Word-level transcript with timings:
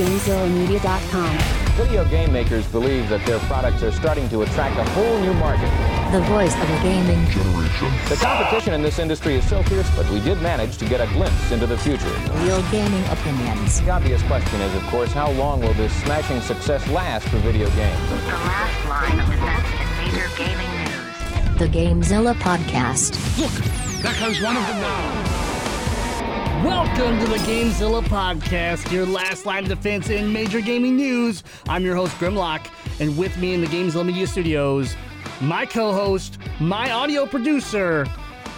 GameZillaMedia.com. 0.00 1.36
Video 1.76 2.06
game 2.06 2.32
makers 2.32 2.66
believe 2.68 3.10
that 3.10 3.24
their 3.26 3.38
products 3.40 3.82
are 3.82 3.92
starting 3.92 4.26
to 4.30 4.40
attract 4.40 4.78
a 4.78 4.84
whole 4.92 5.20
new 5.20 5.34
market. 5.34 5.68
The 6.10 6.22
voice 6.22 6.54
of 6.54 6.70
a 6.70 6.82
gaming 6.82 7.22
generation. 7.26 7.92
The 8.08 8.16
competition 8.16 8.72
in 8.72 8.80
this 8.80 8.98
industry 8.98 9.34
is 9.34 9.46
so 9.46 9.62
fierce, 9.64 9.94
but 9.94 10.08
we 10.08 10.20
did 10.20 10.40
manage 10.40 10.78
to 10.78 10.86
get 10.86 11.02
a 11.02 11.06
glimpse 11.12 11.52
into 11.52 11.66
the 11.66 11.76
future. 11.76 12.08
real 12.44 12.62
gaming 12.70 13.04
opinions. 13.10 13.82
The 13.82 13.90
obvious 13.90 14.22
question 14.22 14.58
is, 14.62 14.74
of 14.74 14.82
course, 14.84 15.12
how 15.12 15.32
long 15.32 15.60
will 15.60 15.74
this 15.74 15.92
smashing 16.02 16.40
success 16.40 16.88
last 16.88 17.28
for 17.28 17.36
video 17.40 17.68
games? 17.76 18.08
The 18.08 18.16
last 18.16 18.88
line 18.88 19.20
of 19.20 19.26
defense 19.26 19.68
in 19.68 19.88
major 20.00 20.28
gaming 20.38 20.70
news. 20.80 21.58
The 21.58 21.68
Gamezilla 21.68 22.34
podcast. 22.36 23.20
Look, 23.38 23.52
there 24.02 24.14
comes 24.14 24.40
one 24.40 24.56
of 24.56 24.66
them 24.66 24.80
now. 24.80 25.49
Welcome 26.64 27.18
to 27.20 27.26
the 27.26 27.38
Gamezilla 27.38 28.02
podcast, 28.02 28.92
your 28.92 29.06
last 29.06 29.46
line 29.46 29.62
of 29.62 29.70
defense 29.70 30.10
in 30.10 30.30
major 30.30 30.60
gaming 30.60 30.94
news. 30.94 31.42
I'm 31.66 31.82
your 31.82 31.96
host 31.96 32.14
Grimlock, 32.18 32.66
and 33.00 33.16
with 33.16 33.34
me 33.38 33.54
in 33.54 33.62
the 33.62 33.66
Gamezilla 33.66 34.04
Media 34.04 34.26
Studios, 34.26 34.94
my 35.40 35.64
co-host, 35.64 36.36
my 36.60 36.90
audio 36.90 37.24
producer, 37.24 38.04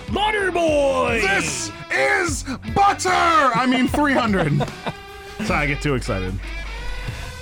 Butterboy. 0.09 1.21
This 1.21 1.71
is 1.93 2.43
butter. 2.75 3.09
I 3.09 3.67
mean 3.71 3.87
300. 3.87 4.53
Sorry, 5.45 5.61
I 5.63 5.67
get 5.67 5.81
too 5.81 5.95
excited. 5.95 6.35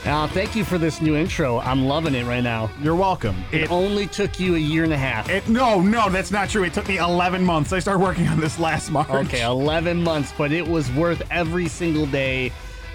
Uh, 0.07 0.27
thank 0.29 0.57
you 0.57 0.65
for 0.65 0.79
this 0.79 1.03
new 1.03 1.15
intro. 1.15 1.59
I'm 1.61 1.85
loving 1.85 2.15
it 2.15 2.25
right 2.25 2.43
now. 2.43 2.71
You're 2.81 2.95
welcome. 2.97 3.37
It 3.53 3.63
It, 3.63 3.71
only 3.71 4.07
took 4.07 4.41
you 4.41 4.55
a 4.55 4.59
year 4.59 4.83
and 4.83 4.93
a 4.95 4.97
half. 4.97 5.29
it 5.29 5.47
no 5.49 5.81
no 5.81 6.09
that's 6.09 6.31
not 6.31 6.49
true. 6.49 6.65
It 6.65 6.73
took 6.73 6.89
me 6.89 6.97
11 6.97 7.45
months. 7.45 7.73
I 7.73 7.81
started 7.81 8.03
working 8.03 8.27
on 8.27 8.41
this 8.41 8.59
last 8.59 8.91
March. 8.93 9.11
Okay, 9.11 9.43
11 9.43 10.03
months, 10.03 10.33
but 10.39 10.53
it 10.53 10.67
was 10.67 10.91
worth 10.93 11.23
every 11.31 11.69
single 11.69 12.07
day. 12.07 12.51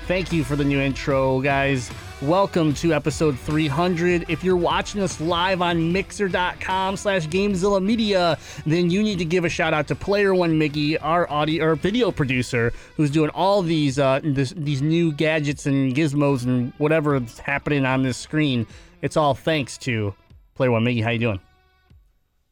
Thank 0.07 0.31
you 0.33 0.43
for 0.43 0.55
the 0.55 0.63
new 0.63 0.79
intro, 0.79 1.41
guys. 1.41 1.91
Welcome 2.21 2.73
to 2.75 2.93
episode 2.93 3.37
300. 3.37 4.29
If 4.29 4.41
you're 4.41 4.55
watching 4.55 5.01
us 5.01 5.19
live 5.19 5.61
on 5.61 5.91
mixer.com 5.91 6.95
slash 6.95 7.27
Gamezilla 7.27 7.83
Media, 7.83 8.37
then 8.65 8.89
you 8.89 9.03
need 9.03 9.17
to 9.19 9.25
give 9.25 9.43
a 9.43 9.49
shout 9.49 9.73
out 9.73 9.89
to 9.89 9.95
Player 9.95 10.33
One 10.33 10.57
Mickey, 10.57 10.97
our 10.97 11.29
audio 11.29 11.65
or 11.65 11.75
video 11.75 12.11
producer, 12.11 12.71
who's 12.95 13.11
doing 13.11 13.31
all 13.31 13.61
these 13.61 13.99
uh, 13.99 14.21
this, 14.23 14.53
these 14.55 14.81
new 14.81 15.11
gadgets 15.11 15.65
and 15.65 15.93
gizmos 15.93 16.45
and 16.45 16.71
whatever 16.77 17.17
is 17.17 17.37
happening 17.37 17.85
on 17.85 18.01
this 18.01 18.17
screen. 18.17 18.65
It's 19.01 19.17
all 19.17 19.33
thanks 19.33 19.77
to 19.79 20.15
Player 20.55 20.71
One 20.71 20.85
Mickey. 20.85 21.01
How 21.01 21.09
you 21.09 21.19
doing? 21.19 21.39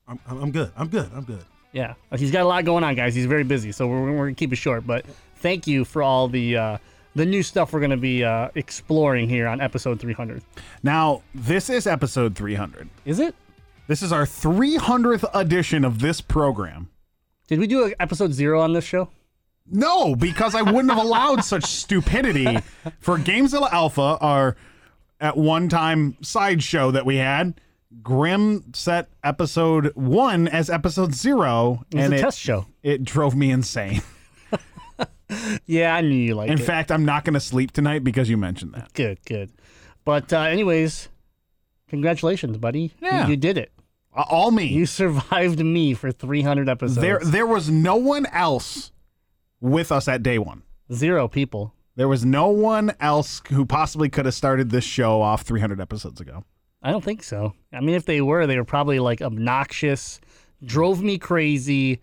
I'm, 0.10 0.20
I'm 0.28 0.52
good. 0.52 0.74
I'm 0.76 0.90
good. 0.90 1.10
I'm 1.16 1.24
good. 1.24 1.46
Yeah, 1.72 1.94
he's 2.18 2.32
got 2.32 2.42
a 2.42 2.48
lot 2.48 2.66
going 2.66 2.84
on, 2.84 2.96
guys. 2.96 3.16
He's 3.16 3.28
very 3.28 3.46
busy, 3.46 3.72
so 3.72 3.88
we're, 3.88 4.12
we're 4.12 4.26
gonna 4.26 4.36
keep 4.36 4.52
it 4.52 4.58
short. 4.58 4.86
But 4.86 5.06
thank 5.38 5.68
you 5.68 5.86
for 5.86 6.04
all 6.04 6.28
the 6.28 6.58
uh, 6.58 6.78
the 7.16 7.26
new 7.26 7.44
stuff 7.44 7.74
we're 7.74 7.80
gonna 7.82 7.98
be 7.98 8.24
uh, 8.24 8.50
exploring 8.56 9.30
here 9.30 9.48
on 9.48 9.62
episode 9.62 10.00
300. 10.00 10.42
Now, 10.82 11.22
this 11.36 11.70
is 11.70 11.86
episode 11.88 12.36
300. 12.36 12.90
Is 13.06 13.20
it? 13.20 13.36
This 13.88 14.02
is 14.02 14.12
our 14.12 14.24
300th 14.26 15.30
edition 15.34 15.84
of 15.84 16.00
this 16.00 16.22
program. 16.22 16.90
Did 17.48 17.60
we 17.60 17.68
do 17.68 17.86
a 17.86 17.94
episode 18.00 18.32
zero 18.34 18.62
on 18.62 18.74
this 18.74 18.86
show? 18.86 19.10
No, 19.70 20.16
because 20.16 20.56
I 20.56 20.62
wouldn't 20.62 20.90
have 20.94 21.04
allowed 21.04 21.44
such 21.44 21.66
stupidity 21.66 22.60
for 23.00 23.18
Gamezilla 23.18 23.72
Alpha, 23.72 24.18
our 24.20 24.56
at 25.20 25.38
one 25.38 25.70
time 25.70 26.18
sideshow 26.22 26.92
that 26.92 27.06
we 27.06 27.18
had. 27.18 27.60
Grim 28.02 28.74
set 28.74 29.10
episode 29.24 29.92
one 29.96 30.48
as 30.48 30.70
episode 30.70 31.14
zero, 31.14 31.86
It 31.92 32.00
and 32.00 32.14
a 32.14 32.18
it, 32.18 32.22
test 32.22 32.40
show. 32.40 32.66
it 32.82 33.04
drove 33.04 33.36
me 33.36 33.52
insane. 33.52 34.02
Yeah, 35.66 35.96
I 35.96 36.02
knew 36.02 36.16
you 36.16 36.36
like 36.36 36.50
In 36.50 36.60
it. 36.60 36.64
fact, 36.64 36.92
I'm 36.92 37.06
not 37.06 37.24
going 37.26 37.34
to 37.36 37.40
sleep 37.40 37.72
tonight 37.72 38.04
because 38.04 38.30
you 38.30 38.38
mentioned 38.38 38.74
that. 38.74 38.94
good, 38.94 39.20
good. 39.26 39.52
But 40.06 40.32
uh, 40.34 40.40
anyways, 40.42 41.10
congratulations, 41.90 42.58
buddy. 42.58 42.82
You- 42.82 42.90
Yeah. 43.02 43.28
you, 43.28 43.38
did 43.38 43.58
it. 43.58 43.72
Uh, 44.16 44.24
All 44.30 44.52
me. 44.52 44.66
You 44.68 44.86
survived 44.86 45.60
me 45.60 45.94
for 45.94 46.12
300 46.12 46.70
episodes. 46.70 47.02
there, 47.02 47.20
there 47.24 47.48
was 47.48 47.70
no 47.70 47.96
one 47.96 48.26
else 48.28 48.92
with 49.60 49.92
us 49.92 50.08
at 50.08 50.24
day 50.24 50.38
one. 50.38 50.64
Zero 50.92 51.28
people. 51.28 51.74
There 51.96 52.08
was 52.08 52.26
no 52.26 52.48
one 52.48 52.94
else 53.00 53.42
who 53.50 53.66
possibly 53.66 54.10
could 54.10 54.26
have 54.26 54.34
started 54.34 54.70
this 54.72 54.84
show 54.84 55.22
off 55.22 55.44
300 55.44 55.80
episodes 55.80 56.20
ago. 56.20 56.44
I 56.82 56.92
don't 56.92 57.04
think 57.04 57.24
so. 57.24 57.54
I 57.72 57.80
mean, 57.80 57.96
if 57.96 58.06
they 58.06 58.20
were, 58.20 58.46
they 58.46 58.58
were 58.58 58.66
probably 58.66 59.00
like 59.00 59.22
obnoxious, 59.22 60.20
drove 60.66 61.02
me 61.02 61.18
crazy. 61.18 62.02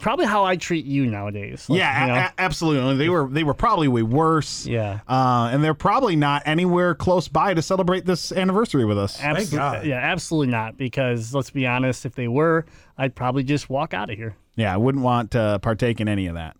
Probably 0.00 0.26
how 0.26 0.44
I 0.44 0.56
treat 0.56 0.84
you 0.84 1.06
nowadays. 1.06 1.68
Like, 1.70 1.78
yeah, 1.78 2.00
you 2.00 2.06
know? 2.12 2.18
a- 2.18 2.24
a- 2.24 2.32
absolutely. 2.38 2.96
They 2.96 3.08
were 3.08 3.28
they 3.28 3.44
were 3.44 3.54
probably 3.54 3.88
way 3.88 4.02
worse. 4.02 4.66
yeah. 4.66 5.00
Uh, 5.08 5.48
and 5.52 5.62
they're 5.64 5.74
probably 5.74 6.16
not 6.16 6.42
anywhere 6.44 6.94
close 6.94 7.28
by 7.28 7.54
to 7.54 7.62
celebrate 7.62 8.04
this 8.04 8.32
anniversary 8.32 8.84
with 8.84 8.98
us. 8.98 9.22
Absolutely, 9.22 9.56
God. 9.58 9.86
yeah, 9.86 9.96
absolutely 9.98 10.50
not. 10.50 10.76
Because 10.76 11.32
let's 11.34 11.50
be 11.50 11.66
honest, 11.66 12.04
if 12.04 12.14
they 12.14 12.28
were, 12.28 12.66
I'd 12.98 13.14
probably 13.14 13.44
just 13.44 13.70
walk 13.70 13.94
out 13.94 14.10
of 14.10 14.16
here. 14.16 14.36
Yeah, 14.56 14.74
I 14.74 14.76
wouldn't 14.76 15.04
want 15.04 15.30
to 15.30 15.60
partake 15.62 16.00
in 16.00 16.08
any 16.08 16.26
of 16.26 16.34
that. 16.34 16.56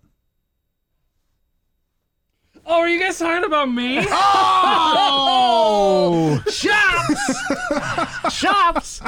Oh, 2.69 2.81
are 2.81 2.89
you 2.89 3.01
guys 3.01 3.19
talking 3.19 3.45
about 3.45 3.71
me? 3.71 3.99
Oh! 5.29 6.43
Chops, 6.51 7.37
Chops. 8.41 9.01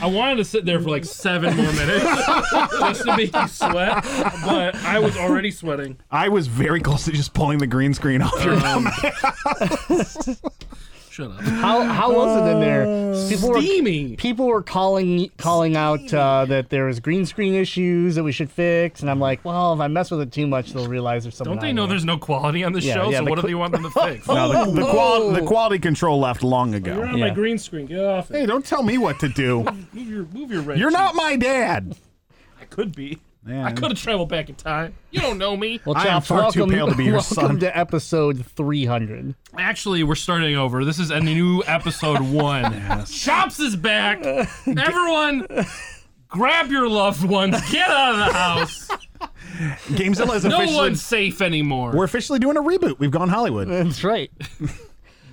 I 0.00 0.06
wanted 0.06 0.36
to 0.36 0.44
sit 0.44 0.64
there 0.64 0.80
for 0.80 0.88
like 0.90 1.04
seven 1.04 1.56
more 1.56 1.72
minutes 1.72 2.04
just 2.78 3.04
to 3.04 3.16
make 3.16 3.34
you 3.34 3.48
sweat, 3.48 4.04
but 4.44 4.74
I 4.76 4.98
was 4.98 5.16
already 5.16 5.50
sweating. 5.50 5.98
I 6.10 6.28
was 6.28 6.46
very 6.46 6.80
close 6.80 7.04
to 7.06 7.12
just 7.12 7.34
pulling 7.34 7.58
the 7.58 7.66
green 7.66 7.92
screen 7.94 8.22
off 8.22 8.44
your 8.44 8.54
Um, 8.64 8.86
shut 11.10 11.30
up. 11.30 11.40
How 11.40 11.82
how 11.82 12.14
was 12.14 12.36
it 12.46 12.50
in 12.52 12.60
there? 12.60 13.00
People 13.28 13.50
were 13.50 14.16
people 14.16 14.46
were 14.46 14.62
calling 14.62 15.30
calling 15.36 15.76
out 15.76 16.12
uh, 16.14 16.44
that 16.46 16.70
there 16.70 16.86
was 16.86 17.00
green 17.00 17.26
screen 17.26 17.54
issues 17.54 18.14
that 18.14 18.22
we 18.22 18.32
should 18.32 18.50
fix, 18.50 19.00
and 19.00 19.10
I'm 19.10 19.20
like, 19.20 19.44
well, 19.44 19.74
if 19.74 19.80
I 19.80 19.88
mess 19.88 20.10
with 20.10 20.20
it 20.20 20.32
too 20.32 20.46
much, 20.46 20.72
they'll 20.72 20.86
realize 20.88 21.24
there's 21.24 21.36
something. 21.36 21.54
Don't 21.54 21.60
they 21.62 21.72
know 21.72 21.82
there. 21.82 21.90
there's 21.90 22.04
no 22.04 22.18
quality 22.18 22.64
on 22.64 22.72
the 22.72 22.80
Yeah, 22.80 22.94
show? 22.94 23.10
yeah, 23.10 23.18
so 23.18 23.24
the 23.24 23.30
what 23.30 23.36
do 23.36 23.42
qu- 23.42 23.48
they 23.48 23.54
want 23.54 23.72
them 23.72 23.82
to 23.82 23.90
fix? 24.02 24.26
No, 24.28 24.64
the, 24.66 24.80
the, 24.80 24.90
qual- 24.90 25.30
the 25.30 25.42
quality 25.42 25.78
control 25.78 26.20
left 26.20 26.42
long 26.42 26.74
ago. 26.74 26.94
You're 26.94 27.06
on 27.06 27.18
Yeah. 27.18 27.28
my 27.28 27.34
green 27.34 27.58
screen. 27.58 27.86
Get 27.86 28.04
off 28.04 28.30
it. 28.30 28.38
Hey, 28.40 28.46
don't 28.46 28.64
tell 28.64 28.82
me 28.82 28.96
what 28.98 29.18
to 29.20 29.28
do. 29.28 29.64
Move 29.92 30.08
your 30.08 30.24
move 30.32 30.50
your 30.50 30.62
red. 30.62 30.78
You're 30.78 30.90
not 30.90 31.14
my 31.14 31.36
dad. 31.36 31.96
I 32.60 32.64
could 32.64 32.94
be. 32.94 33.18
Man. 33.42 33.64
I 33.64 33.72
could 33.72 33.90
have 33.90 33.98
traveled 33.98 34.28
back 34.28 34.50
in 34.50 34.54
time. 34.54 34.94
You 35.10 35.20
don't 35.20 35.38
know 35.38 35.56
me. 35.56 35.80
Well, 35.86 35.96
I 35.96 36.02
am 36.02 36.06
Chops, 36.20 36.26
far 36.26 36.52
too 36.52 36.66
pale 36.66 36.88
to 36.88 36.94
be 36.94 37.04
your 37.04 37.14
welcome 37.14 37.34
son. 37.34 37.58
to 37.60 37.76
episode 37.76 38.44
300. 38.44 39.34
Actually, 39.56 40.02
we're 40.04 40.14
starting 40.14 40.56
over. 40.56 40.84
This 40.84 40.98
is 40.98 41.10
a 41.10 41.20
new 41.20 41.62
episode 41.66 42.20
one. 42.32 43.06
Chops 43.06 43.58
is 43.58 43.76
back. 43.76 44.22
Everyone, 44.66 45.46
grab 46.28 46.70
your 46.70 46.86
loved 46.88 47.24
ones. 47.24 47.56
Get 47.70 47.88
out 47.88 48.12
of 48.12 48.18
the 48.18 48.32
house. 48.38 48.88
Gamezilla 49.88 50.36
is 50.36 50.44
No 50.44 50.56
officially. 50.56 50.76
one's 50.76 51.02
safe 51.02 51.40
anymore. 51.40 51.92
We're 51.94 52.04
officially 52.04 52.38
doing 52.40 52.58
a 52.58 52.62
reboot. 52.62 52.98
We've 52.98 53.10
gone 53.10 53.30
Hollywood. 53.30 53.68
That's 53.68 54.04
right. 54.04 54.30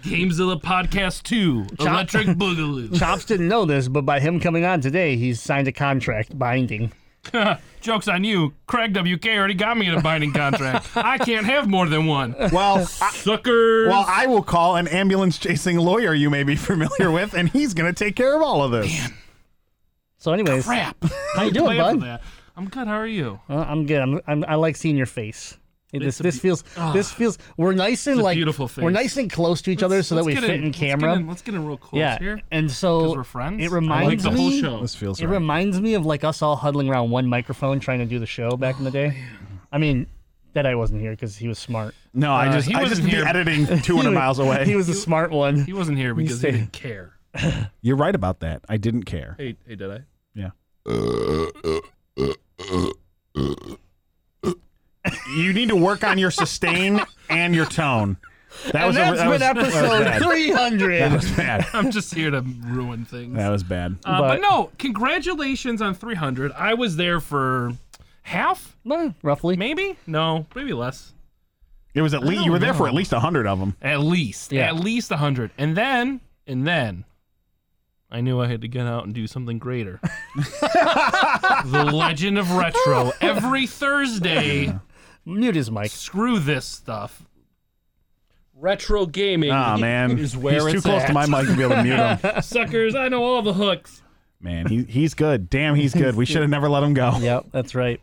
Gamezilla 0.04 0.62
Podcast 0.62 1.24
2, 1.24 1.68
Electric 1.80 2.28
Boogaloo. 2.28 2.98
Chops 2.98 3.26
didn't 3.26 3.50
know 3.50 3.66
this, 3.66 3.90
but 3.90 4.06
by 4.06 4.22
him 4.22 4.40
coming 4.40 4.64
on 4.64 4.80
today, 4.80 5.18
he's 5.18 5.42
signed 5.42 5.68
a 5.68 5.74
contract 5.74 6.38
binding. 6.40 6.94
Joke's 7.82 8.08
on 8.08 8.24
you. 8.24 8.54
Craig 8.66 8.96
WK 8.96 9.28
already 9.28 9.54
got 9.54 9.78
me 9.78 9.88
in 9.88 9.94
a 9.94 10.02
binding 10.02 10.34
contract. 10.34 10.96
I 10.96 11.18
can't 11.18 11.46
have 11.46 11.68
more 11.68 11.88
than 11.88 12.06
one. 12.06 12.36
Well, 12.52 12.80
I, 13.02 13.12
Suckers. 13.12 13.88
well, 13.90 14.06
I 14.08 14.28
will 14.28 14.44
call 14.44 14.76
an 14.76 14.88
ambulance 14.88 15.38
chasing 15.38 15.78
lawyer 15.78 16.14
you 16.14 16.30
may 16.30 16.44
be 16.44 16.56
familiar 16.56 17.12
with, 17.12 17.34
and 17.34 17.50
he's 17.50 17.74
going 17.74 17.94
to 17.94 17.98
take 18.06 18.16
care 18.16 18.36
of 18.36 18.42
all 18.42 18.64
of 18.64 18.72
this. 18.72 19.10
So, 20.18 20.34
anyways, 20.34 20.66
Crap. 20.66 20.98
how 21.36 21.44
you 21.44 21.52
doing, 21.52 21.78
bud? 21.78 22.20
I'm 22.56 22.70
good. 22.70 22.88
How 22.88 22.96
are 22.96 23.08
you? 23.08 23.40
Uh, 23.48 23.58
I'm 23.68 23.86
good. 23.86 24.02
I'm, 24.02 24.20
I'm, 24.26 24.44
I 24.48 24.56
like 24.56 24.76
seeing 24.76 24.98
your 24.98 25.06
face. 25.06 25.58
It- 25.94 26.00
this 26.00 26.18
this 26.18 26.36
be- 26.36 26.40
feels 26.42 26.64
ah, 26.76 26.92
this 26.92 27.12
feels 27.14 27.38
we're 27.56 27.72
nice 27.74 28.08
and 28.08 28.22
like 28.22 28.36
beautiful 28.36 28.70
we're 28.78 28.90
nice 28.90 29.16
and 29.16 29.32
close 29.32 29.62
to 29.62 29.72
each 29.72 29.82
other 29.84 30.04
so 30.04 30.16
that 30.16 30.26
we 30.26 30.34
Let's 30.34 30.46
fit 30.46 30.52
get 30.52 30.60
in, 30.60 30.66
let's 30.66 30.78
camera. 30.78 31.12
Get 31.14 31.22
in, 31.22 31.28
let's 31.28 31.42
get 31.42 31.56
in 31.56 31.66
real 31.66 31.78
close 31.78 31.98
yeah, 32.00 32.20
here. 32.20 32.42
and 32.52 32.70
so 32.70 33.00
Because 33.00 33.16
we're 33.16 33.24
friends. 33.24 33.62
It 33.62 33.64
I 33.64 33.68
like 33.68 33.72
reminds 33.74 34.24
the 34.26 34.32
whole 34.32 34.50
me. 34.50 34.60
show. 34.62 34.82
This 34.82 34.96
feels 34.96 35.22
It 35.22 35.26
right. 35.28 35.32
reminds 35.34 35.80
me 35.80 35.94
of 35.94 36.06
like 36.06 36.26
us 36.26 36.42
all 36.42 36.58
huddling 36.58 36.90
around 36.90 37.10
one 37.12 37.26
microphone 37.28 37.80
trying 37.80 38.00
to 38.00 38.06
do 38.06 38.20
the 38.20 38.26
show 38.26 38.52
back 38.58 38.78
in 38.80 38.84
the 38.84 38.90
oh, 38.90 38.94
day. 38.94 39.24
I 39.72 39.78
mean, 39.78 40.08
that 40.54 40.66
I 40.66 40.76
wasn't 40.76 41.00
here 41.02 41.12
because 41.12 41.38
he 41.38 41.48
was 41.48 41.58
smart. 41.60 41.96
no, 42.14 42.34
I 42.34 42.48
Uh, 42.50 42.54
just 42.54 42.68
he 42.68 42.74
I 42.74 42.80
just 42.82 42.92
wasn't 42.92 43.06
be 43.10 43.16
here. 43.16 43.26
editing 43.26 43.66
200 43.82 44.10
was- 44.10 44.14
miles 44.14 44.40
away. 44.40 44.66
He 44.66 44.76
was 44.76 44.88
the 44.88 44.94
smart 44.94 45.32
one. 45.32 45.64
He 45.64 45.72
wasn't 45.74 45.98
here 45.98 46.14
because 46.14 46.34
he 46.42 46.50
stay- 46.50 46.52
didn't 46.52 46.74
care. 46.74 47.14
You're 47.82 47.96
right 47.96 48.14
about 48.16 48.40
that. 48.42 48.64
I 48.68 48.76
didn't 48.78 49.04
care. 49.04 49.36
Hey, 49.38 49.56
hey, 49.66 49.76
did 49.76 49.90
I? 49.92 50.00
Yeah. 50.36 50.50
Uh, 50.86 51.46
uh, 51.64 52.34
uh, 53.36 53.76
you 55.36 55.54
need 55.54 55.70
to 55.70 55.76
work 55.76 56.04
on 56.04 56.18
your 56.18 56.32
sustain 56.32 57.02
and 57.30 57.54
your 57.56 57.66
tone. 57.66 58.18
That 58.72 58.76
And 58.76 58.88
was 58.88 58.96
that's 58.96 59.12
a, 59.12 59.16
that 59.40 59.54
been 59.56 59.66
was, 59.66 59.74
that 59.74 59.84
was 59.88 60.02
episode 60.08 60.24
300. 60.24 61.00
That 61.02 61.12
was 61.12 61.32
bad. 61.32 61.68
I'm 61.74 61.92
just 61.92 62.14
here 62.14 62.32
to 62.32 62.42
ruin 62.42 63.06
things. 63.06 63.36
That 63.36 63.50
was 63.50 63.62
bad. 63.64 63.98
Uh, 64.04 64.20
but, 64.20 64.28
But- 64.28 64.42
no, 64.42 64.72
congratulations 64.80 65.82
on 65.82 65.94
300. 65.94 66.52
I 66.54 66.74
was 66.74 66.96
there 66.96 67.20
for 67.20 67.74
half, 68.24 68.76
roughly. 69.22 69.58
maybe? 69.58 69.96
No, 70.08 70.48
maybe 70.56 70.74
less. 70.74 71.14
It 71.94 72.02
was 72.02 72.14
at 72.14 72.24
least 72.24 72.46
you 72.46 72.52
were 72.52 72.60
there 72.60 72.74
for 72.74 72.88
at 72.88 72.94
least 72.94 73.12
a 73.14 73.20
hundred 73.20 73.48
of 73.48 73.60
them. 73.60 73.76
At 73.82 74.02
least. 74.02 74.52
Yeah. 74.52 74.68
At 74.68 74.76
least 74.76 75.10
100. 75.12 75.52
And 75.58 75.76
then, 75.76 76.22
and 76.46 76.66
then, 76.68 77.06
I 78.12 78.22
knew 78.22 78.40
I 78.40 78.48
had 78.48 78.62
to 78.62 78.68
get 78.68 78.86
out 78.88 79.06
and 79.06 79.14
do 79.14 79.26
something 79.28 79.58
greater. 79.60 80.00
the 80.36 81.90
Legend 81.94 82.38
of 82.38 82.52
Retro. 82.52 83.12
Every 83.22 83.68
Thursday. 83.68 84.78
Mute 85.28 85.56
his 85.56 85.70
mic. 85.70 85.92
Screw 85.92 86.40
this 86.40 86.66
stuff. 86.66 87.24
Retro 88.60 89.06
gaming 89.06 89.52
Ah 89.52 89.78
man, 89.80 90.18
is 90.18 90.36
where 90.36 90.62
he's 90.68 90.72
too 90.72 90.78
it's 90.78 90.86
close 90.86 91.02
at. 91.04 91.08
to 91.08 91.14
my 91.14 91.28
mic 91.28 91.48
to 91.48 91.56
be 91.56 91.64
able 91.64 91.76
to 91.76 91.84
mute 91.84 91.96
him. 91.96 92.42
Suckers, 92.42 92.96
I 92.96 93.08
know 93.10 93.24
all 93.24 93.42
the 93.42 93.54
hooks. 93.54 94.02
Man, 94.42 94.66
he 94.68 94.84
he's 94.84 95.14
good. 95.14 95.50
Damn, 95.50 95.76
he's 95.76 95.94
good. 95.94 96.16
We 96.16 96.26
should 96.28 96.42
have 96.42 96.50
never 96.50 96.70
let 96.70 96.82
him 96.84 96.94
go. 96.94 97.18
Yep, 97.20 97.48
that's 97.52 97.76
right. 97.76 98.00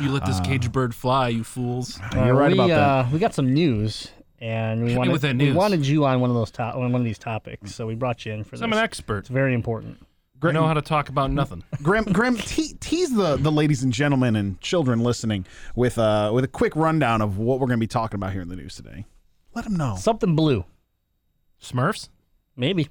You 0.00 0.10
let 0.10 0.24
this 0.26 0.40
cage 0.40 0.70
bird 0.72 0.94
fly, 0.94 1.28
you 1.28 1.44
fools. 1.44 1.98
You're 2.14 2.34
right 2.34 2.48
we, 2.48 2.54
about 2.54 2.68
that. 2.68 2.78
uh, 2.78 3.08
We 3.12 3.18
got 3.18 3.34
some 3.34 3.52
news, 3.54 4.10
and 4.40 4.82
we 4.82 4.88
Hit 4.88 4.92
me 4.94 4.98
wanted, 4.98 5.12
with 5.12 5.22
that 5.22 5.36
we 5.36 5.44
news. 5.46 5.54
wanted 5.56 5.86
you 5.86 6.04
on 6.04 6.20
one 6.20 6.28
of 6.30 6.36
those 6.36 6.50
to- 6.52 6.62
on 6.62 6.92
one 6.92 7.00
of 7.00 7.04
these 7.04 7.18
topics, 7.18 7.74
so 7.74 7.86
we 7.86 7.94
brought 7.94 8.26
you 8.26 8.32
in 8.32 8.44
for 8.44 8.52
this. 8.52 8.62
I'm 8.62 8.72
an 8.72 8.78
expert. 8.78 9.18
It's 9.20 9.28
very 9.28 9.54
important. 9.54 10.03
I 10.48 10.52
know 10.52 10.66
how 10.66 10.74
to 10.74 10.82
talk 10.82 11.08
about 11.08 11.30
nothing. 11.30 11.62
Grim, 11.82 12.04
Grim, 12.04 12.36
te- 12.36 12.74
tease 12.80 13.14
the, 13.14 13.36
the 13.36 13.50
ladies 13.52 13.82
and 13.82 13.92
gentlemen 13.92 14.36
and 14.36 14.60
children 14.60 15.00
listening 15.00 15.46
with 15.74 15.98
uh 15.98 16.30
with 16.34 16.44
a 16.44 16.48
quick 16.48 16.74
rundown 16.76 17.20
of 17.22 17.38
what 17.38 17.60
we're 17.60 17.66
going 17.66 17.78
to 17.78 17.82
be 17.84 17.86
talking 17.86 18.16
about 18.16 18.32
here 18.32 18.42
in 18.42 18.48
the 18.48 18.56
news 18.56 18.74
today. 18.76 19.04
Let 19.54 19.64
them 19.64 19.76
know. 19.76 19.96
Something 19.98 20.34
blue, 20.36 20.64
Smurfs? 21.62 22.08
maybe. 22.56 22.88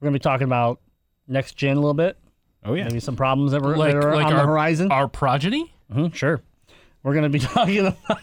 We're 0.00 0.06
gonna 0.06 0.14
be 0.14 0.22
talking 0.22 0.44
about 0.44 0.80
next 1.26 1.56
gen 1.56 1.76
a 1.76 1.80
little 1.80 1.94
bit. 1.94 2.18
Oh 2.64 2.74
yeah, 2.74 2.84
Maybe 2.84 3.00
some 3.00 3.16
problems 3.16 3.52
that, 3.52 3.62
were, 3.62 3.76
Like, 3.76 3.94
that 3.94 4.04
are 4.04 4.14
like 4.14 4.26
on 4.26 4.32
our, 4.34 4.40
the 4.40 4.46
horizon. 4.46 4.92
Our 4.92 5.08
progeny? 5.08 5.72
Mhm, 5.92 6.14
sure. 6.14 6.42
We're 7.02 7.14
gonna 7.14 7.28
be 7.30 7.38
talking 7.40 7.78
about. 7.86 8.18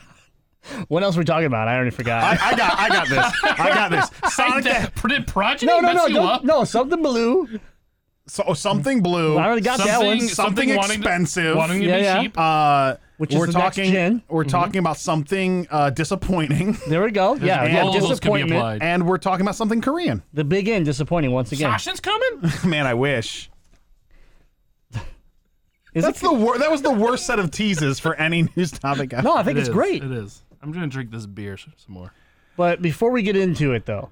what 0.87 1.01
else 1.01 1.15
are 1.15 1.19
we 1.19 1.25
talking 1.25 1.47
about? 1.47 1.67
I 1.67 1.75
already 1.75 1.89
forgot. 1.91 2.23
I, 2.23 2.49
I 2.51 2.55
got 2.55 2.79
I 2.79 2.87
got 2.89 3.07
this. 3.09 3.33
I 3.43 3.69
got 3.69 3.91
this. 3.91 4.11
Sonic. 4.35 4.63
the- 4.65 4.69
That- 4.69 5.07
Did 5.09 5.27
progeny 5.27 5.71
no, 5.71 5.79
no, 5.79 5.87
mess 5.93 5.95
no, 5.95 6.05
you 6.07 6.19
up? 6.21 6.43
no. 6.43 6.63
Something 6.63 7.01
blue. 7.01 7.59
So 8.27 8.53
something 8.53 9.01
blue. 9.01 9.37
I 9.37 9.45
already 9.45 9.61
got 9.61 9.79
that 9.79 10.01
one. 10.01 10.19
Something, 10.19 10.27
Something 10.29 10.75
wanting 10.75 11.01
to- 11.01 11.07
expensive. 11.07 11.55
wanting 11.57 11.81
to 11.81 11.87
Yeah, 11.87 11.97
be 11.97 12.03
yeah. 12.03 12.21
cheap. 12.21 12.37
Uh, 12.37 12.95
Which 13.17 13.33
is 13.33 13.39
we're 13.39 13.47
the 13.47 13.53
next 13.53 13.75
talking. 13.75 13.91
gen. 13.91 14.21
We're 14.29 14.43
talking 14.45 14.79
about 14.79 14.97
something 14.97 15.67
uh, 15.69 15.89
disappointing, 15.89 16.77
There 16.87 17.03
we 17.03 17.11
go. 17.11 17.35
Yeah, 17.41 17.63
And 17.63 17.73
yeah. 17.73 17.81
all 17.81 17.87
of 17.89 17.93
those 17.93 18.01
could 18.03 18.33
be 18.33 18.39
Disappointment. 18.43 18.53
applied. 18.59 18.81
and 18.83 19.05
we're 19.07 19.17
talking 19.17 19.41
about 19.41 19.55
something 19.55 19.81
Korean. 19.81 20.23
The 20.33 20.43
big 20.43 20.67
end, 20.67 20.85
disappointing 20.85 21.31
once 21.31 21.51
again. 21.51 21.69
Sashin's 21.71 21.99
coming? 21.99 22.51
Man, 22.65 22.85
I 22.87 22.93
wish. 22.93 23.49
Is 25.93 26.03
That's 26.03 26.19
it? 26.23 26.25
the 26.25 26.33
wor- 26.33 26.57
That 26.57 26.71
was 26.71 26.81
the 26.81 26.91
worst 26.91 27.25
set 27.27 27.37
of 27.37 27.51
teases 27.51 27.99
for 27.99 28.15
any 28.15 28.49
news 28.55 28.71
topic. 28.71 29.11
No, 29.11 29.35
I 29.35 29.43
think 29.43 29.57
It 29.57 29.61
it's 29.61 29.69
is, 29.69 29.73
great. 29.73 30.03
It 30.03 30.11
is. 30.11 30.41
I'm 30.61 30.71
going 30.71 30.81
to 30.83 30.89
drink 30.89 31.11
this 31.11 31.25
beer 31.27 31.53
s- 31.53 31.67
some 31.77 31.93
more. 31.93 32.11
But 32.57 32.81
before 32.81 33.11
we 33.11 33.21
get 33.21 33.35
into 33.35 33.73
it, 33.73 33.85
though, 33.85 34.09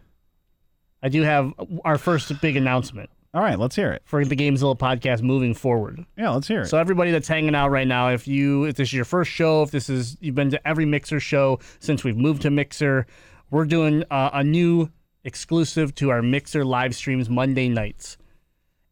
I 1.01 1.09
do 1.09 1.23
have 1.23 1.53
our 1.83 1.97
first 1.97 2.39
big 2.39 2.55
announcement 2.55 3.09
All 3.33 3.41
right, 3.41 3.57
let's 3.57 3.77
hear 3.77 3.93
it. 3.93 4.01
for 4.03 4.25
the 4.25 4.35
Gamezilla 4.35 4.77
podcast 4.77 5.21
moving 5.21 5.53
forward. 5.53 6.05
Yeah, 6.17 6.31
let's 6.31 6.49
hear 6.49 6.61
it. 6.61 6.67
So 6.67 6.77
everybody 6.77 7.11
that's 7.11 7.29
hanging 7.29 7.55
out 7.55 7.69
right 7.71 7.87
now, 7.87 8.09
if 8.09 8.27
you 8.27 8.65
if 8.65 8.75
this 8.75 8.89
is 8.89 8.93
your 8.93 9.05
first 9.05 9.31
show, 9.31 9.63
if 9.63 9.71
this 9.71 9.89
is 9.89 10.17
you've 10.19 10.35
been 10.35 10.49
to 10.49 10.67
every 10.67 10.85
Mixer 10.85 11.21
show 11.21 11.59
since 11.79 12.03
we've 12.03 12.17
moved 12.17 12.41
to 12.41 12.49
Mixer, 12.49 13.07
we're 13.49 13.65
doing 13.65 14.03
uh, 14.11 14.31
a 14.33 14.43
new 14.43 14.89
exclusive 15.23 15.95
to 15.95 16.09
our 16.09 16.21
Mixer 16.21 16.65
live 16.65 16.93
streams 16.93 17.29
Monday 17.29 17.69
nights. 17.69 18.17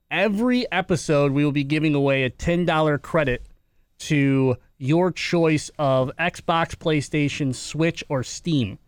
Every 0.10 0.72
episode, 0.72 1.34
we 1.34 1.44
will 1.44 1.52
be 1.52 1.66
giving 1.66 1.94
away 1.94 2.24
a 2.24 2.30
ten 2.30 2.64
dollar 2.64 2.98
credit 2.98 3.46
to 4.00 4.56
your 4.78 5.12
choice 5.12 5.70
of 5.78 6.12
Xbox, 6.18 6.78
PlayStation, 6.78 7.54
Switch, 7.54 8.06
or 8.08 8.24
Steam. 8.24 8.80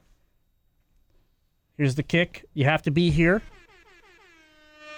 Here's 1.76 1.96
the 1.96 2.04
kick: 2.04 2.46
you 2.54 2.64
have 2.64 2.84
to 2.84 2.92
be 2.92 3.12
here 3.12 3.42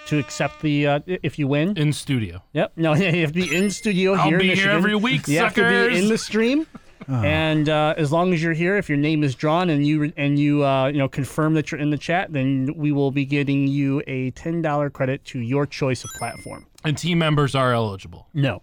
to 0.06 0.18
accept 0.18 0.60
the 0.60 0.86
uh, 0.86 1.00
if 1.06 1.38
you 1.38 1.48
win. 1.48 1.76
In 1.76 1.92
studio. 1.92 2.42
Yep. 2.52 2.72
No, 2.76 2.94
you 2.94 3.20
have 3.20 3.32
to 3.32 3.34
be 3.34 3.54
in 3.54 3.70
studio 3.70 4.14
here. 4.14 4.34
I'll 4.34 4.40
be 4.40 4.50
in 4.52 4.56
here 4.58 4.70
every 4.70 4.94
week, 4.94 5.26
You 5.28 5.38
have 5.38 5.54
to 5.54 5.88
be 5.90 5.98
in 5.98 6.08
the 6.08 6.18
stream, 6.18 6.66
and 7.08 7.68
uh, 7.68 7.94
as 7.96 8.12
long 8.12 8.32
as 8.32 8.42
you're 8.42 8.52
here, 8.52 8.76
if 8.76 8.88
your 8.88 8.98
name 8.98 9.22
is 9.24 9.34
drawn 9.34 9.70
and 9.70 9.86
you 9.86 10.12
and 10.16 10.38
you 10.38 10.64
uh, 10.64 10.86
you 10.88 10.98
know 10.98 11.08
confirm 11.08 11.54
that 11.54 11.70
you're 11.70 11.80
in 11.80 11.90
the 11.90 11.98
chat, 11.98 12.32
then 12.32 12.72
we 12.76 12.92
will 12.92 13.10
be 13.10 13.24
getting 13.24 13.66
you 13.66 14.02
a 14.06 14.30
ten 14.32 14.62
dollar 14.62 14.90
credit 14.90 15.24
to 15.26 15.40
your 15.40 15.66
choice 15.66 16.04
of 16.04 16.10
platform. 16.18 16.66
And 16.84 16.96
team 16.98 17.18
members 17.18 17.54
are 17.54 17.72
eligible. 17.72 18.28
No, 18.34 18.62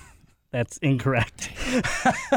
that's 0.50 0.78
incorrect. 0.78 1.50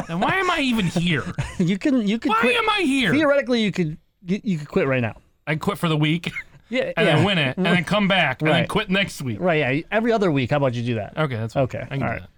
Then 0.08 0.20
why 0.20 0.34
am 0.36 0.50
I 0.50 0.60
even 0.60 0.86
here? 0.86 1.24
you 1.58 1.78
can 1.78 2.06
you 2.06 2.18
could 2.18 2.30
Why 2.30 2.40
quit. 2.40 2.56
am 2.56 2.68
I 2.68 2.80
here? 2.80 3.12
Theoretically, 3.12 3.62
you 3.62 3.72
could 3.72 3.96
you 4.24 4.40
you 4.42 4.58
could 4.58 4.68
quit 4.68 4.86
right 4.86 5.02
now. 5.02 5.16
I 5.46 5.56
quit 5.56 5.78
for 5.78 5.88
the 5.88 5.96
week 5.96 6.30
Yeah, 6.70 6.92
and 6.96 7.06
yeah. 7.06 7.16
then 7.16 7.24
win 7.24 7.38
it 7.38 7.56
and 7.56 7.66
then 7.66 7.84
come 7.84 8.08
back 8.08 8.40
and 8.40 8.48
then 8.48 8.60
Right. 8.60 8.68
quit 8.68 8.88
next 8.90 9.20
week. 9.22 9.38
Right. 9.40 9.58
Yeah. 9.58 9.82
Every 9.90 10.12
other 10.12 10.30
week. 10.30 10.50
How 10.50 10.56
about 10.56 10.74
you 10.74 10.82
do 10.82 10.94
that? 10.94 11.18
Okay, 11.18 11.36
that's 11.36 11.54
fine. 11.54 11.64
Okay, 11.64 11.80
I 11.82 11.84
can 11.98 12.02
all 12.02 12.08
do 12.08 12.12
right. 12.14 12.20
that. 12.22 12.30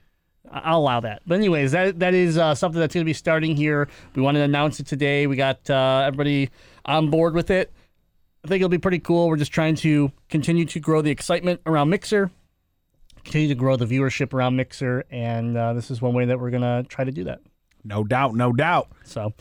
I'll 0.64 0.78
allow 0.80 1.00
that. 1.00 1.22
But 1.26 1.36
anyways, 1.36 1.72
that 1.72 1.98
that 2.00 2.14
is 2.14 2.36
uh, 2.36 2.54
something 2.54 2.80
that's 2.80 2.92
going 2.94 3.04
to 3.04 3.08
be 3.08 3.14
starting 3.14 3.56
here. 3.56 3.88
We 4.14 4.22
wanted 4.22 4.40
to 4.40 4.44
announce 4.44 4.80
it 4.80 4.86
today. 4.86 5.26
We 5.26 5.36
got 5.36 5.68
uh, 5.70 6.04
everybody 6.06 6.50
on 6.84 7.08
board 7.10 7.34
with 7.34 7.50
it. 7.50 7.72
I 8.44 8.48
think 8.48 8.56
it'll 8.60 8.68
be 8.68 8.78
pretty 8.78 8.98
cool. 8.98 9.28
We're 9.28 9.36
just 9.36 9.52
trying 9.52 9.76
to 9.76 10.10
continue 10.28 10.64
to 10.64 10.80
grow 10.80 11.00
the 11.00 11.10
excitement 11.10 11.60
around 11.64 11.90
Mixer, 11.90 12.30
continue 13.24 13.48
to 13.48 13.54
grow 13.54 13.76
the 13.76 13.86
viewership 13.86 14.34
around 14.34 14.56
Mixer, 14.56 15.04
and 15.10 15.56
uh, 15.56 15.74
this 15.74 15.90
is 15.90 16.02
one 16.02 16.12
way 16.12 16.24
that 16.24 16.40
we're 16.40 16.50
going 16.50 16.62
to 16.62 16.84
try 16.88 17.04
to 17.04 17.12
do 17.12 17.24
that. 17.24 17.40
no 17.84 18.02
doubt, 18.02 18.34
no 18.34 18.52
doubt. 18.52 18.88
So, 19.04 19.32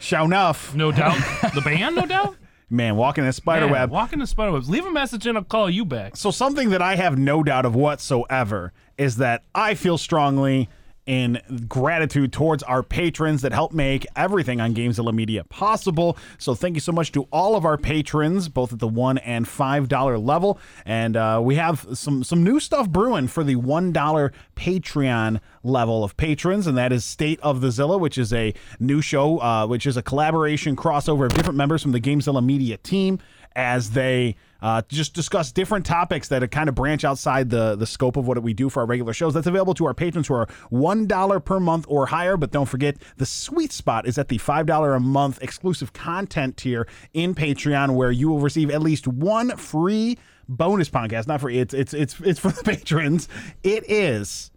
Show 0.00 0.24
enough. 0.26 0.74
No 0.74 0.92
doubt. 0.92 1.16
the 1.54 1.62
band, 1.62 1.96
no 1.96 2.04
doubt. 2.04 2.36
Man, 2.68 2.96
walking 2.96 3.22
in 3.22 3.30
a 3.30 3.32
spider 3.32 3.68
web. 3.68 3.90
Walk 3.90 4.12
in 4.12 4.18
the 4.18 4.26
spider 4.26 4.50
webs. 4.50 4.68
Leave 4.68 4.84
a 4.84 4.90
message 4.90 5.24
and 5.26 5.38
I'll 5.38 5.44
call 5.44 5.70
you 5.70 5.84
back. 5.84 6.16
So 6.16 6.32
something 6.32 6.70
that 6.70 6.82
I 6.82 6.96
have 6.96 7.16
no 7.16 7.44
doubt 7.44 7.64
of 7.64 7.76
whatsoever 7.76 8.72
is 8.98 9.18
that 9.18 9.44
I 9.54 9.74
feel 9.74 9.98
strongly 9.98 10.68
in 11.06 11.40
gratitude 11.68 12.32
towards 12.32 12.62
our 12.64 12.82
patrons 12.82 13.42
that 13.42 13.52
help 13.52 13.72
make 13.72 14.06
everything 14.16 14.60
on 14.60 14.74
Gamezilla 14.74 15.14
Media 15.14 15.44
possible. 15.44 16.18
So 16.38 16.54
thank 16.54 16.74
you 16.74 16.80
so 16.80 16.92
much 16.92 17.12
to 17.12 17.22
all 17.32 17.54
of 17.54 17.64
our 17.64 17.78
patrons, 17.78 18.48
both 18.48 18.72
at 18.72 18.80
the 18.80 18.88
one 18.88 19.18
and 19.18 19.46
five 19.46 19.88
dollar 19.88 20.18
level. 20.18 20.58
And 20.84 21.16
uh, 21.16 21.40
we 21.42 21.54
have 21.54 21.86
some 21.94 22.24
some 22.24 22.42
new 22.42 22.58
stuff 22.58 22.88
brewing 22.88 23.28
for 23.28 23.44
the 23.44 23.56
one 23.56 23.92
dollar 23.92 24.32
Patreon 24.56 25.40
level 25.62 26.02
of 26.02 26.16
patrons, 26.16 26.66
and 26.66 26.76
that 26.76 26.92
is 26.92 27.04
State 27.04 27.38
of 27.40 27.60
the 27.60 27.70
Zilla, 27.70 27.98
which 27.98 28.18
is 28.18 28.32
a 28.32 28.52
new 28.80 29.00
show, 29.00 29.38
uh, 29.38 29.66
which 29.66 29.86
is 29.86 29.96
a 29.96 30.02
collaboration 30.02 30.74
crossover 30.74 31.26
of 31.26 31.34
different 31.34 31.56
members 31.56 31.82
from 31.82 31.92
the 31.92 32.00
Gamezilla 32.00 32.44
Media 32.44 32.76
team 32.78 33.20
as 33.54 33.90
they 33.90 34.36
uh, 34.66 34.82
just 34.88 35.14
discuss 35.14 35.52
different 35.52 35.86
topics 35.86 36.26
that 36.26 36.50
kind 36.50 36.68
of 36.68 36.74
branch 36.74 37.04
outside 37.04 37.50
the 37.50 37.76
the 37.76 37.86
scope 37.86 38.16
of 38.16 38.26
what 38.26 38.42
we 38.42 38.52
do 38.52 38.68
for 38.68 38.80
our 38.80 38.86
regular 38.86 39.12
shows. 39.12 39.32
That's 39.32 39.46
available 39.46 39.74
to 39.74 39.86
our 39.86 39.94
patrons 39.94 40.26
who 40.26 40.34
are 40.34 40.48
one 40.70 41.06
dollar 41.06 41.38
per 41.38 41.60
month 41.60 41.84
or 41.88 42.06
higher. 42.06 42.36
But 42.36 42.50
don't 42.50 42.66
forget, 42.66 42.96
the 43.16 43.26
sweet 43.26 43.70
spot 43.70 44.08
is 44.08 44.18
at 44.18 44.26
the 44.26 44.38
five 44.38 44.66
dollar 44.66 44.94
a 44.94 45.00
month 45.00 45.40
exclusive 45.40 45.92
content 45.92 46.56
tier 46.56 46.88
in 47.14 47.32
Patreon, 47.32 47.94
where 47.94 48.10
you 48.10 48.28
will 48.28 48.40
receive 48.40 48.68
at 48.70 48.82
least 48.82 49.06
one 49.06 49.56
free 49.56 50.18
bonus 50.48 50.90
podcast. 50.90 51.28
Not 51.28 51.42
free. 51.42 51.60
It's 51.60 51.72
it's 51.72 51.94
it's 51.94 52.18
it's 52.22 52.40
for 52.40 52.50
the 52.50 52.62
patrons. 52.64 53.28
It 53.62 53.88
is 53.88 54.50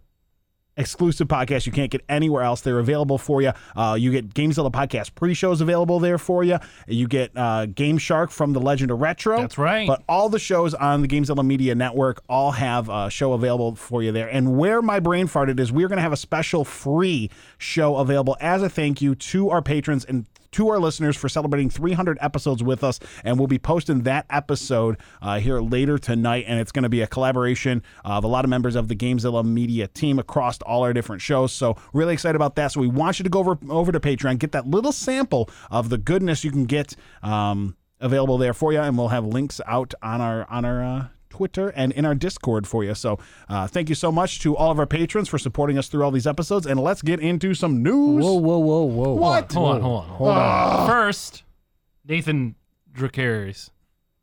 exclusive 0.80 1.28
podcasts 1.28 1.66
you 1.66 1.72
can't 1.72 1.90
get 1.90 2.02
anywhere 2.08 2.42
else. 2.42 2.62
They're 2.62 2.78
available 2.78 3.18
for 3.18 3.42
you. 3.42 3.52
Uh, 3.76 3.96
you 3.98 4.10
get 4.10 4.34
Gamezilla 4.34 4.72
podcast 4.72 5.14
pre-shows 5.14 5.60
available 5.60 6.00
there 6.00 6.18
for 6.18 6.42
you. 6.42 6.58
You 6.88 7.06
get 7.06 7.30
uh, 7.36 7.66
Game 7.66 7.98
Shark 7.98 8.30
from 8.30 8.52
the 8.52 8.60
Legend 8.60 8.90
of 8.90 9.00
Retro. 9.00 9.38
That's 9.38 9.58
right. 9.58 9.86
But 9.86 10.02
all 10.08 10.28
the 10.28 10.38
shows 10.38 10.74
on 10.74 11.02
the 11.02 11.08
Gamezilla 11.08 11.44
Media 11.44 11.74
Network 11.74 12.22
all 12.28 12.52
have 12.52 12.88
a 12.88 13.10
show 13.10 13.34
available 13.34 13.76
for 13.76 14.02
you 14.02 14.10
there. 14.10 14.28
And 14.28 14.56
where 14.56 14.82
my 14.82 14.98
brain 14.98 15.28
farted 15.28 15.60
is 15.60 15.70
we're 15.70 15.88
going 15.88 15.98
to 15.98 16.02
have 16.02 16.12
a 16.12 16.16
special 16.16 16.64
free 16.64 17.30
show 17.58 17.96
available 17.96 18.36
as 18.40 18.62
a 18.62 18.68
thank 18.68 19.00
you 19.00 19.14
to 19.14 19.50
our 19.50 19.62
patrons 19.62 20.04
and 20.04 20.26
to 20.52 20.68
our 20.68 20.78
listeners 20.78 21.16
for 21.16 21.28
celebrating 21.28 21.70
300 21.70 22.18
episodes 22.20 22.62
with 22.62 22.82
us. 22.84 22.98
And 23.24 23.38
we'll 23.38 23.48
be 23.48 23.58
posting 23.58 24.02
that 24.02 24.26
episode 24.30 24.98
uh, 25.22 25.38
here 25.38 25.60
later 25.60 25.98
tonight. 25.98 26.44
And 26.46 26.60
it's 26.60 26.72
going 26.72 26.82
to 26.82 26.88
be 26.88 27.02
a 27.02 27.06
collaboration 27.06 27.82
of 28.04 28.24
a 28.24 28.26
lot 28.26 28.44
of 28.44 28.50
members 28.50 28.76
of 28.76 28.88
the 28.88 28.96
Gamezilla 28.96 29.44
Media 29.44 29.88
team 29.88 30.18
across 30.18 30.60
all 30.62 30.82
our 30.82 30.92
different 30.92 31.22
shows. 31.22 31.52
So 31.52 31.76
really 31.92 32.14
excited 32.14 32.36
about 32.36 32.56
that. 32.56 32.72
So 32.72 32.80
we 32.80 32.88
want 32.88 33.18
you 33.18 33.24
to 33.24 33.30
go 33.30 33.40
over, 33.40 33.58
over 33.68 33.92
to 33.92 34.00
Patreon, 34.00 34.38
get 34.38 34.52
that 34.52 34.66
little 34.66 34.92
sample 34.92 35.48
of 35.70 35.88
the 35.88 35.98
goodness 35.98 36.44
you 36.44 36.50
can 36.50 36.64
get 36.64 36.94
um, 37.22 37.76
available 38.00 38.38
there 38.38 38.54
for 38.54 38.72
you. 38.72 38.80
And 38.80 38.96
we'll 38.96 39.08
have 39.08 39.24
links 39.24 39.60
out 39.66 39.94
on 40.02 40.20
our, 40.20 40.48
on 40.50 40.64
our, 40.64 40.82
uh, 40.82 41.06
Twitter 41.40 41.70
and 41.70 41.90
in 41.92 42.04
our 42.04 42.14
Discord 42.14 42.66
for 42.66 42.84
you. 42.84 42.94
So, 42.94 43.18
uh, 43.48 43.66
thank 43.66 43.88
you 43.88 43.94
so 43.94 44.12
much 44.12 44.40
to 44.40 44.54
all 44.54 44.70
of 44.70 44.78
our 44.78 44.84
patrons 44.86 45.26
for 45.26 45.38
supporting 45.38 45.78
us 45.78 45.88
through 45.88 46.04
all 46.04 46.10
these 46.10 46.26
episodes. 46.26 46.66
And 46.66 46.78
let's 46.78 47.00
get 47.00 47.18
into 47.18 47.54
some 47.54 47.82
news. 47.82 48.22
whoa, 48.22 48.34
whoa, 48.34 48.58
whoa, 48.58 48.82
whoa. 48.82 49.14
What? 49.14 49.50
Hold 49.52 49.76
on, 49.76 49.80
hold 49.80 50.04
on, 50.04 50.08
hold 50.10 50.30
on. 50.32 50.86
First, 50.86 51.44
Nathan 52.06 52.56
Dracaris 52.94 53.70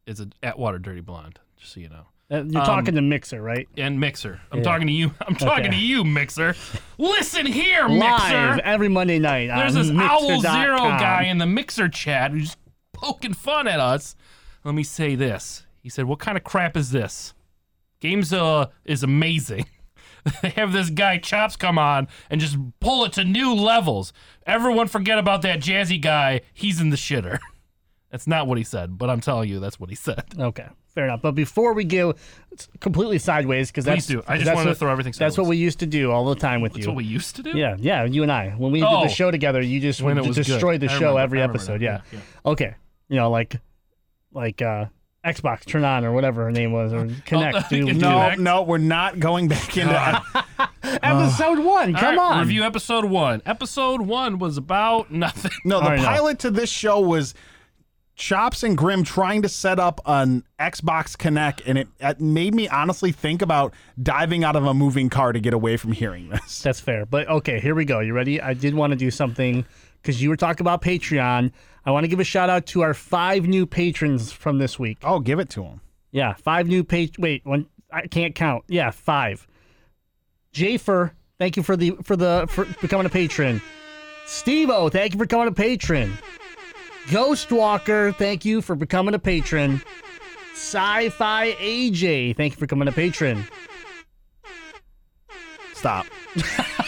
is 0.05 0.19
a 0.19 0.27
Atwater 0.43 0.77
Dirty 0.77 1.01
Blonde, 1.01 1.39
just 1.59 1.73
so 1.73 1.79
you 1.79 1.89
know. 1.89 2.05
Uh, 2.29 2.43
You're 2.43 2.61
Um, 2.61 2.67
talking 2.67 2.93
to 2.93 3.01
Mixer, 3.01 3.41
right? 3.41 3.67
and 3.77 3.99
Mixer. 3.99 4.39
I'm 4.51 4.61
talking 4.61 4.85
to 4.85 4.93
you. 4.93 5.11
I'm 5.27 5.33
talking 5.35 5.71
to 5.71 5.77
you, 5.77 6.03
Mixer. 6.03 6.53
Listen 6.99 7.47
here, 7.47 7.87
Live 7.87 7.97
Mixer. 7.97 8.61
every 8.63 8.89
Monday 8.89 9.17
night. 9.17 9.47
There's 9.47 9.75
on 9.75 9.81
this 9.95 10.05
Owl 10.05 10.29
Mixer.com. 10.29 10.61
Zero 10.61 10.77
guy 10.77 11.23
in 11.23 11.39
the 11.39 11.47
Mixer 11.47 11.89
chat 11.89 12.29
who's 12.31 12.55
poking 12.93 13.33
fun 13.33 13.67
at 13.67 13.79
us. 13.79 14.15
Let 14.63 14.75
me 14.75 14.83
say 14.83 15.15
this. 15.15 15.63
He 15.87 15.91
said, 15.91 16.03
"What 16.03 16.19
kind 16.19 16.37
of 16.37 16.43
crap 16.43 16.75
is 16.75 16.91
this? 16.91 17.33
Gamezilla 18.01 18.71
is 18.83 19.03
amazing." 19.03 19.67
they 20.41 20.49
have 20.49 20.73
this 20.73 20.89
guy 20.89 21.17
Chops 21.17 21.55
come 21.55 21.79
on 21.79 22.09
and 22.29 22.41
just 22.41 22.57
pull 22.81 23.05
it 23.05 23.13
to 23.13 23.23
new 23.23 23.53
levels. 23.53 24.11
Everyone 24.45 24.87
forget 24.87 25.17
about 25.17 25.43
that 25.43 25.59
jazzy 25.61 26.01
guy. 26.01 26.41
He's 26.53 26.81
in 26.81 26.89
the 26.89 26.97
shitter. 26.97 27.39
That's 28.11 28.27
not 28.27 28.47
what 28.47 28.57
he 28.57 28.65
said, 28.65 28.97
but 28.97 29.09
I'm 29.09 29.21
telling 29.21 29.47
you, 29.49 29.59
that's 29.61 29.79
what 29.81 29.89
he 29.89 29.95
said. 29.95 30.23
Okay, 30.39 30.65
fair 30.95 31.03
enough. 31.05 31.21
But 31.21 31.33
before 31.33 31.73
we 31.73 31.83
go 31.83 32.15
completely 32.79 33.19
sideways, 33.19 33.69
because 33.69 33.83
that's 33.83 34.07
do. 34.07 34.23
I 34.27 34.35
just 34.35 34.45
that's 34.45 34.55
wanted 34.55 34.63
to 34.65 34.69
what- 34.71 34.77
throw 34.77 34.91
everything 34.91 35.13
That's 35.17 35.37
what 35.37 35.45
we 35.47 35.55
used 35.57 35.79
to 35.79 35.85
do 35.85 36.11
all 36.11 36.23
the 36.25 36.35
time 36.35 36.61
with 36.61 36.71
That's 36.73 36.85
you. 36.85 36.91
what 36.91 36.97
we 36.97 37.03
used 37.03 37.35
to 37.35 37.43
do. 37.43 37.51
Yeah, 37.57 37.75
yeah, 37.79 38.05
you 38.05 38.23
and 38.23 38.31
I. 38.31 38.51
When 38.51 38.71
we 38.71 38.81
Oh. 38.81 39.01
did 39.01 39.09
the 39.09 39.13
show 39.13 39.29
together, 39.31 39.61
you 39.61 39.79
just 39.81 40.01
When 40.01 40.17
it 40.17 40.25
was 40.25 40.37
good. 40.37 40.45
destroyed 40.45 40.79
the 40.81 40.87
I 40.89 40.93
show 40.93 40.99
remember- 41.11 41.19
every 41.19 41.41
episode. 41.41 41.81
Yeah. 41.81 41.99
Yeah, 42.11 42.19
yeah. 42.19 42.51
Okay. 42.51 42.75
You 43.09 43.15
know, 43.17 43.29
like 43.29 43.57
like 44.33 44.61
uh 44.61 44.85
Xbox 45.27 45.65
turn 45.65 45.83
on 45.83 46.05
or 46.05 46.13
whatever 46.13 46.45
her 46.45 46.51
name 46.51 46.71
was 46.71 46.93
or 46.93 46.99
oh, 47.01 47.07
Kinect. 47.07 47.69
do, 47.69 47.85
Kinect. 47.85 47.97
No, 47.97 48.33
no, 48.35 48.61
we're 48.63 48.77
not 48.77 49.19
going 49.19 49.47
back 49.47 49.77
into. 49.77 49.93
episode 50.83 51.59
one. 51.59 51.95
All 51.95 52.01
Come 52.01 52.17
right, 52.17 52.37
on. 52.37 52.39
Review 52.39 52.63
episode 52.63 53.05
one. 53.05 53.41
Episode 53.45 54.01
one 54.01 54.39
was 54.39 54.57
about 54.57 55.11
nothing. 55.11 55.51
No, 55.65 55.79
the 55.79 55.85
All 55.85 55.91
right, 55.91 55.99
no. 55.99 56.05
pilot 56.05 56.39
to 56.39 56.51
this 56.51 56.69
show 56.69 56.99
was 56.99 57.33
Chops 58.15 58.63
and 58.63 58.75
Grim 58.75 59.03
trying 59.03 59.43
to 59.43 59.49
set 59.49 59.79
up 59.79 60.01
an 60.05 60.43
Xbox 60.59 61.15
Kinect, 61.15 61.61
and 61.67 61.77
it, 61.77 61.87
it 61.99 62.19
made 62.19 62.55
me 62.55 62.67
honestly 62.67 63.11
think 63.11 63.43
about 63.43 63.73
diving 64.01 64.43
out 64.43 64.55
of 64.55 64.65
a 64.65 64.73
moving 64.73 65.09
car 65.09 65.33
to 65.33 65.39
get 65.39 65.53
away 65.53 65.77
from 65.77 65.91
hearing 65.91 66.29
this. 66.29 66.61
That's 66.63 66.79
fair. 66.79 67.05
But 67.05 67.27
okay, 67.29 67.59
here 67.59 67.75
we 67.75 67.85
go. 67.85 67.99
You 67.99 68.13
ready? 68.13 68.41
I 68.41 68.55
did 68.55 68.73
want 68.73 68.91
to 68.91 68.97
do 68.97 69.11
something 69.11 69.65
because 70.01 70.21
you 70.21 70.29
were 70.29 70.35
talking 70.35 70.61
about 70.61 70.81
Patreon. 70.81 71.51
I 71.87 71.91
want 71.91 72.03
to 72.03 72.09
give 72.09 72.19
a 72.19 72.25
shout 72.25 72.49
out 72.49 72.65
to 72.67 72.81
our 72.81 72.93
five 72.93 73.47
new 73.47 73.65
patrons 73.65 74.33
from 74.33 74.57
this 74.57 74.77
week. 74.77 74.97
Oh, 75.03 75.21
give 75.21 75.39
it 75.39 75.49
to 75.51 75.63
them. 75.63 75.79
Yeah, 76.11 76.33
five 76.33 76.67
new 76.67 76.83
page. 76.83 77.17
Wait, 77.17 77.45
one. 77.45 77.67
I 77.89 78.07
can't 78.07 78.35
count. 78.35 78.65
Yeah, 78.67 78.91
five. 78.91 79.47
Jafer, 80.53 81.11
thank 81.39 81.55
you 81.55 81.63
for 81.63 81.77
the 81.77 81.91
for 82.03 82.17
the 82.17 82.45
for 82.49 82.65
becoming 82.81 83.05
a 83.05 83.09
patron. 83.09 83.61
Stevo, 84.25 84.91
thank 84.91 85.13
you 85.13 85.17
for 85.17 85.23
becoming 85.23 85.47
a 85.47 85.53
patron. 85.53 86.11
Ghostwalker, 87.05 88.13
thank 88.17 88.43
you 88.43 88.61
for 88.61 88.75
becoming 88.75 89.13
a 89.13 89.19
patron. 89.19 89.81
Sci-Fi 90.55 91.53
AJ, 91.53 92.35
thank 92.35 92.51
you 92.51 92.57
for 92.57 92.65
becoming 92.65 92.89
a 92.89 92.91
patron. 92.91 93.45
Stop. 95.73 96.05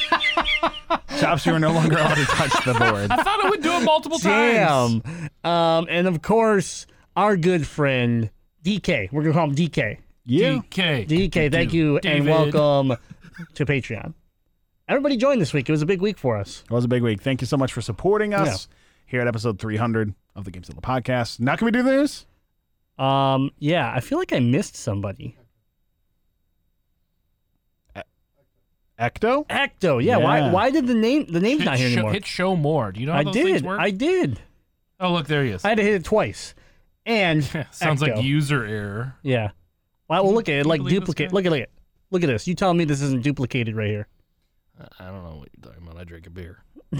Chops, 1.20 1.46
you 1.46 1.54
are 1.54 1.60
no 1.60 1.72
longer 1.72 1.98
allowed 1.98 2.16
to 2.16 2.26
touch 2.26 2.66
the 2.66 2.74
board. 2.74 3.12
I 3.12 3.22
thought 3.24 3.46
I 3.46 3.50
would 3.50 3.62
do 3.62 3.72
it 3.74 3.84
multiple 3.84 4.20
times. 4.20 5.02
Damn. 5.44 5.52
Um, 5.52 5.88
and 5.90 6.08
of 6.08 6.22
course, 6.22 6.86
our 7.16 7.38
good 7.38 7.68
friend 7.68 8.30
DK. 8.64 9.12
We're 9.12 9.24
gonna 9.24 9.34
call 9.34 9.50
him 9.50 9.56
DK. 9.56 9.98
Yeah. 10.26 10.54
DK. 10.54 11.08
DK, 11.08 11.52
thank 11.52 11.74
you 11.74 12.00
and 12.00 12.26
welcome 12.26 12.96
to 13.56 13.66
Patreon. 13.66 14.14
Everybody 14.88 15.18
joined 15.18 15.42
this 15.42 15.54
week. 15.54 15.70
It 15.70 15.72
was 15.72 15.82
a 15.82 15.86
big 15.86 16.02
week 16.02 16.18
for 16.18 16.38
us. 16.38 16.64
It 16.70 16.74
was 16.74 16.84
a 16.86 16.88
big 16.88 17.04
week. 17.04 17.22
Thank 17.22 17.42
you 17.42 17.48
so 17.48 17.58
much 17.58 17.74
for 17.74 17.82
supporting 17.82 18.34
us 18.34 18.68
here 19.06 19.22
at 19.22 19.28
episode 19.28 19.60
300 19.60 20.14
of 20.36 20.46
the 20.46 20.52
Gamezilla 20.52 20.82
podcast. 20.82 21.40
Now, 21.40 21.56
can 21.56 21.66
we 21.66 21.72
do 21.72 21.84
this? 21.84 22.26
Um, 22.98 23.52
yeah, 23.60 23.92
I 23.94 24.00
feel 24.00 24.18
like 24.18 24.34
I 24.34 24.40
missed 24.40 24.76
somebody. 24.76 25.38
Ecto? 29.00 29.48
Ecto, 29.48 30.04
yeah. 30.04 30.18
Why? 30.18 30.40
Yeah. 30.40 30.52
Why 30.52 30.72
did 30.72 30.88
the 30.88 30.94
name 30.94 31.26
the 31.28 31.40
name's 31.40 31.62
Hit, 31.62 31.66
not 31.66 31.78
here 31.78 31.90
show, 31.90 31.94
anymore? 31.94 32.14
hit 32.14 32.26
show 32.26 32.56
more. 32.56 32.92
Do 32.92 33.00
you 33.00 33.06
know 33.06 33.14
how 33.14 33.20
I 33.20 33.24
those 33.24 33.34
things 33.34 33.62
did. 33.62 33.66
work? 33.66 33.80
I 33.80 33.92
did. 33.92 34.40
oh, 35.00 35.14
look, 35.14 35.28
there 35.28 35.44
he 35.44 35.52
is. 35.52 35.64
I 35.64 35.70
had 35.70 35.78
to 35.78 35.84
hit 35.84 35.94
it 35.94 36.04
twice. 36.04 36.54
And 37.06 37.44
Sounds 37.72 38.02
like 38.02 38.22
user 38.22 38.66
error. 38.66 39.16
Yeah. 39.24 39.52
Well, 40.10 40.26
well 40.26 40.34
look 40.34 40.50
at 40.50 40.56
it. 40.56 40.66
Like 40.66 40.80
believe 40.80 40.92
this 40.92 41.00
duplicate. 41.00 41.30
guy? 41.30 41.36
Look 41.36 41.46
at 41.46 41.52
look 41.52 41.62
at 41.62 41.70
look 42.12 42.24
at 42.24 42.28
this. 42.28 42.48
You 42.48 42.56
telling 42.56 42.78
me 42.78 42.86
this 42.86 43.02
isn't 43.02 43.24
duplicated 43.24 43.76
right 43.76 43.90
here? 43.90 44.08
I 45.00 45.06
don't 45.06 45.24
know 45.24 45.38
what 45.38 45.50
you're 45.56 45.72
talking 45.72 45.88
about. 45.88 46.00
I 46.00 46.04
drink 46.04 46.28
a 46.28 46.30
beer. 46.30 46.64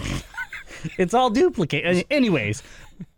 It's 0.98 1.14
all 1.14 1.30
duplicate. 1.30 2.06
Anyways, 2.10 2.62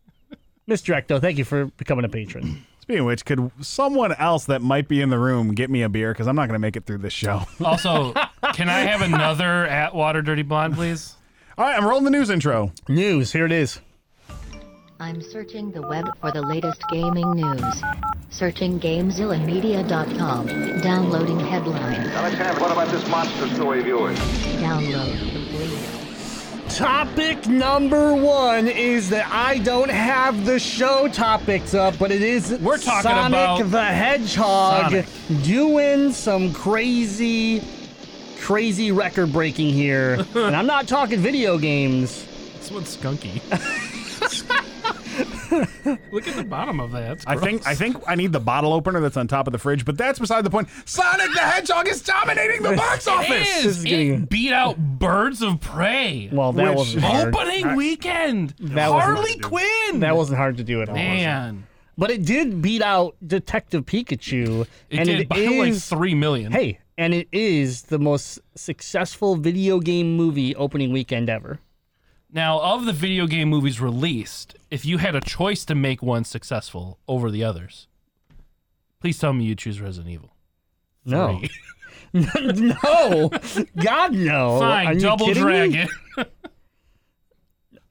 Mr. 0.69 1.01
Ecto, 1.01 1.21
thank 1.21 1.39
you 1.39 1.45
for 1.45 1.67
becoming 1.67 2.05
a 2.05 2.09
patron. 2.09 2.65
Speaking 2.83 3.01
of 3.03 3.07
which, 3.07 3.25
could 3.25 3.53
someone 3.61 4.13
else 4.15 4.47
that 4.47 4.61
might 4.61 4.89
be 4.89 5.01
in 5.01 5.09
the 5.09 5.19
room 5.19 5.55
get 5.55 5.71
me 5.71 5.83
a 5.83 5.89
beer? 5.89 6.13
Because 6.13 6.27
I'm 6.27 6.35
not 6.35 6.49
going 6.49 6.57
to 6.57 6.59
make 6.59 6.75
it 6.75 6.85
through 6.85 6.99
this 6.99 7.13
show. 7.13 7.43
Also, 7.65 8.13
can 8.55 8.69
I 8.69 8.81
have 8.81 9.03
another 9.03 9.69
Atwater 9.69 10.21
Dirty 10.21 10.43
Blonde, 10.43 10.75
please? 10.75 11.15
All 11.57 11.65
right, 11.65 11.77
I'm 11.79 11.87
rolling 11.87 12.03
the 12.03 12.11
news 12.11 12.29
intro. 12.29 12.73
News. 12.89 13.33
Here 13.33 13.47
it 13.47 13.53
is. 13.53 13.79
I'm 14.99 15.23
searching 15.23 15.71
the 15.71 15.83
web 15.83 16.09
for 16.21 16.33
the 16.33 16.43
latest 16.43 16.83
gaming 16.91 17.31
news. 17.35 17.83
Searching 18.31 18.81
GameZillaMedia.com. 18.81 20.47
Downloading 20.81 21.39
headlines. 21.39 22.09
Alexander, 22.09 22.61
what 22.61 22.73
about 22.73 22.89
this 22.89 23.09
monster 23.09 23.47
story 23.55 23.79
of 23.79 23.87
yours? 23.87 24.19
Download 24.59 25.19
complete. 25.21 25.52
Topic 26.77 27.47
number 27.47 28.15
one 28.15 28.67
is 28.67 29.11
that 29.11 29.27
I 29.31 29.59
don't 29.59 29.91
have 29.91 30.47
the 30.47 30.59
show 30.59 31.07
topics 31.07 31.75
up, 31.75 31.99
but 31.99 32.11
it 32.11 32.23
is 32.23 32.59
We're 32.61 32.79
talking 32.79 33.03
Sonic 33.11 33.61
about 33.61 33.71
the 33.71 33.85
Hedgehog 33.85 34.91
Sonic. 34.91 35.07
doing 35.43 36.13
some 36.13 36.51
crazy, 36.55 37.63
crazy 38.39 38.91
record 38.91 39.35
breaking 39.35 39.69
here. 39.69 40.25
and 40.35 40.57
I'm 40.57 40.67
not 40.67 40.89
talking 40.89 41.21
video 41.21 41.59
games. 41.59 42.27
This 42.59 42.71
one's 42.71 42.97
skunky. 42.97 43.43
Look 46.11 46.27
at 46.29 46.37
the 46.37 46.45
bottom 46.49 46.81
of 46.81 46.93
that. 46.93 47.13
It's 47.13 47.27
I 47.27 47.37
think 47.37 47.67
I 47.67 47.75
think 47.75 47.97
I 48.07 48.15
need 48.15 48.33
the 48.33 48.41
bottle 48.41 48.73
opener 48.73 49.01
that's 49.01 49.17
on 49.17 49.29
top 49.29 49.47
of 49.47 49.53
the 49.53 49.59
fridge, 49.59 49.85
but 49.85 49.97
that's 49.99 50.19
beside 50.19 50.45
the 50.45 50.51
point. 50.51 50.69
Sonic 50.85 51.33
the 51.35 51.41
Hedgehog 51.41 51.89
is 51.89 52.03
dominating 52.03 52.63
the 52.63 52.77
box 52.77 53.07
office. 53.09 53.31
is. 53.59 53.65
This 53.65 53.77
is 53.79 53.85
getting- 53.85 54.15
It 54.15 54.29
beat 54.29 54.53
out 54.53 54.77
Birds 54.79 55.43
of 55.43 55.61
Prey. 55.61 56.29
Well, 56.33 56.53
that 56.55 56.69
Which- 56.71 56.77
wasn't 56.77 57.05
hard. 57.05 57.35
Opening 57.35 57.77
weekend. 57.77 58.55
That 58.61 58.91
wasn't- 58.91 59.15
Harley 59.15 59.39
Quinn. 59.39 60.01
That 60.01 60.17
wasn't 60.17 60.39
hard 60.39 60.57
to 60.59 60.65
do 60.65 60.83
at 60.83 60.89
all. 60.89 60.95
man. 60.95 61.67
But 61.99 62.11
it 62.11 62.25
did 62.25 62.63
beat 62.63 62.81
out 62.83 63.17
Detective 63.25 63.85
Pikachu. 63.85 64.63
It 64.89 64.99
and 64.99 65.07
did 65.07 65.21
it 65.21 65.29
by 65.29 65.37
like 65.37 65.69
is- 65.71 65.87
three 65.89 66.15
million. 66.15 66.51
Hey, 66.51 66.79
and 66.97 67.13
it 67.13 67.29
is 67.33 67.83
the 67.83 67.99
most 67.99 68.39
successful 68.55 69.37
video 69.37 69.79
game 69.79 70.17
movie 70.17 70.55
opening 70.57 70.91
weekend 70.93 71.29
ever. 71.29 71.59
Now, 72.33 72.61
of 72.61 72.87
the 72.87 72.93
video 72.95 73.27
game 73.27 73.49
movies 73.49 73.81
released, 73.81 74.57
if 74.71 74.87
you 74.87 74.99
had 74.99 75.15
a 75.15 75.21
choice 75.21 75.67
to 75.67 75.75
make 75.75 76.03
one 76.03 76.25
successful 76.25 76.99
over 77.07 77.31
the 77.31 77.45
others, 77.45 77.89
please 79.01 79.19
tell 79.19 79.35
me 79.35 79.45
you 79.45 79.55
choose 79.55 79.81
Resident 79.81 80.13
Evil. 80.13 80.31
No. 81.05 81.41
No. 82.15 83.31
God, 83.83 84.13
no. 84.13 84.57
Are 84.57 84.61
Fine, 84.61 84.95
you 84.97 85.01
Double? 85.01 85.33
Dragon. 85.33 85.89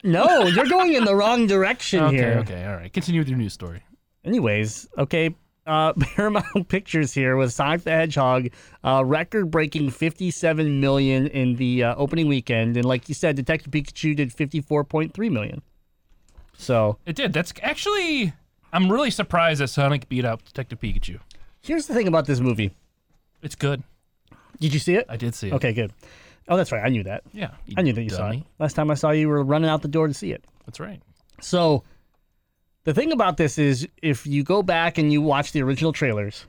No, 0.04 0.44
you're 0.46 0.66
going 0.66 0.94
in 0.94 1.04
the 1.04 1.14
wrong 1.14 1.46
direction 1.46 2.02
okay, 2.04 2.16
here. 2.16 2.38
okay, 2.40 2.64
all 2.66 2.76
right. 2.76 2.92
Continue 2.92 3.20
with 3.20 3.28
your 3.28 3.38
news 3.38 3.52
story. 3.52 3.82
Anyways, 4.24 4.88
okay. 4.98 5.34
Uh, 5.66 5.92
Paramount 6.00 6.68
Pictures 6.68 7.12
here 7.12 7.36
with 7.36 7.52
Sonic 7.52 7.84
the 7.84 7.90
Hedgehog, 7.90 8.48
uh, 8.84 9.04
record-breaking 9.04 9.90
57 9.90 10.80
million 10.80 11.28
in 11.28 11.56
the 11.56 11.84
uh, 11.84 11.94
opening 11.96 12.26
weekend, 12.26 12.76
and 12.76 12.84
like 12.84 13.08
you 13.08 13.14
said, 13.14 13.36
Detective 13.36 13.70
Pikachu 13.72 14.16
did 14.16 14.30
54.3 14.30 15.30
million. 15.30 15.62
So 16.58 16.98
It 17.06 17.16
did. 17.16 17.32
That's 17.32 17.52
actually. 17.62 18.32
I'm 18.72 18.90
really 18.90 19.10
surprised 19.10 19.60
that 19.60 19.68
Sonic 19.68 20.08
beat 20.08 20.24
out 20.24 20.44
Detective 20.44 20.80
Pikachu. 20.80 21.20
here's 21.60 21.86
the 21.86 21.94
thing 21.94 22.08
about 22.08 22.26
this 22.26 22.40
movie. 22.40 22.74
It's 23.42 23.54
good. 23.54 23.82
Did 24.60 24.72
you 24.72 24.80
see 24.80 24.94
it? 24.94 25.06
I 25.08 25.16
did 25.16 25.34
see 25.34 25.48
it. 25.48 25.54
Okay, 25.54 25.72
good. 25.72 25.92
Oh, 26.48 26.56
that's 26.56 26.72
right. 26.72 26.84
I 26.84 26.88
knew 26.88 27.02
that. 27.04 27.22
Yeah. 27.32 27.50
I 27.76 27.82
knew 27.82 27.92
that 27.92 28.02
you 28.02 28.10
saw 28.10 28.30
it. 28.30 28.42
Last 28.58 28.74
time 28.74 28.90
I 28.90 28.94
saw 28.94 29.10
you, 29.10 29.22
you 29.22 29.28
were 29.28 29.42
running 29.42 29.68
out 29.70 29.82
the 29.82 29.88
door 29.88 30.08
to 30.08 30.14
see 30.14 30.32
it. 30.32 30.44
That's 30.66 30.80
right. 30.80 31.00
So, 31.40 31.82
the 32.84 32.94
thing 32.94 33.12
about 33.12 33.36
this 33.36 33.58
is, 33.58 33.86
if 34.02 34.26
you 34.26 34.42
go 34.42 34.62
back 34.62 34.98
and 34.98 35.12
you 35.12 35.22
watch 35.22 35.52
the 35.52 35.62
original 35.62 35.92
trailers, 35.92 36.46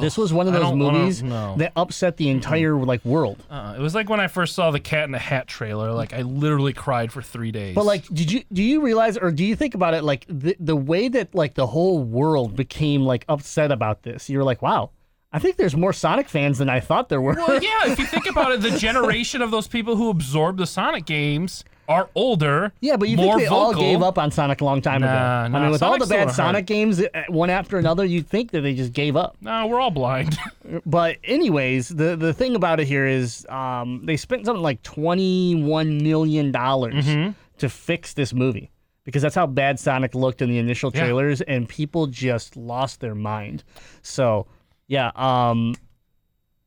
this 0.00 0.18
was 0.18 0.32
one 0.32 0.46
of 0.46 0.52
those 0.52 0.64
wanna- 0.64 0.76
movies 0.76 1.22
no. 1.22 1.56
that 1.56 1.72
upset 1.74 2.18
the 2.18 2.28
entire 2.28 2.76
like 2.76 3.02
world. 3.04 3.42
Uh, 3.48 3.74
it 3.76 3.80
was 3.80 3.94
like 3.94 4.10
when 4.10 4.20
I 4.20 4.28
first 4.28 4.54
saw 4.54 4.70
the 4.70 4.80
Cat 4.80 5.04
in 5.04 5.12
the 5.12 5.18
Hat 5.18 5.46
trailer. 5.46 5.92
Like 5.92 6.12
I 6.12 6.22
literally 6.22 6.74
cried 6.74 7.10
for 7.10 7.22
three 7.22 7.52
days. 7.52 7.74
But 7.74 7.86
like, 7.86 8.06
did 8.08 8.30
you 8.30 8.44
do 8.52 8.62
you 8.62 8.82
realize 8.82 9.16
or 9.16 9.30
do 9.30 9.44
you 9.44 9.56
think 9.56 9.74
about 9.74 9.94
it 9.94 10.04
like 10.04 10.26
the 10.28 10.56
the 10.60 10.76
way 10.76 11.08
that 11.08 11.34
like 11.34 11.54
the 11.54 11.66
whole 11.66 12.02
world 12.02 12.54
became 12.54 13.02
like 13.02 13.24
upset 13.28 13.72
about 13.72 14.02
this? 14.02 14.28
You're 14.28 14.44
like, 14.44 14.60
wow, 14.60 14.90
I 15.32 15.38
think 15.38 15.56
there's 15.56 15.76
more 15.76 15.94
Sonic 15.94 16.28
fans 16.28 16.58
than 16.58 16.68
I 16.68 16.80
thought 16.80 17.08
there 17.08 17.22
were. 17.22 17.34
Well, 17.34 17.62
yeah, 17.62 17.90
if 17.90 17.98
you 17.98 18.04
think 18.04 18.26
about 18.28 18.52
it, 18.52 18.60
the 18.60 18.70
generation 18.78 19.40
of 19.40 19.50
those 19.50 19.68
people 19.68 19.96
who 19.96 20.10
absorbed 20.10 20.58
the 20.58 20.66
Sonic 20.66 21.06
games 21.06 21.64
are 21.88 22.08
older. 22.14 22.70
Yeah, 22.80 22.96
but 22.96 23.08
you 23.08 23.16
think 23.16 23.36
they 23.38 23.46
all 23.46 23.74
gave 23.74 24.02
up 24.02 24.18
on 24.18 24.30
Sonic 24.30 24.60
a 24.60 24.64
long 24.64 24.80
time 24.82 25.00
Nah, 25.00 25.06
ago? 25.46 25.48
nah, 25.52 25.58
I 25.58 25.62
mean, 25.62 25.70
with 25.72 25.82
all 25.82 25.98
the 25.98 26.06
bad. 26.06 26.30
Sonic 26.30 26.66
games, 26.66 27.00
uh, 27.00 27.24
one 27.28 27.48
after 27.50 27.78
another, 27.78 28.04
you'd 28.04 28.28
think 28.28 28.50
that 28.50 28.60
they 28.60 28.74
just 28.74 28.92
gave 28.92 29.16
up. 29.16 29.36
No, 29.40 29.66
we're 29.66 29.80
all 29.80 29.90
blind. 29.90 30.36
But 30.84 31.16
anyways, 31.24 31.88
the 31.88 32.14
the 32.14 32.34
thing 32.34 32.54
about 32.54 32.78
it 32.78 32.86
here 32.86 33.06
is 33.06 33.46
um, 33.48 34.02
they 34.04 34.18
spent 34.18 34.44
something 34.44 34.62
like 34.62 34.82
twenty 34.82 35.54
one 35.54 35.96
million 36.02 36.52
dollars 36.52 37.06
Mm-hmm. 37.06 37.30
to 37.58 37.68
fix 37.70 38.12
this 38.12 38.34
movie 38.34 38.70
because 39.04 39.22
that's 39.22 39.34
how 39.34 39.46
bad 39.46 39.80
Sonic 39.80 40.14
looked 40.14 40.42
in 40.42 40.50
the 40.50 40.58
initial 40.58 40.90
Yeah. 40.94 41.04
trailers, 41.04 41.40
and 41.40 41.66
people 41.66 42.06
just 42.06 42.54
lost 42.54 43.00
their 43.00 43.14
mind. 43.14 43.64
So, 44.02 44.46
yeah, 44.88 45.10
um, 45.16 45.74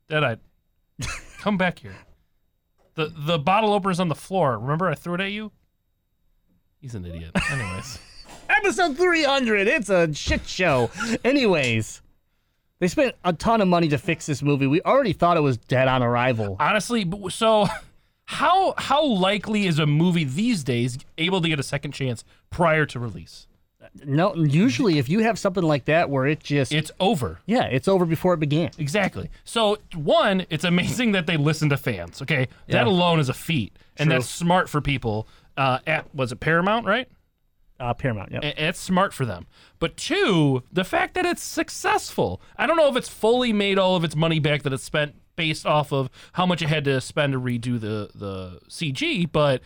Deadeye, 0.08 0.34
come 1.38 1.56
back 1.56 1.78
here. 1.78 1.94
The 2.94 3.12
the 3.14 3.38
bottle 3.38 3.72
opener's 3.72 4.00
on 4.00 4.08
the 4.08 4.14
floor. 4.14 4.58
Remember 4.58 4.88
I 4.88 4.94
threw 4.94 5.14
it 5.14 5.20
at 5.20 5.32
you? 5.32 5.52
He's 6.80 6.94
an 6.94 7.04
idiot. 7.06 7.30
Anyways. 7.50 7.98
episode 8.48 8.96
three 8.96 9.24
hundred. 9.24 9.68
It's 9.68 9.88
a 9.88 10.12
shit 10.12 10.46
show. 10.46 10.90
anyways. 11.24 12.02
They 12.80 12.88
spent 12.88 13.14
a 13.24 13.32
ton 13.32 13.60
of 13.60 13.68
money 13.68 13.88
to 13.88 13.98
fix 13.98 14.26
this 14.26 14.42
movie. 14.42 14.66
We 14.66 14.82
already 14.82 15.12
thought 15.12 15.36
it 15.36 15.40
was 15.40 15.56
dead 15.56 15.86
on 15.86 16.02
arrival. 16.02 16.56
Honestly, 16.58 17.08
so 17.30 17.66
how 18.24 18.74
how 18.76 19.04
likely 19.04 19.66
is 19.66 19.78
a 19.78 19.86
movie 19.86 20.24
these 20.24 20.64
days 20.64 20.98
able 21.16 21.40
to 21.40 21.48
get 21.48 21.60
a 21.60 21.62
second 21.62 21.92
chance 21.92 22.24
prior 22.50 22.84
to 22.86 22.98
release? 22.98 23.46
No, 24.04 24.34
usually 24.34 24.98
if 24.98 25.08
you 25.08 25.20
have 25.20 25.38
something 25.38 25.62
like 25.62 25.84
that 25.84 26.08
where 26.08 26.26
it 26.26 26.40
just 26.40 26.72
It's 26.72 26.90
over. 26.98 27.40
yeah, 27.46 27.64
it's 27.64 27.86
over 27.88 28.06
before 28.06 28.32
it 28.34 28.40
began. 28.40 28.70
Exactly. 28.78 29.28
So 29.44 29.78
one, 29.94 30.46
it's 30.48 30.64
amazing 30.64 31.12
that 31.12 31.26
they 31.26 31.36
listen 31.36 31.68
to 31.68 31.76
fans. 31.76 32.22
Okay, 32.22 32.48
Yeah. 32.66 32.78
that 32.78 32.86
alone 32.86 33.20
is 33.20 33.28
a 33.28 33.34
feat, 33.34 33.76
and 33.98 34.08
True. 34.08 34.18
that's 34.18 34.28
smart 34.28 34.68
for 34.70 34.80
people. 34.80 35.28
Uh, 35.56 35.78
at 35.86 36.12
was 36.14 36.32
it 36.32 36.36
Paramount, 36.40 36.86
right? 36.86 37.06
Uh, 37.78 37.92
Paramount. 37.92 38.30
yeah. 38.32 38.40
It's 38.42 38.78
smart 38.80 39.12
for 39.12 39.26
them. 39.26 39.46
But 39.80 39.96
two, 39.96 40.62
the 40.72 40.84
fact 40.84 41.14
that 41.14 41.26
it's 41.26 41.42
successful. 41.42 42.40
I 42.56 42.66
don't 42.66 42.76
know 42.76 42.88
if 42.88 42.96
it's 42.96 43.08
fully 43.08 43.52
made 43.52 43.76
all 43.78 43.96
of 43.96 44.04
its 44.04 44.14
money 44.16 44.38
back 44.38 44.62
that 44.62 44.72
it's 44.72 44.84
spent 44.84 45.16
based 45.36 45.66
off 45.66 45.92
of 45.92 46.08
how 46.34 46.46
much 46.46 46.62
it 46.62 46.68
had 46.68 46.84
to 46.84 47.00
spend 47.00 47.32
to 47.34 47.40
redo 47.40 47.78
the 47.80 48.08
the 48.14 48.60
CG, 48.68 49.30
but 49.30 49.60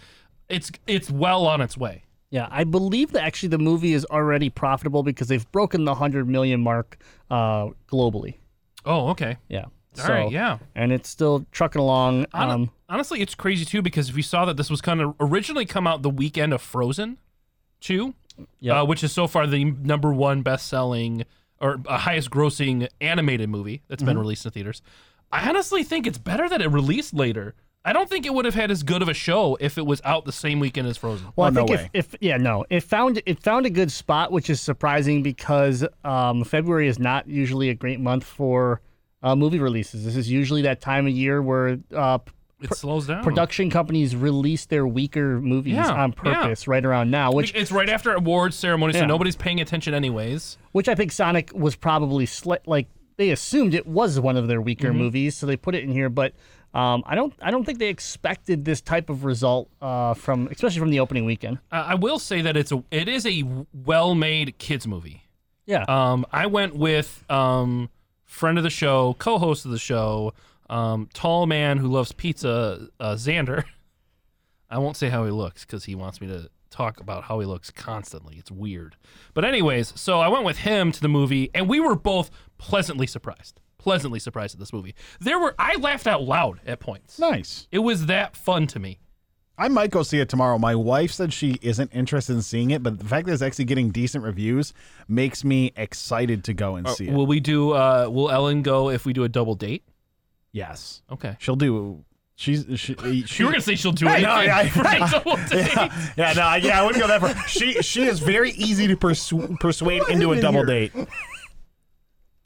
it's 0.49 0.73
it's 0.87 1.11
well 1.11 1.47
on 1.47 1.61
its 1.61 1.77
way. 1.77 2.05
Yeah, 2.31 2.49
I 2.51 2.65
believe 2.65 3.13
that 3.13 3.23
actually 3.23 3.51
the 3.51 3.59
movie 3.59 3.93
is 3.93 4.05
already 4.07 4.51
profitable 4.51 5.03
because 5.03 5.29
they've 5.29 5.51
broken 5.53 5.85
the 5.85 5.95
hundred 5.95 6.29
million 6.29 6.61
mark 6.61 6.99
uh, 7.31 7.69
globally. 7.91 8.37
Oh, 8.85 9.09
okay. 9.11 9.37
Yeah. 9.49 9.65
All 9.99 10.05
so, 10.07 10.13
right, 10.13 10.31
yeah. 10.31 10.59
And 10.75 10.93
it's 10.93 11.09
still 11.09 11.47
trucking 11.53 11.81
along. 11.81 12.27
Hon- 12.35 12.51
Um, 12.51 12.71
honestly, 12.89 13.21
it's 13.23 13.35
crazy 13.35 13.65
too 13.65 13.81
because 13.81 14.09
if 14.11 14.17
you 14.17 14.23
saw 14.23 14.45
that 14.45 14.57
this 14.57 14.69
was 14.71 14.81
kind 14.81 15.01
of 15.01 15.15
originally 15.21 15.65
come 15.67 15.87
out 15.87 16.03
the 16.03 16.11
weekend 16.11 16.53
of 16.53 16.61
Frozen, 16.61 17.19
two, 17.81 18.15
Yep. 18.61 18.77
uh, 18.77 18.85
which 18.85 19.03
is 19.03 19.13
so 19.13 19.27
far 19.27 19.47
the 19.47 19.65
number 19.65 20.13
one 20.13 20.43
best-selling 20.43 21.25
or 21.59 21.81
uh, 21.87 21.97
highest-grossing 21.97 22.87
animated 23.01 23.49
movie 23.49 23.83
that's 23.89 24.03
Mm-hmm. 24.03 24.11
been 24.11 24.19
released 24.19 24.45
in 24.45 24.51
theaters. 24.53 24.83
I 25.33 25.49
honestly 25.49 25.83
think 25.83 26.07
it's 26.07 26.19
better 26.19 26.47
that 26.49 26.61
it 26.61 26.69
released 26.69 27.15
later. 27.15 27.55
I 27.87 27.93
don't 27.93 28.09
think 28.11 28.27
it 28.27 28.35
would 28.35 28.45
have 28.45 28.55
had 28.55 28.71
as 28.71 28.83
good 28.83 29.01
of 29.01 29.09
a 29.09 29.15
show 29.15 29.57
if 29.61 29.79
it 29.79 29.87
was 29.87 30.03
out 30.05 30.25
the 30.27 30.33
same 30.33 30.59
weekend 30.61 30.89
as 30.89 30.97
Frozen. 30.99 31.29
well, 31.37 31.47
Oh, 31.47 31.49
I 31.49 31.51
no 31.51 31.67
think 31.67 31.71
way. 31.71 31.91
if, 31.95 32.13
if 32.15 32.21
yeah 32.21 32.37
no 32.37 32.65
it 32.69 32.83
found 32.83 33.23
it 33.25 33.41
found 33.41 33.65
a 33.65 33.71
good 33.71 33.91
spot, 33.93 34.33
which 34.33 34.51
is 34.51 34.61
surprising 34.61 35.23
because 35.23 35.87
um, 36.05 36.45
February 36.45 36.89
is 36.89 36.99
not 36.99 37.29
usually 37.29 37.71
a 37.71 37.75
great 37.75 38.01
month 38.01 38.25
for 38.25 38.81
uh, 39.23 39.35
movie 39.37 39.59
releases. 39.61 40.05
This 40.05 40.17
is 40.17 40.31
usually 40.31 40.63
that 40.63 40.81
time 40.81 41.07
of 41.07 41.13
year 41.13 41.41
where 41.41 41.79
uh, 41.95 42.19
It 42.61 42.75
slows 42.75 43.07
down. 43.07 43.23
production 43.25 43.71
companies 43.71 44.15
release 44.17 44.67
their 44.67 44.87
weaker 44.87 45.41
movies 45.41 45.75
Yeah, 45.75 45.91
on 45.93 46.15
yeah. 46.25 46.35
purpose 46.43 46.67
right 46.69 46.85
around 46.85 47.11
now, 47.11 47.33
which 47.33 47.55
It's 47.55 47.71
right 47.73 47.89
after 47.89 48.13
awards 48.13 48.57
ceremony, 48.57 48.93
so 48.95 49.07
nobody's 49.07 49.37
paying 49.37 49.61
attention 49.61 49.95
anyways. 49.95 50.59
which 50.73 50.89
I 50.89 50.95
think 50.95 51.13
Sonic 51.13 51.51
was 51.55 51.77
probably 51.77 52.27
sli- 52.27 52.59
like 52.67 52.89
they 53.17 53.31
assumed 53.31 53.75
it 53.75 53.87
was 53.87 54.21
one 54.21 54.37
of 54.37 54.49
their 54.49 54.61
weaker 54.61 54.89
Mm-hmm. 54.89 54.99
movies, 54.99 55.37
so 55.37 55.47
they 55.47 55.57
put 55.57 55.75
it 55.75 55.83
in 55.85 55.91
here. 55.91 56.09
But 56.11 56.35
um, 56.77 57.03
I 57.07 57.15
don't 57.15 57.33
I 57.41 57.51
don't 57.51 57.65
think 57.65 57.79
they 57.79 57.89
expected 57.89 58.65
this 58.65 58.81
type 58.81 59.09
of 59.09 59.25
result 59.25 59.69
uh, 59.81 60.13
from 60.15 60.49
especially 60.49 60.79
from 60.81 60.91
the 60.91 61.01
opening 61.01 61.25
weekend. 61.25 61.59
I 61.73 61.95
will 61.95 62.19
say 62.19 62.43
that 62.43 62.57
it's 62.57 62.71
a 62.71 62.85
it 62.91 63.09
is 63.09 63.25
a 63.27 63.43
well-made 63.73 64.59
kids 64.59 64.87
movie. 64.87 65.23
Yeah, 65.65 65.85
Um, 65.89 66.25
I 66.33 66.47
went 66.47 66.77
with 66.77 67.25
um, 67.29 67.89
friend 68.25 68.57
of 68.57 68.63
the 68.63 68.71
show, 68.71 69.17
co-host 69.19 69.65
of 69.65 69.73
the 69.73 69.79
show, 69.81 70.33
um, 70.71 71.09
tall 71.13 71.47
man 71.47 71.79
who 71.79 71.89
loves 71.89 72.13
pizza, 72.13 72.89
uh, 73.01 73.15
Xander. 73.15 73.65
I 74.71 74.79
won't 74.79 74.97
say 74.97 75.09
how 75.09 75.25
he 75.25 75.31
looks 75.33 75.65
because 75.65 75.85
he 75.85 75.95
wants 75.97 76.21
me 76.21 76.29
to 76.29 76.51
talk 76.71 77.01
about 77.01 77.25
how 77.25 77.41
he 77.41 77.47
looks 77.47 77.71
constantly. 77.73 78.37
It's 78.37 78.51
weird. 78.51 78.95
But 79.35 79.45
anyways, 79.45 79.93
so 79.99 80.21
I 80.21 80.29
went 80.29 80.45
with 80.45 80.59
him 80.59 80.93
to 80.93 81.01
the 81.01 81.09
movie, 81.09 81.51
and 81.55 81.69
we 81.69 81.81
were 81.81 81.97
both 81.97 82.31
pleasantly 82.59 83.07
surprised. 83.09 83.61
Pleasantly 83.87 84.19
surprised 84.19 84.53
at 84.53 84.59
this 84.59 84.73
movie. 84.73 84.97
There 85.21 85.39
were 85.39 85.55
I 85.61 85.77
laughed 85.77 86.09
out 86.09 86.23
loud 86.23 86.59
at 86.67 86.81
points. 86.81 87.21
Nice. 87.21 87.69
It 87.71 87.79
was 87.79 88.07
that 88.07 88.37
fun 88.37 88.67
to 88.67 88.81
me. 88.81 88.99
I 89.57 89.69
might 89.69 89.91
go 89.93 90.03
see 90.03 90.19
it 90.19 90.29
tomorrow. 90.29 90.59
My 90.59 90.75
wife 90.75 91.13
said 91.13 91.33
she 91.33 91.57
isn't 91.63 91.93
interested 91.95 92.33
in 92.35 92.43
seeing 92.43 92.73
it, 92.73 92.83
but 92.83 92.99
the 92.99 93.05
fact 93.05 93.27
that 93.29 93.33
it's 93.33 93.43
actually 93.43 93.67
getting 93.67 93.91
decent 93.91 94.25
reviews 94.25 94.75
makes 95.07 95.45
me 95.45 95.73
excited 95.77 96.43
to 96.45 96.53
go 96.53 96.75
and 96.75 96.89
see 96.89 97.07
it. 97.07 97.15
Will 97.15 97.27
we 97.27 97.39
do? 97.39 97.71
Uh, 97.75 98.09
will 98.11 98.29
Ellen 98.29 98.63
go 98.63 98.91
if 98.91 99.07
we 99.07 99.13
do 99.13 99.23
a 99.23 99.29
double 99.29 99.55
date? 99.55 99.85
yes, 100.53 101.03
Okay. 101.13 101.37
she'll 101.39 101.55
do. 101.57 102.05
She's 102.35 102.67
she. 102.75 102.95
she 103.27 103.43
You 103.43 103.47
were 103.47 103.53
gonna 103.53 103.61
say 103.63 103.77
she'll 103.77 103.93
do 103.93 104.09
I 104.09 104.17
anything 104.19 104.29
know, 104.29 104.41
yeah, 104.43 104.69
for 104.69 104.81
a 104.83 104.99
yeah. 104.99 105.11
double 105.11 105.37
date. 105.37 105.77
yeah, 105.77 106.13
yeah, 106.19 106.33
no, 106.35 106.43
I- 106.43 106.57
yeah, 106.57 106.81
I 106.81 106.85
wouldn't 106.85 107.01
go 107.01 107.07
that 107.09 107.21
far. 107.21 107.49
She 107.49 107.75
she 107.83 108.03
is 108.05 108.19
very 108.19 108.51
easy 108.51 108.89
to 108.89 108.97
persu- 108.97 109.59
persuade 109.61 110.03
into 110.11 110.33
a 110.33 110.41
double 110.41 110.65
date. 110.65 110.93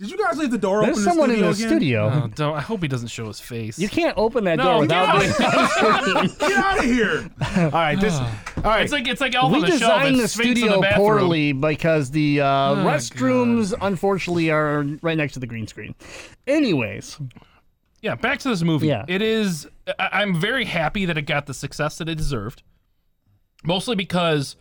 Did 0.00 0.10
you 0.10 0.16
guys 0.16 0.38
leave 0.38 0.50
the 0.50 0.56
door 0.58 0.80
there's 0.82 0.92
open? 0.96 1.04
There's 1.04 1.14
someone 1.14 1.30
in 1.30 1.40
the 1.42 1.48
the 1.48 1.54
studio 1.54 1.68
again? 1.68 1.78
studio. 1.78 2.22
Oh, 2.24 2.28
don't. 2.34 2.54
I 2.56 2.60
hope 2.62 2.80
he 2.80 2.88
doesn't 2.88 3.08
show 3.08 3.26
his 3.26 3.38
face. 3.38 3.78
You 3.78 3.88
can't 3.88 4.16
open 4.16 4.44
that 4.44 4.56
No, 4.56 4.64
door 4.64 4.72
get 4.74 4.80
without 4.80 5.08
out 5.08 6.06
being 6.06 6.16
on. 6.16 6.26
Get 6.38 6.52
out 6.58 6.78
of 6.78 6.84
here! 6.84 7.30
All 7.64 7.70
right, 7.70 8.00
this. 8.00 8.14
All 8.56 8.62
right, 8.64 8.82
It's 8.82 8.92
like 8.92 9.06
it's 9.06 9.20
like 9.20 9.34
Elf 9.34 9.52
We 9.52 9.56
on 9.56 9.60
the 9.62 9.66
Shelf. 9.78 9.80
designed 10.00 10.18
the 10.18 10.24
It's 10.24 10.32
Sphinx 10.32 10.48
in 10.52 10.56
studio 10.56 10.80
the 10.80 10.88
poorly 10.96 11.52
because 11.52 12.10
the 12.10 12.40
uh, 12.40 12.46
Oh, 12.46 12.76
restrooms, 12.86 13.74
unfortunately, 13.78 14.50
are 14.50 14.84
right 15.02 15.18
next 15.18 15.34
to 15.34 15.38
the 15.38 15.46
green 15.46 15.66
screen. 15.66 15.94
Anyways, 16.46 17.18
Yeah, 18.00 18.14
back 18.14 18.38
to 18.40 18.48
this 18.48 18.62
movie. 18.62 18.86
Yeah. 18.86 19.04
It 19.06 19.20
is. 19.20 19.68
I- 19.98 20.08
I'm 20.22 20.40
very 20.40 20.64
happy 20.64 21.04
that 21.04 21.18
it 21.18 21.22
got 21.26 21.44
the 21.44 21.52
success 21.54 21.98
that 21.98 22.08
it 22.08 22.14
deserved. 22.16 22.62
Mostly 23.64 23.96
because 23.96 24.56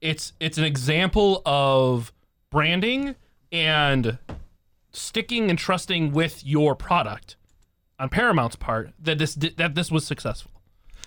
it's 0.00 0.32
it's 0.40 0.58
an 0.58 0.64
example 0.64 1.42
of 1.46 2.12
branding 2.50 3.14
and 3.52 4.18
sticking 4.94 5.50
and 5.50 5.58
trusting 5.58 6.12
with 6.12 6.44
your 6.44 6.74
product 6.74 7.36
on 7.98 8.08
Paramount's 8.08 8.56
part 8.56 8.90
that 8.98 9.18
this 9.18 9.34
that 9.34 9.74
this 9.74 9.90
was 9.90 10.06
successful. 10.06 10.50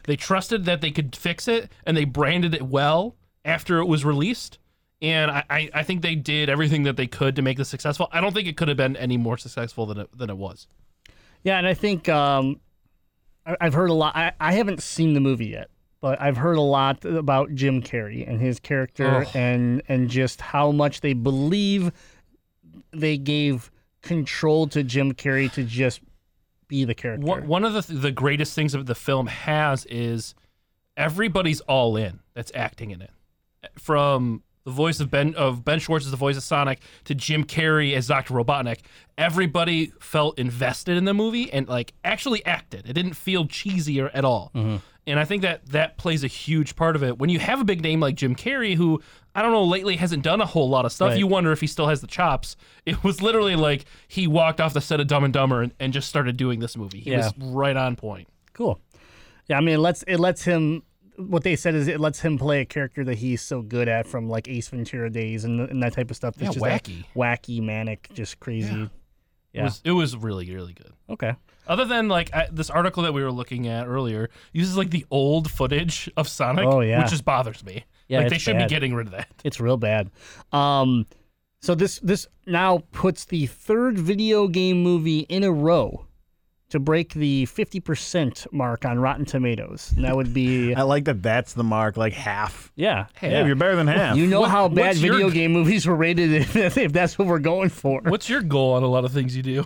They 0.04 0.16
trusted 0.16 0.66
that 0.66 0.82
they 0.82 0.92
could 0.92 1.16
fix 1.16 1.48
it 1.48 1.72
and 1.86 1.98
they 1.98 2.06
branded 2.06 2.54
it 2.54 2.64
well 2.64 3.16
after 3.44 3.80
it 3.80 3.86
was 3.86 4.06
released. 4.06 4.58
And 5.02 5.30
I, 5.30 5.70
I, 5.76 5.84
think 5.84 6.02
they 6.02 6.16
did 6.16 6.50
everything 6.50 6.82
that 6.84 6.98
they 6.98 7.06
could 7.06 7.36
to 7.36 7.44
make 7.44 7.58
this 7.58 7.70
successful. 7.70 8.08
I 8.12 8.20
don't 8.20 8.34
think 8.34 8.48
it 8.48 8.58
could 8.58 8.68
have 8.68 8.78
been 8.78 8.98
any 8.98 9.16
more 9.16 9.38
successful 9.38 9.86
than 9.86 10.00
it, 10.00 10.18
than 10.18 10.32
it 10.32 10.38
was. 10.38 10.66
Yeah, 11.44 11.60
and 11.60 11.68
I 11.68 11.76
think 11.76 12.10
um, 12.10 12.60
I- 13.46 13.58
I've 13.62 13.76
heard 13.76 13.92
a 13.92 13.94
lot. 13.94 14.16
I, 14.16 14.32
I 14.40 14.54
haven't 14.54 14.82
seen 14.82 15.14
the 15.14 15.20
movie 15.20 15.50
yet, 15.50 15.70
but 16.02 16.20
I've 16.20 16.38
heard 16.38 16.58
a 16.58 16.62
lot 16.62 17.06
about 17.06 17.54
Jim 17.54 17.84
Carrey 17.84 18.28
and 18.28 18.42
his 18.42 18.60
character, 18.60 19.24
Oh. 19.24 19.32
and 19.38 19.84
and 19.88 20.10
just 20.10 20.42
how 20.42 20.72
much 20.72 21.02
they 21.02 21.14
believe 21.14 21.92
they 22.92 23.18
gave 23.18 23.70
control 24.08 24.68
to 24.68 24.84
Jim 24.84 25.14
Carrey 25.14 25.52
to 25.54 25.64
just 25.64 26.02
be 26.68 26.86
the 26.86 26.96
character. 26.96 27.26
One, 27.26 27.64
of 27.64 27.74
the 27.74 27.94
the 27.94 28.12
greatest 28.12 28.54
things 28.54 28.74
that 28.74 28.86
the 28.86 28.96
film 28.96 29.28
has 29.28 29.86
is 29.86 30.36
everybody's 30.96 31.62
all 31.62 31.96
in 31.96 32.20
that's 32.34 32.52
acting 32.56 32.92
in 32.92 33.02
it. 33.02 33.12
From 33.78 34.44
the 34.66 34.72
voice 34.72 35.00
of 35.00 35.10
Ben 35.10 35.34
of 35.36 35.64
Ben 35.64 35.80
Schwartz 35.80 36.06
as 36.06 36.12
the 36.12 36.18
voice 36.18 36.38
of 36.38 36.44
Sonic 36.44 36.80
to 37.06 37.16
Jim 37.16 37.44
Carrey 37.44 37.94
as 37.96 38.08
Dr. 38.08 38.34
Robotnik, 38.34 38.80
everybody 39.18 39.94
felt 40.00 40.38
invested 40.38 40.98
in 40.98 41.06
the 41.06 41.14
movie 41.14 41.52
and 41.52 41.68
like 41.68 41.94
actually 42.04 42.46
acted. 42.46 42.90
It 42.90 42.94
didn't 42.94 43.14
feel 43.14 43.46
cheesy 43.46 44.02
or, 44.02 44.10
at 44.10 44.26
all. 44.26 44.52
Mm-hmm. 44.54 44.78
And 45.08 45.20
I 45.20 45.26
think 45.26 45.42
that 45.44 45.66
that 45.70 45.98
plays 45.98 46.24
a 46.24 46.28
huge 46.28 46.76
part 46.76 46.96
of 46.98 47.02
it. 47.04 47.18
When 47.18 47.30
you 47.30 47.40
have 47.40 47.62
a 47.62 47.64
big 47.64 47.82
name 47.82 48.00
like 48.02 48.16
Jim 48.16 48.36
Carrey, 48.36 48.76
who 48.76 49.02
I 49.34 49.42
don't 49.42 49.52
know 49.54 49.64
lately 49.64 49.96
hasn't 49.96 50.22
done 50.24 50.42
a 50.42 50.46
whole 50.46 50.68
lot 50.70 50.84
of 50.86 50.92
stuff, 50.92 51.10
Right. 51.12 51.18
you 51.20 51.28
wonder 51.28 51.52
if 51.54 51.62
he 51.62 51.68
still 51.68 51.88
has 51.88 52.02
the 52.02 52.08
chops. 52.08 52.56
It 52.86 53.04
was 53.04 53.22
literally 53.22 53.56
like 53.56 53.86
he 54.08 54.28
walked 54.28 54.60
off 54.62 54.74
the 54.74 54.82
set 54.82 55.00
of 55.00 55.08
Dumb 55.08 55.24
and 55.24 55.34
Dumber 55.34 55.62
and, 55.62 55.74
and 55.80 55.92
just 55.94 56.08
started 56.10 56.36
doing 56.38 56.60
this 56.60 56.76
movie. 56.78 57.00
He 57.00 57.12
was 57.16 57.34
right 57.38 57.76
on 57.76 57.96
point. 57.96 58.28
Cool. 58.54 58.80
Yeah, 59.48 59.58
I 59.58 59.62
mean, 59.62 59.76
it 59.76 59.80
lets 59.80 60.04
it 60.04 60.18
lets 60.20 60.44
him. 60.44 60.84
What 61.18 61.44
they 61.44 61.56
said 61.56 61.74
is 61.74 61.88
it 61.88 62.00
lets 62.00 62.20
him 62.20 62.38
play 62.38 62.62
a 62.62 62.66
character 62.66 63.04
that 63.06 63.18
he's 63.18 63.42
so 63.42 63.62
good 63.64 63.88
at 63.88 64.06
from 64.06 64.30
like 64.30 64.48
Ace 64.48 64.68
Ventura 64.68 65.10
days 65.10 65.46
and, 65.46 65.60
and 65.62 65.82
that 65.82 65.94
type 65.94 66.12
of 66.12 66.16
stuff. 66.16 66.36
That's 66.36 66.56
Yeah, 66.58 66.62
wacky. 66.78 67.06
wacky, 67.16 67.62
manic, 67.62 68.08
just 68.14 68.40
crazy. 68.40 68.84
It 68.84 68.90
Yeah. 69.54 69.64
was 69.64 69.82
it 69.84 69.92
was 69.94 70.16
really 70.16 70.54
really 70.54 70.74
good. 70.74 70.92
Okay. 71.10 71.34
Other 71.68 71.86
than 71.86 72.08
like 72.08 72.34
I, 72.34 72.48
this 72.52 72.70
article 72.70 73.04
that 73.04 73.14
we 73.14 73.24
were 73.24 73.32
looking 73.32 73.68
at 73.68 73.88
earlier 73.88 74.30
uses 74.54 74.78
like 74.78 74.90
the 74.92 75.06
old 75.12 75.50
footage 75.52 76.10
of 76.18 76.28
Sonic, 76.28 76.66
Oh, 76.66 76.80
yeah. 76.82 77.02
which 77.02 77.12
just 77.12 77.26
bothers 77.26 77.64
me. 77.64 77.86
Yeah, 78.08 78.20
like 78.20 78.30
they 78.30 78.36
it's 78.36 78.44
should 78.44 78.56
bad. 78.58 78.70
be 78.70 78.74
getting 78.76 78.94
rid 78.96 79.08
of 79.08 79.12
that. 79.14 79.28
It's 79.44 79.60
real 79.60 79.78
bad. 79.78 80.10
Um, 80.54 81.06
so 81.62 81.76
this 81.76 82.00
this 82.00 82.28
now 82.46 82.84
puts 82.92 83.26
the 83.26 83.48
third 83.48 83.98
video 84.00 84.48
game 84.48 84.82
movie 84.82 85.20
in 85.22 85.44
a 85.44 85.52
row 85.52 86.06
to 86.70 86.80
break 86.82 87.14
the 87.14 87.46
50% 87.46 88.52
mark 88.52 88.84
on 88.84 89.00
Rotten 89.00 89.24
Tomatoes. 89.24 89.94
And 89.96 90.04
that 90.04 90.18
would 90.18 90.34
be 90.34 90.76
I 90.76 90.82
like 90.82 91.06
that. 91.06 91.24
That's 91.24 91.54
the 91.54 91.64
mark, 91.64 91.96
like 91.96 92.12
half. 92.14 92.72
yeah. 92.76 93.06
Hey, 93.16 93.46
you're 93.46 93.56
better 93.56 93.78
than 93.78 93.88
half. 93.88 94.18
You 94.18 94.28
know 94.28 94.42
What- 94.42 94.52
how 94.52 94.68
bad 94.68 94.88
what's 94.88 95.00
your- 95.02 95.14
video 95.16 95.30
game 95.30 95.54
movies 95.54 95.86
were 95.86 95.96
rated 95.96 96.32
if, 96.34 96.56
if 96.78 96.92
that's 96.92 97.18
what 97.18 97.28
we're 97.30 97.40
going 97.40 97.70
for. 97.70 98.02
What's 98.06 98.30
your 98.30 98.42
goal 98.42 98.74
on 98.74 98.84
a 98.84 98.88
lot 98.88 99.06
of 99.06 99.14
things 99.14 99.36
you 99.36 99.44
do? 99.44 99.64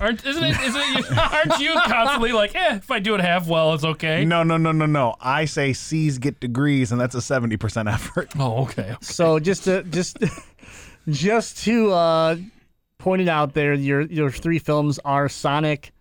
Aren't 0.00 0.24
isn't 0.24 0.42
it 0.42 0.60
isn't 0.60 0.80
it 0.80 1.18
aren't 1.32 1.58
you 1.60 1.72
constantly 1.86 2.32
like, 2.32 2.54
eh, 2.54 2.76
if 2.76 2.90
I 2.90 2.98
do 2.98 3.14
it 3.14 3.20
half 3.20 3.46
well, 3.46 3.74
it's 3.74 3.84
okay? 3.84 4.24
no, 4.24 4.42
no, 4.42 4.56
no, 4.56 4.72
no, 4.72 4.86
no. 4.86 5.14
I 5.20 5.44
say 5.44 5.72
C's 5.72 6.18
get 6.18 6.40
degrees, 6.40 6.92
and 6.92 7.00
that's 7.00 7.14
a 7.14 7.22
seventy 7.22 7.56
percent 7.56 7.88
effort. 7.88 8.32
Oh, 8.38 8.62
okay. 8.62 8.96
So 9.00 9.38
just 9.38 9.64
to 9.64 9.82
just 9.84 10.18
just 11.08 11.64
to 11.64 11.92
uh, 11.92 12.36
point 12.98 13.22
it 13.22 13.28
out 13.28 13.54
there, 13.54 13.74
your 13.74 14.02
your 14.02 14.30
three 14.30 14.58
films 14.58 14.98
are 15.04 15.28
Sonic, 15.28 15.92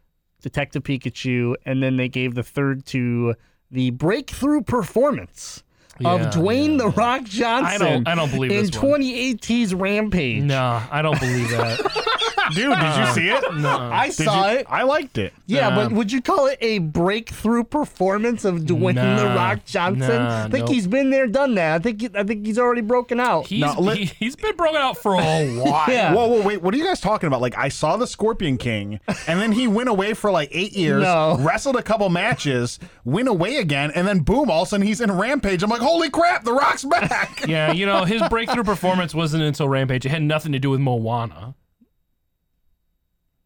Detective 0.42 0.84
Pikachu, 0.84 1.56
and 1.66 1.82
then 1.82 1.98
they 1.98 2.10
gave 2.10 2.34
the 2.34 2.44
third 2.44 2.86
to 2.88 3.36
the 3.72 3.92
breakthrough 3.92 4.62
performance 4.62 5.64
of 6.04 6.22
Dwayne 6.34 6.72
yeah, 6.72 6.78
the 6.78 6.88
Rock 6.90 7.24
Johnson. 7.24 7.66
I 7.66 7.78
don't 7.78 8.08
I 8.08 8.16
don't 8.16 8.32
believe 8.32 8.52
in 8.52 8.66
this 8.66 8.76
one. 8.76 9.02
2018's 9.02 9.74
Rampage. 9.76 10.44
No, 10.44 10.82
I 10.92 11.02
don't 11.02 11.20
believe 11.20 11.50
that. 11.52 12.33
Dude, 12.56 12.78
did 12.80 12.98
you 12.98 13.06
see 13.14 13.30
it? 13.30 13.44
No. 13.56 13.70
I 13.92 14.08
Did 14.08 14.14
saw 14.26 14.50
you- 14.52 14.58
it. 14.60 14.68
I 14.70 14.84
liked 14.84 15.18
it. 15.18 15.34
Yeah, 15.48 15.70
Nah. 15.70 15.76
but 15.76 15.86
um, 15.88 15.96
would 15.96 16.12
you 16.12 16.22
call 16.22 16.48
it 16.48 16.58
a 16.62 16.80
breakthrough 16.80 17.64
performance 17.64 18.46
of 18.46 18.60
Dwayne 18.62 18.96
the 18.96 19.24
Nah, 19.26 19.36
Rock 19.36 19.66
Johnson? 19.66 20.24
nah, 20.24 20.46
I 20.46 20.50
think 20.50 20.66
nope. 20.66 20.70
he's 20.70 20.88
been 20.88 21.10
there, 21.10 21.28
done 21.28 21.56
that. 21.56 21.76
I 21.76 21.80
think 21.80 22.02
he- 22.02 22.10
I 22.16 22.24
think 22.24 22.46
he's 22.46 22.60
already 22.60 22.82
broken 22.82 23.20
out. 23.20 23.48
He's 23.48 23.62
No, 23.62 23.74
let- 23.80 23.98
he, 23.98 24.06
he's 24.06 24.36
been 24.36 24.56
broken 24.56 24.78
out 24.82 24.98
for 24.98 25.14
a 25.14 25.18
while. 25.58 25.86
Yeah. 25.90 26.14
Whoa, 26.14 26.28
whoa, 26.28 26.42
wait. 26.42 26.62
What 26.62 26.74
are 26.74 26.78
you 26.78 26.86
guys 26.86 27.00
talking 27.00 27.28
about? 27.28 27.42
Like, 27.42 27.58
I 27.58 27.70
saw 27.70 27.98
the 27.98 28.08
Scorpion 28.08 28.58
King, 28.58 29.00
and 29.28 29.40
then 29.40 29.52
he 29.52 29.68
went 29.68 29.90
away 29.90 30.14
for 30.14 30.32
like 30.32 30.50
eight 30.52 30.74
years, 30.74 31.04
No. 31.04 31.38
wrestled 31.40 31.76
a 31.76 31.84
couple 31.84 32.10
matches, 32.10 32.80
went 33.06 33.28
away 33.28 33.58
again, 33.58 33.92
and 33.96 34.08
then 34.08 34.20
boom, 34.20 34.50
all 34.50 34.62
of 34.64 34.68
a 34.68 34.70
sudden 34.70 34.86
he's 34.86 35.02
in 35.02 35.12
Rampage. 35.12 35.64
I'm 35.64 35.70
like, 35.70 35.82
holy 35.82 36.10
crap, 36.10 36.44
The 36.44 36.54
Rock's 36.54 36.84
back. 36.86 37.46
Yeah, 37.48 37.72
you 37.72 37.86
know, 37.86 38.06
his 38.06 38.22
breakthrough 38.30 38.64
performance 38.64 39.14
wasn't 39.14 39.44
until 39.44 39.68
Rampage. 39.70 40.06
It 40.06 40.10
had 40.10 40.22
nothing 40.24 40.52
to 40.54 40.60
do 40.60 40.70
with 40.70 40.80
Moana. 40.80 41.56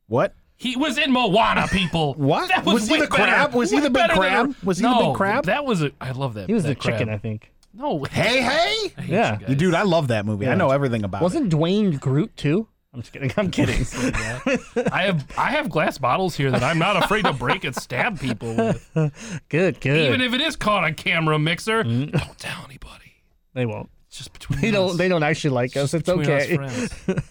What? 0.08 0.34
He 0.56 0.76
was 0.76 0.98
in 0.98 1.12
Moana, 1.12 1.68
people. 1.68 2.14
What? 2.18 2.50
That 2.50 2.66
Was 2.66 2.88
he 2.88 2.94
way 2.94 3.00
the 3.02 3.08
crab? 3.08 3.50
better. 3.52 3.58
Was 3.58 3.70
he 3.70 3.76
Way 3.78 3.82
the 3.84 3.90
big 3.90 3.94
better 3.94 4.14
than 4.14 4.22
crab? 4.22 4.56
a- 4.62 4.66
Was 4.66 4.78
he 4.80 4.84
the 4.84 4.96
big 5.06 5.16
crab? 5.16 5.46
That 5.46 5.66
was 5.66 5.84
a. 5.84 5.92
I 6.02 6.12
love 6.12 6.34
that. 6.34 6.48
he 6.48 6.54
was 6.54 6.64
the 6.64 6.74
crab. 6.76 6.96
chicken, 6.98 7.10
I 7.14 7.18
think. 7.20 7.52
No. 7.74 8.04
Hey, 8.06 8.42
hey. 8.42 8.92
I 8.98 9.02
hate 9.02 9.10
Yeah. 9.10 9.40
you 9.40 9.46
guys. 9.48 9.56
Dude, 9.58 9.74
I 9.76 9.84
love 9.84 10.08
that 10.08 10.26
movie. 10.26 10.48
I 10.48 10.56
know 10.56 10.72
everything 10.72 11.04
about 11.04 11.22
it. 11.22 11.24
Wasn't 11.24 11.52
Dwayne 11.54 12.00
Groot 12.00 12.36
too? 12.36 12.68
I'm 12.94 13.02
just 13.02 13.14
kidding. 13.14 13.32
I'm 13.38 13.52
kidding. 13.52 13.86
I 14.92 15.04
have 15.04 15.28
I 15.38 15.52
have 15.52 15.70
glass 15.70 16.00
bottles 16.00 16.36
here 16.36 16.50
that 16.50 16.64
I'm 16.64 16.80
not 16.80 17.04
afraid 17.04 17.26
to 17.26 17.34
break 17.34 17.64
and 17.64 17.76
stab 17.76 18.20
people 18.20 18.56
with. 18.56 18.90
good, 19.50 19.80
good. 19.80 20.08
Even 20.08 20.22
if 20.22 20.34
it 20.34 20.42
is 20.42 20.56
caught 20.56 20.84
on 20.84 20.96
camera, 20.96 21.38
mixer. 21.38 21.84
Mm-hmm. 21.84 22.18
Don't 22.18 22.38
tell 22.40 22.64
anybody. 22.66 23.14
they 23.54 23.68
won't. 23.68 23.92
It's 24.08 24.18
just 24.18 24.34
between 24.34 24.62
They 24.62 24.70
us. 24.70 24.74
don't. 24.74 24.98
They 24.98 25.10
don't 25.10 25.22
actually 25.22 25.52
like 25.52 25.78
us. 25.78 25.94
It's 25.94 26.04
Between 26.08 26.28
us 26.32 26.44
okay. 26.46 26.56
friends. 26.56 27.22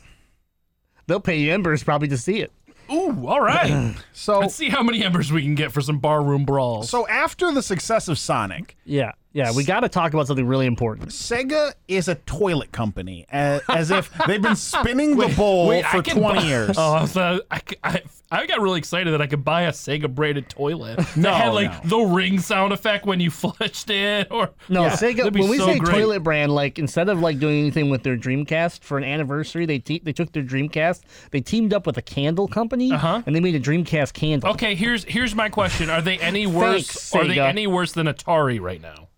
They'll 1.08 1.20
pay 1.20 1.38
you 1.38 1.52
embers 1.52 1.82
probably 1.82 2.08
to 2.08 2.18
see 2.18 2.40
it. 2.40 2.52
Ooh, 2.92 3.26
all 3.26 3.40
right. 3.40 3.94
So, 4.18 4.38
Let's 4.40 4.54
see 4.54 4.70
how 4.70 4.82
many 4.82 5.04
embers 5.04 5.30
we 5.30 5.42
can 5.42 5.54
get 5.54 5.72
for 5.72 5.80
some 5.82 5.98
barroom 5.98 6.44
brawls. 6.46 6.88
so 6.88 7.06
after 7.06 7.52
the 7.52 7.62
success 7.62 8.08
of 8.08 8.18
Sonic, 8.18 8.76
Yeah, 8.86 9.12
yeah. 9.34 9.52
We 9.54 9.62
got 9.62 9.80
to 9.80 9.90
talk 9.90 10.14
about 10.14 10.26
something 10.26 10.46
really 10.46 10.64
important. 10.66 11.10
Sega 11.10 11.74
is 11.86 12.08
a 12.08 12.14
toilet 12.14 12.72
company, 12.72 13.26
as, 13.28 13.60
as 13.68 13.90
if 13.90 14.10
they've 14.26 14.40
been 14.40 14.56
spinning 14.56 15.16
the 15.18 15.28
bowl 15.36 15.68
Wait, 15.68 15.84
for 15.86 16.02
20 16.02 16.20
buy- 16.20 16.42
years. 16.44 16.76
Oh, 16.78 17.04
so 17.06 17.42
I, 17.50 17.60
I, 17.84 18.02
I 18.30 18.44
got 18.46 18.60
really 18.60 18.78
excited 18.78 19.12
that 19.12 19.22
I 19.22 19.26
could 19.28 19.44
buy 19.44 19.62
a 19.62 19.70
Sega 19.70 20.12
branded 20.12 20.48
toilet 20.48 20.98
No, 20.98 21.04
that 21.30 21.34
had 21.44 21.48
like 21.54 21.84
no. 21.84 21.90
the 22.06 22.12
ring 22.14 22.38
sound 22.40 22.72
effect 22.72 23.06
when 23.06 23.20
you 23.20 23.30
flushed 23.42 23.88
it, 23.90 24.28
or 24.30 24.50
No, 24.68 24.82
Yeah, 24.82 24.90
Sega. 24.96 25.32
When 25.32 25.48
we 25.48 25.58
so 25.58 25.66
say 25.66 25.78
great. 25.78 25.92
toilet 25.94 26.20
brand, 26.20 26.52
like 26.52 26.78
instead 26.78 27.08
of 27.08 27.20
like 27.20 27.38
doing 27.38 27.60
anything 27.60 27.88
with 27.88 28.02
their 28.02 28.16
Dreamcast 28.16 28.80
for 28.80 28.98
an 28.98 29.04
anniversary, 29.04 29.64
they 29.66 29.78
te- 29.78 30.00
they 30.02 30.12
took 30.12 30.32
their 30.32 30.42
Dreamcast, 30.42 31.02
they 31.30 31.40
teamed 31.40 31.72
up 31.72 31.86
with 31.86 31.96
a 31.98 32.02
candle 32.02 32.48
company, 32.48 32.92
Uh-huh. 32.92 33.22
and 33.26 33.34
they 33.36 33.40
made 33.40 33.54
a 33.54 33.60
Dreamcast 33.60 34.12
candle. 34.12 34.50
Okay, 34.50 34.74
here's 34.74 35.04
here's 35.04 35.34
my 35.34 35.48
question: 35.48 35.88
Are 35.90 36.02
they 36.02 36.18
any 36.18 36.46
worse? 36.46 36.86
Thanks, 36.88 37.14
are 37.14 37.26
they 37.28 37.38
any 37.38 37.66
worse 37.66 37.92
than 37.92 38.06
Atari 38.08 38.60
right 38.60 38.80
now? 38.80 39.08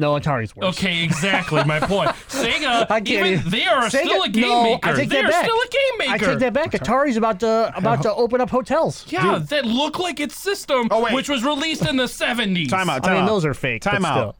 No, 0.00 0.14
Atari's 0.14 0.56
worse. 0.56 0.76
Okay, 0.78 1.04
exactly 1.04 1.62
my 1.64 1.78
point. 1.78 2.08
Sega, 2.28 2.90
I 2.90 3.00
can't 3.00 3.08
even, 3.08 3.26
even- 3.34 3.50
they 3.50 3.66
are 3.66 3.82
Sega- 3.84 3.90
still 4.06 4.22
a 4.22 4.28
game 4.28 4.42
no, 4.48 4.62
maker. 4.64 4.88
I 4.88 4.92
take 4.96 5.08
they 5.10 5.16
that 5.16 5.24
are 5.26 5.28
back. 5.28 5.44
still 5.44 5.56
a 5.58 5.68
game 5.68 5.98
maker. 5.98 6.12
I 6.12 6.18
take 6.30 6.38
that 6.40 6.52
back. 6.54 6.70
Atari's 6.72 7.16
about 7.16 7.40
to 7.40 7.72
about 7.76 8.02
to 8.02 8.14
open 8.14 8.40
up 8.40 8.50
hotels. 8.50 9.04
Yeah, 9.08 9.38
that 9.50 9.64
look 9.66 9.98
like 9.98 10.18
its 10.20 10.36
system, 10.36 10.88
Oh, 10.90 11.14
which 11.14 11.28
was 11.28 11.44
released 11.44 11.86
in 11.86 11.96
the 11.96 12.04
70s. 12.04 12.68
Time 12.70 12.88
out. 12.90 13.06
I 13.06 13.12
mean, 13.14 13.22
out. 13.24 13.26
those 13.26 13.44
are 13.44 13.54
fake. 13.54 13.82
Time 13.82 14.02
but 14.02 14.08
out. 14.08 14.14
still. 14.16 14.36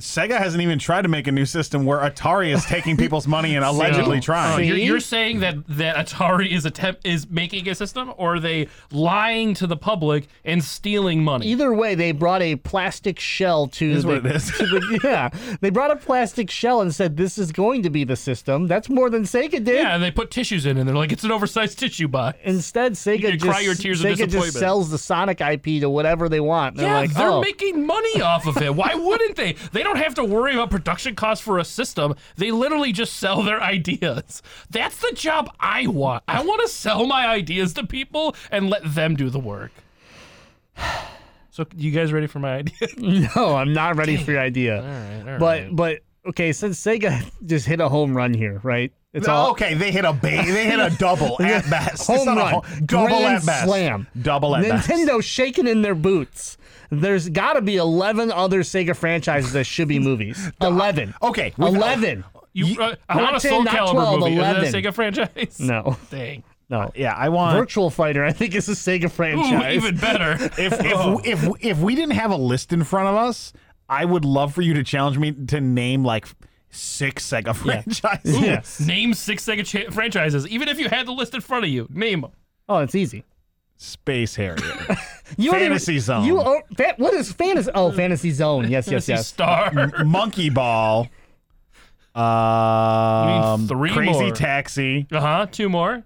Sega 0.00 0.38
hasn't 0.38 0.62
even 0.62 0.78
tried 0.78 1.02
to 1.02 1.08
make 1.08 1.26
a 1.26 1.32
new 1.32 1.46
system 1.46 1.84
where 1.84 1.98
Atari 1.98 2.54
is 2.54 2.64
taking 2.64 2.96
people's 2.98 3.26
money 3.26 3.56
and 3.56 3.64
allegedly 3.64 4.18
Oh, 4.18 4.20
trying. 4.20 4.66
you're, 4.66 4.76
See? 4.76 4.84
you're 4.84 5.00
saying 5.00 5.40
that 5.40 5.56
that 5.68 5.96
Atari 5.96 6.50
is 6.50 6.64
attempt 6.64 7.06
is 7.06 7.28
making 7.30 7.68
a 7.68 7.74
system, 7.74 8.12
or 8.16 8.36
are 8.36 8.40
they 8.40 8.68
lying 8.90 9.54
to 9.54 9.66
the 9.66 9.76
public 9.76 10.28
and 10.44 10.62
stealing 10.64 11.22
money? 11.24 11.46
Either 11.46 11.72
way, 11.72 11.94
they 11.94 12.12
brought 12.12 12.42
a 12.42 12.56
plastic 12.56 13.18
shell 13.20 13.66
to 13.68 13.90
Is 13.90 14.02
the, 14.02 14.08
what 14.08 14.26
it 14.26 14.26
is. 14.36 14.50
to 14.58 14.66
the- 14.66 15.00
yeah, 15.04 15.28
they 15.60 15.70
brought 15.70 15.90
a 15.90 15.96
plastic 15.96 16.50
shell 16.50 16.80
and 16.80 16.94
said 16.94 17.16
this 17.16 17.38
is 17.38 17.52
going 17.52 17.82
to 17.82 17.90
be 17.90 18.04
the 18.04 18.16
system. 18.16 18.66
That's 18.66 18.88
more 18.88 19.10
than 19.10 19.22
Sega 19.22 19.52
did. 19.52 19.68
yeah, 19.68 19.94
and 19.94 20.02
they 20.02 20.10
put 20.10 20.30
tissues 20.30 20.66
in, 20.66 20.76
and 20.78 20.88
they're 20.88 20.96
like, 20.96 21.12
it's 21.12 21.24
an 21.24 21.30
oversized 21.32 21.78
tissue 21.78 22.08
box. 22.08 22.38
Instead, 22.44 22.92
Sega 22.94 23.20
can 23.22 23.32
just 23.38 23.44
cry 23.44 23.60
your 23.60 23.74
tears 23.74 24.04
of 24.04 24.10
Sega 24.10 24.28
just 24.28 24.58
sells 24.58 24.90
the 24.90 24.98
Sonic 24.98 25.40
IP 25.40 25.64
to 25.80 25.90
whatever 25.90 26.28
they 26.28 26.40
want. 26.40 26.76
They're 26.76 26.86
Yeah, 26.86 26.94
like, 27.00 27.14
they're 27.14 27.28
oh, 27.30 27.40
making 27.40 27.86
money 27.86 28.20
off 28.22 28.46
of 28.46 28.56
it. 28.58 28.74
Why 28.74 28.94
wouldn't 29.00 29.36
they? 29.36 29.54
They 29.72 29.82
don't 29.82 29.89
have 29.98 30.14
to 30.16 30.24
worry 30.24 30.54
about 30.54 30.70
production 30.70 31.14
costs 31.14 31.44
for 31.44 31.58
a 31.58 31.64
system. 31.64 32.14
They 32.36 32.50
literally 32.50 32.92
just 32.92 33.14
sell 33.14 33.42
their 33.42 33.60
ideas. 33.74 34.42
That's 34.70 34.96
the 34.96 35.12
job 35.14 35.50
I 35.60 35.86
want. 35.86 36.24
I 36.28 36.42
want 36.42 36.60
to 36.62 36.68
sell 36.68 37.06
my 37.06 37.26
ideas 37.26 37.72
to 37.74 37.86
people 37.86 38.34
and 38.50 38.68
let 38.70 38.94
them 38.94 39.16
do 39.16 39.30
the 39.30 39.40
work. 39.40 39.72
So, 41.52 41.66
you 41.76 41.90
guys 41.90 42.12
ready 42.12 42.28
for 42.28 42.38
my 42.38 42.58
idea? 42.58 42.88
no, 43.36 43.56
I'm 43.56 43.72
not 43.72 43.96
ready 43.96 44.16
for 44.16 44.30
your 44.30 44.40
idea. 44.40 44.76
All 44.76 44.86
right, 45.26 45.32
all 45.32 45.38
but 45.40 45.60
right. 45.62 45.76
but 45.76 45.98
okay, 46.28 46.52
since 46.52 46.80
Sega 46.80 47.28
just 47.44 47.66
hit 47.66 47.80
a 47.80 47.88
home 47.88 48.16
run 48.16 48.32
here, 48.32 48.60
right? 48.62 48.92
It's 49.12 49.26
No, 49.26 49.32
all 49.34 49.50
okay, 49.50 49.74
they 49.74 49.90
hit 49.90 50.04
a 50.04 50.12
ba- 50.12 50.20
they 50.20 50.66
hit 50.70 50.78
a 50.78 50.90
double 50.98 51.42
at 51.42 51.68
best. 51.68 51.94
It's 51.94 52.06
home 52.06 52.24
not 52.26 52.36
a 52.38 52.40
run, 52.40 52.52
home- 52.52 52.86
double 52.86 53.06
grand 53.08 53.34
at 53.38 53.46
best. 53.46 53.64
slam, 53.66 54.06
Double 54.22 54.54
at 54.54 54.62
best. 54.62 54.88
Nintendo 54.88 55.20
shaking 55.22 55.66
in 55.66 55.82
their 55.82 55.96
boots. 55.96 56.56
There's 56.90 57.28
got 57.28 57.54
to 57.54 57.62
be 57.62 57.76
11 57.76 58.30
other 58.32 58.60
Sega 58.60 58.96
franchises 58.96 59.52
that 59.52 59.64
should 59.64 59.88
be 59.88 59.98
movies. 60.10 60.50
Uh, 60.60 60.66
11. 60.66 61.14
Okay, 61.22 61.52
we- 61.56 61.66
uh, 61.66 61.68
11. 61.68 62.24
You, 62.52 62.80
uh, 62.82 62.96
I 63.08 63.14
not 63.14 63.22
want 63.32 63.36
a 63.36 63.40
10, 63.40 63.50
Soul 63.50 63.62
not 63.62 63.74
Calibur 63.74 63.92
12, 63.92 64.20
movie. 64.20 64.32
Is 64.32 64.38
11. 64.38 64.62
that 64.64 64.74
a 64.74 64.76
Sega 64.82 64.92
franchise? 64.94 65.60
No, 65.60 65.96
Dang. 66.10 66.42
no. 66.68 66.80
Uh, 66.80 66.90
yeah, 66.96 67.14
I 67.16 67.28
want. 67.28 67.56
Virtual 67.56 67.90
Fighter, 67.90 68.24
I 68.24 68.32
think, 68.32 68.56
is 68.56 68.68
a 68.68 68.72
Sega 68.72 69.04
Ooh, 69.04 69.08
franchise. 69.08 69.76
even 69.76 69.96
better. 69.96 70.32
if 70.58 70.58
if 70.58 70.92
oh. 70.96 71.20
if 71.24 71.44
if 71.60 71.78
we 71.78 71.94
didn't 71.94 72.16
have 72.16 72.32
a 72.32 72.36
list 72.36 72.72
in 72.72 72.82
front 72.82 73.06
of 73.08 73.14
us, 73.14 73.52
I 73.88 74.04
would 74.04 74.24
love 74.24 74.52
for 74.52 74.62
you 74.62 74.74
to 74.74 74.82
challenge 74.82 75.16
me 75.16 75.30
to 75.30 75.60
name 75.60 76.04
like 76.04 76.26
six 76.70 77.24
Sega 77.28 77.54
franchises. 77.54 78.40
Yes. 78.40 78.80
Name 78.80 79.14
six 79.14 79.44
Sega 79.46 79.64
cha- 79.64 79.90
franchises, 79.92 80.46
even 80.48 80.66
if 80.68 80.78
you 80.80 80.88
had 80.88 81.06
the 81.06 81.12
list 81.12 81.34
in 81.34 81.40
front 81.40 81.64
of 81.64 81.70
you. 81.70 81.86
Name 81.88 82.22
them. 82.22 82.32
Oh, 82.68 82.78
it's 82.78 82.96
easy. 82.96 83.24
Space 83.82 84.36
Harrier, 84.36 84.58
You 85.38 85.52
Fantasy 85.52 85.94
even, 85.94 86.02
Zone. 86.04 86.24
You 86.26 86.38
oh, 86.38 86.60
fa- 86.76 86.94
what 86.98 87.14
is 87.14 87.32
fantasy? 87.32 87.70
Oh, 87.74 87.90
Fantasy 87.90 88.30
Zone. 88.30 88.70
Yes, 88.70 88.88
yes, 88.90 89.08
yes. 89.08 89.26
Star. 89.28 89.72
Monkey 90.04 90.50
Ball, 90.50 91.08
um, 92.14 93.66
three 93.66 93.90
Crazy 93.90 94.20
more. 94.20 94.30
Taxi, 94.32 95.06
Uh 95.10 95.20
huh. 95.20 95.46
Two 95.50 95.70
more. 95.70 96.04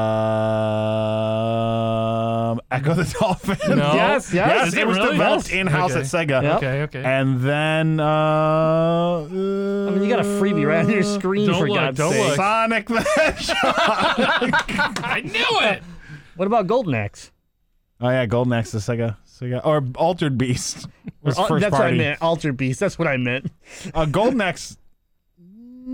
um, 0.00 2.60
Echo 2.70 2.94
the 2.94 3.04
Dolphin. 3.20 3.78
No. 3.78 3.92
Yes, 3.94 4.32
yes. 4.32 4.48
Yes, 4.48 4.68
Is 4.68 4.74
it, 4.74 4.80
it 4.80 4.86
was 4.86 4.96
really? 4.98 5.12
developed 5.12 5.50
Yes. 5.50 5.60
in 5.60 5.66
house 5.66 5.90
Okay. 5.92 6.00
at 6.00 6.06
Sega. 6.06 6.42
Yep. 6.42 6.56
Okay. 6.56 6.82
Okay. 6.82 7.02
And 7.04 7.40
then, 7.40 8.00
uh, 8.00 9.24
I 9.24 9.28
mean, 9.28 10.02
you 10.02 10.08
got 10.08 10.20
a 10.20 10.24
freebie 10.40 10.66
right 10.66 10.84
on 10.84 10.90
your 10.90 11.02
screen 11.02 11.48
Don't 11.48 11.58
for 11.58 11.68
look, 11.68 11.96
God's 11.96 12.00
sake. 12.00 12.26
look. 12.28 12.36
Sonic 12.36 12.86
the 12.88 13.00
Hedgehog. 13.02 13.64
I 15.04 15.20
knew 15.24 15.68
it. 15.68 15.82
What 16.40 16.46
about 16.46 16.66
Golden 16.68 16.94
Axe? 16.94 17.32
Oh 18.00 18.08
yeah, 18.08 18.24
Golden 18.24 18.54
Axe, 18.54 18.70
the 18.72 18.78
Sega, 18.78 19.18
Sega, 19.28 19.60
or 19.62 19.84
Altered 19.96 20.38
Beast 20.38 20.86
was 21.22 21.36
first 21.36 21.60
that's 21.60 21.70
what 21.72 21.74
I 21.74 21.78
party. 21.80 21.98
meant. 21.98 22.22
Altered 22.22 22.56
Beast. 22.56 22.80
That's 22.80 22.98
what 22.98 23.06
I 23.06 23.18
meant. 23.18 23.52
Uh, 23.92 24.06
Golden 24.06 24.40
Axe. 24.40 24.78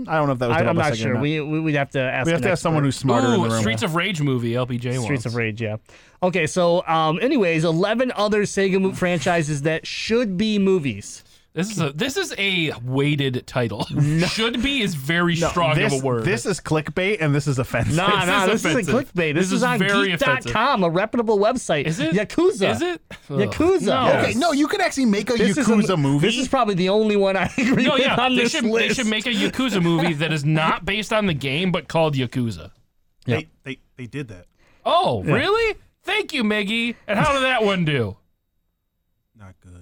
I 0.07 0.15
don't 0.15 0.27
know 0.27 0.31
if 0.31 0.39
that 0.39 0.47
was. 0.47 0.55
I, 0.55 0.59
I'm 0.61 0.67
developed 0.67 0.77
by 0.77 0.83
not 0.83 0.87
Sega 0.87 0.91
or 0.93 0.95
sure. 0.95 1.13
not. 1.15 1.21
We, 1.21 1.41
we 1.41 1.59
we'd 1.59 1.75
have 1.75 1.89
to 1.89 1.99
ask. 1.99 2.27
we 2.27 2.31
have 2.31 2.37
an 2.37 2.43
to 2.43 2.47
have 2.47 2.53
expert. 2.53 2.61
someone 2.63 2.83
who's 2.85 2.95
smarter 2.95 3.27
in 3.27 3.33
the 3.33 3.39
Ooh, 3.39 3.49
room. 3.51 3.59
Streets 3.59 3.83
of 3.83 3.95
Rage 3.95 4.21
movie. 4.21 4.53
LPJ 4.53 4.79
Streets 4.79 5.03
wants. 5.03 5.25
of 5.25 5.35
Rage, 5.35 5.61
yeah. 5.61 5.75
Okay, 6.23 6.47
so 6.47 6.81
um, 6.87 7.19
anyways, 7.21 7.65
eleven 7.65 8.13
other 8.15 8.43
Sega 8.43 8.79
mo- 8.81 8.93
franchises 8.93 9.63
that 9.63 9.85
should 9.85 10.37
be 10.37 10.59
movies. 10.59 11.25
This 11.57 11.71
is 11.71 11.79
a 11.81 11.91
this 11.91 12.17
is 12.17 12.35
a 12.37 12.71
weighted 12.83 13.47
title. 13.47 13.83
Should 14.27 14.61
be 14.61 14.81
is 14.81 14.93
very 14.93 15.35
strong 15.35 15.73
this, 15.73 15.91
of 15.91 16.03
a 16.03 16.05
word. 16.05 16.23
This 16.23 16.45
is 16.45 16.61
clickbait, 16.61 17.17
and 17.19 17.33
this 17.33 17.47
is 17.47 17.57
offensive. 17.57 17.95
Nah, 17.95 18.19
This 18.19 18.27
nah, 18.27 18.43
is 18.43 18.61
this 18.61 18.75
isn't 18.75 18.95
clickbait. 18.95 19.33
This, 19.33 19.45
This 19.45 19.45
is, 19.47 19.53
is 19.53 19.63
on 19.63 19.79
very 19.79 20.11
offensive. 20.11 20.45
Geek.com, 20.45 20.83
a 20.83 20.89
reputable 20.91 21.39
website. 21.39 21.85
Is 21.85 21.99
it? 21.99 22.13
Yakuza. 22.13 22.69
Is 22.73 22.81
it? 22.83 23.01
Ugh. 23.31 23.39
Yakuza. 23.39 23.87
No. 23.87 24.19
Okay, 24.19 24.33
no, 24.35 24.51
you 24.51 24.67
could 24.67 24.81
actually 24.81 25.05
make 25.05 25.31
a 25.31 25.33
This 25.33 25.57
is 25.57 25.67
Yakuza 25.67 25.95
a, 25.95 25.97
movie. 25.97 26.27
This 26.27 26.37
is 26.37 26.47
probably 26.47 26.75
the 26.75 26.89
only 26.89 27.15
one 27.15 27.35
I 27.35 27.51
agree 27.57 27.85
No, 27.85 27.93
with 27.93 28.03
yeah, 28.03 28.15
on 28.15 28.35
they 28.35 28.43
this 28.43 28.51
should 28.51 28.65
they 28.65 28.89
should 28.89 29.07
make 29.07 29.25
a 29.25 29.33
Yakuza 29.33 29.81
movie 29.81 30.13
that 30.13 30.31
is 30.31 30.45
not 30.45 30.85
based 30.85 31.11
on 31.11 31.25
the 31.25 31.33
game 31.33 31.71
but 31.71 31.87
called 31.87 32.13
Yakuza. 32.13 32.69
They, 33.25 33.49
they 33.63 33.79
they 33.97 34.05
did 34.05 34.27
that. 34.27 34.45
Oh, 34.85 35.23
really? 35.23 35.75
Thank 36.03 36.33
you, 36.33 36.43
Miggy. 36.43 36.95
And 37.07 37.17
how 37.17 37.33
did 37.33 37.41
that 37.41 37.63
one 37.63 37.83
do? 37.83 38.15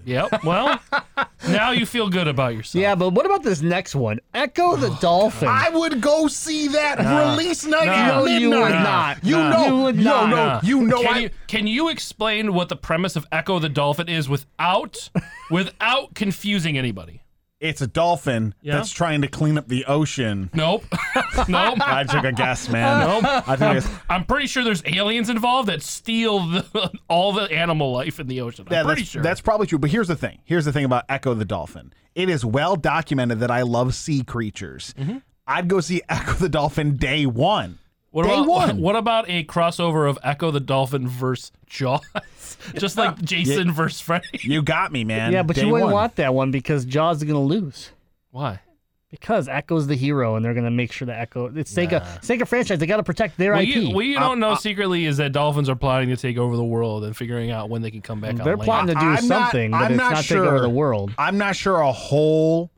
Not. 0.07 0.31
Yep. 0.31 0.43
Well, 0.43 0.79
now 1.49 1.71
you 1.71 1.85
feel 1.85 2.09
good 2.09 2.27
about 2.27 2.55
yourself. 2.55 2.81
yeah, 2.81 2.95
but 2.95 3.09
what 3.11 3.25
about 3.25 3.43
this 3.43 3.61
next 3.61 3.95
one? 3.95 4.19
Echo 4.33 4.71
Oh, 4.71 4.75
the 4.75 4.89
Dolphin. 5.01 5.47
I 5.47 5.69
would 5.69 6.01
go 6.01 6.27
see 6.27 6.67
that 6.69 6.99
release 6.99 7.65
night 7.65 7.87
at 7.87 8.07
No, 8.07 8.23
midnight. 8.25 8.41
you 8.41 8.49
would 8.49 8.71
not. 8.71 9.23
You 9.23 9.35
No. 9.37 9.49
know, 9.49 9.65
You 9.77 9.83
would 9.83 9.95
no, 9.97 10.25
no, 10.27 10.35
Nah. 10.35 10.59
you 10.63 10.81
know. 10.83 11.01
Can 11.01 11.13
I, 11.13 11.19
you 11.19 11.29
can 11.47 11.67
you 11.67 11.89
explain 11.89 12.53
what 12.53 12.69
the 12.69 12.75
premise 12.75 13.15
of 13.15 13.25
Echo 13.31 13.59
the 13.59 13.69
Dolphin 13.69 14.07
is 14.09 14.27
without 14.29 15.09
without 15.51 16.13
confusing 16.15 16.77
anybody? 16.77 17.21
It's 17.59 17.81
a 17.81 17.87
dolphin 17.87 18.53
Yeah? 18.61 18.75
that's 18.75 18.91
trying 18.91 19.21
to 19.21 19.27
clean 19.27 19.57
up 19.57 19.67
the 19.67 19.85
ocean. 19.85 20.49
Nope. 20.53 20.83
nope. 21.47 21.79
I 21.81 22.03
took 22.03 22.23
a 22.23 22.31
guess, 22.31 22.69
man. 22.69 22.99
Nope. 23.07 23.23
I 23.47 23.55
think 23.55 23.77
it's, 23.77 23.89
I'm 24.09 24.25
pretty 24.25 24.47
sure 24.47 24.63
there's 24.63 24.83
aliens 24.85 25.29
involved 25.29 25.69
that 25.69 25.81
steal 25.81 26.39
the, 26.39 26.91
all 27.07 27.33
the 27.33 27.43
animal 27.51 27.91
life 27.91 28.19
in 28.19 28.27
the 28.27 28.41
ocean. 28.41 28.65
I'm 28.67 28.73
yeah, 28.73 28.83
pretty 28.83 29.01
that's, 29.01 29.11
sure. 29.11 29.23
that's 29.23 29.41
probably 29.41 29.67
true. 29.67 29.79
But 29.79 29.89
here's 29.89 30.07
the 30.07 30.15
thing. 30.15 30.39
Here's 30.43 30.65
the 30.65 30.73
thing 30.73 30.85
about 30.85 31.05
Echo 31.09 31.33
the 31.33 31.45
dolphin. 31.45 31.93
It 32.13 32.29
is 32.29 32.45
well 32.45 32.75
documented 32.75 33.39
that 33.39 33.51
I 33.51 33.61
love 33.63 33.93
sea 33.95 34.23
creatures. 34.23 34.93
Mm-hmm. 34.97 35.17
I'd 35.47 35.67
go 35.67 35.79
see 35.79 36.01
Echo 36.09 36.33
the 36.33 36.49
dolphin 36.49 36.97
day 36.97 37.25
one. 37.25 37.79
What 38.15 38.23
Day 38.27 38.33
about 38.33 38.47
one. 38.47 38.79
what 38.79 38.95
about 38.95 39.29
a 39.29 39.43
crossover 39.43 40.09
of 40.09 40.17
Echo 40.23 40.49
the 40.49 40.61
Dolphin 40.61 41.05
versus 41.05 41.51
Jaws, 41.67 41.99
just 42.77 42.97
like 42.97 43.21
Jason 43.21 43.73
versus 43.73 43.99
Freddy? 43.99 44.25
You 44.39 44.61
got 44.61 44.93
me, 44.93 45.03
man. 45.03 45.33
yeah, 45.33 45.43
but 45.43 45.57
Day 45.57 45.63
you 45.65 45.69
wouldn't 45.69 45.87
one. 45.87 45.93
want 45.93 46.15
that 46.15 46.33
one 46.33 46.49
because 46.49 46.85
Jaws 46.85 47.17
is 47.17 47.23
going 47.23 47.33
to 47.35 47.39
lose. 47.39 47.91
Why? 48.31 48.61
Because 49.11 49.49
Echo's 49.49 49.87
the 49.87 49.95
hero, 49.95 50.35
and 50.37 50.45
they're 50.45 50.53
going 50.53 50.63
to 50.63 50.71
make 50.71 50.93
sure 50.93 51.05
that 51.07 51.19
Echo. 51.19 51.53
It's 51.55 51.73
Sega. 51.73 52.01
Sega 52.21 52.47
franchise. 52.47 52.79
They 52.79 52.85
got 52.85 52.97
to 52.97 53.03
protect 53.03 53.37
their 53.37 53.51
What 53.53 53.63
IP. 53.63 53.75
you, 53.75 53.89
what 53.93 54.05
you 54.05 54.17
Uh, 54.17 54.21
don't 54.21 54.39
know 54.39 54.55
secretly 54.55 55.05
is 55.05 55.17
that 55.17 55.33
dolphins 55.33 55.67
are 55.69 55.75
plotting 55.75 56.07
to 56.09 56.15
take 56.17 56.37
over 56.37 56.55
the 56.55 56.63
world 56.63 57.03
and 57.03 57.15
figuring 57.15 57.51
out 57.51 57.69
when 57.69 57.81
they 57.81 57.91
can 57.91 58.01
come 58.01 58.21
back. 58.21 58.35
they're 58.35 58.57
on 58.57 58.63
plotting 58.63 58.87
to 58.87 58.93
do 58.93 58.99
I'm 58.99 59.27
not- 59.27 59.51
something, 59.51 59.71
but 59.71 59.77
I'm 59.77 59.91
it's 59.91 59.97
not 59.97 60.11
not, 60.13 60.23
take 60.23 60.37
over 60.37 60.49
sure. 60.51 60.61
the 60.61 60.69
world. 60.69 61.11
I'm 61.17 61.37
not 61.37 61.55
sure 61.57 61.81
a 61.81 61.91
whole 61.91 62.71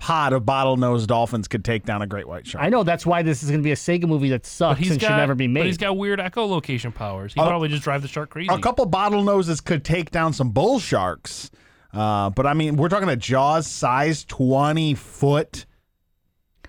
pod 0.00 0.32
of 0.32 0.42
bottlenose 0.44 1.06
dolphins 1.06 1.46
could 1.46 1.64
take 1.64 1.84
down 1.84 2.02
a 2.02 2.06
great 2.06 2.26
white 2.26 2.46
shark. 2.46 2.64
I 2.64 2.70
know 2.70 2.82
that's 2.82 3.06
why 3.06 3.22
this 3.22 3.42
is 3.42 3.50
going 3.50 3.60
to 3.60 3.64
be 3.64 3.70
a 3.70 3.76
Sega 3.76 4.04
movie 4.06 4.30
that 4.30 4.44
sucks 4.46 4.80
he's 4.80 4.90
and 4.92 5.00
got, 5.00 5.08
should 5.08 5.16
never 5.18 5.34
be 5.34 5.46
But 5.46 5.52
made. 5.52 5.66
he's 5.66 5.76
got 5.78 5.96
weird 5.96 6.18
echolocation 6.18 6.92
powers. 6.94 7.34
He 7.34 7.40
Uh, 7.40 7.46
probably 7.46 7.68
just 7.68 7.82
drive 7.84 8.02
the 8.02 8.08
shark 8.08 8.30
crazy. 8.30 8.48
A 8.50 8.58
couple 8.58 8.90
bottlenoses 8.90 9.62
could 9.64 9.84
take 9.84 10.10
down 10.10 10.32
some 10.32 10.50
bull 10.50 10.80
sharks. 10.80 11.50
Uh, 11.92 12.30
but 12.30 12.46
I 12.46 12.54
mean, 12.54 12.76
we're 12.76 12.88
talking 12.88 13.08
a 13.08 13.16
Jaws 13.16 13.66
size 13.66 14.24
20 14.24 14.94
foot 14.94 15.66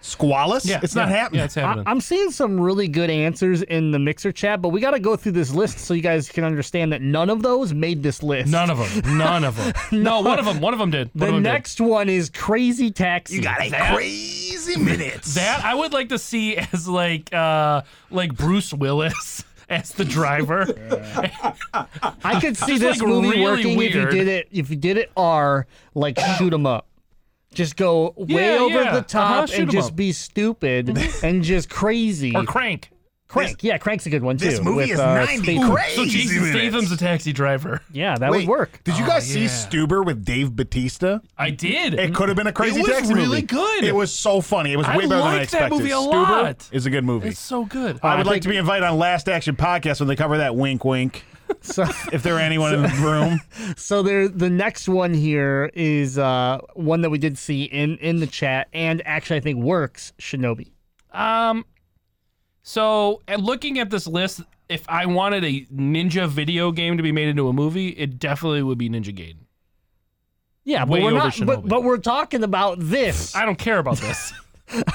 squalus. 0.01 0.65
Yeah, 0.65 0.79
it's 0.83 0.95
yeah, 0.95 1.01
not 1.03 1.09
happening. 1.09 1.39
Yeah, 1.39 1.45
it's 1.45 1.57
I, 1.57 1.61
happening. 1.61 1.87
I'm 1.87 2.01
seeing 2.01 2.31
some 2.31 2.59
really 2.59 2.87
good 2.87 3.09
answers 3.09 3.61
in 3.61 3.91
the 3.91 3.99
mixer 3.99 4.31
chat, 4.31 4.61
but 4.61 4.69
we 4.69 4.81
got 4.81 4.91
to 4.91 4.99
go 4.99 5.15
through 5.15 5.33
this 5.33 5.53
list 5.53 5.79
so 5.79 5.93
you 5.93 6.01
guys 6.01 6.29
can 6.29 6.43
understand 6.43 6.91
that 6.93 7.01
none 7.01 7.29
of 7.29 7.41
those 7.43 7.73
made 7.73 8.03
this 8.03 8.23
list. 8.23 8.49
None 8.51 8.69
of 8.69 8.77
them. 9.03 9.17
None 9.17 9.43
of 9.43 9.55
them. 9.57 9.73
no, 10.03 10.21
one 10.21 10.39
of 10.39 10.45
them. 10.45 10.59
One 10.59 10.73
of 10.73 10.79
them 10.79 10.91
did. 10.91 11.09
One 11.13 11.19
The 11.19 11.25
of 11.27 11.33
them 11.35 11.43
did. 11.43 11.49
next 11.49 11.79
one 11.81 12.09
is 12.09 12.29
Crazy 12.29 12.91
Taxi. 12.91 13.35
you 13.35 13.41
got 13.41 13.61
a 13.61 13.69
That- 13.69 13.93
crazy 13.95 14.79
minutes. 14.79 15.35
That 15.35 15.63
I 15.63 15.75
would 15.75 15.93
like 15.93 16.09
to 16.09 16.19
see 16.19 16.57
as 16.57 16.87
like 16.87 17.33
uh 17.33 17.81
like 18.09 18.35
Bruce 18.35 18.73
Willis 18.73 19.43
as 19.69 19.91
the 19.91 20.05
driver. 20.05 20.65
I 22.23 22.39
could 22.39 22.57
see 22.57 22.77
this 22.77 22.99
like, 22.99 23.07
movie 23.07 23.29
really 23.29 23.41
working 23.41 23.81
if 23.81 23.95
you 23.95 24.05
did 24.09 24.27
it. 24.27 24.47
If 24.51 24.69
you 24.69 24.75
did 24.75 24.97
it 24.97 25.11
R, 25.17 25.67
like 25.93 26.19
shoot 26.19 26.37
shoot 26.37 26.53
'em 26.53 26.65
up. 26.65 26.87
Just 27.53 27.75
go 27.75 28.13
way 28.17 28.55
Yeah, 28.55 28.61
over 28.61 28.75
yeah. 28.75 28.91
the 28.91 28.97
Uh-huh, 28.99 29.01
top 29.07 29.47
shoot 29.49 29.55
and 29.59 29.63
'em 29.63 29.69
just 29.71 29.89
up. 29.91 29.95
be 29.95 30.11
stupid 30.13 30.97
and 31.23 31.43
just 31.43 31.69
crazy. 31.69 32.35
or 32.35 32.43
Crank. 32.45 32.89
Crank, 33.27 33.63
yeah, 33.63 33.77
Crank's 33.77 34.05
a 34.05 34.09
good 34.09 34.23
one 34.23 34.35
too. 34.35 34.43
This 34.43 34.59
movie 34.61 34.75
with, 34.77 34.89
is 34.91 34.99
uh, 34.99 35.13
90 35.25 35.43
Statham. 35.53 35.71
crazy 35.71 35.95
So 35.95 36.05
Jason 36.05 36.35
minutes. 36.43 36.59
Statham's 36.59 36.91
a 36.91 36.97
taxi 36.97 37.31
driver. 37.31 37.79
Yeah, 37.93 38.17
that 38.17 38.29
Wait, 38.29 38.39
would 38.45 38.51
work. 38.51 38.81
Did 38.83 38.97
you 38.97 39.05
guys 39.07 39.25
see 39.25 39.43
yeah. 39.43 39.47
Stuber 39.47 40.05
with 40.05 40.25
Dave 40.25 40.53
Batista? 40.53 41.19
I 41.37 41.49
did. 41.51 41.93
It 41.93 42.13
could 42.13 42.27
have 42.27 42.35
been 42.35 42.47
a 42.47 42.51
crazy 42.51 42.81
It 42.81 42.83
was 42.87 42.91
taxi 42.91 43.13
really 43.13 43.27
movie. 43.27 43.41
good. 43.43 43.83
It 43.85 43.95
was 43.95 44.11
so 44.13 44.41
funny. 44.41 44.73
It 44.73 44.75
was 44.77 44.85
I 44.85 44.97
way 44.97 45.03
better 45.05 45.15
than 45.15 45.27
I 45.27 45.37
liked 45.37 45.51
that 45.51 45.71
expected. 45.71 45.77
movie 45.77 45.91
a 45.91 45.95
Stuber 45.95 46.11
lot. 46.43 46.69
is 46.73 46.85
a 46.85 46.89
good 46.89 47.05
movie. 47.05 47.29
It's 47.29 47.39
so 47.39 47.63
good. 47.63 48.01
I 48.03 48.17
would 48.17 48.27
I 48.27 48.29
like 48.29 48.41
to 48.41 48.49
be 48.49 48.57
invited 48.57 48.83
on 48.85 48.97
Last 48.97 49.29
Action 49.29 49.55
Podcast 49.55 50.01
when 50.01 50.09
they 50.09 50.17
cover 50.17 50.37
that 50.39 50.57
wink 50.57 50.83
wink. 50.83 51.23
So, 51.61 51.83
If 52.11 52.23
there 52.23 52.35
are 52.35 52.39
anyone 52.39 52.73
in 52.73 52.81
the 52.81 52.89
room. 52.89 53.39
so 53.77 54.01
there, 54.03 54.27
the 54.27 54.49
next 54.49 54.89
one 54.89 55.13
here 55.13 55.69
is 55.73 56.17
uh, 56.17 56.59
one 56.73 57.01
that 57.01 57.09
we 57.09 57.17
did 57.17 57.37
see 57.37 57.63
in 57.63 57.97
in 57.97 58.19
the 58.19 58.27
chat, 58.27 58.67
and 58.73 59.01
actually 59.05 59.37
I 59.37 59.41
think 59.41 59.63
works. 59.63 60.13
Shinobi. 60.19 60.71
Um, 61.11 61.65
so 62.63 63.21
and 63.27 63.43
looking 63.43 63.79
at 63.79 63.89
this 63.89 64.07
list, 64.07 64.41
if 64.69 64.87
I 64.89 65.05
wanted 65.05 65.43
a 65.43 65.65
ninja 65.65 66.27
video 66.27 66.71
game 66.71 66.97
to 66.97 67.03
be 67.03 67.11
made 67.11 67.27
into 67.27 67.47
a 67.47 67.53
movie, 67.53 67.89
it 67.89 68.17
definitely 68.19 68.63
would 68.63 68.77
be 68.77 68.89
Ninja 68.89 69.15
Gaiden. 69.15 69.45
Yeah, 70.63 70.85
but 70.85 70.93
Way 70.93 71.03
we're 71.03 71.09
over 71.09 71.17
not. 71.17 71.45
But, 71.45 71.67
but 71.67 71.83
we're 71.83 71.97
talking 71.97 72.43
about 72.43 72.77
this. 72.79 73.35
I 73.35 73.45
don't 73.45 73.57
care 73.57 73.79
about 73.79 73.97
this. 73.97 74.31
okay, 74.73 74.85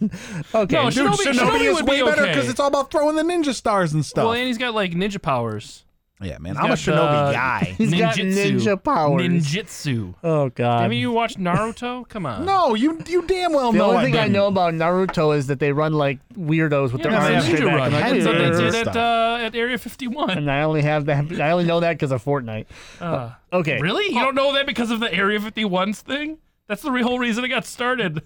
No, 0.00 0.66
Dude, 0.66 0.72
Shinobi- 0.72 1.14
Shinobi, 1.14 1.32
Shinobi 1.34 1.60
is 1.60 1.76
would 1.76 1.88
way 1.88 2.00
be 2.00 2.04
better 2.04 2.22
okay. 2.22 2.32
because 2.32 2.48
it's 2.48 2.58
all 2.58 2.68
about 2.68 2.90
throwing 2.90 3.16
the 3.16 3.22
ninja 3.22 3.54
stars 3.54 3.92
and 3.92 4.04
stuff. 4.04 4.24
well, 4.24 4.34
and 4.34 4.46
he's 4.46 4.58
got 4.58 4.74
like 4.74 4.92
ninja 4.92 5.20
powers. 5.22 5.84
Yeah, 6.22 6.38
man. 6.38 6.54
he's 6.54 6.58
I'm 6.58 6.64
a 6.66 6.68
got, 6.68 6.78
Shinobi 6.78 7.28
uh, 7.28 7.32
guy. 7.32 7.74
He's 7.78 7.90
got 7.94 8.14
ninja 8.16 8.82
powers. 8.82 9.22
Ninjutsu. 9.22 10.14
oh 10.22 10.48
god. 10.50 10.82
Have 10.82 10.92
you 10.92 11.10
watched 11.12 11.38
Naruto? 11.38 12.08
Come 12.08 12.26
on. 12.26 12.44
No, 12.44 12.74
you 12.74 13.02
you 13.08 13.22
damn 13.26 13.52
well 13.52 13.72
the 13.72 13.78
know 13.78 13.84
only 13.90 13.96
I 13.98 14.04
thing 14.04 14.14
I 14.16 14.22
didn't. 14.22 14.32
know 14.34 14.46
about 14.46 14.74
Naruto 14.74 15.36
is 15.36 15.46
that 15.48 15.58
they 15.60 15.72
run 15.72 15.92
like 15.94 16.18
weirdos 16.34 16.92
with 16.92 17.02
Yeah, 17.02 17.10
their 17.10 17.20
arms 17.20 17.28
that's 17.30 17.44
a 17.44 17.48
straight 17.56 17.62
ninja 17.62 17.66
back. 17.66 17.78
run. 17.78 17.84
and 17.86 17.94
like, 17.94 18.12
That's 18.12 18.26
what 18.26 18.38
they 18.72 18.78
did 18.78 18.88
at, 18.88 18.96
uh, 18.96 19.38
at 19.40 19.54
Area 19.54 19.78
51. 19.78 20.30
and 20.30 20.50
I 20.50 20.62
only 20.62 20.82
have 20.82 21.06
that. 21.06 21.40
I 21.40 21.50
only 21.52 21.64
know 21.64 21.80
that 21.80 21.94
because 21.94 22.12
of 22.12 22.24
Fortnite. 22.24 22.66
Uh, 23.00 23.30
Okay. 23.52 23.80
really? 23.80 24.06
You 24.14 24.20
don't 24.20 24.34
know 24.34 24.52
that 24.54 24.66
because 24.66 24.90
of 24.90 25.00
the 25.00 25.12
Area 25.12 25.38
51's 25.40 26.02
thing? 26.02 26.38
That's 26.68 26.82
the 26.82 26.92
re- 26.92 27.02
whole 27.02 27.18
reason 27.18 27.44
it 27.44 27.48
got 27.48 27.64
started. 27.66 28.22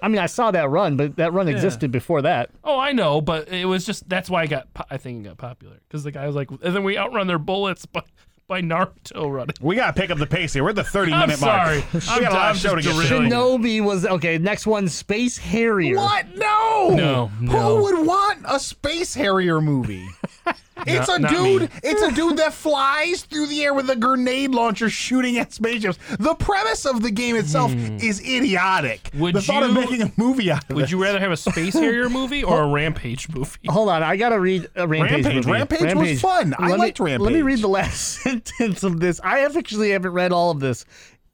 I 0.00 0.08
mean, 0.08 0.18
I 0.18 0.26
saw 0.26 0.50
that 0.50 0.70
run, 0.70 0.96
but 0.96 1.16
that 1.16 1.32
run 1.32 1.48
existed 1.48 1.90
before 1.90 2.22
that. 2.22 2.50
Oh, 2.62 2.78
I 2.78 2.92
know, 2.92 3.20
but 3.20 3.48
it 3.48 3.64
was 3.64 3.84
just 3.84 4.08
that's 4.08 4.30
why 4.30 4.44
it 4.44 4.48
got. 4.48 4.68
I 4.90 4.96
think 4.96 5.24
it 5.24 5.28
got 5.28 5.38
popular 5.38 5.78
because 5.88 6.04
the 6.04 6.12
guy 6.12 6.26
was 6.26 6.36
like, 6.36 6.50
and 6.50 6.60
then 6.60 6.84
we 6.84 6.96
outrun 6.96 7.26
their 7.26 7.38
bullets 7.38 7.84
by 7.86 8.02
by 8.48 8.62
Naruto 8.62 9.30
running. 9.30 9.54
We 9.60 9.76
gotta 9.76 9.92
pick 9.92 10.10
up 10.10 10.18
the 10.18 10.26
pace 10.26 10.54
here. 10.54 10.64
We're 10.64 10.70
at 10.70 10.76
the 10.76 10.84
30 10.84 11.12
I'm 11.12 11.20
minute 11.28 11.40
mark. 11.40 11.66
sorry. 11.66 11.84
We 11.92 12.00
I'm, 12.08 12.22
got 12.22 12.32
a 12.32 12.34
lot 12.34 12.50
I'm 12.50 12.56
show 12.56 12.74
to 12.74 12.82
get 12.82 12.94
through. 12.94 13.18
Shinobi 13.18 13.84
was 13.84 14.06
okay. 14.06 14.38
Next 14.38 14.66
one, 14.66 14.88
Space 14.88 15.36
Harrier. 15.36 15.96
What? 15.96 16.34
No. 16.34 16.90
No, 16.90 17.30
no. 17.40 17.76
Who 17.76 17.82
would 17.82 18.06
want 18.06 18.44
a 18.48 18.58
Space 18.58 19.14
Harrier 19.14 19.60
movie? 19.60 20.08
It's 20.86 21.08
a 21.08 21.18
dude. 21.18 21.62
me. 21.62 21.68
It's 21.82 22.02
a 22.02 22.12
dude 22.12 22.36
that 22.38 22.52
flies 22.52 23.22
through 23.22 23.46
the 23.46 23.62
air 23.64 23.74
with 23.74 23.90
a 23.90 23.96
grenade 23.96 24.50
launcher 24.50 24.88
shooting 24.90 25.38
at 25.38 25.52
spaceships. 25.52 25.98
The 26.18 26.34
premise 26.34 26.86
of 26.86 27.02
the 27.02 27.10
game 27.10 27.36
itself 27.36 27.72
is 28.02 28.20
idiotic. 28.20 29.08
Hmm. 29.12 29.20
Would 29.20 29.34
the 29.34 29.42
thought 29.42 29.62
of 29.62 29.70
you- 29.70 29.74
making 29.80 30.02
a 30.02 30.12
movie 30.16 30.50
out 30.50 30.64
of 30.64 30.70
it. 30.70 30.74
Would 30.74 30.84
it. 30.84 30.90
you 30.90 31.02
rather 31.02 31.18
have 31.20 31.32
a 31.32 31.36
Space 31.36 31.74
Harrier 31.78 32.08
movie 32.08 32.42
or 32.44 32.62
a 32.62 32.68
Rampage 32.68 33.28
movie? 33.28 33.58
Hold 33.68 33.88
on, 33.88 34.02
I 34.02 34.16
gotta 34.16 34.38
read 34.40 34.68
a 34.76 34.86
Rampage. 34.86 35.24
Rampage. 35.24 35.34
movie. 35.46 35.52
Rampage 35.52 35.94
was 35.94 36.20
fun. 36.20 36.54
I 36.58 36.68
Let 36.70 36.78
liked 36.78 37.00
me, 37.00 37.16
Let 37.18 37.32
me 37.32 37.42
read 37.42 37.60
the 37.60 37.68
last 37.68 38.00
sentence 38.22 38.82
of 38.82 39.00
this. 39.00 39.20
I 39.22 39.38
have 39.40 39.56
actually 39.56 39.90
haven't 39.90 40.12
read 40.12 40.32
all 40.32 40.50
of 40.50 40.60
this. 40.60 40.84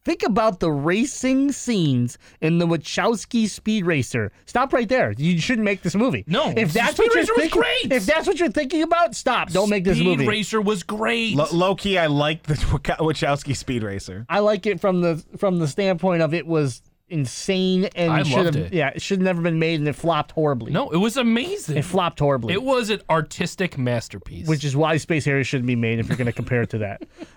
Think 0.05 0.23
about 0.23 0.61
the 0.61 0.71
racing 0.71 1.53
scenes 1.53 2.19
in 2.43 2.59
the 2.59 2.67
Wachowski 2.67 3.49
Speed 3.49 3.87
Racer. 3.87 4.33
Stop 4.47 4.73
right 4.73 4.89
there. 4.89 5.13
You 5.17 5.39
shouldn't 5.41 5.65
make 5.65 5.83
this 5.83 5.95
movie. 5.95 6.25
No, 6.27 6.53
if 6.57 6.73
that's 6.75 6.97
Speed 6.97 7.07
what 7.09 7.15
you're 7.15 7.23
Racer 7.23 7.33
was 7.35 7.43
thinking, 7.43 7.61
great. 7.63 7.93
if 7.93 8.05
that's 8.07 8.27
what 8.27 8.39
you're 8.39 8.51
thinking 8.51 8.83
about, 8.83 9.15
stop. 9.15 9.51
Don't 9.51 9.71
make 9.71 9.85
this 9.85 9.97
Speed 9.97 10.05
movie. 10.07 10.25
Speed 10.25 10.29
Racer 10.29 10.61
was 10.61 10.83
great. 10.83 11.35
Lo- 11.37 11.47
low 11.53 11.75
key, 11.75 11.97
I 11.97 12.07
like 12.09 12.43
the 12.43 12.55
Wachowski 12.99 13.57
Speed 13.57 13.83
Racer. 13.83 14.27
I 14.29 14.41
like 14.41 14.67
it 14.67 14.81
from 14.81 15.01
the 15.01 15.25
from 15.39 15.59
the 15.59 15.67
standpoint 15.69 16.21
of 16.23 16.35
it 16.35 16.47
was 16.47 16.83
insane 17.11 17.85
and 17.95 18.11
I 18.13 18.23
should 18.23 18.33
loved 18.45 18.55
have 18.55 18.65
it. 18.67 18.73
yeah 18.73 18.89
it 18.89 19.03
should 19.03 19.19
have 19.19 19.25
never 19.25 19.43
been 19.43 19.59
made 19.59 19.79
and 19.79 19.87
it 19.87 19.93
flopped 19.95 20.33
horribly. 20.33 20.73
no, 20.73 20.89
it 20.91 20.97
was 20.97 21.19
amazing. 21.19 21.77
it 21.77 21.85
flopped 21.85 22.19
horribly. 22.19 22.55
It 22.55 22.63
was 22.63 22.89
an 22.91 23.03
artistic 23.11 23.77
masterpiece. 23.77 24.49
which 24.49 24.65
is 24.65 24.75
why 24.75 24.97
Space 24.97 25.27
Harrier 25.27 25.45
shouldn't 25.45 25.67
be 25.67 25.77
made 25.77 25.99
if 25.99 26.09
you're 26.09 26.17
going 26.17 26.27
to 26.27 26.33
compare 26.33 26.63
it 26.63 26.71
to 26.71 26.79
that. 26.79 27.03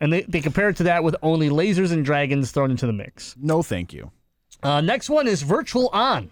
And 0.00 0.12
they, 0.12 0.22
they 0.22 0.40
compare 0.40 0.68
it 0.68 0.76
to 0.78 0.82
that 0.84 1.04
with 1.04 1.14
only 1.22 1.48
lasers 1.50 1.92
and 1.92 2.04
dragons 2.04 2.50
thrown 2.50 2.70
into 2.70 2.86
the 2.86 2.92
mix. 2.92 3.34
No, 3.40 3.62
thank 3.62 3.92
you. 3.92 4.10
Uh, 4.62 4.80
next 4.80 5.08
one 5.08 5.28
is 5.28 5.42
Virtual 5.42 5.88
On. 5.92 6.30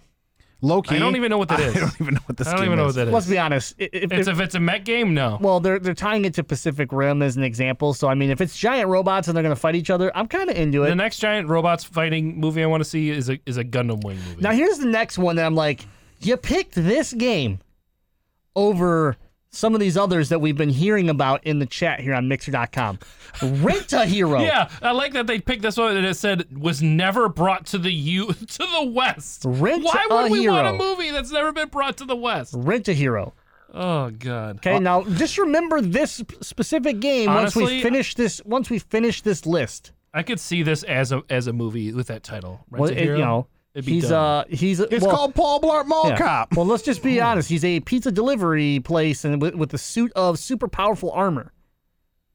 Loki. 0.65 0.95
I 0.95 0.99
don't 1.01 1.17
even 1.17 1.29
know 1.31 1.39
what 1.39 1.49
that 1.49 1.59
is. 1.61 1.77
I 1.77 1.81
don't 1.81 2.01
even 2.01 2.15
know 2.15 2.21
what 2.27 2.37
this 2.37 2.47
I 2.47 2.53
don't 2.53 2.61
game 2.61 2.67
even 2.67 2.79
know 2.79 2.87
is. 2.87 2.95
what 2.97 3.01
that 3.05 3.09
is. 3.09 3.13
Let's 3.15 3.27
be 3.27 3.39
honest. 3.39 3.75
If, 3.79 3.91
It's 4.13 4.29
if- 4.29 4.29
if 4.29 4.41
it's 4.41 4.55
a 4.55 4.61
mech 4.61 4.85
game, 4.85 5.13
no. 5.13 5.39
well, 5.41 5.59
they're 5.59 5.81
they're 5.81 5.93
tying 5.93 6.25
it 6.25 6.35
to 6.35 6.45
Pacific 6.45 6.93
Rim 6.93 7.21
as 7.21 7.37
an 7.37 7.43
example. 7.43 7.95
So 7.95 8.07
I 8.07 8.15
mean, 8.15 8.31
if 8.31 8.41
it's 8.41 8.57
giant 8.57 8.89
robots 8.89 9.27
and 9.27 9.37
they're 9.37 9.43
gonna 9.43 9.57
fight 9.57 9.75
each 9.75 9.91
other, 9.91 10.17
I'm 10.17 10.29
kind 10.29 10.49
of 10.49 10.57
into 10.57 10.85
it. 10.85 10.89
The 10.91 10.95
next 10.95 11.19
giant 11.19 11.49
robots 11.49 11.83
fighting 11.83 12.39
movie 12.39 12.63
I 12.63 12.67
want 12.67 12.81
to 12.83 12.89
see 12.89 13.11
is 13.11 13.29
a 13.29 13.41
is 13.45 13.57
a 13.57 13.65
Gundam 13.65 14.05
Wing 14.05 14.19
movie. 14.29 14.41
Now 14.41 14.53
here's 14.53 14.79
the 14.79 14.87
next 14.87 15.19
one 15.19 15.35
that 15.37 15.47
I'm 15.47 15.57
like, 15.57 15.85
you 16.21 16.37
picked 16.37 16.75
this 16.77 17.13
game 17.13 17.59
over 18.55 19.17
some 19.53 19.75
of 19.75 19.81
these 19.81 19.97
others 19.97 20.31
that 20.31 20.41
we've 20.41 20.57
been 20.57 20.71
hearing 20.71 21.11
about 21.11 21.45
in 21.47 21.59
the 21.59 21.67
chat 21.67 22.01
here 22.01 22.15
on 22.15 22.27
Mixer.com. 22.27 22.99
Rent 23.43 23.93
a 23.93 24.07
Hero. 24.07 24.41
yeah, 24.43 24.71
I 24.81 24.93
like 24.93 25.13
that 25.13 25.27
they 25.27 25.39
picked 25.41 25.63
this 25.63 25.77
one 25.77 25.97
and 25.97 26.07
it 26.07 26.15
said 26.15 26.59
was 26.59 26.83
never 26.83 27.29
brought 27.29 27.67
to 27.67 27.79
the 27.79 27.93
U 27.93 28.27
to 28.33 28.59
the 28.59 28.91
West. 28.93 29.43
Rent 29.45 29.85
a 29.85 29.89
Hero. 29.89 30.09
Why 30.09 30.23
would 30.23 30.33
we 30.33 30.49
want 30.49 30.67
a 30.67 30.73
movie 30.73 31.11
that's 31.11 31.31
never 31.31 31.53
been 31.53 31.69
brought 31.69 31.99
to 31.99 32.05
the 32.05 32.17
West? 32.17 32.55
Rent 32.57 32.89
a 32.89 32.95
Hero. 32.95 33.35
Oh 33.75 34.11
God. 34.11 34.57
Okay, 34.57 34.79
now 34.79 35.03
just 35.05 35.39
remember 35.39 35.81
this 35.81 36.23
specific 36.41 37.01
game 37.01 37.27
once 37.33 37.55
we 37.55 37.81
finish 37.83 38.15
this. 38.15 38.43
Once 38.45 38.69
we 38.71 38.79
finish 38.79 39.23
this 39.23 39.47
list, 39.47 39.93
I 40.15 40.23
could 40.23 40.41
see 40.41 40.63
this 40.63 40.83
as 40.83 41.13
a 41.13 41.23
as 41.31 41.47
a 41.47 41.53
movie 41.53 41.93
with 41.93 42.07
that 42.09 42.23
title. 42.23 42.65
Rent 42.71 42.81
well, 42.81 42.91
a 42.91 42.95
it- 42.95 42.99
Hero. 42.99 43.19
you 43.19 43.25
know, 43.25 43.47
he's 43.75 44.09
dumb. 44.09 44.13
uh 44.13 44.45
he's 44.49 44.81
It's 44.81 45.05
well, 45.05 45.15
called 45.17 45.35
Paul 45.35 45.61
Blart 45.61 45.87
Mall 45.87 46.09
yeah. 46.11 46.17
Cop. 46.19 46.57
Well, 46.57 46.67
let's 46.67 46.83
just 46.83 47.03
be 47.03 47.21
honest. 47.23 47.49
He's 47.49 47.65
a 47.65 47.81
pizza 47.81 48.13
delivery 48.13 48.81
place 48.81 49.25
and 49.25 49.41
with, 49.41 49.55
with 49.55 49.73
a 49.75 49.79
suit 49.79 50.13
of 50.15 50.39
super 50.39 50.69
powerful 50.69 51.11
armor, 51.13 51.53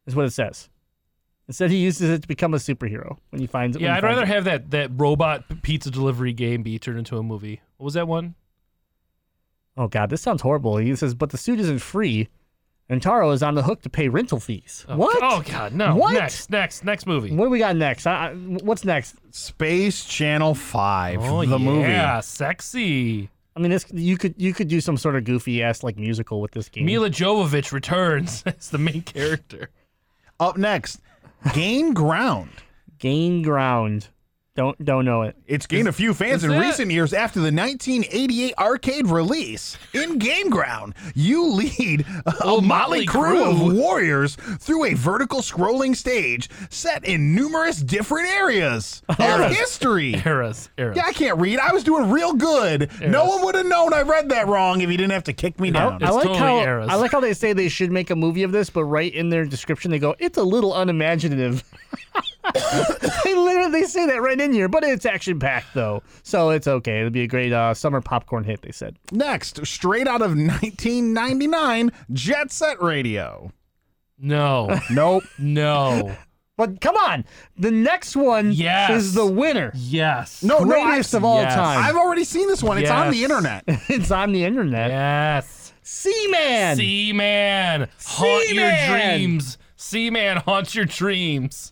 is 0.05 0.15
what 0.15 0.25
it 0.25 0.31
says. 0.31 0.69
Instead, 1.47 1.71
he 1.71 1.77
uses 1.77 2.09
it 2.09 2.21
to 2.23 2.27
become 2.27 2.53
a 2.53 2.57
superhero 2.57 3.17
when 3.29 3.39
he 3.39 3.47
finds 3.47 3.77
it. 3.77 3.81
Yeah, 3.81 3.93
he 3.93 3.97
I'd 3.97 4.01
finds 4.01 4.17
rather 4.17 4.23
it. 4.23 4.33
have 4.33 4.43
that 4.45 4.71
that 4.71 4.89
robot 4.99 5.43
pizza 5.61 5.89
delivery 5.91 6.33
game 6.33 6.61
be 6.63 6.77
turned 6.79 6.97
into 6.97 7.17
a 7.17 7.23
movie. 7.23 7.61
What 7.77 7.85
was 7.85 7.93
that 7.93 8.07
one? 8.07 8.35
Oh 9.77 9.87
God, 9.87 10.09
this 10.09 10.21
sounds 10.21 10.41
horrible. 10.41 10.77
He 10.77 10.95
says, 10.95 11.13
but 11.13 11.29
the 11.29 11.37
suit 11.37 11.59
isn't 11.59 11.79
free, 11.79 12.29
and 12.89 13.01
Taro 13.01 13.31
is 13.31 13.43
on 13.43 13.55
the 13.55 13.63
hook 13.63 13.81
to 13.83 13.89
pay 13.89 14.07
rental 14.07 14.39
fees. 14.39 14.85
Oh, 14.87 14.97
what? 14.97 15.19
Oh 15.21 15.43
God, 15.49 15.73
no. 15.73 15.95
What? 15.95 16.13
Next, 16.13 16.49
next, 16.49 16.83
next 16.85 17.05
movie. 17.07 17.35
What 17.35 17.45
do 17.45 17.49
we 17.49 17.59
got 17.59 17.75
next? 17.75 18.07
I, 18.07 18.29
I, 18.29 18.33
what's 18.33 18.85
next? 18.85 19.15
Space 19.35 20.05
Channel 20.05 20.55
Five, 20.55 21.19
Oh 21.21 21.45
the 21.45 21.59
movie. 21.59 21.89
yeah, 21.89 22.19
sexy. 22.19 23.29
I 23.55 23.59
mean, 23.59 23.71
this 23.71 23.85
you 23.91 24.17
could 24.17 24.35
you 24.37 24.53
could 24.53 24.67
do 24.67 24.79
some 24.79 24.97
sort 24.97 25.15
of 25.15 25.23
goofy 25.23 25.63
ass 25.63 25.83
like 25.83 25.97
musical 25.97 26.41
with 26.41 26.51
this 26.51 26.69
game. 26.69 26.85
Milla 26.85 27.09
Jovovich 27.09 27.71
returns 27.71 28.43
as 28.45 28.69
the 28.69 28.77
main 28.77 29.01
character. 29.01 29.69
Up 30.39 30.57
next, 30.57 30.99
Gain 31.53 31.93
Ground. 31.93 32.51
Gain 32.99 33.41
ground. 33.41 34.07
Don't 34.57 34.83
don't 34.83 35.05
know 35.05 35.21
it. 35.21 35.35
It's 35.45 35.67
gained 35.67 35.87
a 35.87 35.91
few 35.91 36.15
fans 36.15 36.43
in 36.43 36.49
that- 36.49 36.59
recent 36.59 36.89
years 36.89 37.13
after 37.13 37.39
the 37.39 37.51
1988 37.51 38.55
arcade 38.57 39.05
release. 39.05 39.77
In 39.93 40.17
Game 40.17 40.49
Ground, 40.49 40.95
you 41.13 41.45
lead 41.45 42.07
a 42.25 42.33
Oh, 42.41 42.59
motley 42.59 43.05
motley 43.05 43.05
crew 43.05 43.43
of 43.43 43.61
warriors 43.61 44.35
through 44.35 44.85
a 44.85 44.93
vertical 44.95 45.41
scrolling 45.41 45.95
stage 45.95 46.49
set 46.71 47.05
in 47.05 47.35
numerous 47.35 47.77
different 47.77 48.29
areas 48.29 49.03
of 49.07 49.51
history. 49.51 50.15
Eras, 50.25 50.69
eras. 50.75 50.97
Yeah, 50.97 51.03
I 51.05 51.13
can't 51.13 51.37
read. 51.39 51.59
I 51.59 51.71
was 51.71 51.83
doing 51.83 52.09
real 52.09 52.33
good. 52.33 52.89
No 53.07 53.25
one 53.25 53.43
would 53.45 53.53
have 53.53 53.67
known 53.67 53.93
I 53.93 54.01
read 54.01 54.29
that 54.29 54.47
wrong 54.47 54.81
if 54.81 54.89
you 54.89 54.97
didn't 54.97 55.11
have 55.13 55.25
to 55.25 55.33
kick 55.33 55.59
me 55.59 55.69
down. 55.69 56.01
I 56.01 56.07
It's 56.07 56.15
like 56.15 56.23
totally 56.25 56.39
how 56.39 56.59
eras. 56.61 56.89
I 56.89 56.95
like 56.95 57.11
how 57.11 57.19
they 57.19 57.35
say 57.35 57.53
they 57.53 57.69
should 57.69 57.91
make 57.91 58.09
a 58.09 58.15
movie 58.15 58.41
of 58.41 58.51
this, 58.51 58.71
but 58.71 58.85
right 58.85 59.13
in 59.13 59.29
their 59.29 59.45
description 59.45 59.91
they 59.91 59.99
go, 59.99 60.15
"It's 60.17 60.39
a 60.39 60.43
little 60.43 60.73
unimaginative." 60.73 61.63
they 63.23 63.35
literally 63.35 63.71
they 63.71 63.83
say 63.83 64.05
that 64.07 64.21
right 64.21 64.39
in 64.39 64.53
here, 64.53 64.67
but 64.67 64.83
it's 64.83 65.05
action 65.05 65.39
packed 65.39 65.73
though, 65.73 66.03
so 66.23 66.49
it's 66.51 66.67
okay. 66.67 66.99
It'll 66.99 67.09
be 67.09 67.23
a 67.23 67.27
great 67.27 67.51
uh, 67.53 67.73
summer 67.73 68.01
popcorn 68.01 68.43
hit. 68.43 68.61
They 68.61 68.71
said. 68.71 68.97
Next, 69.11 69.65
straight 69.65 70.07
out 70.07 70.21
of 70.21 70.31
1999, 70.31 71.91
Jet 72.13 72.51
Set 72.51 72.81
Radio. 72.81 73.51
No, 74.19 74.79
Nope. 74.89 75.23
no, 75.37 76.15
But 76.57 76.81
come 76.81 76.95
on, 76.97 77.23
the 77.57 77.69
next 77.69 78.15
one 78.15 78.51
Yes. 78.51 78.89
is 78.91 79.13
the 79.13 79.25
winner. 79.27 79.71
yes. 79.75 80.41
No, 80.41 80.59
no, 80.63 80.75
I've, 80.75 80.85
Greatest 80.87 81.13
of 81.13 81.23
all 81.23 81.41
yes. 81.43 81.53
time. 81.53 81.83
I've 81.83 81.95
already 81.95 82.23
seen 82.23 82.47
this 82.47 82.63
one. 82.63 82.79
It's 82.79 82.89
on 82.89 83.11
the 83.11 83.23
internet. 83.23 83.63
it's 83.67 84.09
on 84.09 84.31
the 84.31 84.43
internet. 84.43 84.89
Yes. 84.89 85.73
Seaman. 85.83 86.77
Seaman, 86.77 87.87
haunt 88.05 88.49
your 88.49 88.71
dreams. 88.87 89.57
Seaman 89.75 90.37
haunts 90.37 90.73
your 90.73 90.85
dreams. 90.85 91.71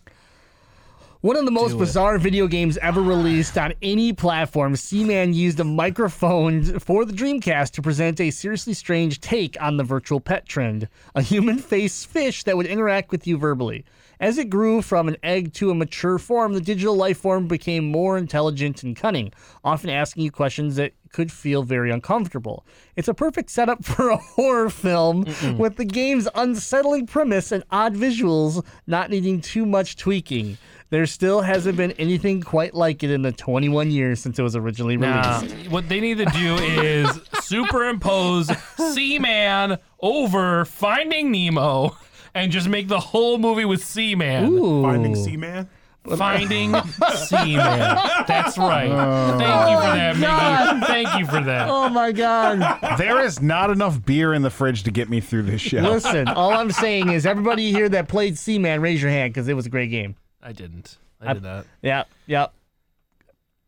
One 1.26 1.38
of 1.38 1.46
the 1.46 1.50
most 1.50 1.72
Do 1.72 1.78
it. 1.78 1.80
bizarre 1.80 2.20
video 2.20 2.46
games 2.46 2.78
ever 2.84 3.02
released 3.02 3.58
on 3.58 3.74
any 3.82 4.14
platform, 4.14 4.76
Seaman 4.76 5.34
used 5.34 5.60
a 5.60 5.64
microphone 5.64 6.78
for 6.78 7.04
the 7.04 7.14
Dreamcast 7.14 7.72
to 7.72 7.82
present 7.82 8.20
a 8.20 8.30
seriously 8.30 8.76
strange 8.76 9.20
take 9.22 9.60
on 9.60 9.78
the 9.78 9.84
virtual 9.84 10.20
pet 10.20 10.48
trend 10.48 10.88
a 11.16 11.24
human 11.24 11.58
faced 11.58 12.06
fish 12.06 12.44
that 12.44 12.56
would 12.56 12.68
interact 12.68 13.10
with 13.10 13.26
you 13.26 13.40
verbally. 13.40 13.86
As 14.20 14.38
it 14.38 14.52
grew 14.52 14.84
from 14.84 15.08
an 15.08 15.18
egg 15.24 15.54
to 15.54 15.72
a 15.72 15.76
mature 15.76 16.20
form, 16.20 16.54
the 16.54 16.62
digital 16.62 16.96
life 16.96 17.18
form 17.18 17.48
became 17.48 17.90
more 17.90 18.20
intelligent 18.20 18.84
and 18.84 18.96
cunning, 18.96 19.34
often 19.64 19.90
asking 19.90 20.26
you 20.26 20.32
questions 20.32 20.76
that 20.76 20.94
could 21.12 21.32
feel 21.32 21.64
very 21.64 21.92
uncomfortable. 21.92 22.66
It's 22.96 23.08
a 23.08 23.14
perfect 23.14 23.50
setup 23.50 23.84
for 23.86 24.10
a 24.10 24.18
horror 24.18 24.70
film 24.70 25.26
with 25.58 25.78
the 25.78 25.86
game's 25.86 26.28
unsettling 26.36 27.08
premise 27.08 27.52
and 27.52 27.64
odd 27.72 27.96
visuals 27.96 28.64
not 28.86 29.10
needing 29.10 29.42
too 29.42 29.66
much 29.66 29.96
tweaking. 29.96 30.58
There 30.92 31.06
still 31.08 31.42
hasn't 31.42 31.78
been 31.78 31.92
anything 31.94 32.42
quite 32.42 32.74
like 32.76 33.04
it 33.04 33.10
in 33.10 33.22
the 33.24 33.32
21 33.32 33.90
years 33.92 34.20
since 34.20 34.38
it 34.38 34.44
was 34.44 34.56
originally 34.56 34.98
Nah, 34.98 35.40
released. 35.42 35.70
what 35.72 35.90
they 35.90 36.00
need 36.00 36.20
to 36.20 36.26
do 36.26 36.56
is 36.56 37.10
superimpose 37.42 38.52
Seaman 38.94 39.78
over 40.00 40.66
Finding 40.66 41.32
Nemo 41.32 41.98
and 42.34 42.52
just 42.52 42.68
make 42.70 42.88
the 42.88 43.00
whole 43.00 43.38
movie 43.38 43.66
with 43.66 43.84
Seaman. 43.84 44.46
Ooh. 44.54 44.82
Finding 44.84 45.16
Seaman. 45.16 45.68
Finding 46.18 46.76
Seaman. 47.16 47.98
That's 48.28 48.58
right. 48.60 48.92
Oh. 48.92 49.38
Thank 49.40 49.70
you 49.72 49.78
for 49.78 49.96
that, 49.96 50.16
oh 50.16 50.74
Mickey. 50.76 50.86
Thank 50.86 51.20
you 51.20 51.26
for 51.26 51.42
that. 51.46 51.68
Oh 51.68 51.90
my 51.90 52.12
god. 52.12 52.98
there 53.00 53.24
is 53.26 53.42
not 53.42 53.72
enough 53.72 54.06
beer 54.06 54.34
in 54.36 54.44
the 54.44 54.52
fridge 54.52 54.84
to 54.84 54.92
get 54.92 55.10
me 55.10 55.20
through 55.20 55.44
this 55.44 55.62
show. 55.62 55.80
Listen, 55.80 56.28
all 56.28 56.54
I'm 56.54 56.72
saying 56.72 57.10
is 57.10 57.26
everybody 57.26 57.72
here 57.72 57.90
that 57.90 58.08
played 58.08 58.38
Seaman, 58.38 58.82
raise 58.82 59.02
your 59.02 59.10
hand 59.12 59.34
because 59.34 59.48
it 59.48 59.56
was 59.56 59.66
a 59.66 59.70
great 59.70 59.90
game. 59.90 60.16
I 60.46 60.52
didn't. 60.54 60.98
I 61.20 61.34
did 61.34 61.44
not. 61.44 61.66
Yep, 61.82 62.08
yep. 62.28 62.54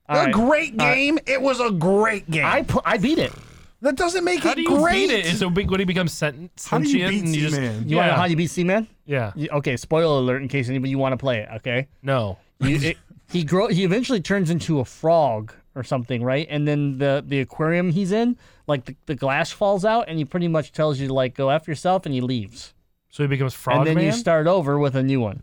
All 0.08 0.18
a 0.18 0.24
right. 0.26 0.34
great 0.34 0.78
game. 0.78 1.18
It 1.26 1.42
was 1.42 1.60
a 1.60 1.72
great 1.72 2.30
game. 2.30 2.46
I, 2.46 2.62
pl- 2.62 2.84
I 2.86 2.98
beat 2.98 3.18
it. 3.18 3.34
that 3.82 3.96
doesn't 3.96 4.24
make 4.24 4.42
How 4.42 4.52
it 4.52 4.56
do 4.56 4.62
you 4.62 4.78
great. 4.78 5.10
beat 5.10 5.14
it? 5.14 5.26
Is 5.26 5.42
it 5.42 5.54
big 5.54 5.70
when 5.70 5.80
he 5.80 5.86
becomes 5.86 6.14
sentient? 6.14 6.52
How 6.70 6.78
do 6.80 6.88
you 6.90 7.10
beat 7.10 7.24
and 7.26 7.34
just- 7.34 7.56
Seaman? 7.56 7.90
You 7.90 7.96
want 7.98 8.06
to 8.06 8.08
Yeah. 8.08 8.08
know 8.08 8.14
how 8.14 8.26
you 8.26 8.36
beat 8.38 8.52
Seaman? 8.52 8.88
Yeah. 9.06 9.32
You- 9.36 9.50
Okay, 9.54 9.76
spoiler 9.76 10.20
alert 10.20 10.42
in 10.42 10.48
case 10.48 10.70
anybody 10.70 10.92
you 10.92 10.98
want 10.98 11.14
to 11.14 11.18
play 11.18 11.40
it. 11.40 11.50
Okay, 11.58 11.88
No. 12.04 12.38
you, 12.60 12.78
it, 12.78 12.98
he 13.32 13.44
grow 13.44 13.68
he 13.68 13.84
eventually 13.84 14.22
turns 14.22 14.50
into 14.50 14.80
a 14.80 14.86
frog 14.86 15.52
or 15.76 15.84
something, 15.84 16.24
right? 16.24 16.48
And 16.50 16.66
then 16.68 16.98
the 17.00 17.24
the 17.28 17.42
aquarium 17.42 17.92
he's 17.92 18.12
in, 18.14 18.38
like 18.68 18.86
the, 18.86 18.96
the 19.08 19.16
glass 19.16 19.52
falls 19.52 19.84
out, 19.84 20.06
and 20.08 20.18
he 20.18 20.24
pretty 20.26 20.48
much 20.48 20.72
tells 20.72 21.00
you 21.00 21.08
to 21.08 21.14
like 21.14 21.34
go 21.36 21.50
after 21.52 21.70
yourself, 21.72 22.06
and 22.06 22.14
he 22.16 22.22
leaves. 22.22 22.74
So 23.10 23.24
he 23.24 23.28
becomes 23.28 23.54
Frog 23.54 23.80
and 23.80 23.88
then 23.88 23.96
Man? 23.96 24.06
you 24.06 24.12
start 24.14 24.48
over 24.48 24.78
with 24.80 24.96
a 24.96 25.04
new 25.04 25.20
one. 25.20 25.42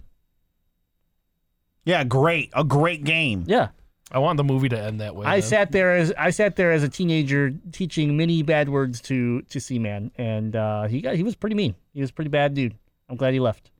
Yeah, 1.84 2.04
great. 2.04 2.50
A 2.54 2.64
great 2.64 3.04
game. 3.04 3.44
Yeah, 3.46 3.68
I 4.10 4.18
want 4.18 4.36
the 4.36 4.44
movie 4.44 4.68
to 4.68 4.78
end 4.78 5.00
that 5.00 5.16
way. 5.16 5.26
I 5.26 5.40
then. 5.40 5.48
sat 5.48 5.72
there 5.72 5.94
as 5.96 6.12
I 6.18 6.30
sat 6.30 6.56
there 6.56 6.72
as 6.72 6.82
a 6.82 6.88
teenager 6.88 7.52
teaching 7.72 8.16
many 8.16 8.42
bad 8.42 8.68
words 8.68 9.00
to 9.02 9.42
to 9.42 9.60
Seaman, 9.60 10.12
and 10.16 10.54
uh, 10.54 10.84
he 10.84 11.00
got 11.00 11.16
he 11.16 11.22
was 11.22 11.34
pretty 11.34 11.56
mean. 11.56 11.74
He 11.92 12.00
was 12.00 12.10
a 12.10 12.12
pretty 12.12 12.30
bad 12.30 12.54
dude. 12.54 12.74
I'm 13.08 13.16
glad 13.16 13.34
he 13.34 13.40
left. 13.40 13.70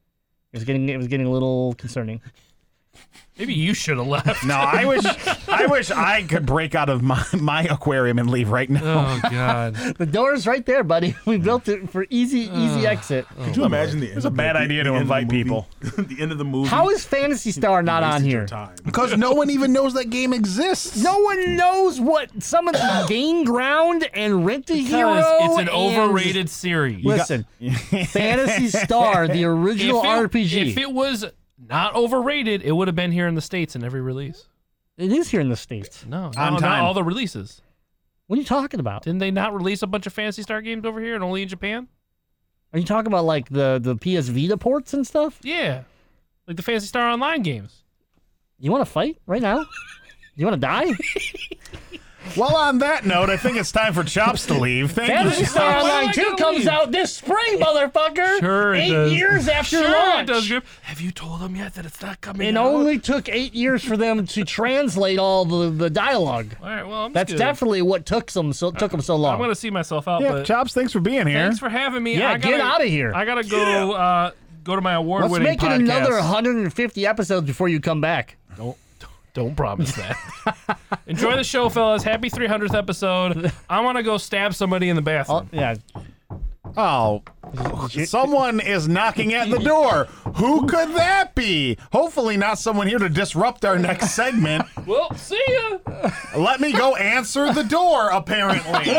It 0.52 0.56
was 0.58 0.64
getting 0.64 0.88
it 0.88 0.96
was 0.96 1.08
getting 1.08 1.26
a 1.26 1.30
little 1.30 1.74
concerning. 1.74 2.20
Maybe 3.38 3.52
you 3.52 3.74
should 3.74 3.98
have 3.98 4.06
left. 4.06 4.44
No, 4.44 4.54
I 4.54 4.84
wish 4.84 5.04
I 5.48 5.66
wish 5.66 5.90
I 5.90 6.22
could 6.22 6.46
break 6.46 6.76
out 6.76 6.88
of 6.88 7.02
my, 7.02 7.24
my 7.32 7.64
aquarium 7.64 8.20
and 8.20 8.30
leave 8.30 8.48
right 8.48 8.70
now. 8.70 9.18
Oh 9.24 9.28
God. 9.28 9.74
The 9.98 10.06
door's 10.06 10.46
right 10.46 10.64
there, 10.64 10.84
buddy. 10.84 11.16
We 11.26 11.38
built 11.38 11.68
it 11.68 11.90
for 11.90 12.06
easy 12.10 12.50
easy 12.52 12.86
exit. 12.86 13.26
Oh, 13.36 13.44
could 13.44 13.56
you 13.56 13.64
imagine 13.64 13.98
the? 14.00 14.08
End? 14.08 14.16
It's 14.18 14.26
a 14.26 14.30
bad 14.30 14.56
idea 14.56 14.84
to 14.84 14.94
invite 14.94 15.28
people. 15.28 15.66
the 15.80 16.16
end 16.20 16.30
of 16.30 16.38
the 16.38 16.44
movie. 16.44 16.68
How 16.68 16.90
is 16.90 17.04
Phantasy 17.04 17.50
Star 17.50 17.82
not 17.82 18.02
on 18.04 18.12
wasted 18.12 18.30
your 18.30 18.40
here? 18.42 18.46
Time. 18.46 18.76
Because 18.84 19.16
no 19.16 19.32
one 19.32 19.50
even 19.50 19.72
knows 19.72 19.94
that 19.94 20.10
game 20.10 20.32
exists. 20.32 21.02
No 21.02 21.18
one 21.18 21.56
knows 21.56 22.00
what 22.00 22.42
some 22.42 22.68
of 22.68 22.74
the 22.74 23.06
Gain 23.08 23.44
Ground 23.44 24.08
and 24.14 24.46
Rent 24.46 24.70
a 24.70 24.74
Hero. 24.74 25.14
Because 25.14 25.42
it's 25.42 25.58
an 25.58 25.68
and- 25.68 25.70
overrated 25.70 26.48
series. 26.50 27.04
Listen, 27.04 27.46
Phantasy 28.06 28.68
Star, 28.68 29.26
the 29.26 29.44
original 29.44 29.98
if 30.00 30.04
it, 30.04 30.30
RPG. 30.30 30.66
If 30.68 30.78
it 30.78 30.92
was 30.92 31.24
not 31.58 31.94
overrated, 31.94 32.62
it 32.62 32.72
would 32.72 32.88
have 32.88 32.94
been 32.96 33.12
here 33.12 33.26
in 33.26 33.34
the 33.34 33.40
states 33.40 33.74
in 33.76 33.84
every 33.84 34.00
release. 34.00 34.46
it 34.96 35.12
is 35.12 35.30
here 35.30 35.40
in 35.40 35.48
the 35.48 35.56
states. 35.56 36.04
No, 36.06 36.24
On 36.24 36.30
not, 36.34 36.52
not 36.52 36.60
time. 36.60 36.84
all 36.84 36.94
the 36.94 37.02
releases. 37.04 37.60
What 38.26 38.36
are 38.38 38.40
you 38.40 38.46
talking 38.46 38.80
about? 38.80 39.02
Didn't 39.02 39.18
they 39.20 39.30
not 39.30 39.54
release 39.54 39.82
a 39.82 39.86
bunch 39.86 40.06
of 40.06 40.12
Phantasy 40.12 40.42
Star 40.42 40.62
games 40.62 40.84
over 40.84 41.00
here 41.00 41.14
and 41.14 41.22
only 41.22 41.42
in 41.42 41.48
Japan? 41.48 41.88
Are 42.72 42.78
you 42.78 42.84
talking 42.84 43.06
about 43.06 43.24
like 43.24 43.48
the 43.50 43.78
the 43.80 43.96
PS 43.96 44.28
Vita 44.28 44.56
ports 44.56 44.94
and 44.94 45.06
stuff? 45.06 45.38
Yeah, 45.42 45.82
like 46.48 46.56
the 46.56 46.62
Phantasy 46.62 46.86
Star 46.86 47.08
Online 47.10 47.42
games. 47.42 47.82
You 48.58 48.70
want 48.72 48.84
to 48.84 48.90
fight 48.90 49.18
right 49.26 49.42
now? 49.42 49.64
You 50.36 50.46
want 50.46 50.54
to 50.54 50.60
die? 50.60 50.90
Well, 52.36 52.56
on 52.56 52.78
that 52.78 53.06
note, 53.06 53.30
I 53.30 53.36
think 53.36 53.56
it's 53.58 53.70
time 53.70 53.92
for 53.92 54.02
Chops 54.02 54.46
to 54.46 54.54
leave. 54.54 54.90
Thank 54.92 55.08
Phantasy 55.10 55.40
you. 55.42 55.46
Star 55.46 55.82
Why 55.82 55.88
am 55.90 56.08
Online 56.08 56.14
2 56.14 56.36
comes 56.36 56.58
leave? 56.58 56.66
out 56.68 56.90
this 56.90 57.14
spring, 57.14 57.58
motherfucker. 57.60 58.40
Sure 58.40 58.74
it 58.74 58.80
Eight 58.80 58.90
does. 58.90 59.12
years 59.12 59.48
after 59.48 59.76
sure 59.76 59.88
launch. 59.90 60.28
it 60.28 60.32
does, 60.32 60.48
Grip. 60.48 60.64
Have 60.82 61.00
you 61.00 61.12
told 61.12 61.40
them 61.40 61.54
yet 61.54 61.74
that 61.74 61.86
it's 61.86 62.00
not 62.02 62.20
coming 62.20 62.48
It 62.48 62.56
out? 62.56 62.66
only 62.66 62.98
took 62.98 63.28
eight 63.28 63.54
years 63.54 63.84
for 63.84 63.96
them 63.96 64.26
to 64.26 64.44
translate 64.44 65.18
all 65.18 65.44
the, 65.44 65.70
the 65.70 65.90
dialogue. 65.90 66.56
All 66.60 66.68
right, 66.68 66.82
well, 66.86 67.04
I'm 67.06 67.12
That's 67.12 67.30
good. 67.32 67.38
definitely 67.38 67.82
what 67.82 68.04
took 68.06 68.32
them 68.32 68.52
so 68.52 68.70
took 68.72 68.90
them 68.90 69.00
so 69.02 69.14
long. 69.16 69.34
I'm 69.34 69.40
gonna 69.40 69.54
see 69.54 69.70
myself 69.70 70.08
out, 70.08 70.20
Yeah, 70.22 70.32
but 70.32 70.44
Chops, 70.46 70.72
thanks 70.74 70.92
for 70.92 71.00
being 71.00 71.26
here. 71.26 71.38
thanks 71.38 71.58
for 71.60 71.68
having 71.68 72.02
me. 72.02 72.16
Yeah, 72.18 72.30
I 72.32 72.38
gotta, 72.38 72.48
get 72.56 72.60
outta 72.60 72.84
here. 72.86 73.12
I 73.14 73.24
gotta 73.24 73.44
go. 73.44 73.92
Uh, 73.92 74.30
go 74.64 74.74
to 74.74 74.80
my 74.82 74.94
award 74.94 75.20
Let's 75.22 75.28
award-winning 75.30 75.60
make 75.60 75.62
it 75.62 75.66
podcast. 75.66 75.96
another 75.98 76.14
150 76.14 77.06
episodes 77.06 77.46
before 77.46 77.68
you 77.68 77.80
come 77.80 78.00
back. 78.00 78.36
Don't, 78.56 78.76
don't 79.34 79.54
promise 79.56 79.92
that. 79.96 80.16
Enjoy 81.06 81.36
the 81.36 81.44
show, 81.44 81.68
fellas. 81.68 82.02
Happy 82.02 82.30
300th 82.30 82.74
episode. 82.74 83.52
I 83.68 83.80
want 83.80 83.98
to 83.98 84.02
go 84.02 84.16
stab 84.16 84.54
somebody 84.54 84.88
in 84.88 84.96
the 84.96 85.02
bathroom. 85.02 85.50
Oh, 85.52 85.56
yeah. 85.56 85.74
Oh, 86.76 87.22
someone 88.04 88.58
is 88.58 88.88
knocking 88.88 89.32
at 89.34 89.48
the 89.50 89.58
door. 89.58 90.06
Who 90.36 90.66
could 90.66 90.94
that 90.94 91.34
be? 91.36 91.78
Hopefully, 91.92 92.36
not 92.36 92.58
someone 92.58 92.88
here 92.88 92.98
to 92.98 93.08
disrupt 93.08 93.64
our 93.64 93.78
next 93.78 94.10
segment. 94.12 94.64
Well, 94.84 95.14
see 95.14 95.40
ya. 95.48 95.78
Let 96.36 96.60
me 96.60 96.72
go 96.72 96.96
answer 96.96 97.52
the 97.52 97.62
door, 97.62 98.10
apparently. 98.10 98.96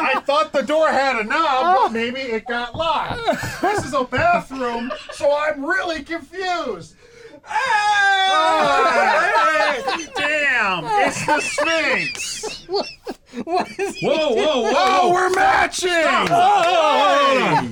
I 0.00 0.20
thought 0.24 0.52
the 0.52 0.62
door 0.62 0.88
had 0.88 1.16
a 1.16 1.24
knob, 1.24 1.76
but 1.76 1.92
maybe 1.92 2.20
it 2.20 2.46
got 2.46 2.74
locked. 2.74 3.20
This 3.60 3.84
is 3.84 3.92
a 3.94 4.02
bathroom, 4.04 4.90
so 5.12 5.32
I'm 5.36 5.64
really 5.64 6.02
confused. 6.02 6.96
Hey! 7.48 8.28
Damn, 10.16 10.84
it's 10.84 11.26
the 11.26 11.40
Sphinx. 11.40 12.66
What 13.44 13.68
is 13.78 13.94
he 13.96 14.06
Whoa, 14.06 14.30
whoa, 14.30 14.62
whoa! 14.62 14.72
Oh, 14.74 15.12
we're 15.12 15.30
matching. 15.30 15.90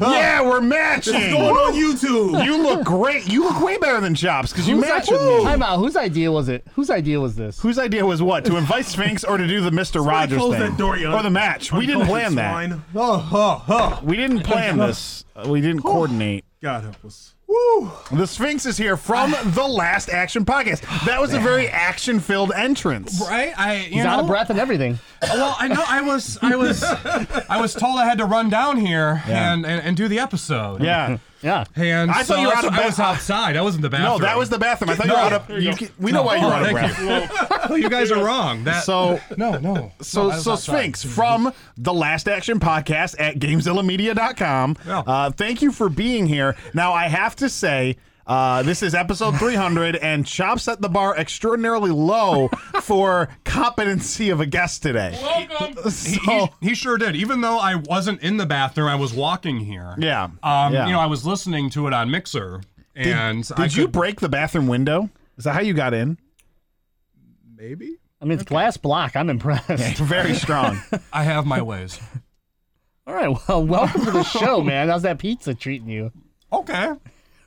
Yeah, 0.01 0.43
we're 0.43 0.61
matching. 0.61 1.15
going 1.15 1.57
on 1.57 1.73
YouTube. 1.73 2.45
You 2.45 2.63
look 2.63 2.85
great. 2.85 3.27
You 3.27 3.45
look 3.45 3.61
way 3.61 3.79
better 3.79 4.01
than 4.01 4.15
Chops 4.15 4.53
because 4.53 4.69
you 4.69 4.77
Whose 4.77 4.87
match 4.87 5.11
with 5.11 5.21
me. 5.23 5.43
Time 5.45 5.63
out. 5.63 5.79
Whose 5.79 5.97
idea 5.97 6.31
was 6.31 6.49
it? 6.49 6.67
Whose 6.75 6.91
idea 6.91 7.21
was 7.21 7.37
this? 7.37 7.59
Whose 7.61 7.79
idea 7.79 8.05
was 8.07 8.23
what? 8.23 8.45
To 8.45 8.57
invite 8.57 8.85
Sphinx 8.87 9.25
or 9.25 9.39
to 9.39 9.47
do 9.47 9.61
the 9.61 9.71
Mr. 9.71 10.07
Rogers 10.07 10.39
close 10.39 10.57
thing? 10.57 10.71
that 10.71 10.79
door, 10.79 10.97
you 10.97 11.11
or 11.11 11.23
the 11.23 11.31
match? 11.31 11.73
We 11.73 11.87
didn't 11.87 12.07
plan 12.07 12.35
that. 12.37 12.51
Swine. 12.51 12.83
Oh, 12.95 13.29
oh, 13.33 13.65
oh. 13.69 14.01
We 14.05 14.17
didn't 14.17 14.41
plan 14.41 14.79
this. 14.79 15.25
We 15.47 15.61
didn't 15.61 15.83
coordinate. 15.83 16.45
God 16.63 16.85
help 16.85 17.05
us. 17.05 17.35
The 17.49 18.27
Sphinx 18.27 18.67
is 18.67 18.77
here 18.77 18.97
from 18.97 19.31
the 19.45 19.67
Last 19.67 20.09
Action 20.09 20.45
Podcast. 20.45 20.81
That 21.07 21.21
was 21.21 21.33
a 21.33 21.39
very 21.39 21.69
action-filled 21.69 22.53
entrance. 22.53 23.21
Right? 23.21 23.53
I 23.59 23.77
you 23.77 23.83
He's 23.95 24.05
know, 24.05 24.11
out 24.11 24.21
of 24.21 24.27
breath 24.27 24.51
and 24.51 24.59
everything. 24.59 24.99
Well, 25.23 25.57
I 25.59 25.69
know 25.69 25.85
I 25.87 26.03
was 26.03 26.39
I 26.43 26.57
was 26.57 26.83
I 27.49 27.61
was 27.61 27.75
told 27.75 27.99
I 27.99 28.05
had 28.05 28.19
to 28.19 28.25
run 28.25 28.51
down 28.51 28.79
here 28.79 29.23
and, 29.27 29.65
and 29.65 29.83
and 29.83 29.97
do 29.97 30.09
the 30.09 30.19
episode. 30.19 30.83
Yeah. 30.83 31.19
Yeah. 31.43 31.65
And 31.77 32.11
I 32.11 32.23
thought 32.23 32.41
you 32.41 32.47
were 32.49 32.55
out 32.55 32.65
of 32.65 32.73
I 32.73 32.87
was 32.87 32.97
breath. 32.97 33.01
outside. 33.01 33.57
I 33.57 33.63
wasn't 33.63 33.83
the 33.83 33.91
bathroom. 33.91 34.13
No, 34.13 34.19
that 34.27 34.37
was 34.39 34.49
the 34.49 34.59
bathroom. 34.59 34.91
I 34.91 34.95
thought 34.97 35.07
you 35.07 35.13
were 35.13 35.19
out 35.19 35.33
of. 35.33 35.51
You 35.63 35.75
can- 35.75 35.91
we 35.99 36.13
know 36.13 36.23
why 36.23 36.37
you're 36.37 36.53
out 36.53 36.63
of 36.63 36.67
thank 36.79 36.97
breath. 36.99 37.71
you. 37.71 37.77
you 37.83 37.91
guys 37.91 38.11
are 38.11 38.25
wrong. 38.25 38.65
That 38.65 38.85
So, 38.85 39.21
no, 39.37 39.59
no. 39.59 39.93
so, 40.01 40.23
No, 40.25 40.31
I 40.31 40.35
was 40.37 40.45
so 40.45 40.53
outside. 40.53 40.79
Sphinx 40.79 41.05
from 41.05 41.53
the 41.77 41.93
Last 41.95 42.29
Action 42.29 42.59
Podcast 42.61 43.17
at 43.21 43.37
GameZillaMedia.com. 43.39 44.77
Yeah. 44.87 44.99
Uh, 45.01 45.31
thank 45.31 45.63
you 45.63 45.73
for 45.73 45.89
being 45.89 46.27
here. 46.27 46.57
Now, 46.75 46.93
I 46.93 47.09
have 47.09 47.37
to 47.37 47.49
say. 47.49 47.97
Uh, 48.27 48.63
this 48.65 48.83
is 48.83 48.95
episode 48.95 49.37
300, 49.39 49.97
and 49.97 50.27
Chop 50.27 50.59
set 50.59 50.81
the 50.81 50.89
bar 50.89 51.17
extraordinarily 51.17 51.91
low 51.91 52.49
for 52.83 53.29
competency 53.45 54.31
of 54.31 54.41
a 54.41 54.47
guest 54.47 54.83
today. 54.83 55.17
Welcome. 55.23 55.75
He, 55.85 55.91
So, 55.91 56.49
he, 56.61 56.69
he 56.71 56.75
sure 56.75 56.99
did. 56.99 57.15
Even 57.15 57.41
though 57.41 57.59
I 57.59 57.77
wasn't 57.77 58.21
in 58.23 58.37
the 58.37 58.47
bathroom, 58.47 58.89
I 58.89 58.97
was 58.97 59.15
walking 59.15 59.61
here. 59.61 59.95
yeah. 59.99 60.25
Um, 60.43 60.73
yeah. 60.73 60.87
you 60.87 60.93
know, 60.93 60.99
I 61.01 61.07
was 61.07 61.25
listening 61.25 61.71
to 61.71 61.87
it 61.87 61.93
on 61.93 62.11
Mixer, 62.11 62.63
and 62.97 63.47
Did 63.47 63.59
I 63.61 63.65
you 63.67 63.83
could- 63.85 63.93
break 63.93 64.21
the 64.21 64.29
bathroom 64.29 64.67
window? 64.67 65.09
Is 65.39 65.45
that 65.45 65.53
how 65.53 65.61
you 65.61 65.75
got 65.75 65.95
in? 65.95 66.19
Maybe. 67.57 67.97
I 68.21 68.25
mean, 68.25 68.33
it's 68.39 68.43
glass 68.49 68.77
block. 68.79 69.15
I'm 69.15 69.29
impressed. 69.31 69.99
Very 69.99 70.35
strong. 70.35 70.81
I 71.13 71.23
have 71.23 71.45
my 71.47 71.61
ways. 71.63 72.01
All 73.07 73.15
right. 73.15 73.29
Well, 73.47 73.65
welcome 73.65 74.05
to 74.07 74.11
the 74.11 74.23
show, 74.25 74.63
man. 74.63 74.89
How's 74.89 75.03
that 75.03 75.19
pizza 75.19 75.55
treating 75.55 75.89
you? 75.89 76.11
Okay, 76.53 76.93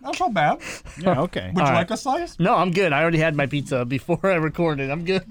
not 0.02 0.16
so 0.16 0.30
bad. 0.30 0.60
Yeah, 1.00 1.22
okay. 1.22 1.48
Would 1.54 1.58
you 1.58 1.64
right. 1.64 1.74
like 1.76 1.92
a 1.92 1.98
slice? 1.98 2.40
No, 2.40 2.56
I'm 2.56 2.72
good. 2.72 2.94
I 2.94 3.02
already 3.02 3.18
had 3.20 3.36
my 3.36 3.46
pizza 3.46 3.86
before 3.86 4.20
I 4.24 4.36
recorded. 4.36 4.90
I'm 4.90 5.04
good. 5.06 5.24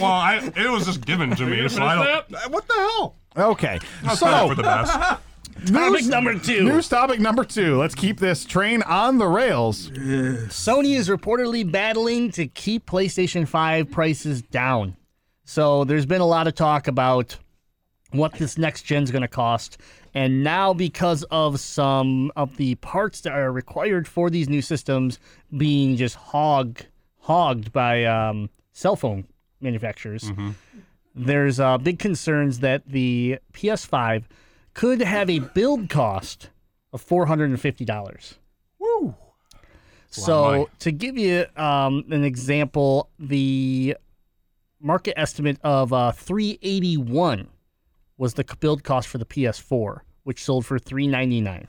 Well, 0.00 0.10
I, 0.10 0.50
it 0.56 0.70
was 0.70 0.86
just 0.86 1.04
given 1.06 1.30
to 1.36 1.46
me, 1.46 1.68
so 1.68 1.82
I 1.82 1.94
don't. 1.94 2.34
Uh, 2.34 2.48
What 2.50 2.66
the 2.66 2.74
hell? 2.74 3.14
Okay. 3.36 3.78
Not 4.02 4.18
So, 4.18 4.48
for 4.48 4.54
the 4.54 4.62
best. 4.62 4.92
Topic 5.72 6.04
number 6.06 6.38
two. 6.38 6.64
news 6.64 6.86
topic 6.88 7.18
number 7.18 7.42
two. 7.42 7.78
Let's 7.78 7.94
keep 7.94 8.20
this 8.20 8.44
train 8.44 8.82
on 8.82 9.16
the 9.16 9.26
rails. 9.26 9.88
Sony 9.90 10.96
is 10.96 11.08
reportedly 11.08 11.68
battling 11.70 12.30
to 12.32 12.46
keep 12.46 12.84
PlayStation 12.86 13.48
5 13.48 13.90
prices 13.90 14.42
down. 14.42 14.96
So 15.44 15.84
there's 15.84 16.04
been 16.04 16.20
a 16.20 16.26
lot 16.26 16.46
of 16.46 16.54
talk 16.54 16.88
about 16.88 17.38
what 18.10 18.34
this 18.34 18.58
next 18.58 18.82
gen's 18.82 19.10
going 19.10 19.22
to 19.22 19.28
cost. 19.28 19.78
And 20.16 20.42
now, 20.42 20.72
because 20.72 21.24
of 21.24 21.60
some 21.60 22.32
of 22.36 22.56
the 22.56 22.76
parts 22.76 23.20
that 23.20 23.34
are 23.34 23.52
required 23.52 24.08
for 24.08 24.30
these 24.30 24.48
new 24.48 24.62
systems 24.62 25.18
being 25.54 25.96
just 25.96 26.16
hog 26.16 26.80
hogged 27.20 27.70
by 27.70 28.04
um, 28.04 28.48
cell 28.72 28.96
phone 28.96 29.26
manufacturers, 29.60 30.32
there's 31.14 31.60
uh, 31.60 31.76
big 31.76 31.98
concerns 31.98 32.60
that 32.60 32.88
the 32.88 33.38
PS5 33.52 34.24
could 34.72 35.02
have 35.02 35.28
a 35.28 35.40
build 35.40 35.90
cost 35.90 36.48
of 36.94 37.04
$450. 37.06 38.34
Woo. 38.78 39.14
So 40.08 40.70
to 40.78 40.92
give 40.92 41.18
you 41.18 41.44
um, 41.58 42.04
an 42.10 42.24
example, 42.24 43.10
the 43.18 43.98
market 44.80 45.12
estimate 45.18 45.58
of 45.62 45.92
uh, 45.92 46.12
381 46.12 47.48
was 48.18 48.32
the 48.32 48.44
build 48.60 48.82
cost 48.82 49.08
for 49.08 49.18
the 49.18 49.26
PS4, 49.26 50.00
which 50.26 50.42
sold 50.42 50.66
for 50.66 50.76
399. 50.76 51.68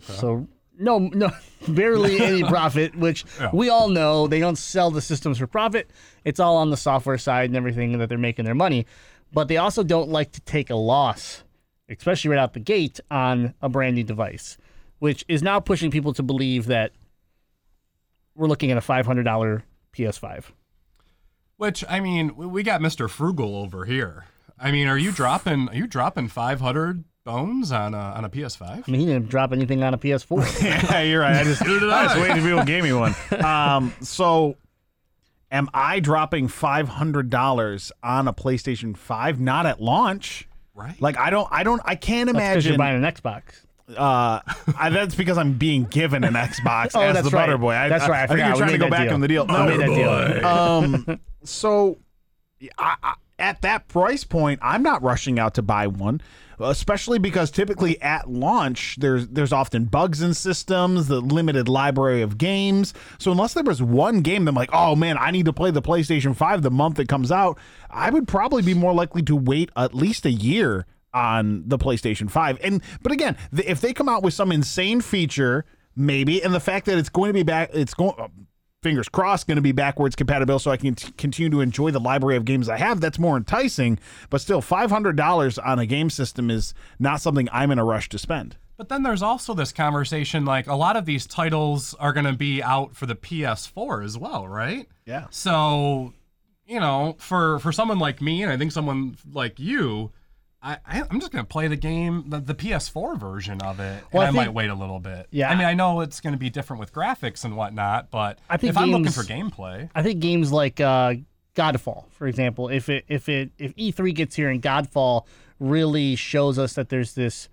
So 0.00 0.48
no, 0.78 0.98
no, 0.98 1.30
barely 1.68 2.18
any 2.22 2.42
profit. 2.48 2.96
Which 2.96 3.26
Yeah. 3.38 3.50
we 3.52 3.68
all 3.68 3.90
know 3.90 4.26
they 4.26 4.40
don't 4.40 4.56
sell 4.56 4.90
the 4.90 5.02
systems 5.02 5.36
for 5.38 5.46
profit. 5.46 5.90
It's 6.24 6.40
all 6.40 6.56
on 6.56 6.70
the 6.70 6.76
software 6.78 7.18
side 7.18 7.50
and 7.50 7.56
everything 7.56 7.98
that 7.98 8.08
they're 8.08 8.16
making 8.16 8.46
their 8.46 8.54
money. 8.54 8.86
But 9.30 9.48
they 9.48 9.58
also 9.58 9.82
don't 9.82 10.08
like 10.08 10.32
to 10.32 10.40
take 10.40 10.70
a 10.70 10.74
loss, 10.74 11.44
especially 11.90 12.30
right 12.30 12.38
out 12.38 12.54
the 12.54 12.60
gate 12.60 12.98
on 13.10 13.52
a 13.60 13.68
brand 13.68 13.94
new 13.96 14.04
device, 14.04 14.56
which 14.98 15.22
is 15.28 15.42
now 15.42 15.60
pushing 15.60 15.90
people 15.90 16.14
to 16.14 16.22
believe 16.22 16.64
that 16.66 16.92
we're 18.34 18.48
looking 18.48 18.70
at 18.70 18.78
a 18.78 18.80
$500 18.80 19.62
PS5. 19.94 20.44
Which 21.58 21.84
I 21.90 22.00
mean, 22.00 22.34
we- 22.36 22.46
we 22.46 22.62
got 22.62 22.80
Mr. 22.80 23.10
Frugal 23.10 23.54
over 23.54 23.84
here. 23.84 24.24
I 24.58 24.72
mean, 24.72 24.88
are 24.88 24.96
you 24.96 25.12
dropping? 25.12 25.68
Are 25.68 25.74
you 25.74 25.86
dropping 25.86 26.28
five 26.28 26.60
hundred 26.60 27.04
bones 27.24 27.72
on 27.72 27.94
a 27.94 27.98
on 27.98 28.24
a 28.24 28.30
PS5? 28.30 28.62
I 28.86 28.90
mean, 28.90 29.00
he 29.00 29.06
didn't 29.06 29.28
drop 29.28 29.52
anything 29.52 29.82
on 29.82 29.94
a 29.94 29.98
PS4. 29.98 30.62
yeah, 30.90 31.02
you're 31.02 31.20
right. 31.20 31.36
I 31.36 31.44
just, 31.44 31.62
I 31.62 32.04
was 32.06 32.16
waiting 32.16 32.36
for 32.38 32.42
people 32.42 32.60
to 32.60 32.64
give 32.66 32.84
me 32.84 32.92
one. 32.92 33.14
Um, 33.44 33.92
so, 34.00 34.56
am 35.50 35.68
I 35.74 36.00
dropping 36.00 36.48
five 36.48 36.88
hundred 36.88 37.30
dollars 37.30 37.92
on 38.02 38.28
a 38.28 38.32
PlayStation 38.32 38.96
Five? 38.96 39.40
Not 39.40 39.66
at 39.66 39.80
launch. 39.80 40.48
Right. 40.74 41.00
Like 41.00 41.18
I 41.18 41.30
don't, 41.30 41.48
I 41.50 41.64
don't, 41.64 41.82
I 41.84 41.94
can't 41.96 42.28
Because 42.32 42.64
you're 42.64 42.74
imagine. 42.74 43.02
buying 43.02 43.04
an 43.04 43.12
Xbox. 43.12 43.42
Uh, 43.94 44.40
I, 44.78 44.88
that's 44.90 45.14
because 45.14 45.36
I'm 45.36 45.54
being 45.54 45.84
given 45.84 46.24
an 46.24 46.32
Xbox 46.32 46.92
Oh, 46.94 47.00
as 47.02 47.14
that's 47.14 47.28
the 47.28 47.36
right. 47.36 47.46
butter 47.46 47.58
boy. 47.58 47.72
I, 47.74 47.88
That's 47.90 48.08
right. 48.08 48.20
I 48.20 48.22
I, 48.22 48.26
think 48.26 48.30
forgot. 48.38 48.46
you're 48.46 48.52
We 48.54 48.58
trying 48.58 48.68
to 48.68 48.72
made 48.72 48.78
go 48.78 48.84
that 48.86 48.90
back 48.90 49.04
deal. 49.06 49.14
on 49.14 49.20
the 49.20 49.28
deal. 49.28 49.46
We 49.46 49.52
made 49.52 49.80
that 49.80 50.40
deal. 50.40 50.46
Um, 50.46 51.20
so 51.44 51.98
I, 52.78 52.94
I, 53.02 53.14
at 53.38 53.60
that 53.62 53.88
price 53.88 54.24
point, 54.24 54.60
I'm 54.62 54.82
not 54.82 55.02
rushing 55.02 55.38
out 55.38 55.54
to 55.54 55.62
buy 55.62 55.88
one, 55.88 56.22
especially 56.58 57.18
because 57.18 57.50
typically 57.50 58.00
at 58.02 58.30
launch 58.30 58.96
there's 58.98 59.28
there's 59.28 59.52
often 59.52 59.84
bugs 59.84 60.22
in 60.22 60.34
systems, 60.34 61.08
the 61.08 61.20
limited 61.20 61.68
library 61.68 62.22
of 62.22 62.38
games. 62.38 62.94
So 63.18 63.30
unless 63.32 63.54
there 63.54 63.64
was 63.64 63.82
one 63.82 64.20
game 64.20 64.44
that 64.44 64.50
I'm 64.50 64.54
like, 64.54 64.70
oh 64.72 64.96
man, 64.96 65.16
I 65.18 65.30
need 65.30 65.46
to 65.46 65.52
play 65.52 65.70
the 65.70 65.82
PlayStation 65.82 66.36
5 66.36 66.62
the 66.62 66.70
month 66.70 66.98
it 66.98 67.08
comes 67.08 67.32
out, 67.32 67.58
I 67.90 68.10
would 68.10 68.28
probably 68.28 68.62
be 68.62 68.74
more 68.74 68.92
likely 68.92 69.22
to 69.22 69.36
wait 69.36 69.70
at 69.76 69.94
least 69.94 70.26
a 70.26 70.32
year 70.32 70.86
on 71.14 71.64
the 71.66 71.78
PlayStation 71.78 72.30
5. 72.30 72.58
And 72.62 72.82
but 73.02 73.12
again, 73.12 73.36
if 73.52 73.80
they 73.80 73.92
come 73.92 74.08
out 74.08 74.22
with 74.22 74.34
some 74.34 74.52
insane 74.52 75.00
feature, 75.00 75.64
maybe, 75.96 76.42
and 76.42 76.54
the 76.54 76.60
fact 76.60 76.86
that 76.86 76.98
it's 76.98 77.08
going 77.08 77.28
to 77.28 77.34
be 77.34 77.42
back, 77.42 77.70
it's 77.72 77.94
going. 77.94 78.14
Fingers 78.82 79.08
crossed, 79.08 79.46
going 79.46 79.56
to 79.56 79.62
be 79.62 79.70
backwards 79.72 80.16
compatible, 80.16 80.58
so 80.58 80.70
I 80.72 80.76
can 80.76 80.96
t- 80.96 81.12
continue 81.16 81.50
to 81.50 81.60
enjoy 81.60 81.92
the 81.92 82.00
library 82.00 82.36
of 82.36 82.44
games 82.44 82.68
I 82.68 82.78
have. 82.78 83.00
That's 83.00 83.18
more 83.18 83.36
enticing, 83.36 83.98
but 84.28 84.40
still, 84.40 84.60
five 84.60 84.90
hundred 84.90 85.16
dollars 85.16 85.56
on 85.56 85.78
a 85.78 85.86
game 85.86 86.10
system 86.10 86.50
is 86.50 86.74
not 86.98 87.20
something 87.20 87.48
I'm 87.52 87.70
in 87.70 87.78
a 87.78 87.84
rush 87.84 88.08
to 88.08 88.18
spend. 88.18 88.56
But 88.76 88.88
then 88.88 89.04
there's 89.04 89.22
also 89.22 89.54
this 89.54 89.70
conversation 89.70 90.44
like 90.44 90.66
a 90.66 90.74
lot 90.74 90.96
of 90.96 91.06
these 91.06 91.26
titles 91.26 91.94
are 91.94 92.12
going 92.12 92.26
to 92.26 92.32
be 92.32 92.60
out 92.60 92.96
for 92.96 93.06
the 93.06 93.14
PS4 93.14 94.04
as 94.04 94.18
well, 94.18 94.48
right? 94.48 94.88
Yeah. 95.06 95.26
So, 95.30 96.12
you 96.66 96.80
know, 96.80 97.14
for 97.20 97.60
for 97.60 97.70
someone 97.70 98.00
like 98.00 98.20
me, 98.20 98.42
and 98.42 98.50
I 98.50 98.56
think 98.56 98.72
someone 98.72 99.16
like 99.32 99.60
you, 99.60 100.10
I, 100.62 100.78
I 100.86 101.02
I'm 101.10 101.18
just 101.20 101.32
gonna 101.32 101.44
play 101.44 101.66
the 101.68 101.76
game, 101.76 102.24
the, 102.28 102.38
the 102.38 102.54
PS4 102.54 103.18
version 103.18 103.60
of 103.62 103.80
it, 103.80 104.04
Well, 104.12 104.22
I 104.22 104.28
and 104.28 104.36
I, 104.36 104.40
think- 104.44 104.54
might 104.54 104.54
wait 104.54 104.70
a 104.70 104.74
little 104.74 105.00
bit. 105.00 105.26
Yeah. 105.30 105.50
I 105.50 105.54
mean, 105.56 105.66
I 105.66 105.74
know 105.74 106.00
it's 106.00 106.20
gonna 106.20 106.36
be 106.36 106.50
different 106.50 106.80
with 106.80 106.92
graphics 106.92 107.44
and 107.44 107.56
whatnot, 107.56 108.10
but 108.10 108.38
I 108.48 108.56
think 108.56 108.70
if 108.70 108.76
I'm 108.76 108.90
looking 108.90 109.10
for 109.10 109.22
gameplay, 109.22 109.90
I 109.94 110.02
think 110.02 110.20
games 110.20 110.52
like 110.52 110.80
uh, 110.80 111.14
Godfall, 111.56 112.04
for 112.12 112.26
example, 112.26 112.68
if 112.68 112.88
it 112.88 113.04
if 113.08 113.28
it 113.28 113.50
if 113.58 113.74
E3 113.76 114.14
gets 114.14 114.36
here 114.36 114.48
and 114.48 114.62
Godfall 114.62 115.26
really 115.58 116.16
shows 116.16 116.58
us 116.58 116.74
that 116.74 116.88
there's 116.88 117.14
this 117.14 117.48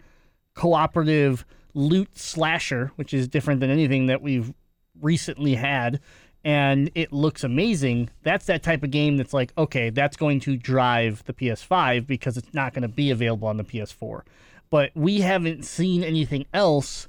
cooperative 0.56 1.46
loot 1.74 2.18
slasher, 2.18 2.92
which 2.96 3.14
is 3.14 3.28
different 3.28 3.60
than 3.60 3.70
anything 3.70 4.08
that 4.08 4.22
we've 4.22 4.54
recently 5.02 5.56
had, 5.56 6.00
and 6.44 6.90
it 6.96 7.12
looks 7.12 7.44
amazing. 7.44 8.10
That's 8.24 8.46
that 8.46 8.64
type 8.64 8.84
of 8.84 8.92
game 8.92 9.18
that's 9.18 9.34
like, 9.34 9.52
okay, 9.58 9.90
that's 9.90 10.16
going 10.16 10.40
to 10.42 10.56
drive 10.56 11.24
the 11.26 11.34
PS5 11.34 12.08
because 12.08 12.38
it's 12.38 12.54
not 12.54 12.74
going 12.74 12.84
to 12.84 12.88
be 12.88 13.12
available 13.12 13.48
on 13.48 13.58
the 13.58 13.64
PS4. 13.64 14.22
But 14.70 14.92
we 14.96 15.22
haven't 15.22 15.66
seen 15.66 16.04
anything 16.04 16.46
else 16.54 17.08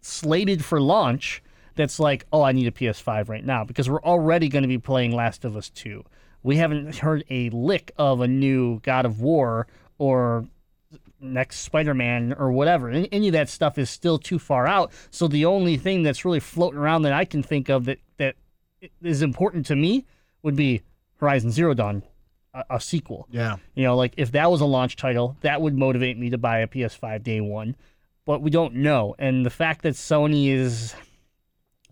slated 0.00 0.64
for 0.64 0.80
launch 0.80 1.42
that's 1.74 2.00
like, 2.00 2.26
oh, 2.32 2.42
I 2.42 2.52
need 2.52 2.66
a 2.66 2.72
PS5 2.72 3.28
right 3.28 3.44
now 3.44 3.64
because 3.64 3.88
we're 3.88 4.02
already 4.02 4.48
going 4.48 4.62
to 4.62 4.68
be 4.68 4.78
playing 4.78 5.12
Last 5.14 5.44
of 5.44 5.56
Us 5.56 5.70
2. 5.70 6.02
We 6.42 6.56
haven't 6.56 6.98
heard 6.98 7.24
a 7.30 7.50
lick 7.50 7.92
of 7.96 8.20
a 8.20 8.28
new 8.28 8.80
God 8.80 9.06
of 9.06 9.20
War 9.20 9.68
or 9.98 10.46
next 11.20 11.60
Spider-Man 11.60 12.34
or 12.38 12.52
whatever. 12.52 12.90
Any, 12.90 13.08
any 13.12 13.28
of 13.28 13.32
that 13.32 13.48
stuff 13.48 13.78
is 13.78 13.90
still 13.90 14.18
too 14.18 14.38
far 14.38 14.66
out. 14.66 14.92
So 15.10 15.28
the 15.28 15.44
only 15.44 15.76
thing 15.76 16.02
that's 16.02 16.24
really 16.24 16.40
floating 16.40 16.78
around 16.78 17.02
that 17.02 17.12
I 17.12 17.24
can 17.24 17.42
think 17.42 17.68
of 17.68 17.86
that 17.86 17.98
that 18.18 18.36
is 19.02 19.22
important 19.22 19.66
to 19.66 19.76
me 19.76 20.06
would 20.42 20.56
be 20.56 20.82
Horizon 21.16 21.50
Zero 21.50 21.74
Dawn, 21.74 22.02
a, 22.54 22.64
a 22.70 22.80
sequel. 22.80 23.26
Yeah. 23.30 23.56
You 23.74 23.84
know, 23.84 23.96
like 23.96 24.14
if 24.16 24.32
that 24.32 24.50
was 24.50 24.60
a 24.60 24.66
launch 24.66 24.96
title, 24.96 25.36
that 25.40 25.60
would 25.60 25.76
motivate 25.76 26.18
me 26.18 26.30
to 26.30 26.38
buy 26.38 26.58
a 26.58 26.66
PS5 26.66 27.22
day 27.22 27.40
one. 27.40 27.76
But 28.24 28.42
we 28.42 28.50
don't 28.50 28.74
know, 28.74 29.14
and 29.18 29.46
the 29.46 29.50
fact 29.50 29.82
that 29.82 29.94
Sony 29.94 30.52
is 30.52 30.94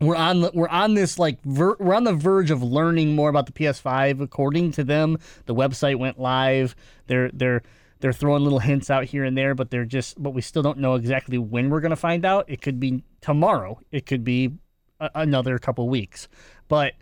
we're 0.01 0.17
on 0.17 0.43
the, 0.43 0.51
we're 0.53 0.69
on 0.69 0.93
this 0.93 1.19
like 1.19 1.43
ver, 1.43 1.77
we're 1.79 1.95
on 1.95 2.05
the 2.05 2.13
verge 2.13 2.51
of 2.51 2.63
learning 2.63 3.15
more 3.15 3.31
about 3.31 3.47
the 3.47 3.53
PS5. 3.53 4.21
According 4.21 4.73
to 4.73 4.85
them, 4.85 5.19
the 5.47 5.55
website 5.55 5.99
went 5.99 6.21
live. 6.21 6.77
They're 7.07 7.31
they're 7.33 7.63
they're 8.01 8.13
throwing 8.13 8.43
little 8.43 8.59
hints 8.59 8.91
out 8.91 9.05
here 9.05 9.25
and 9.25 9.37
there, 9.37 9.55
but 9.55 9.71
they're 9.71 9.85
just 9.85 10.23
but 10.23 10.31
we 10.31 10.43
still 10.43 10.63
don't 10.63 10.79
know 10.79 10.95
exactly 10.95 11.39
when 11.39 11.71
we're 11.71 11.81
gonna 11.81 11.97
find 11.97 12.25
out. 12.25 12.45
It 12.49 12.61
could 12.63 12.79
be 12.79 13.03
tomorrow. 13.21 13.81
It 13.91 14.07
could 14.07 14.25
be 14.25 14.53
a, 15.01 15.11
another 15.15 15.59
couple 15.59 15.89
weeks. 15.89 16.29
But 16.69 16.95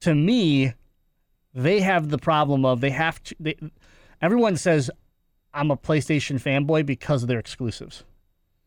to 0.00 0.14
me, 0.14 0.74
they 1.54 1.80
have 1.80 2.08
the 2.10 2.18
problem 2.18 2.64
of 2.64 2.80
they 2.80 2.90
have 2.90 3.22
to. 3.24 3.36
They, 3.40 3.56
everyone 4.20 4.56
says 4.56 4.90
I'm 5.52 5.70
a 5.70 5.76
PlayStation 5.76 6.40
fanboy 6.40 6.84
because 6.84 7.22
of 7.22 7.28
their 7.28 7.38
exclusives. 7.38 8.04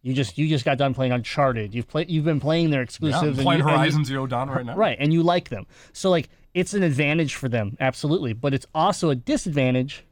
You 0.01 0.13
just 0.13 0.37
you 0.37 0.47
just 0.47 0.63
got 0.63 0.77
done 0.77 0.93
playing 0.93 1.11
Uncharted. 1.11 1.75
You've 1.75 1.87
played 1.87 2.09
you've 2.09 2.23
been 2.23 2.39
playing 2.39 2.69
their 2.69 2.79
yeah, 2.79 2.83
I'm 2.83 2.85
exclusives. 2.85 3.23
and 3.39 3.45
playing 3.45 3.59
you- 3.59 3.65
and 3.67 3.73
you- 3.73 3.77
Horizon 3.79 4.05
Zero 4.05 4.25
Dawn 4.25 4.49
right 4.49 4.65
now. 4.65 4.75
Right, 4.75 4.95
and 4.99 5.11
you 5.11 5.21
like 5.23 5.49
them. 5.49 5.67
So 5.91 6.09
like 6.09 6.29
it's 6.53 6.73
an 6.73 6.81
advantage 6.81 7.35
for 7.35 7.49
them, 7.49 7.75
absolutely, 7.79 8.33
but 8.33 8.53
it's 8.53 8.65
also 8.73 9.09
a 9.09 9.15
disadvantage 9.15 10.05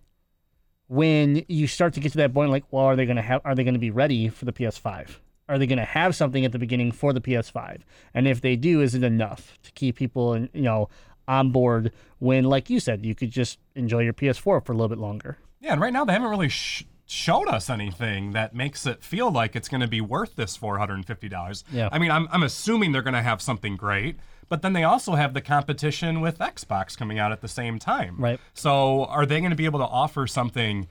when 0.87 1.43
you 1.47 1.67
start 1.67 1.93
to 1.93 1.99
get 1.99 2.11
to 2.11 2.17
that 2.19 2.33
point 2.33 2.51
like, 2.51 2.63
well, 2.71 2.85
are 2.85 2.95
they 2.95 3.05
going 3.05 3.15
to 3.15 3.21
have 3.21 3.41
are 3.45 3.55
they 3.55 3.63
going 3.63 3.73
to 3.73 3.79
be 3.79 3.91
ready 3.91 4.29
for 4.29 4.45
the 4.45 4.53
PS5? 4.53 5.09
Are 5.47 5.59
they 5.59 5.67
going 5.67 5.79
to 5.79 5.85
have 5.85 6.15
something 6.15 6.43
at 6.43 6.51
the 6.51 6.59
beginning 6.59 6.91
for 6.91 7.13
the 7.13 7.21
PS5? 7.21 7.81
And 8.13 8.27
if 8.27 8.41
they 8.41 8.55
do, 8.55 8.81
is 8.81 8.95
it 8.95 9.03
enough 9.03 9.59
to 9.63 9.71
keep 9.73 9.95
people 9.95 10.33
in, 10.33 10.49
you 10.53 10.63
know, 10.63 10.89
on 11.27 11.51
board 11.51 11.91
when 12.19 12.45
like 12.45 12.69
you 12.69 12.79
said, 12.79 13.05
you 13.05 13.15
could 13.15 13.31
just 13.31 13.59
enjoy 13.75 13.99
your 13.99 14.13
PS4 14.13 14.65
for 14.65 14.71
a 14.71 14.75
little 14.75 14.89
bit 14.89 14.97
longer. 14.97 15.37
Yeah, 15.59 15.73
and 15.73 15.81
right 15.81 15.93
now 15.93 16.05
they 16.05 16.13
haven't 16.13 16.29
really 16.29 16.49
sh- 16.49 16.85
showed 17.05 17.47
us 17.47 17.69
anything 17.69 18.33
that 18.33 18.53
makes 18.55 18.85
it 18.85 19.03
feel 19.03 19.31
like 19.31 19.55
it's 19.55 19.67
going 19.69 19.81
to 19.81 19.87
be 19.87 20.01
worth 20.01 20.35
this 20.35 20.55
four 20.55 20.77
hundred 20.77 20.95
and 20.95 21.05
fifty 21.05 21.29
dollars. 21.29 21.63
Yeah. 21.71 21.89
I 21.91 21.99
mean, 21.99 22.11
I'm 22.11 22.27
I'm 22.31 22.43
assuming 22.43 22.91
they're 22.91 23.01
going 23.01 23.13
to 23.15 23.21
have 23.21 23.41
something 23.41 23.75
great, 23.75 24.17
but 24.49 24.61
then 24.61 24.73
they 24.73 24.83
also 24.83 25.15
have 25.15 25.33
the 25.33 25.41
competition 25.41 26.21
with 26.21 26.39
Xbox 26.39 26.97
coming 26.97 27.19
out 27.19 27.31
at 27.31 27.41
the 27.41 27.47
same 27.47 27.79
time. 27.79 28.15
Right. 28.17 28.39
So 28.53 29.05
are 29.05 29.25
they 29.25 29.39
going 29.39 29.51
to 29.51 29.55
be 29.55 29.65
able 29.65 29.79
to 29.79 29.85
offer 29.85 30.27
something? 30.27 30.87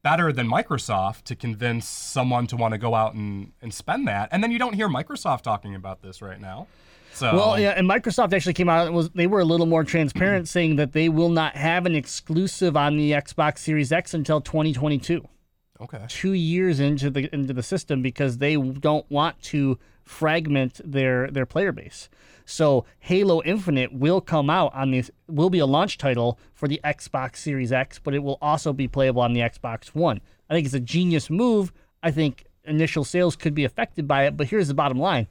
Better 0.00 0.32
than 0.32 0.48
Microsoft 0.48 1.24
to 1.24 1.34
convince 1.34 1.86
someone 1.86 2.46
to 2.46 2.56
want 2.56 2.72
to 2.72 2.78
go 2.78 2.94
out 2.94 3.14
and, 3.14 3.52
and 3.60 3.74
spend 3.74 4.06
that, 4.06 4.28
and 4.30 4.42
then 4.44 4.52
you 4.52 4.58
don't 4.58 4.74
hear 4.74 4.88
Microsoft 4.88 5.42
talking 5.42 5.74
about 5.74 6.02
this 6.02 6.22
right 6.22 6.40
now. 6.40 6.68
So 7.18 7.34
Well, 7.34 7.60
yeah, 7.60 7.70
and 7.70 7.88
Microsoft 7.88 8.32
actually 8.32 8.54
came 8.54 8.68
out 8.68 8.92
was 8.92 9.10
they 9.10 9.26
were 9.26 9.40
a 9.40 9.44
little 9.44 9.66
more 9.66 9.82
transparent, 9.82 10.44
mm-hmm. 10.44 10.50
saying 10.50 10.76
that 10.76 10.92
they 10.92 11.08
will 11.08 11.30
not 11.30 11.56
have 11.56 11.84
an 11.84 11.96
exclusive 11.96 12.76
on 12.76 12.96
the 12.96 13.10
Xbox 13.12 13.58
Series 13.58 13.90
X 13.90 14.14
until 14.14 14.40
2022. 14.40 15.26
okay, 15.80 16.04
two 16.06 16.32
years 16.32 16.78
into 16.78 17.10
the 17.10 17.28
into 17.34 17.52
the 17.52 17.62
system 17.62 18.02
because 18.02 18.38
they 18.38 18.56
don't 18.56 19.08
want 19.10 19.40
to 19.42 19.78
fragment 20.08 20.80
their 20.84 21.30
their 21.30 21.46
player 21.46 21.72
base. 21.72 22.08
So 22.44 22.86
Halo 23.00 23.42
Infinite 23.42 23.92
will 23.92 24.20
come 24.20 24.48
out 24.48 24.74
on 24.74 24.90
this 24.90 25.10
will 25.28 25.50
be 25.50 25.58
a 25.58 25.66
launch 25.66 25.98
title 25.98 26.38
for 26.54 26.66
the 26.66 26.80
Xbox 26.82 27.36
Series 27.36 27.72
X, 27.72 27.98
but 27.98 28.14
it 28.14 28.22
will 28.22 28.38
also 28.40 28.72
be 28.72 28.88
playable 28.88 29.20
on 29.20 29.34
the 29.34 29.40
Xbox 29.40 29.88
One. 29.88 30.20
I 30.48 30.54
think 30.54 30.64
it's 30.64 30.74
a 30.74 30.80
genius 30.80 31.28
move. 31.28 31.72
I 32.02 32.10
think 32.10 32.44
initial 32.64 33.04
sales 33.04 33.36
could 33.36 33.54
be 33.54 33.64
affected 33.64 34.08
by 34.08 34.24
it, 34.24 34.36
but 34.36 34.48
here's 34.48 34.68
the 34.68 34.74
bottom 34.74 34.98
line. 34.98 35.28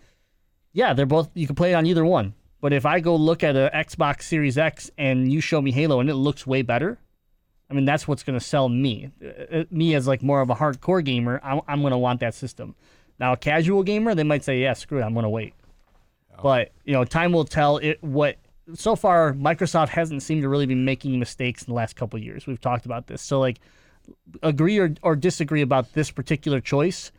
Yeah, 0.74 0.94
they're 0.94 1.06
both 1.06 1.32
you 1.34 1.48
can 1.48 1.56
play 1.56 1.72
it 1.72 1.76
on 1.76 1.86
either 1.86 2.06
one. 2.06 2.34
But 2.62 2.74
if 2.74 2.86
I 2.86 3.00
go 3.00 3.16
look 3.16 3.44
at 3.44 3.56
a 3.56 3.72
Xbox 3.74 4.24
Series 4.24 4.58
X 4.58 4.92
and 4.98 5.32
you 5.32 5.42
show 5.42 5.62
me 5.62 5.72
Halo 5.72 6.00
and 6.00 6.10
it 6.10 6.16
looks 6.16 6.46
way 6.46 6.62
better, 6.62 7.00
I 7.70 7.74
mean, 7.74 7.86
that's 7.86 8.08
what's 8.08 8.24
going 8.24 8.38
to 8.38 8.46
sell 8.46 8.70
me. 8.70 9.12
Uh, 9.52 9.64
me 9.70 9.94
as 9.94 10.08
like 10.08 10.24
more 10.24 10.42
of 10.42 10.50
a 10.50 10.56
hardcore 10.56 11.04
gamer, 11.04 11.40
I'm, 11.44 11.62
I'm 11.68 11.82
going 11.82 11.92
to 11.92 11.98
want 11.98 12.20
that 12.22 12.34
system. 12.34 12.76
Now, 13.20 13.34
a 13.34 13.38
casual 13.38 13.84
gamer, 13.84 14.16
they 14.16 14.24
might 14.24 14.44
say, 14.44 14.62
"Yeah, 14.62 14.74
screw 14.74 15.00
it, 15.00 15.04
I'm 15.04 15.14
going 15.14 15.24
to 15.24 15.30
wait." 15.30 15.54
But 16.42 16.72
you 16.86 16.94
know, 16.94 17.04
time 17.04 17.32
will 17.32 17.46
tell. 17.46 17.78
It 17.78 18.02
what 18.04 18.38
so 18.74 18.96
far 18.96 19.34
Microsoft 19.34 19.90
hasn't 19.90 20.24
seemed 20.24 20.44
to 20.44 20.50
really 20.50 20.66
be 20.66 20.76
making 20.76 21.20
mistakes 21.20 21.64
in 21.64 21.72
the 21.72 21.76
last 21.76 21.96
couple 21.96 22.18
of 22.18 22.24
years. 22.24 22.46
We've 22.46 22.62
talked 22.62 22.86
about 22.86 23.08
this. 23.08 23.22
So 23.22 23.40
like, 23.40 23.60
agree 24.44 24.78
or, 24.78 24.94
or 25.02 25.16
disagree 25.16 25.62
about 25.62 25.94
this 25.94 26.12
particular 26.12 26.60
choice, 26.60 27.12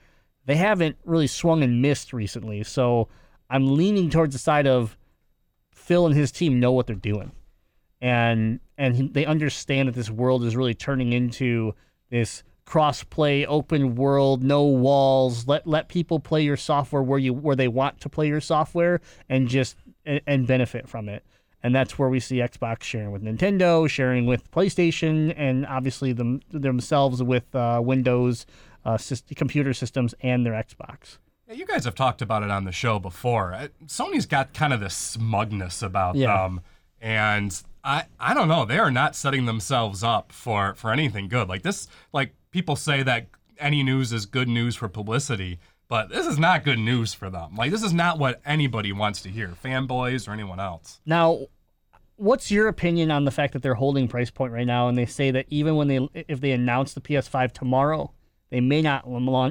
they 0.45 0.57
haven't 0.57 0.97
really 1.05 1.27
swung 1.27 1.63
and 1.63 1.81
missed 1.81 2.13
recently. 2.13 2.63
So 2.65 3.09
I'm 3.49 3.77
leaning 3.77 4.11
towards 4.11 4.35
the 4.35 4.39
side 4.39 4.67
of 4.67 4.97
Phil 5.73 6.07
and 6.07 6.15
his 6.15 6.31
team 6.31 6.61
know 6.61 6.73
what 6.73 6.87
they're 6.87 6.97
doing 6.97 7.33
and 8.01 8.61
and 8.77 8.97
he, 8.97 9.09
they 9.09 9.27
understand 9.27 9.89
that 9.89 9.95
this 9.95 10.11
world 10.11 10.45
is 10.45 10.57
really 10.57 10.75
turning 10.75 11.13
into 11.13 11.75
this 12.11 12.43
cross-play 12.73 13.47
open 13.47 13.95
world 13.95 14.43
no 14.45 14.63
walls 14.63 15.47
let 15.49 15.67
let 15.67 15.89
people 15.89 16.21
play 16.21 16.43
your 16.43 16.57
software 16.57 17.03
where 17.03 17.19
you 17.19 17.33
where 17.33 17.57
they 17.57 17.67
want 17.67 17.99
to 17.99 18.11
play 18.11 18.29
your 18.29 18.43
software 18.43 19.01
and 19.31 19.49
just 19.49 19.75
and, 20.05 20.21
and 20.27 20.47
benefit 20.47 20.87
from 20.87 21.09
it 21.09 21.25
and 21.63 21.75
that's 21.75 21.99
where 21.99 22.11
we 22.11 22.21
see 22.21 22.37
Xbox 22.37 22.83
sharing 22.83 23.11
with 23.11 23.23
Nintendo 23.23 23.89
sharing 23.89 24.27
with 24.27 24.51
PlayStation 24.51 25.33
and 25.35 25.65
obviously 25.67 26.13
them 26.13 26.41
themselves 26.51 27.23
with 27.23 27.55
uh, 27.55 27.81
Windows 27.83 28.45
uh, 28.85 28.99
syst- 28.99 29.35
computer 29.35 29.73
systems 29.73 30.15
and 30.21 30.45
their 30.45 30.53
Xbox 30.53 31.17
Yeah, 31.49 31.55
you 31.55 31.65
guys 31.65 31.87
have 31.87 31.95
talked 31.95 32.21
about 32.21 32.43
it 32.43 32.51
on 32.51 32.65
the 32.65 32.73
show 32.73 32.99
before. 32.99 33.55
Uh, 33.55 33.69
Sony's 33.87 34.27
got 34.27 34.53
kind 34.53 34.75
of 34.75 34.81
this 34.81 34.95
smugness 34.95 35.81
about 35.81 36.17
Yeah. 36.17 36.37
them, 36.37 36.61
and 37.01 37.51
I 37.83 38.05
I 38.21 38.35
don't 38.35 38.49
know. 38.49 38.67
They 38.67 38.79
are 38.79 38.91
not 38.91 39.17
setting 39.17 39.47
themselves 39.47 40.03
up 40.05 40.33
for 40.33 40.75
for 40.75 40.93
anything 40.93 41.29
good. 41.29 41.49
Like 41.49 41.63
this, 41.63 41.89
like 42.13 42.35
people 42.51 42.77
say 42.77 43.03
that 43.03 43.27
any 43.59 43.83
news 43.83 44.13
is 44.13 44.27
good 44.27 44.49
news 44.49 44.77
for 44.77 44.89
publicity, 44.89 45.59
but 45.89 46.11
this 46.11 46.27
is 46.27 46.39
not 46.39 46.65
good 46.65 46.79
news 46.79 47.15
for 47.15 47.31
them. 47.31 47.57
Like 47.57 47.71
this 47.71 47.83
is 47.83 47.93
not 47.93 48.19
what 48.19 48.41
anybody 48.45 48.93
wants 48.93 49.23
to 49.23 49.29
hear, 49.31 49.55
fanboys 49.63 50.29
or 50.29 50.33
anyone 50.33 50.61
else. 50.61 51.01
Now, 51.07 51.47
what's 52.17 52.51
your 52.51 52.69
opinion 52.69 53.11
on 53.11 53.25
the 53.25 53.31
fact 53.31 53.53
that 53.55 53.63
they're 53.63 53.75
holding 53.75 54.09
price 54.09 54.31
point 54.31 54.53
right 54.53 54.67
now, 54.67 54.89
and 54.89 54.99
they 54.99 55.07
say 55.07 55.31
that 55.31 55.47
even 55.49 55.77
when 55.77 55.89
they 55.89 56.09
if 56.29 56.41
they 56.41 56.53
announce 56.53 56.93
the 56.93 57.01
PS5 57.01 57.53
tomorrow, 57.53 58.13
they 58.51 58.61
may 58.61 58.83
not 58.83 59.05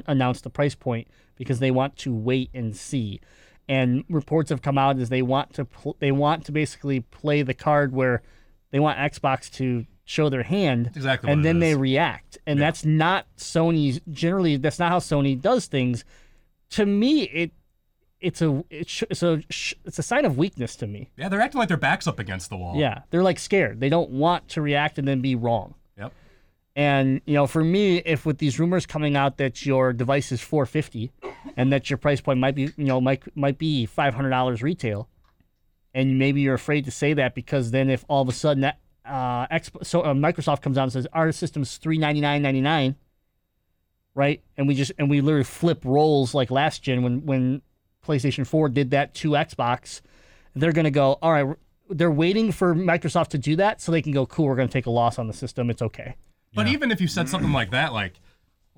announce 0.06 0.40
the 0.40 0.50
price 0.50 0.74
point 0.74 1.08
because 1.36 1.58
they 1.58 1.70
want 1.70 1.96
to 1.98 2.14
wait 2.14 2.50
and 2.54 2.76
see. 2.76 3.20
And 3.68 4.04
reports 4.08 4.50
have 4.50 4.62
come 4.62 4.78
out 4.78 4.98
as 4.98 5.08
they 5.08 5.22
want 5.22 5.52
to 5.54 5.64
pl- 5.64 5.96
they 5.98 6.12
want 6.12 6.44
to 6.46 6.52
basically 6.52 7.00
play 7.00 7.42
the 7.42 7.54
card 7.54 7.92
where 7.92 8.22
they 8.70 8.80
want 8.80 8.98
Xbox 8.98 9.50
to 9.54 9.86
show 10.08 10.30
their 10.30 10.42
hand, 10.42 10.86
That's 10.86 10.96
exactly 10.96 11.30
and 11.30 11.44
then 11.44 11.58
they 11.58 11.74
react. 11.74 12.38
And 12.46 12.58
that's 12.58 12.84
not 12.84 13.26
Sony's. 13.36 14.00
Generally, 14.10 14.56
that's 14.56 14.78
not 14.78 14.90
how 14.90 15.00
Sony 15.00 15.38
does 15.38 15.66
things. 15.66 16.04
To 16.70 16.86
me, 16.86 17.24
it 17.24 17.52
it's 18.20 18.40
a 18.40 18.64
it's, 18.70 19.22
a 19.22 19.42
sh- 19.50 19.74
it's 19.84 19.98
a 19.98 20.02
sign 20.02 20.24
of 20.24 20.38
weakness 20.38 20.76
to 20.76 20.86
me. 20.86 21.10
Yeah, 21.16 21.28
they're 21.28 21.42
acting 21.42 21.58
like 21.58 21.68
their 21.68 21.76
backs 21.76 22.06
up 22.06 22.18
against 22.18 22.48
the 22.48 22.56
wall. 22.56 22.74
Yeah, 22.76 23.02
they're 23.10 23.22
like 23.22 23.38
scared. 23.38 23.80
They 23.80 23.90
don't 23.90 24.10
want 24.10 24.48
to 24.48 24.62
react 24.62 24.98
and 24.98 25.06
then 25.06 25.20
be 25.20 25.34
wrong. 25.34 25.74
Yep. 25.98 26.12
And 26.74 27.20
you 27.26 27.34
know, 27.34 27.46
for 27.46 27.62
me, 27.62 27.98
if 27.98 28.24
with 28.24 28.38
these 28.38 28.58
rumors 28.58 28.86
coming 28.86 29.14
out 29.14 29.36
that 29.36 29.66
your 29.66 29.92
device 29.92 30.32
is 30.32 30.40
450 30.40 31.12
and 31.56 31.70
that 31.70 31.90
your 31.90 31.98
price 31.98 32.22
point 32.22 32.40
might 32.40 32.54
be, 32.54 32.62
you 32.76 32.84
know, 32.84 32.98
might 33.00 33.22
might 33.36 33.58
be 33.58 33.86
$500 33.86 34.62
retail, 34.62 35.06
and 35.92 36.18
maybe 36.18 36.40
you're 36.40 36.54
afraid 36.54 36.86
to 36.86 36.90
say 36.90 37.12
that 37.12 37.34
because 37.34 37.72
then 37.72 37.90
if 37.90 38.06
all 38.08 38.22
of 38.22 38.28
a 38.28 38.32
sudden 38.32 38.62
that 38.62 38.78
uh, 39.08 39.46
Expo, 39.48 39.84
so 39.84 40.02
uh, 40.02 40.14
Microsoft 40.14 40.62
comes 40.62 40.78
out 40.78 40.84
and 40.84 40.92
says 40.92 41.06
our 41.12 41.32
system's 41.32 41.78
399.99, 41.78 42.94
right? 44.14 44.42
And 44.56 44.68
we 44.68 44.74
just 44.74 44.92
and 44.98 45.08
we 45.08 45.20
literally 45.20 45.44
flip 45.44 45.84
roles 45.84 46.34
like 46.34 46.50
last 46.50 46.82
gen 46.82 47.02
when 47.02 47.24
when 47.26 47.62
PlayStation 48.06 48.46
4 48.46 48.68
did 48.68 48.90
that 48.90 49.14
to 49.14 49.30
Xbox. 49.30 50.00
They're 50.54 50.72
gonna 50.72 50.90
go, 50.90 51.18
all 51.22 51.32
right. 51.32 51.56
They're 51.90 52.10
waiting 52.10 52.52
for 52.52 52.74
Microsoft 52.74 53.28
to 53.28 53.38
do 53.38 53.56
that 53.56 53.80
so 53.80 53.90
they 53.92 54.02
can 54.02 54.12
go, 54.12 54.26
cool. 54.26 54.46
We're 54.46 54.56
gonna 54.56 54.68
take 54.68 54.86
a 54.86 54.90
loss 54.90 55.18
on 55.18 55.26
the 55.26 55.32
system. 55.32 55.70
It's 55.70 55.80
okay. 55.80 56.16
But 56.54 56.66
even 56.68 56.90
if 56.90 57.00
you 57.00 57.08
said 57.08 57.28
something 57.28 57.52
like 57.52 57.70
that, 57.70 57.92
like 57.92 58.20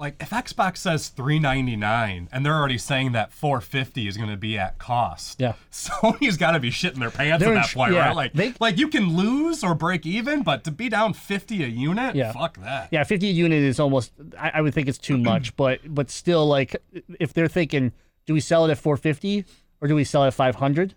like 0.01 0.17
if 0.19 0.31
Xbox 0.31 0.79
says 0.79 1.09
399 1.09 2.29
and 2.33 2.45
they're 2.47 2.55
already 2.57 2.79
saying 2.79 3.13
that 3.13 3.33
450 3.33 4.09
is 4.09 4.17
going 4.17 4.31
to 4.31 4.37
be 4.37 4.59
at 4.59 4.79
cost. 4.79 5.41
Yeah. 5.41 5.53
Sony's 5.71 6.37
got 6.37 6.53
to 6.53 6.61
be 6.61 6.71
shitting 6.71 6.99
their 7.01 7.11
pants 7.11 7.45
They're 7.45 7.55
at 7.55 7.67
that 7.67 7.75
point, 7.75 7.93
yeah, 7.93 8.07
right? 8.09 8.17
Like 8.17 8.33
they- 8.33 8.55
like 8.59 8.79
you 8.79 8.89
can 8.89 9.15
lose 9.17 9.63
or 9.63 9.75
break 9.75 10.07
even, 10.07 10.43
but 10.43 10.65
to 10.65 10.71
be 10.71 10.89
down 10.89 11.13
50 11.13 11.63
a 11.63 11.67
unit, 11.67 12.15
Yeah. 12.17 12.33
fuck 12.33 12.59
that. 12.59 12.89
Yeah, 12.91 13.05
50 13.05 13.29
a 13.29 13.33
unit 13.33 13.63
is 13.63 13.79
almost. 13.79 14.13
I, 14.39 14.51
I 14.55 14.61
would 14.63 14.73
think 14.75 14.89
it's 14.89 14.99
too 14.99 15.19
much, 15.19 15.55
but 15.57 15.81
but 15.87 16.11
still, 16.11 16.47
like, 16.47 16.75
if 17.21 17.33
they're 17.35 17.47
thinking, 17.49 17.93
do 18.27 18.33
we 18.35 18.41
sell 18.41 18.65
it 18.67 18.71
at 18.71 18.79
450 18.79 19.45
or 19.83 19.89
do 19.89 19.95
we 19.95 20.05
sell 20.05 20.25
it 20.25 20.29
at 20.29 20.35
500? 20.35 20.95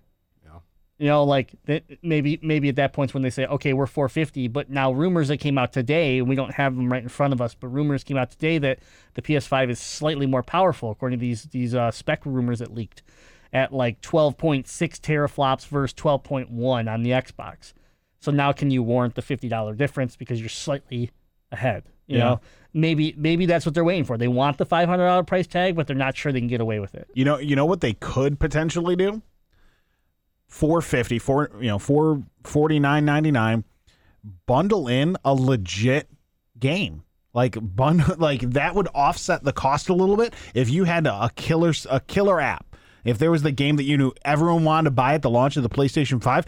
You 1.04 1.10
know, 1.10 1.26
like 1.26 1.52
that, 1.66 1.84
maybe 2.02 2.40
maybe 2.42 2.70
at 2.70 2.78
that 2.78 2.94
point 2.94 3.14
when 3.14 3.24
they 3.24 3.30
say, 3.30 3.46
okay, 3.46 3.74
we're 3.74 3.88
450, 3.88 4.48
but 4.48 4.70
now 4.70 4.90
rumors 4.94 5.28
that 5.28 5.36
came 5.42 5.58
out 5.58 5.74
today, 5.74 6.20
and 6.20 6.30
we 6.30 6.36
don't 6.36 6.54
have 6.54 6.78
them 6.78 6.90
right 6.90 7.04
in 7.04 7.10
front 7.10 7.34
of 7.34 7.42
us, 7.42 7.54
but 7.54 7.68
rumors 7.68 8.06
came 8.06 8.16
out 8.16 8.32
today 8.32 8.58
that 8.60 8.80
the 9.16 9.22
PS5 9.22 9.70
is 9.70 9.80
slightly 9.82 10.26
more 10.26 10.44
powerful, 10.44 10.92
according 10.92 11.20
to 11.20 11.22
these 11.22 11.44
these 11.44 11.76
uh, 11.76 11.92
spec 11.92 12.26
rumors 12.26 12.60
that 12.60 12.74
leaked, 12.74 13.04
at 13.52 13.74
like 13.74 14.00
12.6 14.00 14.64
teraflops 14.66 15.68
versus 15.68 15.94
12.1 15.96 16.90
on 16.90 17.04
the 17.04 17.10
Xbox. 17.10 17.74
So 18.22 18.32
now 18.32 18.54
can 18.54 18.72
you 18.72 18.82
warrant 18.82 19.16
the 19.16 19.22
fifty 19.22 19.50
dollar 19.50 19.76
difference 19.76 20.16
because 20.16 20.40
you're 20.40 20.48
slightly 20.48 21.12
ahead? 21.52 21.84
You 22.08 22.20
Yeah. 22.20 22.24
know, 22.24 22.42
maybe 22.74 23.14
maybe 23.18 23.46
that's 23.46 23.66
what 23.66 23.76
they're 23.76 23.84
waiting 23.84 24.06
for. 24.06 24.18
They 24.18 24.30
want 24.30 24.58
the 24.58 24.66
five 24.66 24.88
hundred 24.88 25.08
dollar 25.08 25.24
price 25.24 25.48
tag, 25.48 25.76
but 25.76 25.86
they're 25.86 25.98
not 25.98 26.16
sure 26.16 26.32
they 26.32 26.40
can 26.40 26.48
get 26.48 26.62
away 26.62 26.80
with 26.80 26.96
it. 26.96 27.10
You 27.14 27.26
know, 27.26 27.40
you 27.40 27.58
know 27.58 27.66
what 27.66 27.82
they 27.82 27.92
could 27.92 28.40
potentially 28.40 28.96
do? 28.96 29.22
450, 30.54 31.20
four, 31.20 31.50
you 31.60 31.68
know, 31.68 31.80
449.99 31.80 33.64
bundle 34.46 34.88
in 34.88 35.18
a 35.26 35.34
legit 35.34 36.08
game. 36.60 37.04
Like 37.34 37.58
bundle 37.60 38.16
like 38.20 38.42
that 38.52 38.76
would 38.76 38.88
offset 38.94 39.44
the 39.44 39.52
cost 39.52 39.90
a 39.90 39.96
little 39.96 40.16
bit 40.16 40.34
if 40.54 40.70
you 40.70 40.84
had 40.84 41.08
a, 41.08 41.32
killer 41.36 41.74
a 41.90 42.00
killer 42.00 42.40
app. 42.40 42.76
If 43.04 43.18
there 43.18 43.32
was 43.32 43.42
the 43.42 43.52
game 43.52 43.78
that 43.78 43.84
you 43.84 43.98
knew 43.98 44.14
everyone 44.24 44.64
wanted 44.64 44.86
to 44.86 44.92
buy 44.92 45.16
at 45.16 45.24
the 45.24 45.30
launch 45.30 45.58
of 45.58 45.64
the 45.64 45.70
PlayStation 45.70 46.24
5, 46.24 46.46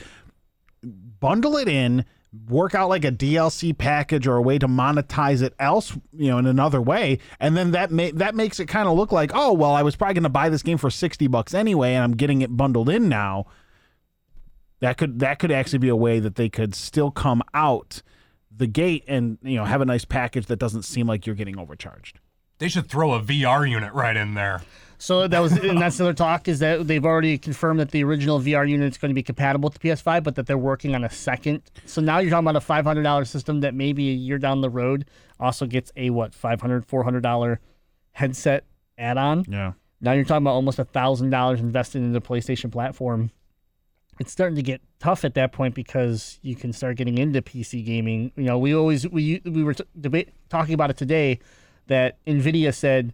bundle 1.19 1.57
it 1.57 1.67
in, 1.67 2.05
work 2.47 2.75
out 2.75 2.87
like 2.87 3.03
a 3.03 3.11
DLC 3.11 3.75
package 3.75 4.27
or 4.27 4.37
a 4.37 4.41
way 4.41 4.59
to 4.59 4.67
monetize 4.67 5.41
it 5.41 5.53
else, 5.59 5.97
you 6.13 6.29
know, 6.29 6.37
in 6.37 6.45
another 6.45 6.81
way, 6.81 7.17
and 7.39 7.57
then 7.57 7.71
that 7.71 7.91
ma- 7.91 8.11
that 8.13 8.35
makes 8.35 8.59
it 8.59 8.67
kind 8.67 8.87
of 8.87 8.95
look 8.95 9.11
like, 9.11 9.31
oh, 9.33 9.51
well, 9.51 9.73
I 9.73 9.81
was 9.81 9.95
probably 9.95 10.13
going 10.13 10.23
to 10.23 10.29
buy 10.29 10.49
this 10.49 10.63
game 10.63 10.77
for 10.77 10.89
60 10.91 11.27
bucks 11.27 11.53
anyway 11.53 11.95
and 11.95 12.03
I'm 12.03 12.15
getting 12.15 12.41
it 12.41 12.55
bundled 12.55 12.87
in 12.87 13.09
now. 13.09 13.47
That 14.82 14.97
could 14.97 15.19
that 15.19 15.39
could 15.39 15.51
actually 15.51 15.80
be 15.80 15.89
a 15.89 15.95
way 15.95 16.19
that 16.19 16.36
they 16.36 16.49
could 16.49 16.76
still 16.76 17.11
come 17.11 17.41
out 17.53 18.01
the 18.57 18.67
gate 18.67 19.03
and, 19.07 19.38
you 19.41 19.55
know, 19.55 19.65
have 19.65 19.82
a 19.82 19.86
nice 19.86 20.05
package 20.05 20.45
that 20.47 20.57
doesn't 20.57 20.84
seem 20.84 21.07
like 21.07 21.26
you're 21.26 21.36
getting 21.36 21.59
overcharged. 21.59 22.19
They 22.57 22.69
should 22.69 22.88
throw 22.88 23.13
a 23.13 23.19
VR 23.21 23.69
unit 23.69 23.93
right 23.93 24.15
in 24.15 24.34
there. 24.34 24.61
So 24.97 25.28
that 25.28 25.39
was, 25.39 25.51
and 25.51 25.82
that's 25.82 25.97
the 25.97 26.05
other 26.05 26.13
talk 26.13 26.47
is 26.47 26.59
that 26.59 26.88
they've 26.88 27.03
already 27.03 27.38
confirmed 27.38 27.82
that 27.82 27.91
the 27.91 28.01
original 28.05 28.39
VR 28.39 28.67
unit 28.67 28.93
is 28.93 28.97
going 28.97 29.09
to 29.09 29.15
be 29.15 29.23
compatible 29.23 29.67
with 29.67 29.80
the 29.80 29.89
PS5, 29.89 30.23
but 30.23 30.36
that 30.36 30.47
they're 30.47 30.57
working 30.57 30.95
on 30.95 31.03
a 31.03 31.09
second. 31.09 31.63
So 31.86 32.01
now 32.01 32.19
you're 32.19 32.30
talking 32.30 32.45
about 32.47 32.55
a 32.55 32.61
five 32.61 32.86
hundred 32.86 33.03
dollar 33.03 33.26
system 33.26 33.59
that 33.59 33.73
maybe 33.73 34.09
a 34.09 34.13
year 34.13 34.38
down 34.38 34.61
the 34.61 34.69
road 34.69 35.05
also 35.38 35.65
gets 35.65 35.91
a 35.97 36.11
what 36.11 36.32
$500 36.32 36.86
400 36.86 37.21
dollar 37.21 37.59
headset 38.13 38.63
add 38.97 39.17
on. 39.17 39.43
Yeah. 39.49 39.73
Now 39.99 40.13
you're 40.13 40.23
talking 40.23 40.43
about 40.43 40.53
almost 40.53 40.80
a 40.80 40.86
thousand 40.86 41.32
dollars 41.32 41.59
invested 41.59 41.97
in 41.97 42.13
the 42.13 42.21
PlayStation 42.21 42.71
platform. 42.71 43.32
It's 44.20 44.32
starting 44.32 44.55
to 44.55 44.61
get 44.61 44.82
tough 44.99 45.26
at 45.26 45.34
that 45.34 45.51
point 45.51 45.76
because 45.76 46.39
you 46.41 46.55
can 46.55 46.72
start 46.72 46.97
getting 46.97 47.18
into 47.18 47.41
PC 47.41 47.86
gaming. 47.86 48.32
You 48.36 48.43
know, 48.43 48.57
we 48.57 48.74
always 48.74 49.07
we 49.07 49.41
we 49.43 49.63
were 49.63 49.74
t- 49.74 49.84
debate 49.99 50.30
talking 50.49 50.74
about 50.74 50.89
it 50.89 50.97
today 50.97 51.39
that 51.88 52.24
Nvidia 52.26 52.74
said 52.74 53.13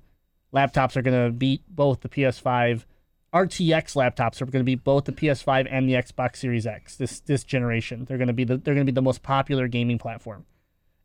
laptops 0.54 0.96
are 0.96 1.02
going 1.02 1.26
to 1.26 1.32
beat 1.32 1.64
both 1.68 2.02
the 2.02 2.10
PS5 2.10 2.86
RTX 3.34 3.96
laptops 3.96 4.42
are 4.42 4.46
going 4.46 4.60
to 4.60 4.66
be 4.66 4.76
both 4.76 5.06
the 5.06 5.14
PS5 5.14 5.68
and 5.72 5.88
the 5.88 5.94
Xbox 5.94 6.38
Series 6.38 6.68
X 6.68 6.98
this 6.98 7.22
this 7.22 7.44
generation. 7.44 8.06
They're 8.06 8.18
going 8.18 8.28
to 8.28 8.34
be 8.34 8.44
the 8.44 8.58
they're 8.58 8.74
going 8.74 8.86
to 8.86 8.92
be 8.92 8.96
the 8.96 9.02
most 9.02 9.24
popular 9.24 9.68
gaming 9.68 9.98
platform. 9.98 10.46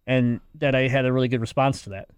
And 0.06 0.40
that 0.56 0.74
I 0.74 0.88
had 0.88 1.04
a 1.04 1.12
really 1.12 1.28
good 1.28 1.40
response 1.40 1.82
to 1.82 1.90
that. 1.90 2.08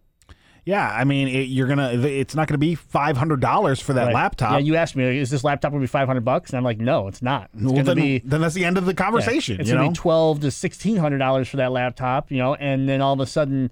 Yeah, 0.68 0.86
I 0.86 1.04
mean, 1.04 1.28
it, 1.28 1.48
you're 1.48 1.66
gonna. 1.66 1.92
It's 1.92 2.34
not 2.34 2.46
gonna 2.46 2.58
be 2.58 2.74
five 2.74 3.16
hundred 3.16 3.40
dollars 3.40 3.80
for 3.80 3.94
that 3.94 4.04
Right. 4.06 4.14
laptop. 4.14 4.52
Yeah, 4.52 4.58
you 4.58 4.76
asked 4.76 4.96
me, 4.96 5.18
is 5.18 5.30
this 5.30 5.42
laptop 5.42 5.72
going 5.72 5.80
to 5.80 5.84
be 5.84 5.88
500 5.90 6.20
bucks? 6.26 6.50
And 6.50 6.58
I'm 6.58 6.64
like, 6.64 6.76
no, 6.78 7.08
it's 7.08 7.22
not. 7.22 7.48
It's 7.54 7.62
well, 7.64 7.76
to 7.76 7.82
then, 7.82 7.96
be 7.96 8.18
then 8.18 8.42
that's 8.42 8.54
the 8.54 8.66
end 8.66 8.76
of 8.76 8.84
the 8.84 8.92
yeah, 8.92 8.96
conversation. 8.96 9.60
it's 9.60 9.70
you 9.70 9.74
going 9.76 9.86
know, 9.86 9.92
to 9.94 9.98
be 9.98 10.02
12 10.02 10.40
to 10.40 10.46
1600 10.48 11.16
dollars 11.18 11.48
for 11.48 11.56
that 11.56 11.72
laptop, 11.72 12.30
you 12.30 12.36
know, 12.36 12.54
and 12.54 12.86
then 12.86 13.00
all 13.00 13.14
of 13.14 13.20
a 13.20 13.26
sudden, 13.26 13.70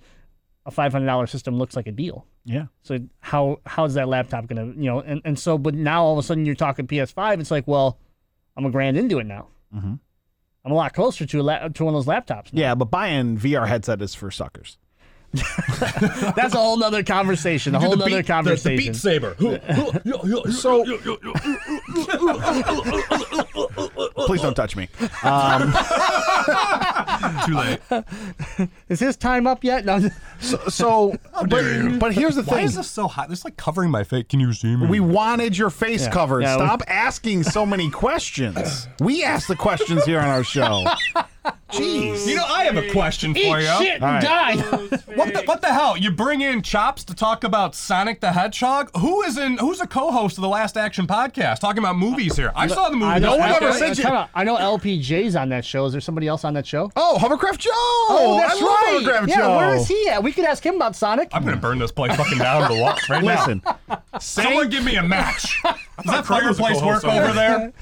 a 0.64 0.70
500 0.70 1.05
dollar 1.05 1.26
system 1.26 1.59
looks 1.59 1.76
like 1.76 1.86
a 1.86 1.92
deal. 1.92 2.24
yeah. 2.47 2.66
So 2.82 2.99
how 3.20 3.61
how's 3.66 3.92
that 3.94 4.09
laptop 4.09 4.47
going 4.47 4.72
to, 4.74 4.78
you 4.80 4.86
know, 4.86 5.01
and, 5.01 5.20
and 5.26 5.38
so, 5.38 5.59
but 5.59 5.74
now 5.74 6.03
all 6.03 6.12
of 6.14 6.18
a 6.18 6.26
sudden 6.26 6.47
you're 6.47 6.55
talking 6.55 6.86
PS5. 6.86 7.40
It's 7.40 7.51
like, 7.51 7.68
well, 7.68 7.99
I'm 8.57 8.64
a 8.64 8.70
grand 8.70 8.97
into 8.97 9.18
it 9.18 9.24
now. 9.26 9.49
Mm-hmm. 9.74 9.94
I'm 10.64 10.72
a 10.72 10.74
lot 10.74 10.94
closer 10.94 11.26
to 11.26 11.40
a 11.40 11.42
la- 11.42 11.68
to 11.68 11.84
one 11.84 11.94
of 11.94 12.05
those 12.07 12.12
laptops. 12.12 12.55
Now. 12.55 12.61
Yeah, 12.62 12.74
but 12.74 12.86
buying 12.86 13.36
VR 13.36 13.68
headset 13.68 14.01
is 14.01 14.14
for 14.14 14.30
suckers. 14.30 14.78
That's 16.37 16.55
a 16.55 16.59
whole 16.59 16.76
nother 16.78 17.03
conversation. 17.03 17.74
A 17.74 17.80
whole 17.80 17.97
nother 17.97 18.22
conversation. 18.22 18.76
The, 18.76 18.82
the 18.82 18.89
Beat 18.89 18.97
Saber. 18.97 19.37
So, 20.53 20.84
please 24.26 24.43
don't 24.43 24.55
touch 24.55 24.76
me. 24.76 24.89
Um, 25.22 25.72
Too 27.47 27.55
late. 27.55 27.80
Is 28.89 29.01
his 29.01 29.16
time 29.16 29.47
up 29.47 29.64
yet? 29.64 29.84
No. 29.84 30.09
so, 30.41 30.57
so 30.68 31.16
but, 31.49 31.99
but 31.99 32.12
here's 32.12 32.34
the 32.37 32.43
Why 32.43 32.47
thing: 32.47 32.59
Why 32.59 32.62
is 32.62 32.74
this 32.76 32.91
so 32.91 33.09
hot? 33.09 33.28
This 33.28 33.41
is 33.41 33.45
like 33.45 33.57
covering 33.57 33.91
my 33.91 34.05
face. 34.05 34.24
Can 34.28 34.41
you 34.41 34.53
see 34.53 34.76
me? 34.76 34.87
we 34.87 35.01
wanted 35.01 35.57
your 35.57 35.70
face 35.70 36.07
covered. 36.09 36.43
Yeah, 36.43 36.57
we- 36.57 36.64
Stop 36.66 36.82
asking 36.87 37.43
so 37.45 37.64
many 37.66 37.91
questions. 37.91 38.89
We 39.01 39.22
ask 39.24 39.49
the 39.49 39.57
questions 39.57 40.05
here 40.05 40.18
on 40.20 40.28
our 40.28 40.45
show. 40.45 40.84
Jeez. 41.73 42.27
You 42.27 42.37
know, 42.37 42.45
I 42.45 42.64
have 42.64 42.77
a 42.77 42.91
question 42.93 43.35
for 43.35 43.39
Eat 43.41 43.64
you. 43.64 43.79
shit 43.79 43.95
and 44.01 44.03
right. 44.03 44.23
die. 44.23 44.57
What 45.17 45.33
the, 45.33 45.43
what 45.45 45.62
the 45.62 45.73
hell? 45.73 45.97
You 45.97 46.11
bring 46.11 46.43
in 46.43 46.61
Chops 46.61 47.03
to 47.05 47.14
talk 47.14 47.43
about 47.43 47.75
Sonic 47.75 48.21
the 48.21 48.33
Hedgehog? 48.33 48.91
Who 48.99 49.23
is 49.23 49.39
in? 49.39 49.57
Who's 49.57 49.81
a 49.81 49.87
co-host 49.87 50.37
of 50.37 50.43
the 50.43 50.49
Last 50.49 50.77
Action 50.77 51.07
podcast 51.07 51.61
talking 51.61 51.79
about 51.79 51.97
movies 51.97 52.37
here? 52.37 52.53
I 52.55 52.67
saw 52.67 52.91
the 52.91 52.97
movie. 52.97 53.19
No 53.21 53.37
one 53.37 53.49
ever 53.51 53.69
I- 53.69 53.79
sent 53.79 53.99
you- 53.99 54.05
I 54.35 54.45
know 54.45 54.57
LPJ's 54.57 55.35
on 55.35 55.49
that 55.49 55.64
show. 55.64 55.87
Is 55.87 55.93
there 55.93 56.03
somebody 56.03 56.29
else 56.29 56.45
on 56.45 56.53
that 56.55 56.67
show? 56.67 56.93
Oh, 56.97 57.17
Hovercraft 57.19 57.59
Joe. 57.61 57.71
Oh, 57.73 58.37
that's 58.39 58.61
I 58.61 58.64
love 58.64 58.69
right. 58.69 58.87
Hovercraft 59.03 59.29
yeah, 59.31 59.37
Joe. 59.37 59.57
where 59.57 59.75
is 59.77 59.89
he 59.89 60.09
at? 60.11 60.23
We 60.23 60.33
could 60.33 60.45
ask 60.45 60.64
him 60.64 60.75
about 60.77 60.95
Sonic. 60.95 61.31
I'm 61.33 61.45
gonna 61.45 61.57
burn 61.57 61.79
this 61.79 61.93
place 61.93 62.14
fucking 62.14 62.39
down 62.39 62.69
to 62.69 62.75
the 62.75 62.81
wall 62.81 62.97
right 63.09 63.25
Listen, 63.25 63.62
now. 63.89 64.03
Someone 64.21 64.69
give 64.69 64.85
me 64.85 64.97
a 64.97 65.03
match. 65.03 65.61
Does 65.64 65.81
that 66.07 66.27
fireplace 66.27 66.81
work 66.83 67.05
over 67.05 67.33
there? 67.33 67.73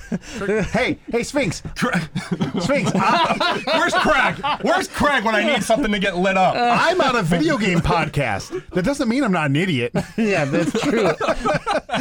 hey, 0.72 0.98
hey, 1.10 1.22
Sphinx, 1.24 1.62
Sphinx. 1.76 2.92
I, 2.94 3.62
Where's 3.78 3.94
Craig? 3.94 4.42
Where's 4.62 4.88
Craig 4.88 5.24
when 5.24 5.34
I 5.34 5.44
need 5.44 5.62
something 5.62 5.92
to 5.92 5.98
get 5.98 6.16
lit 6.16 6.36
up? 6.36 6.54
I'm 6.58 7.00
on 7.00 7.16
a 7.16 7.22
video 7.22 7.58
game 7.58 7.80
podcast. 7.80 8.62
That 8.70 8.84
doesn't 8.84 9.08
mean 9.08 9.24
I'm 9.24 9.32
not 9.32 9.46
an 9.46 9.56
idiot. 9.56 9.92
yeah, 10.16 10.44
that's 10.44 10.72
true. 10.80 11.10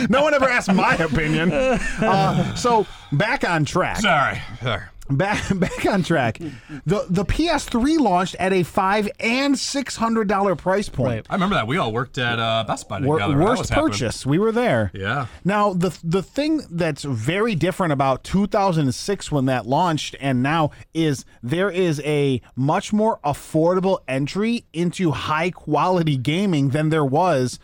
No 0.10 0.24
one 0.24 0.34
ever 0.34 0.50
asked 0.50 0.74
my 0.74 0.96
opinion. 0.96 1.52
Uh, 1.52 2.56
so 2.56 2.88
back 3.12 3.48
on 3.48 3.64
track. 3.64 3.98
Sorry. 3.98 4.42
Sorry. 4.60 4.82
Back 5.18 5.44
back 5.60 5.86
on 5.86 6.04
track. 6.04 6.38
The 6.86 7.06
the 7.10 7.26
PS3 7.26 8.00
launched 8.00 8.36
at 8.36 8.54
a 8.54 8.64
five 8.64 9.10
and 9.20 9.58
six 9.58 9.96
hundred 9.96 10.28
dollar 10.28 10.56
price 10.56 10.90
point. 10.90 11.26
I 11.30 11.34
remember 11.36 11.56
that. 11.56 11.68
We 11.68 11.78
all 11.78 11.92
worked 11.92 12.18
at 12.18 12.40
uh, 12.40 12.64
Best 12.68 12.88
Buy 12.90 13.00
Wor- 13.02 13.20
together. 13.20 13.38
worst 13.38 13.60
was 13.60 13.70
happening. 13.70 13.92
purchase. 13.92 14.26
We 14.26 14.40
were 14.40 14.52
there. 14.52 14.92
Yeah. 14.94 15.28
Now 15.44 15.74
the 15.74 15.98
the 16.04 16.24
thing 16.24 16.62
that's 16.72 17.04
very 17.04 17.56
different 17.56 17.94
about 17.94 18.24
2006 18.24 19.32
when 19.32 19.46
that 19.46 19.66
launched 19.66 20.16
and 20.20 20.42
now 20.44 20.72
is 20.94 21.26
there 21.42 21.70
is 21.70 22.02
a 22.06 22.42
much 22.56 22.92
more 22.94 23.20
affordable 23.24 24.00
entry 24.08 24.66
into 24.74 25.12
high 25.12 25.52
quality 25.52 26.18
gaming 26.18 26.70
than 26.70 26.90
there 26.90 27.06
was 27.06 27.60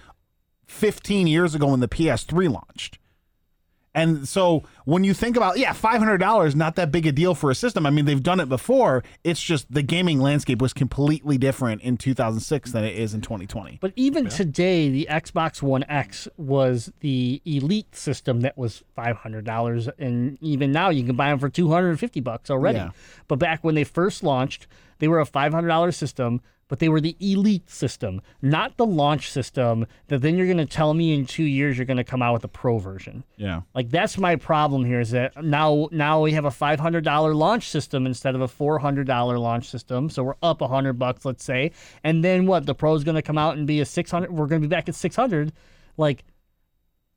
15 0.68 1.28
years 1.28 1.56
ago 1.56 1.68
when 1.68 1.80
the 1.80 1.88
PS3 1.88 2.52
launched. 2.52 3.00
And 4.00 4.28
so 4.28 4.64
when 4.86 5.04
you 5.04 5.14
think 5.14 5.36
about, 5.36 5.58
yeah, 5.58 5.74
five 5.74 6.00
hundred 6.00 6.20
dollars, 6.20 6.56
not 6.56 6.76
that 6.76 6.92
big 6.92 7.06
a 7.06 7.12
deal 7.12 7.36
for 7.36 7.52
a 7.52 7.56
system. 7.56 7.86
I 7.86 7.90
mean, 7.90 8.06
they've 8.06 8.24
done 8.24 8.40
it 8.40 8.48
before. 8.48 9.04
It's 9.24 9.42
just 9.42 9.72
the 9.72 9.82
gaming 9.82 10.20
landscape 10.20 10.62
was 10.62 10.72
completely 10.72 11.38
different 11.38 11.82
in 11.82 11.98
2006 11.98 12.72
than 12.72 12.84
it 12.86 12.96
is 12.96 13.14
in 13.14 13.22
2020. 13.22 13.80
But 13.82 13.92
even 13.96 14.30
today, 14.30 14.90
the 14.90 15.08
Xbox 15.10 15.62
One 15.62 15.84
X 15.90 16.28
was 16.38 16.92
the 17.02 17.42
elite 17.44 17.96
system 17.96 18.42
that 18.42 18.58
was 18.58 18.84
five 18.96 19.18
hundred 19.18 19.44
dollars, 19.46 19.90
and 20.00 20.38
even 20.42 20.72
now 20.72 20.90
you 20.90 21.04
can 21.04 21.16
buy 21.16 21.30
them 21.30 21.40
for 21.40 21.50
two 21.50 21.70
hundred 21.70 21.90
and 21.90 22.00
fifty 22.00 22.22
bucks 22.22 22.50
already. 22.50 22.78
Yeah. 22.78 22.92
But 23.28 23.40
back 23.40 23.64
when 23.64 23.76
they 23.76 23.84
first 23.84 24.24
launched, 24.24 24.68
they 25.00 25.08
were 25.08 25.20
a 25.20 25.26
five 25.26 25.54
hundred 25.54 25.68
dollars 25.68 25.98
system, 25.98 26.42
but 26.70 26.80
they 26.80 26.88
were 26.88 27.02
the 27.02 27.18
elite 27.20 27.70
system, 27.70 28.22
not 28.42 28.78
the 28.78 28.86
launch 28.86 29.30
system. 29.30 29.86
That 30.08 30.22
then 30.22 30.38
you're 30.38 30.46
going 30.46 30.58
to 30.58 30.66
tell 30.66 30.94
me 30.94 31.14
in 31.14 31.26
two 31.26 31.44
years 31.44 31.78
you're 31.78 31.86
going 31.86 31.98
to 31.98 32.04
come 32.06 32.22
out 32.22 32.32
with 32.32 32.46
a 32.46 32.48
pro 32.48 32.78
version. 32.78 33.26
Yeah. 33.36 33.62
Like 33.76 33.90
that's 33.90 34.18
my 34.18 34.38
problem 34.38 34.86
here 34.86 35.02
is 35.02 35.12
that 35.12 35.44
now 35.44 35.90
now 35.92 36.22
we 36.22 36.32
have 36.32 36.46
a 36.46 36.52
five 36.52 36.80
hundred 36.80 37.04
dollar 37.04 37.34
launch 37.34 37.68
system 37.68 38.06
instead 38.06 38.36
of 38.36 38.42
a 38.42 38.48
four 38.48 38.80
hundred 38.80 39.08
dollar 39.08 39.38
launch 39.38 39.68
system. 39.68 40.10
So 40.10 40.24
we're 40.24 40.36
up 40.42 40.62
a 40.62 40.68
hundred 40.68 40.94
bucks, 40.94 41.26
let's 41.26 41.44
say, 41.44 41.72
and 42.06 42.24
then 42.24 42.46
what? 42.46 42.66
The 42.66 42.76
pro 42.76 42.94
is 42.94 43.04
going 43.04 43.16
to 43.16 43.22
come 43.22 43.38
out 43.38 43.58
and 43.58 43.68
be 43.68 43.82
a 43.82 43.86
six 43.86 44.12
hundred. 44.12 44.32
We're 44.32 44.48
going 44.48 44.62
to 44.62 44.68
be 44.68 44.74
back 44.74 44.88
at 44.88 44.96
six 44.96 45.16
hundred. 45.16 45.52
Like 45.98 46.24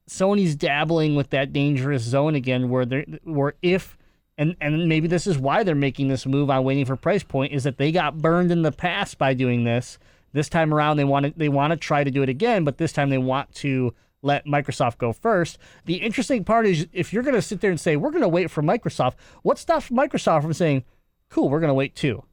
Sony's 0.08 0.56
dabbling 0.56 1.14
with 1.14 1.30
that 1.30 1.52
dangerous 1.52 2.02
zone 2.02 2.34
again, 2.34 2.70
where 2.70 2.84
they 2.84 3.04
where 3.22 3.54
if 3.62 3.96
and 4.38 4.56
and 4.60 4.88
maybe 4.88 5.08
this 5.08 5.26
is 5.26 5.38
why 5.38 5.62
they're 5.62 5.74
making 5.74 6.08
this 6.08 6.26
move 6.26 6.50
on 6.50 6.64
waiting 6.64 6.84
for 6.84 6.96
price 6.96 7.22
point 7.22 7.52
is 7.52 7.64
that 7.64 7.78
they 7.78 7.92
got 7.92 8.18
burned 8.18 8.50
in 8.50 8.62
the 8.62 8.72
past 8.72 9.18
by 9.18 9.34
doing 9.34 9.64
this. 9.64 9.98
This 10.32 10.48
time 10.48 10.72
around, 10.72 10.96
they 10.96 11.04
want 11.04 11.26
to 11.26 11.32
they 11.36 11.48
want 11.48 11.72
to 11.72 11.76
try 11.76 12.04
to 12.04 12.10
do 12.10 12.22
it 12.22 12.28
again, 12.28 12.64
but 12.64 12.78
this 12.78 12.92
time 12.92 13.10
they 13.10 13.18
want 13.18 13.54
to 13.56 13.94
let 14.22 14.46
Microsoft 14.46 14.98
go 14.98 15.12
first. 15.12 15.58
The 15.84 15.96
interesting 15.96 16.44
part 16.44 16.66
is 16.66 16.86
if 16.92 17.12
you're 17.12 17.22
going 17.22 17.34
to 17.34 17.42
sit 17.42 17.60
there 17.60 17.70
and 17.70 17.80
say 17.80 17.96
we're 17.96 18.10
going 18.10 18.22
to 18.22 18.28
wait 18.28 18.50
for 18.50 18.62
Microsoft, 18.62 19.14
what 19.42 19.58
stops 19.58 19.90
Microsoft 19.90 20.42
from 20.42 20.54
saying, 20.54 20.84
"Cool, 21.28 21.50
we're 21.50 21.60
going 21.60 21.68
to 21.68 21.74
wait 21.74 21.94
too. 21.94 22.24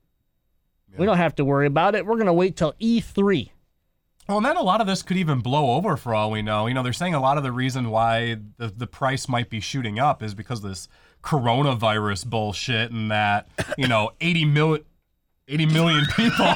We 0.98 1.06
don't 1.06 1.18
have 1.18 1.36
to 1.36 1.46
worry 1.46 1.68
about 1.68 1.96
it. 1.96 2.06
We're 2.06 2.16
going 2.16 2.28
to 2.28 2.34
wait 2.34 2.56
till 2.56 2.74
E 2.80 3.02
E3." 3.02 3.52
Well, 4.30 4.38
and 4.38 4.46
then 4.46 4.58
a 4.58 4.62
lot 4.62 4.80
of 4.80 4.86
this 4.86 5.02
could 5.02 5.18
even 5.18 5.40
blow 5.40 5.72
over 5.72 5.98
for 5.98 6.14
all 6.14 6.30
we 6.30 6.44
know. 6.44 6.68
You 6.68 6.76
know, 6.76 6.84
they're 6.84 6.94
saying 6.94 7.16
a 7.16 7.20
lot 7.20 7.38
of 7.38 7.44
the 7.44 7.52
reason 7.52 7.90
why 7.90 8.38
the, 8.58 8.68
the 8.68 8.86
price 8.86 9.28
might 9.28 9.50
be 9.50 9.60
shooting 9.60 9.98
up 9.98 10.22
is 10.22 10.36
because 10.36 10.64
of 10.64 10.70
this 10.70 10.88
coronavirus 11.24 12.26
bullshit 12.28 12.92
and 12.92 13.12
that, 13.12 13.48
you 13.78 13.88
know, 13.88 14.12
80 14.22 14.46
million. 14.46 14.86
80 15.52 15.66
million 15.66 16.06
people. 16.16 16.46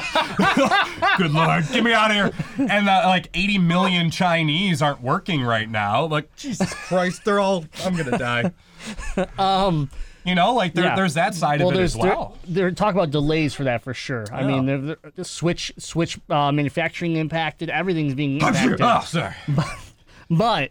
Good 1.18 1.32
lord, 1.32 1.66
get 1.72 1.82
me 1.82 1.92
out 1.92 2.12
of 2.12 2.16
here. 2.16 2.30
And 2.70 2.88
uh, 2.88 3.02
like 3.06 3.28
80 3.34 3.58
million 3.58 4.08
Chinese 4.12 4.80
aren't 4.82 5.02
working 5.02 5.42
right 5.42 5.68
now. 5.68 6.04
Like, 6.06 6.34
Jesus 6.36 6.72
Christ, 6.72 7.24
they're 7.24 7.40
all. 7.40 7.64
I'm 7.84 7.96
gonna 7.96 8.16
die. 8.16 8.52
Um, 9.38 9.90
you 10.24 10.34
know, 10.34 10.54
like 10.54 10.74
there, 10.74 10.84
Yeah. 10.84 10.94
there's 10.94 11.14
that 11.14 11.34
side 11.34 11.60
well, 11.60 11.70
of 11.70 11.76
it 11.76 11.80
as 11.80 11.96
well. 11.96 12.36
They're, 12.44 12.54
they're 12.66 12.70
talking 12.70 12.98
about 13.00 13.10
delays 13.10 13.52
for 13.54 13.64
that 13.64 13.82
for 13.82 13.94
sure. 13.94 14.26
I 14.32 14.44
mean, 14.44 14.66
they're, 14.66 14.78
they're- 14.78 14.98
the 15.16 15.24
switch 15.24 15.72
switch 15.78 16.18
uh, 16.30 16.52
manufacturing 16.52 17.16
impacted. 17.16 17.70
Everything's 17.70 18.14
being 18.14 18.34
impacted. 18.34 18.80
Oh, 18.80 19.00
sorry. 19.04 19.34
But 20.30 20.70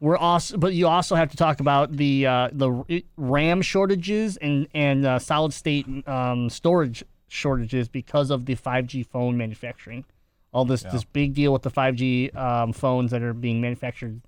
we're 0.00 0.16
also, 0.16 0.56
but 0.56 0.74
you 0.74 0.86
also 0.86 1.14
have 1.16 1.30
to 1.30 1.36
talk 1.36 1.60
about 1.60 1.92
the 1.96 2.26
uh, 2.26 2.48
the 2.52 3.02
RAM 3.16 3.62
shortages 3.62 4.36
and 4.36 4.68
and 4.74 5.04
uh, 5.04 5.18
solid 5.18 5.52
state 5.52 5.86
um, 6.06 6.48
storage 6.50 7.02
shortages 7.28 7.88
because 7.88 8.30
of 8.30 8.46
the 8.46 8.54
5G 8.54 9.06
phone 9.06 9.36
manufacturing. 9.36 10.04
All 10.52 10.64
this 10.64 10.82
this 10.82 11.04
big 11.04 11.34
deal 11.34 11.52
with 11.52 11.62
the 11.62 11.70
5G 11.70 12.34
um, 12.36 12.72
phones 12.72 13.10
that 13.10 13.22
are 13.22 13.34
being 13.34 13.60
manufactured 13.60 14.20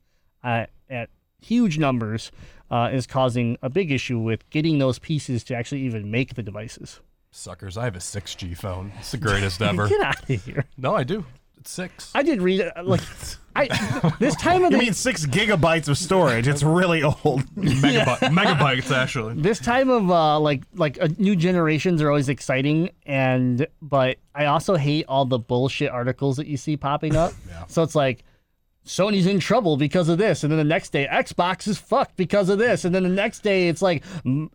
uh, 0.42 0.66
at 0.88 1.08
huge 1.40 1.78
numbers 1.78 2.30
uh, 2.70 2.90
is 2.92 3.06
causing 3.06 3.56
a 3.62 3.70
big 3.70 3.90
issue 3.90 4.18
with 4.18 4.48
getting 4.50 4.78
those 4.78 4.98
pieces 4.98 5.44
to 5.44 5.54
actually 5.54 5.82
even 5.82 6.10
make 6.10 6.34
the 6.34 6.42
devices. 6.42 7.00
Suckers, 7.32 7.78
I 7.78 7.84
have 7.84 7.94
a 7.94 8.00
6G 8.00 8.56
phone. 8.56 8.92
It's 8.98 9.12
the 9.12 9.16
greatest 9.16 9.62
ever. 9.62 9.88
Get 9.88 10.00
out 10.00 10.28
of 10.28 10.44
here! 10.44 10.66
No, 10.76 10.96
I 10.96 11.04
do. 11.04 11.24
It's 11.60 11.70
six. 11.70 12.10
I 12.14 12.22
did 12.22 12.40
read 12.40 12.60
it. 12.60 12.72
Like, 12.82 13.02
I 13.54 13.68
this 14.18 14.34
time 14.40 14.64
of 14.64 14.72
You 14.72 14.78
mean 14.78 14.94
six 14.94 15.26
gigabytes 15.26 15.88
of 15.88 15.98
storage? 15.98 16.48
It's 16.48 16.62
really 16.62 17.02
old. 17.02 17.16
Megabyte, 17.56 18.18
megabytes, 18.32 18.90
actually. 18.90 19.34
this 19.34 19.58
time 19.58 19.90
of 19.90 20.10
uh 20.10 20.40
like 20.40 20.62
like 20.74 21.00
uh, 21.02 21.08
new 21.18 21.36
generations 21.36 22.00
are 22.00 22.08
always 22.08 22.28
exciting 22.30 22.90
and 23.04 23.66
but 23.82 24.16
i 24.34 24.46
also 24.46 24.76
hate 24.76 25.04
all 25.08 25.24
the 25.26 25.38
bullshit 25.38 25.90
articles 25.90 26.36
that 26.38 26.46
you 26.46 26.56
see 26.56 26.76
popping 26.76 27.16
up 27.16 27.32
so 27.68 27.82
it's 27.82 27.94
like 27.94 28.24
sony's 28.90 29.26
in 29.26 29.38
trouble 29.38 29.76
because 29.76 30.08
of 30.08 30.18
this 30.18 30.42
and 30.42 30.50
then 30.50 30.58
the 30.58 30.64
next 30.64 30.90
day 30.90 31.06
xbox 31.12 31.68
is 31.68 31.78
fucked 31.78 32.16
because 32.16 32.48
of 32.48 32.58
this 32.58 32.84
and 32.84 32.92
then 32.92 33.04
the 33.04 33.08
next 33.08 33.40
day 33.44 33.68
it's 33.68 33.80
like 33.80 34.02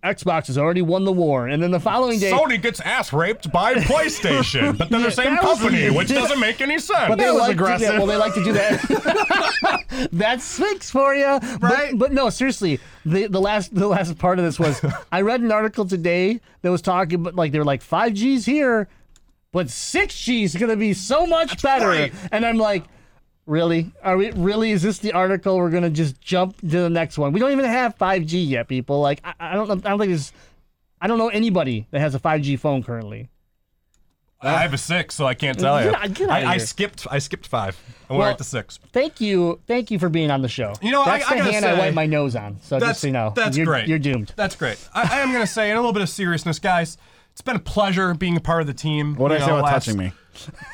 xbox 0.04 0.48
has 0.48 0.58
already 0.58 0.82
won 0.82 1.06
the 1.06 1.12
war 1.12 1.48
and 1.48 1.64
then 1.64 1.72
the 1.72 1.80
following 1.80 2.20
day 2.20 2.32
Sony 2.32 2.62
gets 2.62 2.82
ass 2.82 3.14
raped 3.14 3.50
by 3.52 3.74
PlayStation, 3.92 4.78
but 4.78 4.90
they're 4.90 5.00
the 5.00 5.10
same 5.12 5.36
that 5.36 5.44
was- 5.44 5.60
company, 5.60 5.90
which 5.90 6.10
doesn't 6.10 6.40
make 6.40 6.60
any 6.60 6.78
sense. 6.80 7.08
but 7.08 7.18
they 7.18 7.32
was 7.32 7.40
like 7.40 7.52
aggressive. 7.54 7.92
To, 7.94 7.98
well, 7.98 8.08
they 8.08 8.18
like 8.18 8.34
to 8.34 8.44
do 8.44 8.52
that. 8.52 10.10
That's 10.12 10.44
Sphinx 10.44 10.90
for 10.92 11.16
you, 11.16 11.26
Right? 11.60 11.92
But, 11.92 11.98
but 11.98 12.14
no, 12.14 12.30
seriously, 12.30 12.80
the 13.06 13.28
the 13.28 13.40
last 13.40 13.74
the 13.74 13.88
last 13.88 14.18
part 14.18 14.38
of 14.40 14.44
this 14.46 14.60
was 14.60 14.82
I 15.12 15.22
read 15.22 15.40
an 15.42 15.52
article 15.52 15.86
today 15.86 16.42
that 16.62 16.72
was 16.72 16.82
talking 16.82 17.22
about 17.22 17.36
like 17.36 17.52
they 17.54 17.60
were 17.60 17.66
like 17.66 17.82
five 17.82 18.14
G's 18.14 18.46
here, 18.46 18.90
but 19.54 19.70
six 19.70 20.18
G's 20.20 20.56
gonna 20.56 20.76
be 20.76 20.94
so 20.94 21.26
much 21.26 21.62
better, 21.62 21.88
right. 21.88 22.14
and 22.34 22.46
I'm 22.46 22.58
like. 22.58 22.84
Really? 23.46 23.92
Are 24.04 24.18
we 24.18 24.32
really? 24.32 24.72
Is 24.72 24.82
this 24.82 24.98
the 25.00 25.14
article? 25.14 25.58
We're 25.58 25.70
gonna 25.70 25.90
just 25.92 26.20
jump 26.20 26.60
to 26.62 26.68
the 26.68 26.90
next 26.90 27.18
one. 27.18 27.32
We 27.32 27.40
don't 27.40 27.52
even 27.52 27.66
have 27.66 27.96
5G 27.98 28.48
yet, 28.50 28.68
people. 28.68 29.02
Like 29.02 29.22
I, 29.24 29.34
I 29.40 29.54
don't. 29.54 29.70
I 29.86 29.90
don't 29.90 30.00
think 30.00 30.10
there's. 30.10 30.34
I 31.00 31.08
don't 31.08 31.18
know 31.20 31.30
anybody 31.30 31.86
that 31.92 32.00
has 32.00 32.16
a 32.16 32.20
5G 32.20 32.58
phone 32.60 32.82
currently. 32.82 33.30
I 34.42 34.62
have 34.62 34.74
a 34.74 34.78
six, 34.78 35.16
so 35.16 35.26
I 35.26 35.34
can't 35.34 35.58
tell 35.58 35.84
you. 35.84 35.92
Get 35.92 36.04
out- 36.04 36.14
get 36.14 36.30
outta 36.30 36.46
I, 36.46 36.52
I 36.54 36.58
skipped. 36.58 37.08
I 37.10 37.20
skipped 37.20 37.48
five, 37.48 37.80
and 38.10 38.18
we're 38.18 38.24
Well, 38.26 38.32
at 38.32 38.38
the 38.38 38.44
six. 38.44 38.80
Thank 38.92 39.20
you, 39.22 39.60
thank 39.66 39.90
you 39.90 39.98
for 39.98 40.08
being 40.10 40.30
on 40.30 40.42
the 40.44 40.48
show. 40.50 40.74
You 40.84 40.92
know, 40.92 41.02
I- 41.02 41.20
that's 41.20 41.32
I 41.32 41.36
the 41.36 41.40
gotta 41.42 41.52
hand 41.54 41.66
I 41.66 41.74
say- 41.74 41.80
wipe 41.80 41.94
my 41.94 42.06
nose 42.06 42.36
on. 42.36 42.58
So 42.62 42.80
just 42.80 43.02
so 43.02 43.08
you 43.08 43.14
know, 43.14 43.32
that's 43.36 43.58
you're, 43.58 43.66
great. 43.66 43.88
You're 43.88 43.98
doomed. 44.00 44.34
That's 44.36 44.56
great. 44.56 44.78
I, 44.94 45.18
I 45.18 45.20
am 45.22 45.32
gonna 45.32 45.48
say, 45.48 45.70
in 45.72 45.78
a 45.78 45.80
little 45.80 45.94
bit 45.94 46.02
of 46.02 46.10
seriousness, 46.10 46.60
guys. 46.60 46.98
It's 47.32 47.42
been 47.42 47.56
a 47.58 47.60
pleasure 47.60 48.14
being 48.14 48.38
a 48.38 48.40
part 48.40 48.62
of 48.62 48.68
the 48.68 48.74
team. 48.74 49.16
What 49.16 49.30
did 49.30 49.40
you 49.40 49.44
I 49.44 49.48
say 49.48 49.52
about 49.54 49.64
last- 49.66 49.86
touching 49.86 50.00
me? 50.00 50.12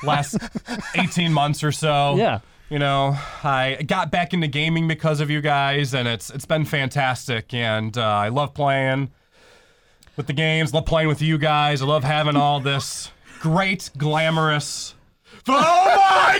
last 0.04 0.38
18 0.96 1.32
months 1.34 1.64
or 1.64 1.72
so. 1.72 2.16
Yeah. 2.18 2.40
You 2.72 2.80
know, 2.80 3.18
I 3.44 3.84
got 3.86 4.12
back 4.12 4.34
into 4.34 4.48
gaming 4.48 4.88
because 4.88 5.20
of 5.20 5.30
you 5.30 5.42
guys, 5.42 5.94
and 5.94 6.08
it's 6.08 6.30
it's 6.30 6.46
been 6.46 6.64
fantastic. 6.64 7.54
And 7.54 7.98
uh, 7.98 8.02
I 8.02 8.30
love 8.30 8.54
playing 8.54 9.12
with 10.16 10.28
the 10.28 10.32
games. 10.32 10.74
Love 10.74 10.86
playing 10.86 11.10
with 11.10 11.22
you 11.22 11.38
guys. 11.38 11.82
I 11.82 11.86
love 11.86 12.06
having 12.06 12.38
all 12.38 12.62
this 12.62 13.12
great, 13.42 13.90
glamorous. 13.98 14.96
Oh 15.50 15.52
my 15.52 16.40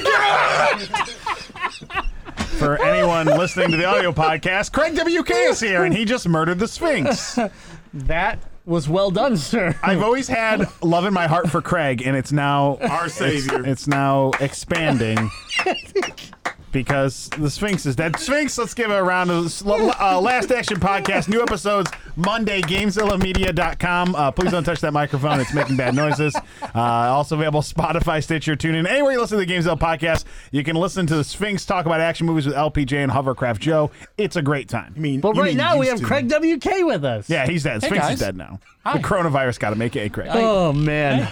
god! 0.80 2.08
For 2.38 2.82
anyone 2.82 3.26
listening 3.26 3.72
to 3.72 3.78
the 3.78 3.84
audio 3.84 4.14
podcast, 4.14 4.72
Craig 4.72 4.94
WK 4.98 5.32
is 5.32 5.60
here, 5.60 5.84
and 5.84 5.94
he 5.94 6.06
just 6.06 6.30
murdered 6.30 6.60
the 6.60 6.68
Sphinx. 6.70 7.38
That 7.94 8.40
was 8.66 8.88
well 8.88 9.12
done, 9.12 9.38
sir. 9.38 9.76
I've 9.84 10.02
always 10.02 10.28
had 10.28 10.68
love 10.82 11.06
in 11.06 11.14
my 11.14 11.28
heart 11.28 11.50
for 11.50 11.62
Craig, 11.62 12.02
and 12.06 12.16
it's 12.16 12.32
now 12.32 12.78
Our 12.82 13.10
savior. 13.10 13.66
It's, 13.66 13.88
now 13.88 14.32
expanding 14.40 15.30
because 16.72 17.30
the 17.38 17.50
Sphinx 17.50 17.86
is 17.86 17.96
dead. 17.96 18.18
Sphinx, 18.18 18.58
let's 18.58 18.74
give 18.74 18.92
it 18.92 18.96
a 18.96 19.04
round 19.04 19.30
of 19.30 19.68
uh, 19.68 20.20
Last 20.20 20.52
Action 20.52 20.80
Podcast. 20.80 21.28
New 21.28 21.42
episodes 21.42 21.92
Monday, 22.16 22.62
GameZillaMedia.com. 22.62 24.16
Uh, 24.16 24.32
please 24.32 24.52
don't 24.52 24.64
touch 24.64 24.82
that 24.82 24.94
microphone; 24.94 25.40
it's 25.40 25.54
making 25.54 25.78
bad 25.78 25.96
noises. 25.96 26.36
Uh, 26.74 26.80
also 26.82 27.36
available 27.36 27.62
Spotify, 27.62 28.24
Stitcher, 28.24 28.56
TuneIn, 28.56 28.88
anywhere 28.88 29.14
you 29.14 29.20
listen 29.22 29.38
to 29.40 29.46
the 29.46 29.52
GameZilla 29.52 29.80
podcast. 29.80 30.26
You 30.52 30.64
can 30.64 30.76
listen 30.76 31.06
to 31.08 31.16
the 31.16 31.24
Sphinx 31.24 31.66
talk 31.66 31.86
about 31.86 32.02
action 32.02 32.26
movies 32.26 32.46
with 32.46 32.56
LPJ 32.56 32.94
and 32.98 33.12
Hovercraft 33.12 33.60
Joe. 33.62 33.92
It's 34.18 34.36
a 34.36 34.42
great 34.42 34.70
time. 34.70 34.94
I 34.96 35.00
mean, 35.00 35.22
But 35.22 35.36
right 35.36 35.50
mean 35.50 35.58
now 35.58 35.78
we 35.78 35.88
have 35.88 36.00
to. 36.00 36.06
Craig 36.06 36.30
WK 36.30 36.86
with 36.86 37.04
us. 37.06 37.30
Yeah, 37.30 37.46
he's 37.48 37.64
dead. 37.64 37.82
Sphinx 37.82 37.98
guys. 37.98 38.14
is 38.16 38.20
dead 38.20 38.36
now. 38.36 38.60
The 38.84 39.00
coronavirus 39.00 39.60
got 39.60 39.74
him, 39.74 39.82
aka 39.82 40.10
Craig. 40.10 40.30
Oh 40.32 40.74
man. 40.74 41.28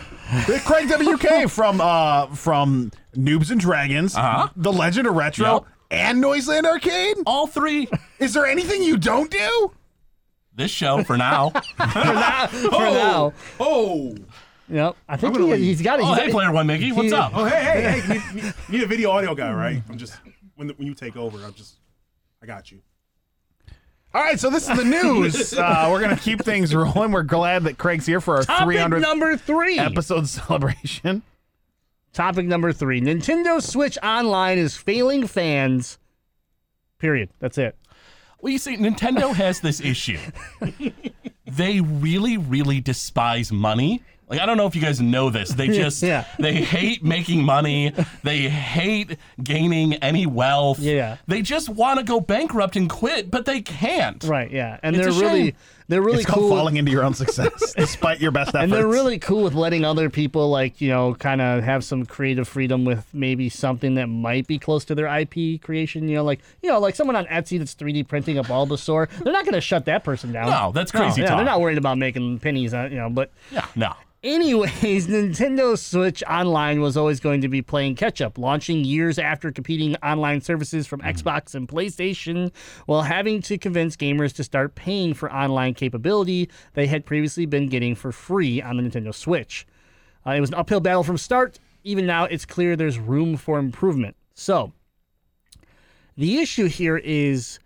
Craig 0.66 0.88
WK 0.90 1.50
from 1.50 1.82
uh 1.82 2.28
from 2.28 2.92
Noobs 3.16 3.52
and 3.52 3.60
Dragons, 3.60 4.16
Uh-huh. 4.16 4.50
The 4.56 4.72
Legend 4.72 5.08
of 5.08 5.16
Retro, 5.16 5.54
Yep. 5.54 5.64
and 5.92 6.22
Noiseland 6.22 6.66
Arcade. 6.66 7.18
All 7.26 7.48
three. 7.48 7.88
Is 8.20 8.34
there 8.34 8.46
anything 8.46 8.84
you 8.84 8.98
don't 8.98 9.30
do? 9.32 9.72
This 10.56 10.72
show 10.72 11.04
for 11.04 11.18
now. 11.18 11.50
For 11.78 11.78
now. 12.80 13.34
Oh, 13.60 14.16
Yep. 14.72 14.96
I 15.08 15.18
think 15.18 15.38
he, 15.38 15.56
he's 15.58 15.82
got 15.82 16.00
it. 16.00 16.06
oh, 16.06 16.14
He's 16.14 16.24
hey, 16.26 16.32
player 16.32 16.52
one, 16.52 16.68
Mickey. 16.68 16.92
What's 16.92 17.08
he- 17.10 17.14
up? 17.16 17.32
oh, 17.34 17.46
hey, 17.46 17.82
hey, 17.92 18.00
hey! 18.02 18.20
You, 18.36 18.42
you- 18.42 18.54
you 18.68 18.78
need 18.78 18.84
a 18.84 18.88
video 18.88 19.10
audio 19.12 19.34
guy, 19.34 19.52
right? 19.52 19.82
I'm 19.90 19.98
just 19.98 20.16
when 20.56 20.68
the, 20.68 20.74
when 20.76 20.86
you 20.88 20.94
take 20.94 21.16
over, 21.16 21.38
I'm 21.44 21.54
just 21.54 21.78
I 22.44 22.46
got 22.46 22.72
you. 22.72 22.80
All 24.14 24.22
right, 24.22 24.40
so 24.40 24.50
this 24.50 24.68
is 24.70 24.76
the 24.78 24.84
news. 24.86 25.54
uh, 25.54 25.88
we're 25.92 26.02
gonna 26.02 26.16
keep 26.18 26.44
things 26.44 26.74
rolling. 26.76 27.12
We're 27.12 27.24
glad 27.24 27.64
that 27.64 27.78
Craig's 27.78 28.06
here 28.06 28.20
for 28.22 28.38
our 28.38 28.44
Topic 28.44 28.78
300th 28.78 29.02
number 29.02 29.38
three. 29.38 29.80
episode 29.80 30.28
celebration. 30.28 31.24
Topic 32.14 32.46
number 32.46 32.74
three. 32.74 33.02
Nintendo 33.02 33.62
Switch 33.62 33.98
Online 34.04 34.58
is 34.58 34.76
failing 34.76 35.28
fans. 35.28 36.00
Period. 36.98 37.30
That's 37.40 37.58
it. 37.58 37.76
Well, 38.42 38.52
you 38.52 38.58
see, 38.60 38.78
Nintendo 38.78 39.34
has 39.34 39.60
this 39.60 39.80
issue. 39.82 40.18
they 41.46 41.82
really, 41.82 42.38
really 42.38 42.82
despise 42.82 43.52
money. 43.52 44.02
Like 44.30 44.40
I 44.40 44.46
don't 44.46 44.58
know 44.58 44.68
if 44.68 44.76
you 44.76 44.82
guys 44.82 45.02
know 45.02 45.30
this. 45.30 45.50
They 45.50 45.68
just 45.70 46.02
Yeah. 46.04 46.24
they 46.38 46.54
hate 46.56 47.04
making 47.04 47.44
money. 47.44 47.94
They 48.24 48.42
hate 48.50 49.18
gaining 49.44 49.96
any 49.96 50.26
wealth. 50.26 50.80
Yeah. 50.80 51.18
They 51.28 51.42
just 51.42 51.68
want 51.70 52.00
to 52.00 52.06
go 52.06 52.20
bankrupt 52.22 52.76
and 52.76 52.90
quit, 52.90 53.32
but 53.32 53.46
they 53.46 53.62
can't. 53.62 54.24
Right, 54.24 54.52
yeah. 54.52 54.80
And 54.84 54.96
It's 54.96 55.06
they're 55.06 55.22
really 55.28 55.46
shame. 55.46 55.56
They're 55.90 56.02
really 56.02 56.20
it's 56.20 56.26
cool. 56.26 56.48
called 56.48 56.58
falling 56.58 56.78
into 56.78 56.92
your 56.92 57.04
own 57.04 57.14
success 57.14 57.74
despite 57.78 58.22
your 58.22 58.32
best 58.32 58.50
efforts. 58.50 58.64
and 58.64 58.72
they're 58.72 58.88
really 58.88 59.20
cool 59.20 59.44
with 59.44 59.54
letting 59.56 59.84
other 59.84 60.10
people 60.10 60.50
like 60.50 60.80
you 60.80 60.88
know 60.90 61.14
kind 61.16 61.42
of 61.42 61.62
have 61.64 61.84
some 61.84 62.06
creative 62.06 62.48
freedom 62.48 62.86
with 62.86 63.06
maybe 63.14 63.50
something 63.50 63.96
that 63.96 64.08
might 64.08 64.48
be 64.48 64.58
close 64.58 64.86
to 64.86 64.96
their 64.96 65.08
ip 65.20 65.62
creation 65.62 66.08
you 66.08 66.16
know 66.16 66.24
like 66.24 66.40
you 66.64 66.70
know 66.70 66.80
like 66.80 66.96
someone 66.96 67.16
on 67.18 67.26
etsy 67.26 67.58
that's 67.60 67.76
3d 67.76 68.08
printing 68.08 68.38
a 68.38 68.44
bulbasaur 68.44 69.10
they're 69.24 69.34
not 69.34 69.44
going 69.44 69.54
to 69.56 69.62
shut 69.62 69.84
that 69.86 70.04
person 70.06 70.32
down 70.32 70.50
No, 70.50 70.72
that's 70.72 70.92
crazy 70.92 71.22
yeah, 71.22 71.28
talk. 71.30 71.38
they're 71.38 71.46
not 71.46 71.60
worried 71.60 71.78
about 71.78 71.98
making 71.98 72.40
pennies 72.40 72.74
uh, 72.74 72.88
you 72.90 72.98
know 72.98 73.10
but 73.10 73.32
Yeah, 73.52 73.66
no. 73.76 73.94
Anyways, 74.22 74.72
Nintendo 75.08 75.78
Switch 75.78 76.22
Online 76.30 76.82
was 76.82 76.98
always 76.98 77.22
going 77.22 77.40
to 77.40 77.48
be 77.48 77.62
playing 77.62 77.96
catch 77.96 78.20
up, 78.20 78.38
launching 78.38 78.84
years 78.84 79.18
after 79.18 79.50
competing 79.50 79.96
online 79.98 80.42
services 80.42 80.86
from 80.86 81.00
Xbox 81.02 81.56
and 81.56 81.70
PlayStation, 81.70 82.52
while 82.86 83.04
having 83.04 83.42
to 83.44 83.58
convince 83.58 83.96
gamers 83.96 84.34
to 84.34 84.44
start 84.44 84.76
paying 84.76 85.14
for 85.14 85.32
online 85.32 85.74
capability 85.74 86.50
they 86.74 86.88
had 86.88 87.06
previously 87.06 87.46
been 87.46 87.68
getting 87.68 87.96
for 87.96 88.12
free 88.12 88.62
on 88.62 88.76
the 88.76 88.84
Nintendo 88.84 89.16
Switch. 89.16 89.66
Uh, 90.28 90.32
it 90.32 90.42
was 90.42 90.50
an 90.50 90.56
uphill 90.56 90.82
battle 90.82 91.04
from 91.04 91.18
start. 91.18 91.58
Even 91.86 92.06
now, 92.06 92.26
it's 92.26 92.46
clear 92.46 92.76
there's 92.76 93.00
room 93.00 93.38
for 93.38 93.58
improvement. 93.58 94.18
So, 94.34 94.74
the 96.18 96.40
issue 96.40 96.66
here 96.66 96.98
is 96.98 97.60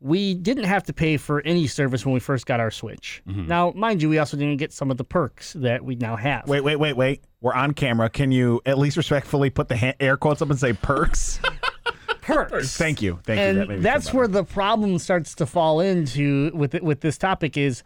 we 0.00 0.34
didn't 0.34 0.64
have 0.64 0.82
to 0.84 0.92
pay 0.92 1.16
for 1.16 1.40
any 1.42 1.66
service 1.66 2.04
when 2.04 2.12
we 2.12 2.20
first 2.20 2.46
got 2.46 2.60
our 2.60 2.70
Switch. 2.70 3.22
Mm-hmm. 3.26 3.46
Now, 3.46 3.72
mind 3.74 4.02
you, 4.02 4.08
we 4.08 4.18
also 4.18 4.36
didn't 4.36 4.58
get 4.58 4.72
some 4.72 4.90
of 4.90 4.98
the 4.98 5.04
perks 5.04 5.54
that 5.54 5.84
we 5.84 5.96
now 5.96 6.16
have. 6.16 6.48
Wait, 6.48 6.62
wait, 6.62 6.76
wait, 6.76 6.96
wait. 6.96 7.24
We're 7.40 7.54
on 7.54 7.72
camera. 7.72 8.10
Can 8.10 8.30
you 8.30 8.60
at 8.66 8.78
least 8.78 8.96
respectfully 8.96 9.50
put 9.50 9.68
the 9.68 9.76
ha- 9.76 9.94
air 9.98 10.16
quotes 10.16 10.42
up 10.42 10.50
and 10.50 10.58
say 10.58 10.74
perks? 10.74 11.40
perks. 12.20 12.76
Thank 12.76 13.00
you. 13.00 13.20
Thank 13.24 13.40
and 13.40 13.56
you. 13.56 13.60
That 13.60 13.68
made 13.68 13.76
me 13.78 13.82
feel 13.82 13.92
that's 13.92 14.12
where 14.12 14.28
the 14.28 14.44
problem 14.44 14.98
starts 14.98 15.34
to 15.36 15.46
fall 15.46 15.80
into 15.80 16.50
with 16.54 16.74
it, 16.74 16.82
with 16.82 17.00
this 17.00 17.16
topic 17.16 17.56
is 17.56 17.82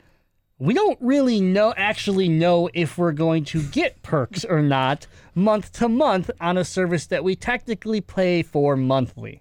we 0.58 0.74
don't 0.74 0.98
really 1.00 1.40
know 1.40 1.72
actually 1.76 2.28
know 2.28 2.68
if 2.74 2.98
we're 2.98 3.12
going 3.12 3.44
to 3.46 3.62
get 3.62 4.02
perks 4.02 4.44
or 4.44 4.60
not 4.60 5.06
month 5.34 5.72
to 5.72 5.88
month 5.88 6.30
on 6.40 6.58
a 6.58 6.64
service 6.64 7.06
that 7.06 7.24
we 7.24 7.36
technically 7.36 8.00
pay 8.00 8.42
for 8.42 8.76
monthly. 8.76 9.40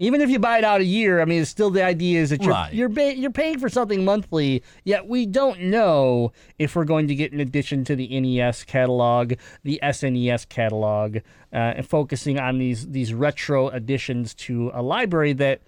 Even 0.00 0.20
if 0.20 0.30
you 0.30 0.38
buy 0.38 0.58
it 0.58 0.64
out 0.64 0.80
a 0.80 0.84
year, 0.84 1.20
I 1.20 1.24
mean, 1.24 1.42
it's 1.42 1.50
still 1.50 1.70
the 1.70 1.82
idea 1.84 2.20
is 2.20 2.30
that 2.30 2.42
you're 2.42 2.52
Right. 2.52 2.72
you're 2.72 2.88
ba- 2.88 3.16
you're 3.16 3.32
paying 3.32 3.58
for 3.58 3.68
something 3.68 4.04
monthly. 4.04 4.62
Yet 4.84 5.08
we 5.08 5.26
don't 5.26 5.60
know 5.62 6.32
if 6.58 6.76
we're 6.76 6.84
going 6.84 7.08
to 7.08 7.16
get 7.16 7.32
an 7.32 7.40
addition 7.40 7.82
to 7.84 7.96
the 7.96 8.06
NES 8.20 8.62
catalog, 8.62 9.34
the 9.64 9.80
SNES 9.82 10.48
catalog, 10.48 11.16
uh, 11.52 11.56
and 11.76 11.86
focusing 11.86 12.38
on 12.38 12.58
these 12.58 12.86
these 12.88 13.12
retro 13.12 13.68
additions 13.70 14.34
to 14.34 14.70
a 14.72 14.82
library 14.82 15.32
that 15.32 15.62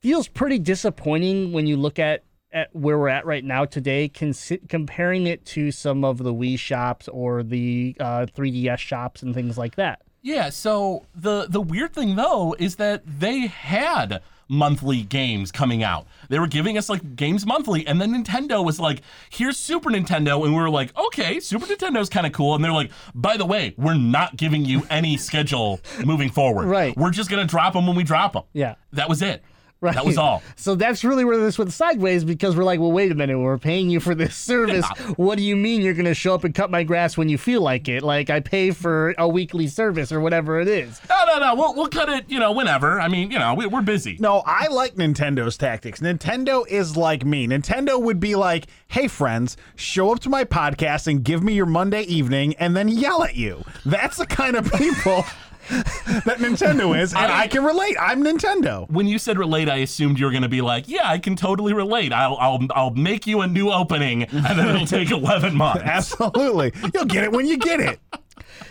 feels 0.00 0.26
pretty 0.26 0.58
disappointing 0.58 1.52
when 1.52 1.68
you 1.68 1.76
look 1.76 2.00
at 2.00 2.24
at 2.52 2.68
where 2.74 2.98
we're 2.98 3.08
at 3.08 3.24
right 3.24 3.44
now 3.44 3.64
today, 3.64 4.10
consi- 4.12 4.68
comparing 4.68 5.26
it 5.28 5.44
to 5.46 5.70
some 5.70 6.04
of 6.04 6.18
the 6.18 6.34
Wii 6.34 6.58
shops 6.58 7.06
or 7.08 7.42
the 7.44 7.96
uh, 8.00 8.26
3DS 8.26 8.78
shops 8.78 9.22
and 9.22 9.32
things 9.34 9.56
like 9.56 9.76
that. 9.76 10.02
Yeah, 10.22 10.50
so 10.50 11.06
the 11.14 11.46
the 11.48 11.60
weird 11.60 11.92
thing 11.92 12.14
though 12.16 12.54
is 12.58 12.76
that 12.76 13.02
they 13.04 13.40
had 13.40 14.22
monthly 14.48 15.02
games 15.02 15.50
coming 15.50 15.82
out. 15.82 16.06
They 16.28 16.38
were 16.38 16.46
giving 16.46 16.76
us 16.76 16.88
like 16.88 17.16
games 17.16 17.46
monthly 17.46 17.86
and 17.86 18.00
then 18.00 18.12
Nintendo 18.12 18.64
was 18.64 18.78
like, 18.78 19.02
"Here's 19.30 19.56
Super 19.58 19.90
Nintendo." 19.90 20.44
And 20.44 20.54
we 20.54 20.60
were 20.60 20.70
like, 20.70 20.96
"Okay, 20.96 21.40
Super 21.40 21.66
Nintendo's 21.66 22.08
kind 22.08 22.26
of 22.26 22.32
cool." 22.32 22.54
And 22.54 22.62
they're 22.64 22.72
like, 22.72 22.90
"By 23.14 23.36
the 23.36 23.46
way, 23.46 23.74
we're 23.76 23.94
not 23.94 24.36
giving 24.36 24.64
you 24.64 24.86
any 24.90 25.16
schedule 25.28 25.80
moving 26.04 26.30
forward. 26.30 26.66
Right. 26.66 26.96
We're 26.96 27.10
just 27.10 27.30
going 27.30 27.44
to 27.44 27.50
drop 27.50 27.72
them 27.72 27.86
when 27.86 27.96
we 27.96 28.04
drop 28.04 28.34
them." 28.34 28.44
Yeah. 28.52 28.74
That 28.92 29.08
was 29.08 29.22
it. 29.22 29.42
Right. 29.82 29.96
That 29.96 30.06
was 30.06 30.16
all. 30.16 30.44
So 30.54 30.76
that's 30.76 31.02
really 31.02 31.24
where 31.24 31.38
this 31.38 31.58
went 31.58 31.72
sideways 31.72 32.24
because 32.24 32.56
we're 32.56 32.62
like, 32.62 32.78
well, 32.78 32.92
wait 32.92 33.10
a 33.10 33.16
minute, 33.16 33.36
we're 33.36 33.58
paying 33.58 33.90
you 33.90 33.98
for 33.98 34.14
this 34.14 34.36
service. 34.52 34.86
What 35.16 35.38
do 35.38 35.42
you 35.42 35.56
mean 35.56 35.82
you're 35.82 35.92
going 35.92 36.04
to 36.04 36.14
show 36.14 36.36
up 36.36 36.44
and 36.44 36.54
cut 36.54 36.70
my 36.70 36.84
grass 36.84 37.16
when 37.16 37.28
you 37.28 37.36
feel 37.36 37.62
like 37.62 37.88
it? 37.88 38.04
Like 38.04 38.30
I 38.30 38.38
pay 38.38 38.70
for 38.70 39.12
a 39.18 39.26
weekly 39.26 39.66
service 39.66 40.12
or 40.12 40.20
whatever 40.20 40.60
it 40.60 40.68
is. 40.68 41.00
No, 41.10 41.24
no, 41.26 41.38
no. 41.40 41.54
We'll, 41.56 41.74
we'll 41.74 41.88
cut 41.88 42.08
it, 42.08 42.30
you 42.30 42.38
know, 42.38 42.52
whenever. 42.52 43.00
I 43.00 43.08
mean, 43.08 43.32
you 43.32 43.40
know, 43.40 43.54
we, 43.54 43.66
we're 43.66 43.82
busy. 43.82 44.16
No, 44.20 44.44
I 44.46 44.68
like 44.68 44.94
Nintendo's 44.94 45.56
tactics. 45.56 45.98
Nintendo 45.98 46.64
is 46.68 46.96
like 46.96 47.24
me. 47.24 47.48
Nintendo 47.48 48.00
would 48.00 48.20
be 48.20 48.36
like, 48.36 48.66
hey, 48.86 49.08
friends, 49.08 49.56
show 49.74 50.12
up 50.12 50.20
to 50.20 50.28
my 50.28 50.44
podcast 50.44 51.08
and 51.08 51.24
give 51.24 51.42
me 51.42 51.54
your 51.54 51.66
Monday 51.66 52.02
evening 52.02 52.54
and 52.60 52.76
then 52.76 52.86
yell 52.86 53.24
at 53.24 53.34
you. 53.34 53.64
That's 53.84 54.18
the 54.18 54.26
kind 54.26 54.54
of 54.54 54.72
people 54.74 55.24
that 56.24 56.38
Nintendo 56.38 56.98
is. 56.98 57.14
And 57.14 57.30
I, 57.30 57.46
can 57.46 57.64
relate. 57.64 57.96
I'm 58.00 58.22
Nintendo. 58.24 58.90
When 58.90 59.06
you 59.06 59.18
said 59.18 59.38
relate, 59.38 59.68
I 59.68 59.76
assumed 59.76 60.18
you 60.18 60.26
were 60.26 60.32
going 60.32 60.42
to 60.42 60.48
be 60.48 60.60
like, 60.60 60.88
"Yeah, 60.88 61.08
I 61.08 61.18
can 61.18 61.36
totally 61.36 61.72
relate. 61.72 62.12
I'll, 62.12 62.36
I'll, 62.36 62.60
I'll 62.74 62.90
make 62.90 63.26
you 63.26 63.42
a 63.42 63.46
new 63.46 63.70
opening, 63.70 64.24
and 64.24 64.58
then 64.58 64.68
it'll 64.68 64.86
take 64.86 65.10
11 65.12 65.56
months." 65.56 65.82
Absolutely. 65.84 66.72
You'll 66.92 67.04
get 67.04 67.24
it 67.24 67.32
when 67.32 67.46
you 67.46 67.58
get 67.58 67.80
it. 67.80 68.00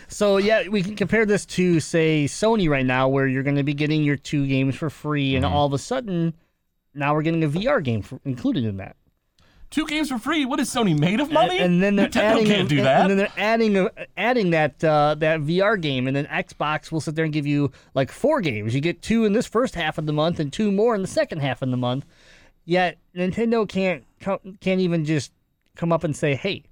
So 0.08 0.36
yeah, 0.36 0.68
we 0.68 0.82
can 0.82 0.94
compare 0.94 1.24
this 1.24 1.46
to 1.46 1.80
say 1.80 2.26
Sony 2.26 2.68
right 2.68 2.84
now, 2.84 3.08
where 3.08 3.26
you're 3.26 3.42
going 3.42 3.56
to 3.56 3.62
be 3.62 3.74
getting 3.74 4.02
your 4.02 4.16
two 4.16 4.46
games 4.46 4.76
for 4.76 4.90
free, 4.90 5.34
and 5.34 5.44
mm-hmm. 5.44 5.54
all 5.54 5.66
of 5.66 5.72
a 5.72 5.78
sudden, 5.78 6.34
now 6.94 7.14
we're 7.14 7.22
getting 7.22 7.42
a 7.42 7.48
VR 7.48 7.82
game 7.82 8.02
for, 8.02 8.20
included 8.24 8.64
in 8.64 8.76
that. 8.76 8.96
Two 9.72 9.86
games 9.86 10.10
for 10.10 10.18
free. 10.18 10.44
What 10.44 10.60
is 10.60 10.68
Sony 10.72 10.96
made 10.96 11.18
of 11.18 11.32
money? 11.32 11.58
And 11.58 11.82
then 11.82 11.96
they're 11.96 12.06
Nintendo 12.08 12.22
adding, 12.22 12.46
can't 12.46 12.68
do 12.68 12.76
and- 12.76 12.86
that. 12.86 13.00
And 13.00 13.10
then 13.10 13.16
they're 13.16 13.32
adding 13.36 13.88
adding 14.16 14.50
that 14.50 14.84
uh, 14.84 15.16
that 15.18 15.40
VR 15.40 15.80
game, 15.80 16.06
and 16.06 16.14
then 16.14 16.26
Xbox 16.26 16.92
will 16.92 17.00
sit 17.00 17.14
there 17.16 17.24
and 17.24 17.32
give 17.34 17.46
you 17.46 17.72
like 17.94 18.12
four 18.12 18.40
games. 18.40 18.74
You 18.74 18.80
get 18.80 19.02
two 19.02 19.24
in 19.24 19.32
this 19.32 19.46
first 19.46 19.74
half 19.74 19.98
of 19.98 20.06
the 20.06 20.12
month, 20.12 20.38
and 20.38 20.52
two 20.52 20.70
more 20.70 20.94
in 20.94 21.02
the 21.02 21.08
second 21.08 21.40
half 21.40 21.62
of 21.62 21.70
the 21.70 21.76
month. 21.76 22.04
Yet 22.64 22.98
Nintendo 23.16 23.68
can't 23.68 24.04
can't 24.60 24.80
even 24.80 25.04
just 25.04 25.32
come 25.74 25.90
up 25.90 26.04
and 26.04 26.14
say, 26.14 26.34
"Hey, 26.36 26.64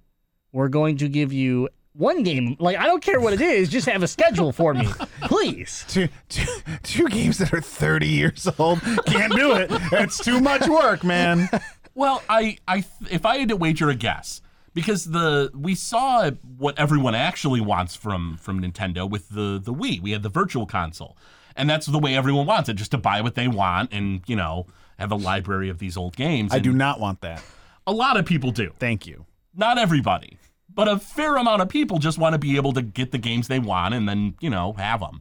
we're 0.53 0.69
going 0.69 0.99
to 0.99 1.09
give 1.09 1.33
you." 1.33 1.69
One 1.95 2.23
game, 2.23 2.57
like 2.61 2.77
I 2.79 2.87
don't 2.87 3.03
care 3.03 3.19
what 3.19 3.33
it 3.33 3.41
is, 3.41 3.69
just 3.69 3.89
have 3.89 4.05
a 4.05 4.07
schedule 4.07 4.53
for 4.53 4.73
me, 4.75 4.87
please. 5.23 5.85
Two, 5.89 6.09
two, 6.29 6.47
two 6.85 7.09
games 7.09 7.39
that 7.39 7.53
are 7.53 7.61
30 7.61 8.07
years 8.07 8.49
old. 8.61 8.81
Can't 9.07 9.35
do 9.35 9.57
it. 9.57 9.71
It's 9.95 10.25
too 10.25 10.39
much 10.41 10.69
work, 10.69 11.03
man. 11.03 11.49
Well, 11.95 12.23
I, 12.29 12.59
I, 12.69 12.85
if 13.11 13.27
I 13.27 13.39
had 13.39 13.49
to 13.49 13.57
wager 13.57 13.89
a 13.89 13.95
guess, 13.95 14.41
because 14.75 15.07
the 15.07 15.51
we 15.55 15.75
saw 15.75 16.31
what 16.59 16.79
everyone 16.79 17.15
actually 17.15 17.61
wants 17.61 17.97
from 17.97 18.37
from 18.37 18.61
Nintendo 18.61 19.09
with 19.09 19.29
the 19.31 19.61
the 19.63 19.75
Wii. 19.75 20.01
We 20.01 20.13
had 20.13 20.23
the 20.23 20.29
Virtual 20.29 20.67
Console, 20.67 21.17
and 21.57 21.69
that's 21.69 21.87
the 21.87 21.99
way 21.99 22.17
everyone 22.17 22.47
wants 22.47 22.69
it, 22.69 22.75
just 22.75 22.93
to 22.93 22.99
buy 22.99 23.21
what 23.21 23.35
they 23.35 23.49
want 23.49 23.93
and 23.93 24.23
you 24.27 24.37
know 24.37 24.67
have 24.99 25.11
a 25.11 25.17
library 25.17 25.69
of 25.69 25.79
these 25.79 25.97
old 25.97 26.17
games. 26.17 26.53
I 26.53 26.57
And 26.57 26.65
do 26.65 26.73
not 26.73 27.01
want 27.01 27.21
that. 27.23 27.43
A 27.87 27.93
lot 27.93 28.17
of 28.17 28.27
people 28.27 28.51
do. 28.51 28.73
Thank 28.79 29.07
you. 29.07 29.25
Not 29.57 29.79
everybody, 29.79 30.39
but 30.73 30.87
a 30.89 30.99
fair 30.99 31.37
amount 31.37 31.63
of 31.63 31.69
people 31.69 31.99
just 31.99 32.19
want 32.19 32.35
to 32.35 32.39
be 32.39 32.57
able 32.57 32.73
to 32.75 32.83
get 32.83 33.11
the 33.11 33.19
games 33.19 33.49
they 33.49 33.59
want 33.59 33.95
and 33.95 34.09
then 34.09 34.35
you 34.41 34.51
know 34.51 34.75
have 34.75 35.01
them. 35.01 35.21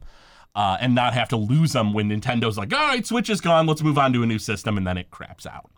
Uh, 0.52 0.76
and 0.80 0.96
not 0.96 1.14
have 1.14 1.28
to 1.28 1.36
lose 1.36 1.72
them 1.72 1.92
when 1.92 2.10
Nintendo's 2.10 2.58
like, 2.58 2.72
all 2.72 2.88
right, 2.88 3.06
Switch 3.06 3.30
is 3.30 3.40
gone, 3.40 3.68
let's 3.68 3.84
move 3.84 3.96
on 3.96 4.12
to 4.12 4.24
a 4.24 4.26
new 4.26 4.38
system, 4.40 4.76
and 4.76 4.84
then 4.84 4.98
it 4.98 5.08
craps 5.08 5.46
out. 5.46 5.70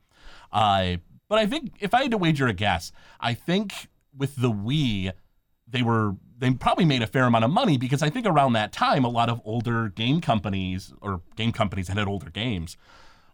Uh, 0.53 0.97
but 1.29 1.39
I 1.39 1.47
think 1.47 1.73
if 1.81 1.95
I 1.95 2.03
had 2.03 2.11
to 2.11 2.19
wager 2.19 2.47
a 2.47 2.53
guess, 2.53 2.93
I 3.21 3.35
think 3.35 3.89
with 4.17 4.37
the 4.37 4.51
Wii, 4.51 5.13
they 5.67 5.83
were 5.83 6.17
they 6.39 6.51
probably 6.51 6.85
made 6.85 7.03
a 7.03 7.07
fair 7.07 7.25
amount 7.25 7.45
of 7.45 7.51
money 7.51 7.79
because 7.79 8.03
I 8.03 8.11
think 8.11 8.27
around 8.27 8.53
that 8.55 8.73
time, 8.73 9.05
a 9.05 9.09
lot 9.09 9.29
of 9.29 9.41
older 9.45 9.89
game 9.89 10.21
companies 10.21 10.93
or 11.01 11.23
game 11.37 11.53
companies 11.53 11.87
that 11.87 11.97
had 11.97 12.09
older 12.09 12.31
games 12.31 12.77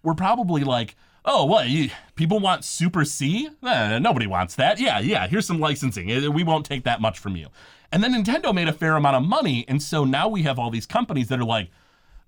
were 0.02 0.14
probably 0.14 0.62
like, 0.62 0.94
oh, 1.24 1.44
what? 1.46 1.68
You, 1.68 1.90
people 2.16 2.38
want 2.38 2.64
Super 2.64 3.04
C? 3.04 3.48
Eh, 3.64 3.98
nobody 3.98 4.26
wants 4.26 4.54
that. 4.56 4.78
Yeah, 4.78 5.00
yeah. 5.00 5.26
Here's 5.26 5.46
some 5.46 5.58
licensing. 5.58 6.10
Eh, 6.10 6.28
We 6.28 6.44
won't 6.44 6.66
take 6.66 6.84
that 6.84 7.00
much 7.00 7.18
from 7.18 7.34
you. 7.34 7.48
And 7.90 8.04
then 8.04 8.12
Nintendo 8.12 8.54
made 8.54 8.68
a 8.68 8.72
fair 8.74 8.96
amount 8.96 9.16
of 9.16 9.22
money, 9.22 9.64
and 9.66 9.82
so 9.82 10.04
now 10.04 10.28
we 10.28 10.42
have 10.42 10.58
all 10.58 10.70
these 10.70 10.86
companies 10.86 11.28
that 11.28 11.40
are 11.40 11.44
like, 11.44 11.70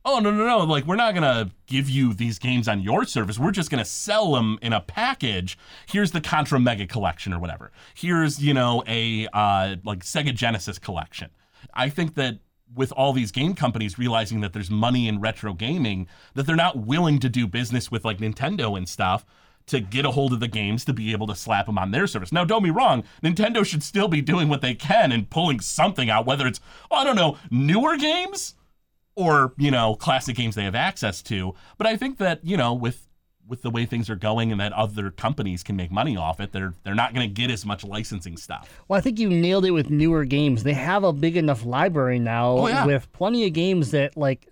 oh 0.05 0.19
no 0.19 0.31
no 0.31 0.47
no. 0.47 0.59
Like 0.65 0.87
we're 0.87 0.97
not 0.97 1.15
gonna 1.15 1.51
give 1.67 1.89
you 1.89 2.15
these 2.15 2.39
games 2.39 2.69
on 2.69 2.81
your 2.81 3.05
service. 3.05 3.39
We're 3.39 3.51
just 3.51 3.71
gonna 3.71 3.85
sell 3.85 4.33
them 4.33 4.59
in 4.63 4.73
a 4.73 4.81
package. 4.81 5.59
Here's 5.87 6.13
the 6.13 6.21
contra 6.21 6.59
mega 6.59 6.87
collection 6.87 7.33
or 7.33 7.39
whatever. 7.39 7.73
Here's 7.95 8.43
you 8.43 8.55
know 8.55 8.83
a 8.87 9.27
uh, 9.33 9.77
like 9.85 10.01
sega 10.01 10.35
genesis 10.35 10.79
collection. 10.79 11.31
I 11.75 11.89
think 11.89 12.15
that 12.15 12.39
with 12.75 12.93
all 12.93 13.13
these 13.13 13.33
game 13.33 13.55
companies 13.55 13.99
realizing 13.99 14.41
that 14.41 14.53
there's 14.53 14.71
money 14.71 15.09
in 15.09 15.21
retro 15.21 15.53
gaming 15.53 16.07
that 16.35 16.47
they're 16.47 16.55
not 16.55 16.79
willing 16.79 17.19
to 17.19 17.29
do 17.29 17.47
business 17.49 17.91
with 17.91 18.05
like 18.05 18.19
nintendo 18.19 18.77
and 18.77 18.89
stuff 18.89 19.27
to 19.67 19.81
get 19.81 20.05
a 20.05 20.11
hold 20.11 20.33
of 20.33 20.41
the 20.41 20.49
games 20.49 20.85
to 20.85 20.93
be 20.93 21.13
able 21.13 21.27
to 21.29 21.35
slap 21.35 21.67
them 21.67 21.79
on 21.79 21.91
their 21.91 22.07
service. 22.07 22.33
Now, 22.33 22.45
don't 22.45 22.63
be 22.63 22.71
wrong, 22.71 23.05
Nintendo 23.23 23.65
should 23.65 23.83
still 23.83 24.09
be 24.09 24.21
doing 24.21 24.49
what 24.49 24.63
they 24.63 24.75
can 24.75 25.13
and 25.13 25.31
pulling 25.31 25.61
something 25.61 26.11
out, 26.11 26.27
whether 26.27 26.47
it's, 26.47 26.61
I 26.91 27.05
don't 27.05 27.15
know, 27.15 27.39
newer 27.51 27.97
games 27.97 28.55
or 29.17 29.53
you 29.59 29.71
know 29.71 29.95
classic 29.95 30.37
games 30.37 30.55
they 30.55 30.65
have 30.65 30.75
access 30.75 31.21
to 31.23 31.55
but 31.79 31.87
i 31.87 31.97
think 31.97 32.19
that 32.19 32.45
you 32.45 32.57
know 32.57 32.73
with 32.73 33.07
with 33.49 33.63
the 33.63 33.71
way 33.71 33.85
things 33.85 34.09
are 34.09 34.15
going 34.17 34.53
and 34.53 34.61
that 34.61 34.73
other 34.75 35.11
companies 35.11 35.65
can 35.65 35.75
make 35.75 35.91
money 35.91 36.17
off 36.17 36.39
it, 36.39 36.53
they're 36.53 36.73
they're 36.85 36.95
not 36.95 37.13
going 37.13 37.29
to 37.29 37.35
get 37.35 37.51
as 37.51 37.67
much 37.67 37.83
licensing 37.83 38.37
stuff. 38.37 38.71
Well, 38.87 38.97
I 38.97 39.01
think 39.01 39.19
you 39.19 39.29
nailed 39.29 39.65
it 39.65 39.73
with 39.73 39.91
newer 39.91 40.25
games. 40.25 40.63
They 40.63 40.75
have 40.75 41.03
a 41.03 41.13
big 41.13 41.37
enough 41.37 41.65
library 41.65 42.21
now 42.21 42.53
Oh, 42.53 42.69
yeah. 42.69 42.87
with 42.87 43.11
plenty 43.13 43.45
of 43.49 43.53
games 43.53 43.91
that 43.91 44.17
like 44.17 44.47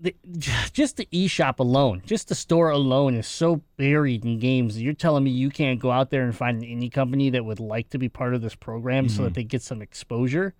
the, 0.00 0.14
just 0.72 0.96
the 0.96 1.06
eShop 1.12 1.60
alone, 1.60 2.02
just 2.04 2.28
the 2.28 2.34
store 2.34 2.70
alone 2.70 3.14
is 3.14 3.28
so 3.28 3.62
buried 3.76 4.24
in 4.24 4.40
games. 4.40 4.82
You're 4.82 4.92
telling 4.94 5.22
me 5.22 5.30
you 5.30 5.48
can't 5.50 5.78
go 5.78 5.92
out 5.92 6.10
there 6.10 6.24
and 6.24 6.34
find 6.36 6.64
any 6.64 6.90
company 6.90 7.30
that 7.30 7.44
would 7.44 7.60
like 7.60 7.90
to 7.90 7.98
be 7.98 8.08
part 8.08 8.34
of 8.34 8.42
this 8.42 8.56
program 8.56 9.08
so 9.08 9.14
Mm-hmm. 9.16 9.24
that 9.24 9.34
they 9.34 9.44
get 9.44 9.62
some 9.62 9.80
exposure? 9.82 10.54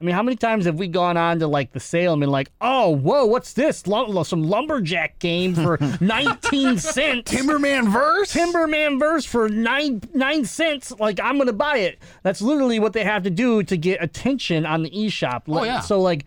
I 0.00 0.04
mean, 0.04 0.14
how 0.14 0.22
many 0.22 0.36
times 0.36 0.66
have 0.66 0.76
we 0.78 0.86
gone 0.86 1.16
on 1.16 1.40
to 1.40 1.48
like 1.48 1.72
the 1.72 1.80
sale 1.80 2.12
and 2.12 2.20
been 2.20 2.30
like, 2.30 2.52
"Oh, 2.60 2.90
whoa, 2.90 3.26
what's 3.26 3.52
this? 3.54 3.86
Lum- 3.88 4.22
some 4.24 4.44
lumberjack 4.44 5.18
game 5.18 5.54
for 5.54 5.76
19 6.00 6.78
cents." 6.78 7.32
Timberman 7.32 7.90
verse. 7.90 8.32
Timberman 8.32 9.00
verse 9.00 9.24
for 9.24 9.48
nine 9.48 10.00
nine 10.14 10.44
cents. 10.44 10.92
Like 11.00 11.18
I'm 11.18 11.36
gonna 11.36 11.52
buy 11.52 11.78
it. 11.78 11.98
That's 12.22 12.40
literally 12.40 12.78
what 12.78 12.92
they 12.92 13.02
have 13.02 13.24
to 13.24 13.30
do 13.30 13.64
to 13.64 13.76
get 13.76 14.02
attention 14.02 14.64
on 14.64 14.84
the 14.84 14.90
eShop. 14.90 15.42
Oh, 15.48 15.64
yeah. 15.64 15.80
So 15.80 16.00
like 16.00 16.26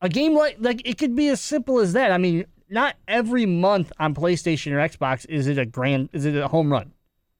a 0.00 0.08
game 0.08 0.34
like 0.34 0.56
like 0.58 0.82
it 0.84 0.98
could 0.98 1.14
be 1.14 1.28
as 1.28 1.40
simple 1.40 1.78
as 1.78 1.92
that. 1.92 2.10
I 2.10 2.18
mean, 2.18 2.44
not 2.68 2.96
every 3.06 3.46
month 3.46 3.92
on 4.00 4.14
PlayStation 4.14 4.72
or 4.72 4.78
Xbox 4.78 5.24
is 5.28 5.46
it 5.46 5.58
a 5.58 5.66
grand 5.66 6.08
is 6.12 6.24
it 6.24 6.34
a 6.34 6.48
home 6.48 6.72
run, 6.72 6.92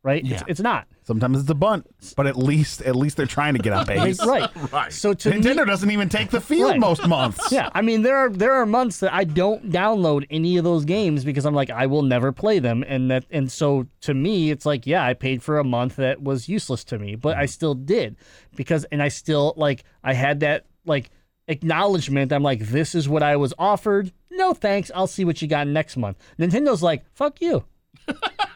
right? 0.04 0.22
It's, 0.22 0.30
Yeah. 0.30 0.42
it's 0.46 0.60
not. 0.60 0.86
Sometimes 1.02 1.40
it's 1.40 1.50
a 1.50 1.54
bunt, 1.54 1.86
but 2.16 2.26
at 2.26 2.36
least 2.36 2.80
at 2.82 2.94
least 2.94 3.16
they're 3.16 3.26
trying 3.26 3.54
to 3.54 3.58
get 3.58 3.72
on 3.72 3.86
base. 3.88 4.24
right. 4.24 4.48
Right. 4.72 4.92
So 4.92 5.12
to 5.14 5.30
me, 5.30 5.38
Nintendo 5.40 5.66
doesn't 5.66 5.90
even 5.90 6.08
take 6.08 6.30
the 6.30 6.40
field 6.40 6.72
Right. 6.72 6.80
most 6.80 7.06
months. 7.08 7.50
yeah, 7.52 7.70
I 7.74 7.82
mean 7.82 8.02
there 8.02 8.16
are 8.16 8.28
there 8.30 8.52
are 8.52 8.66
months 8.66 9.00
that 9.00 9.12
I 9.12 9.24
don't 9.24 9.70
download 9.70 10.26
any 10.30 10.56
of 10.56 10.64
those 10.64 10.84
games 10.84 11.24
because 11.24 11.44
I'm 11.44 11.54
like 11.54 11.70
I 11.70 11.86
will 11.86 12.02
never 12.02 12.30
play 12.32 12.58
them, 12.58 12.84
and 12.86 13.10
that 13.10 13.24
and 13.30 13.50
so 13.50 13.86
to 14.02 14.14
me 14.14 14.50
it's 14.50 14.64
like 14.66 14.86
yeah 14.86 15.04
I 15.04 15.14
paid 15.14 15.42
for 15.42 15.58
a 15.58 15.64
month 15.64 15.96
that 15.96 16.22
was 16.22 16.48
useless 16.48 16.84
to 16.84 16.98
me, 16.98 17.16
but 17.16 17.36
I 17.36 17.44
mm-hmm. 17.44 17.48
still 17.48 17.74
did 17.74 18.16
because 18.54 18.84
and 18.92 19.02
I 19.02 19.08
still 19.08 19.54
like 19.56 19.84
I 20.02 20.12
had 20.14 20.40
that 20.40 20.66
like 20.84 21.10
acknowledgement. 21.48 22.32
I'm 22.32 22.42
like 22.42 22.60
this 22.60 22.94
is 22.94 23.08
what 23.08 23.22
I 23.22 23.36
was 23.36 23.54
offered. 23.58 24.12
No 24.30 24.52
thanks. 24.54 24.90
I'll 24.94 25.06
see 25.06 25.24
what 25.24 25.40
you 25.40 25.48
got 25.48 25.66
next 25.66 25.96
month. 25.96 26.18
Nintendo's 26.38 26.82
like 26.82 27.04
fuck 27.14 27.40
you. 27.40 27.64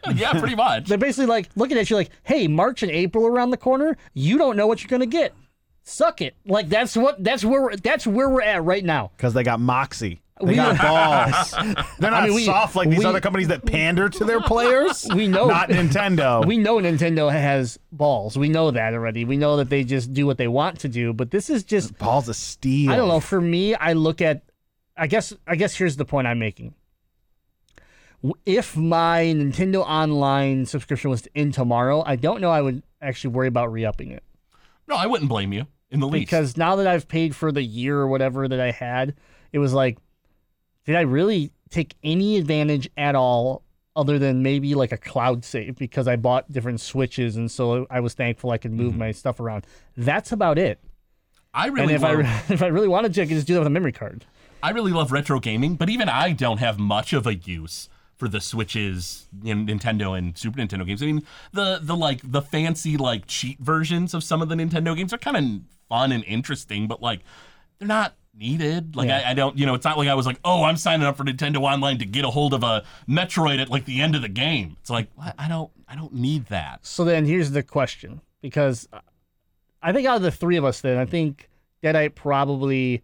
yeah, 0.15 0.33
pretty 0.39 0.55
much. 0.55 0.87
They're 0.87 0.97
basically 0.97 1.27
like 1.27 1.49
looking 1.55 1.77
at 1.77 1.89
you 1.89 1.95
like 1.95 2.09
hey 2.23 2.47
March 2.47 2.83
and 2.83 2.91
April 2.91 3.25
around 3.25 3.49
the 3.51 3.57
corner. 3.57 3.97
You 4.13 4.37
don't 4.37 4.55
know 4.57 4.67
what 4.67 4.81
you're 4.83 4.89
gonna 4.89 5.05
get. 5.05 5.33
Suck 5.83 6.21
it. 6.21 6.35
Like 6.45 6.69
that's 6.69 6.95
what 6.95 7.23
that's 7.23 7.43
where 7.43 7.61
we're, 7.63 7.75
that's 7.77 8.05
where 8.05 8.29
we're 8.29 8.41
at 8.41 8.63
right 8.63 8.83
now. 8.83 9.11
Because 9.17 9.33
they 9.33 9.43
got 9.43 9.59
moxie. 9.59 10.21
They 10.41 10.47
We- 10.51 10.55
got 10.55 10.77
balls. 10.81 11.51
They're 11.99 12.11
not 12.11 12.23
mean, 12.23 12.33
we- 12.35 12.45
soft 12.45 12.75
like 12.75 12.89
these 12.89 12.99
we- 12.99 13.05
other 13.05 13.19
companies 13.19 13.47
that 13.49 13.65
pander 13.65 14.07
to 14.07 14.23
their 14.23 14.39
players. 14.39 15.05
We 15.13 15.27
know- 15.27 15.47
Not 15.47 15.69
Nintendo. 15.69 16.45
We 16.45 16.57
know 16.57 16.77
Nintendo 16.77 17.29
has 17.31 17.77
balls. 17.91 18.37
We 18.37 18.47
know 18.47 18.71
that 18.71 18.93
already. 18.93 19.25
We 19.25 19.35
know 19.35 19.57
that 19.57 19.69
they 19.69 19.83
just 19.83 20.13
do 20.13 20.25
what 20.25 20.37
they 20.37 20.47
want 20.47 20.79
to 20.81 20.87
do. 20.87 21.11
But 21.11 21.31
this 21.31 21.49
is 21.49 21.63
just 21.65 21.97
balls 21.97 22.29
of 22.29 22.35
steel. 22.37 22.91
I 22.91 22.95
don't 22.95 23.07
know. 23.09 23.19
For 23.19 23.41
me, 23.41 23.75
I 23.75 23.93
look 23.93 24.21
at 24.21 24.43
I 24.95 25.07
guess 25.07 25.33
I 25.47 25.55
guess 25.55 25.75
here's 25.75 25.95
the 25.97 26.05
point 26.05 26.27
I'm 26.27 26.39
making. 26.39 26.73
If 28.45 28.75
my 28.75 29.33
Nintendo 29.35 29.81
Online 29.81 30.65
subscription 30.65 31.09
was 31.09 31.21
to 31.21 31.29
end 31.35 31.53
tomorrow, 31.53 32.03
I 32.05 32.15
don't 32.15 32.41
know 32.41 32.51
I 32.51 32.61
would 32.61 32.83
actually 33.01 33.31
worry 33.31 33.47
about 33.47 33.71
re-upping 33.71 34.11
it. 34.11 34.23
No, 34.87 34.95
I 34.95 35.05
wouldn't 35.05 35.29
blame 35.29 35.53
you 35.53 35.67
in 35.89 35.99
the 35.99 36.07
least. 36.07 36.27
Because 36.27 36.57
now 36.57 36.75
that 36.75 36.87
I've 36.87 37.07
paid 37.07 37.35
for 37.35 37.51
the 37.51 37.63
year 37.63 37.97
or 37.97 38.07
whatever 38.07 38.47
that 38.47 38.59
I 38.59 38.71
had, 38.71 39.15
it 39.53 39.59
was 39.59 39.73
like, 39.73 39.97
did 40.85 40.95
I 40.95 41.01
really 41.01 41.51
take 41.69 41.95
any 42.03 42.37
advantage 42.37 42.89
at 42.97 43.15
all 43.15 43.63
other 43.95 44.17
than 44.17 44.43
maybe 44.43 44.75
like 44.75 44.91
a 44.91 44.97
cloud 44.97 45.43
save 45.43 45.77
because 45.77 46.07
I 46.07 46.15
bought 46.15 46.51
different 46.51 46.79
switches 46.79 47.35
and 47.35 47.49
so 47.51 47.85
I 47.89 47.99
was 47.99 48.13
thankful 48.13 48.51
I 48.51 48.57
could 48.57 48.71
move 48.71 48.91
mm-hmm. 48.91 48.99
my 48.99 49.11
stuff 49.11 49.39
around. 49.39 49.65
That's 49.97 50.31
about 50.31 50.57
it. 50.57 50.79
I 51.53 51.67
And 51.67 51.75
really 51.75 51.93
if 51.95 52.01
love, 52.01 52.19
I 52.19 52.43
if 52.53 52.61
I 52.61 52.67
really 52.67 52.87
wanted 52.87 53.13
to, 53.13 53.21
I 53.21 53.25
could 53.25 53.35
just 53.35 53.47
do 53.47 53.53
that 53.53 53.61
with 53.61 53.67
a 53.67 53.71
memory 53.71 53.91
card. 53.91 54.25
I 54.61 54.71
really 54.71 54.91
love 54.91 55.11
retro 55.11 55.39
gaming, 55.39 55.75
but 55.75 55.89
even 55.89 56.09
I 56.09 56.33
don't 56.33 56.57
have 56.57 56.79
much 56.79 57.13
of 57.13 57.25
a 57.25 57.35
use 57.35 57.89
for 58.19 58.27
the 58.27 58.41
Switches, 58.41 59.27
you 59.41 59.55
know, 59.55 59.73
Nintendo 59.73 60.15
and 60.17 60.37
Super 60.37 60.59
Nintendo 60.59 60.85
games. 60.85 61.01
I 61.01 61.07
mean, 61.07 61.23
the 61.53 61.79
the 61.81 61.95
like 61.95 62.19
the 62.23 62.41
fancy 62.41 62.97
like 62.97 63.25
cheat 63.25 63.57
versions 63.59 64.13
of 64.13 64.23
some 64.23 64.41
of 64.41 64.49
the 64.49 64.55
Nintendo 64.55 64.95
games 64.95 65.13
are 65.13 65.17
kind 65.17 65.37
of 65.37 65.43
fun 65.87 66.11
and 66.11 66.23
interesting, 66.25 66.87
but 66.87 67.01
like 67.01 67.21
they're 67.79 67.87
not 67.87 68.15
needed. 68.35 68.95
Like 68.95 69.07
Yeah. 69.07 69.23
I, 69.25 69.31
I 69.31 69.33
don't, 69.33 69.57
you 69.57 69.65
know, 69.65 69.73
it's 69.73 69.85
not 69.85 69.97
like 69.97 70.09
I 70.09 70.13
was 70.13 70.25
like, 70.25 70.39
oh, 70.43 70.63
I'm 70.63 70.77
signing 70.77 71.07
up 71.07 71.17
for 71.17 71.23
Nintendo 71.23 71.61
Online 71.61 71.97
to 71.97 72.05
get 72.05 72.25
a 72.25 72.29
hold 72.29 72.53
of 72.53 72.63
a 72.63 72.83
Metroid 73.07 73.59
at 73.59 73.69
like 73.69 73.85
the 73.85 74.01
end 74.01 74.15
of 74.15 74.21
the 74.21 74.29
game. 74.29 74.75
It's 74.81 74.89
like 74.89 75.07
I 75.19 75.33
I 75.39 75.47
don't, 75.47 75.71
I 75.87 75.95
don't 75.95 76.13
need 76.13 76.47
that. 76.47 76.85
So 76.85 77.05
then 77.05 77.25
here's 77.25 77.51
the 77.51 77.63
question 77.63 78.21
because 78.41 78.87
I 79.81 79.93
think 79.93 80.07
out 80.07 80.17
of 80.17 80.21
the 80.23 80.31
three 80.31 80.57
of 80.57 80.65
us, 80.65 80.81
then 80.81 80.97
I 80.97 81.05
think 81.05 81.49
Deadite 81.81 82.15
probably 82.15 83.01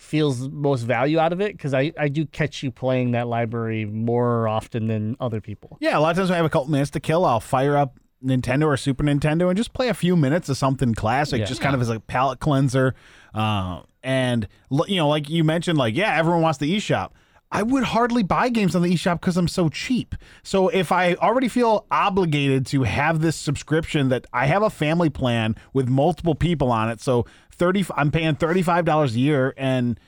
feels 0.00 0.48
most 0.48 0.82
value 0.82 1.18
out 1.18 1.32
of 1.32 1.40
it 1.40 1.52
because 1.52 1.74
I, 1.74 1.92
I 1.98 2.08
do 2.08 2.24
catch 2.26 2.62
you 2.62 2.70
playing 2.70 3.10
that 3.12 3.28
library 3.28 3.84
more 3.84 4.48
often 4.48 4.86
than 4.86 5.16
other 5.20 5.40
people. 5.40 5.76
Yeah, 5.80 5.98
a 5.98 6.00
lot 6.00 6.10
of 6.12 6.16
times 6.16 6.30
when 6.30 6.34
I 6.34 6.36
have 6.38 6.46
a 6.46 6.50
couple 6.50 6.70
minutes 6.70 6.90
to 6.92 7.00
kill, 7.00 7.24
I'll 7.24 7.38
fire 7.40 7.76
up 7.76 7.98
Nintendo 8.24 8.66
or 8.66 8.76
Super 8.76 9.04
Nintendo 9.04 9.48
and 9.48 9.56
just 9.56 9.72
play 9.72 9.88
a 9.88 9.94
few 9.94 10.16
minutes 10.16 10.48
of 10.48 10.56
something 10.56 10.94
classic, 10.94 11.40
Yeah. 11.40 11.44
just 11.46 11.60
kind 11.60 11.74
of 11.74 11.80
as 11.82 11.90
a 11.90 12.00
palate 12.00 12.40
cleanser. 12.40 12.94
Uh, 13.34 13.82
and 14.02 14.48
you 14.88 14.96
know, 14.96 15.08
like 15.08 15.28
you 15.28 15.44
mentioned, 15.44 15.76
like 15.78 15.94
yeah, 15.94 16.16
everyone 16.16 16.40
wants 16.42 16.58
the 16.58 16.74
eShop. 16.76 17.10
I 17.52 17.62
would 17.64 17.82
hardly 17.82 18.22
buy 18.22 18.48
games 18.48 18.76
on 18.76 18.82
the 18.82 18.94
eShop 18.94 19.20
because 19.20 19.36
I'm 19.36 19.48
so 19.48 19.68
cheap. 19.68 20.14
So 20.44 20.68
if 20.68 20.92
I 20.92 21.14
already 21.14 21.48
feel 21.48 21.84
obligated 21.90 22.64
to 22.66 22.84
have 22.84 23.20
this 23.20 23.34
subscription 23.36 24.08
that 24.10 24.24
I 24.32 24.46
have 24.46 24.62
a 24.62 24.70
family 24.70 25.10
plan 25.10 25.56
with 25.72 25.88
multiple 25.88 26.36
people 26.36 26.70
on 26.70 26.88
it, 26.90 27.00
so 27.00 27.26
thirty, 27.60 27.84
I'm 27.96 28.10
paying 28.10 28.34
thirty 28.34 28.62
five 28.62 28.84
dollars 28.84 29.14
a 29.14 29.20
year, 29.20 29.54
and 29.56 30.00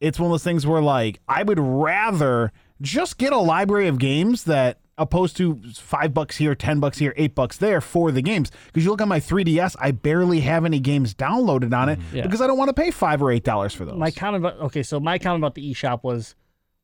it's 0.00 0.18
one 0.18 0.28
of 0.28 0.32
those 0.32 0.44
things 0.44 0.66
where 0.66 0.80
like 0.80 1.20
I 1.28 1.42
would 1.42 1.58
rather 1.58 2.52
just 2.80 3.18
get 3.18 3.34
a 3.34 3.38
library 3.38 3.88
of 3.88 3.98
games 3.98 4.44
that 4.44 4.78
opposed 4.96 5.36
to 5.38 5.60
five 5.74 6.14
bucks 6.14 6.36
here, 6.36 6.54
ten 6.54 6.78
bucks 6.78 6.98
here, 6.98 7.12
eight 7.16 7.34
bucks 7.34 7.56
there 7.56 7.80
for 7.80 8.12
the 8.12 8.22
games. 8.22 8.50
Because 8.66 8.84
you 8.84 8.90
look 8.90 9.00
at 9.00 9.08
my 9.08 9.18
3DS, 9.18 9.74
I 9.80 9.90
barely 9.90 10.40
have 10.40 10.64
any 10.64 10.78
games 10.78 11.14
downloaded 11.14 11.74
on 11.74 11.88
it 11.88 11.98
mm-hmm. 11.98 12.16
Yeah. 12.16 12.22
because 12.22 12.40
I 12.40 12.46
don't 12.46 12.58
want 12.58 12.68
to 12.68 12.74
pay 12.74 12.90
five 12.90 13.20
or 13.20 13.30
eight 13.32 13.44
dollars 13.44 13.74
for 13.74 13.84
those. 13.84 13.96
My 13.96 14.10
comment 14.10 14.44
about 14.44 14.60
okay, 14.66 14.82
so 14.82 15.00
my 15.00 15.18
comment 15.18 15.40
about 15.40 15.56
the 15.56 15.74
eShop 15.74 16.04
was 16.04 16.36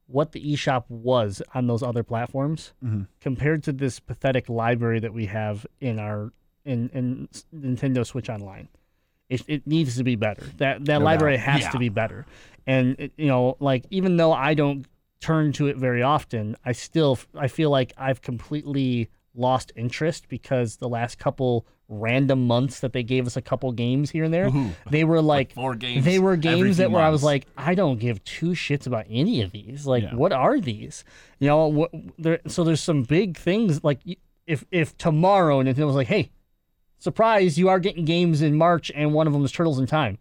what 0.08 0.32
the 0.32 0.52
eShop 0.52 0.84
was 0.88 1.42
on 1.54 1.66
those 1.66 1.82
other 1.82 2.02
platforms 2.02 2.72
mm-hmm. 2.84 3.02
compared 3.20 3.62
to 3.64 3.72
this 3.72 4.00
pathetic 4.00 4.48
library 4.48 5.00
that 5.00 5.12
we 5.12 5.26
have 5.26 5.66
in 5.80 5.98
our 5.98 6.32
in 6.64 6.88
in 6.90 7.28
Nintendo 7.54 8.04
Switch 8.04 8.28
Online. 8.28 8.68
It, 9.28 9.42
it 9.48 9.66
needs 9.66 9.96
to 9.96 10.04
be 10.04 10.14
better. 10.16 10.44
That 10.58 10.84
that 10.86 11.02
library 11.02 11.36
has 11.38 11.62
Yeah. 11.62 11.70
to 11.70 11.78
be 11.78 11.88
better. 11.88 12.26
And 12.66 12.96
it, 12.98 13.12
you 13.16 13.26
know, 13.26 13.56
like 13.60 13.84
even 13.90 14.16
though 14.16 14.32
I 14.32 14.54
don't 14.54 14.86
turn 15.20 15.52
to 15.54 15.66
it 15.66 15.76
very 15.76 16.02
often, 16.02 16.56
I 16.64 16.72
still 16.72 17.18
I 17.34 17.48
feel 17.48 17.70
like 17.70 17.92
I've 17.96 18.22
completely 18.22 19.08
lost 19.34 19.72
interest 19.76 20.28
because 20.28 20.76
the 20.76 20.88
last 20.88 21.18
couple 21.18 21.66
random 21.88 22.46
months 22.46 22.80
that 22.80 22.92
they 22.92 23.02
gave 23.02 23.26
us 23.26 23.36
a 23.36 23.42
couple 23.42 23.70
games 23.70 24.10
here 24.10 24.24
and 24.24 24.34
there, 24.34 24.50
they 24.90 25.04
were 25.04 25.20
like, 25.22 25.52
four 25.52 25.74
games 25.76 26.04
They 26.04 26.18
were 26.18 26.34
games 26.36 26.78
that 26.78 26.90
where 26.90 27.02
I 27.02 27.10
was 27.10 27.22
like, 27.22 27.46
I 27.56 27.74
don't 27.76 28.00
give 28.00 28.24
two 28.24 28.50
shits 28.50 28.86
about 28.88 29.06
any 29.08 29.42
of 29.42 29.52
these. 29.52 29.86
Like, 29.86 30.02
Yeah. 30.04 30.14
what 30.14 30.32
are 30.32 30.58
these? 30.58 31.04
You 31.38 31.48
know, 31.48 31.66
what, 31.68 31.92
there. 32.18 32.40
So 32.48 32.64
there's 32.64 32.80
some 32.80 33.02
big 33.04 33.36
things. 33.36 33.84
Like, 33.84 34.00
if 34.46 34.64
if 34.72 34.96
tomorrow 34.98 35.62
Nintendo 35.62 35.86
was 35.86 35.94
like, 35.96 36.08
hey, 36.08 36.30
surprise, 37.06 37.58
you 37.58 37.68
are 37.68 37.78
getting 37.80 38.04
games 38.04 38.42
in 38.42 38.56
March, 38.56 38.90
and 38.94 39.14
one 39.14 39.26
of 39.26 39.32
them 39.32 39.44
is 39.44 39.52
Turtles 39.52 39.78
in 39.78 39.86
Time. 39.86 40.18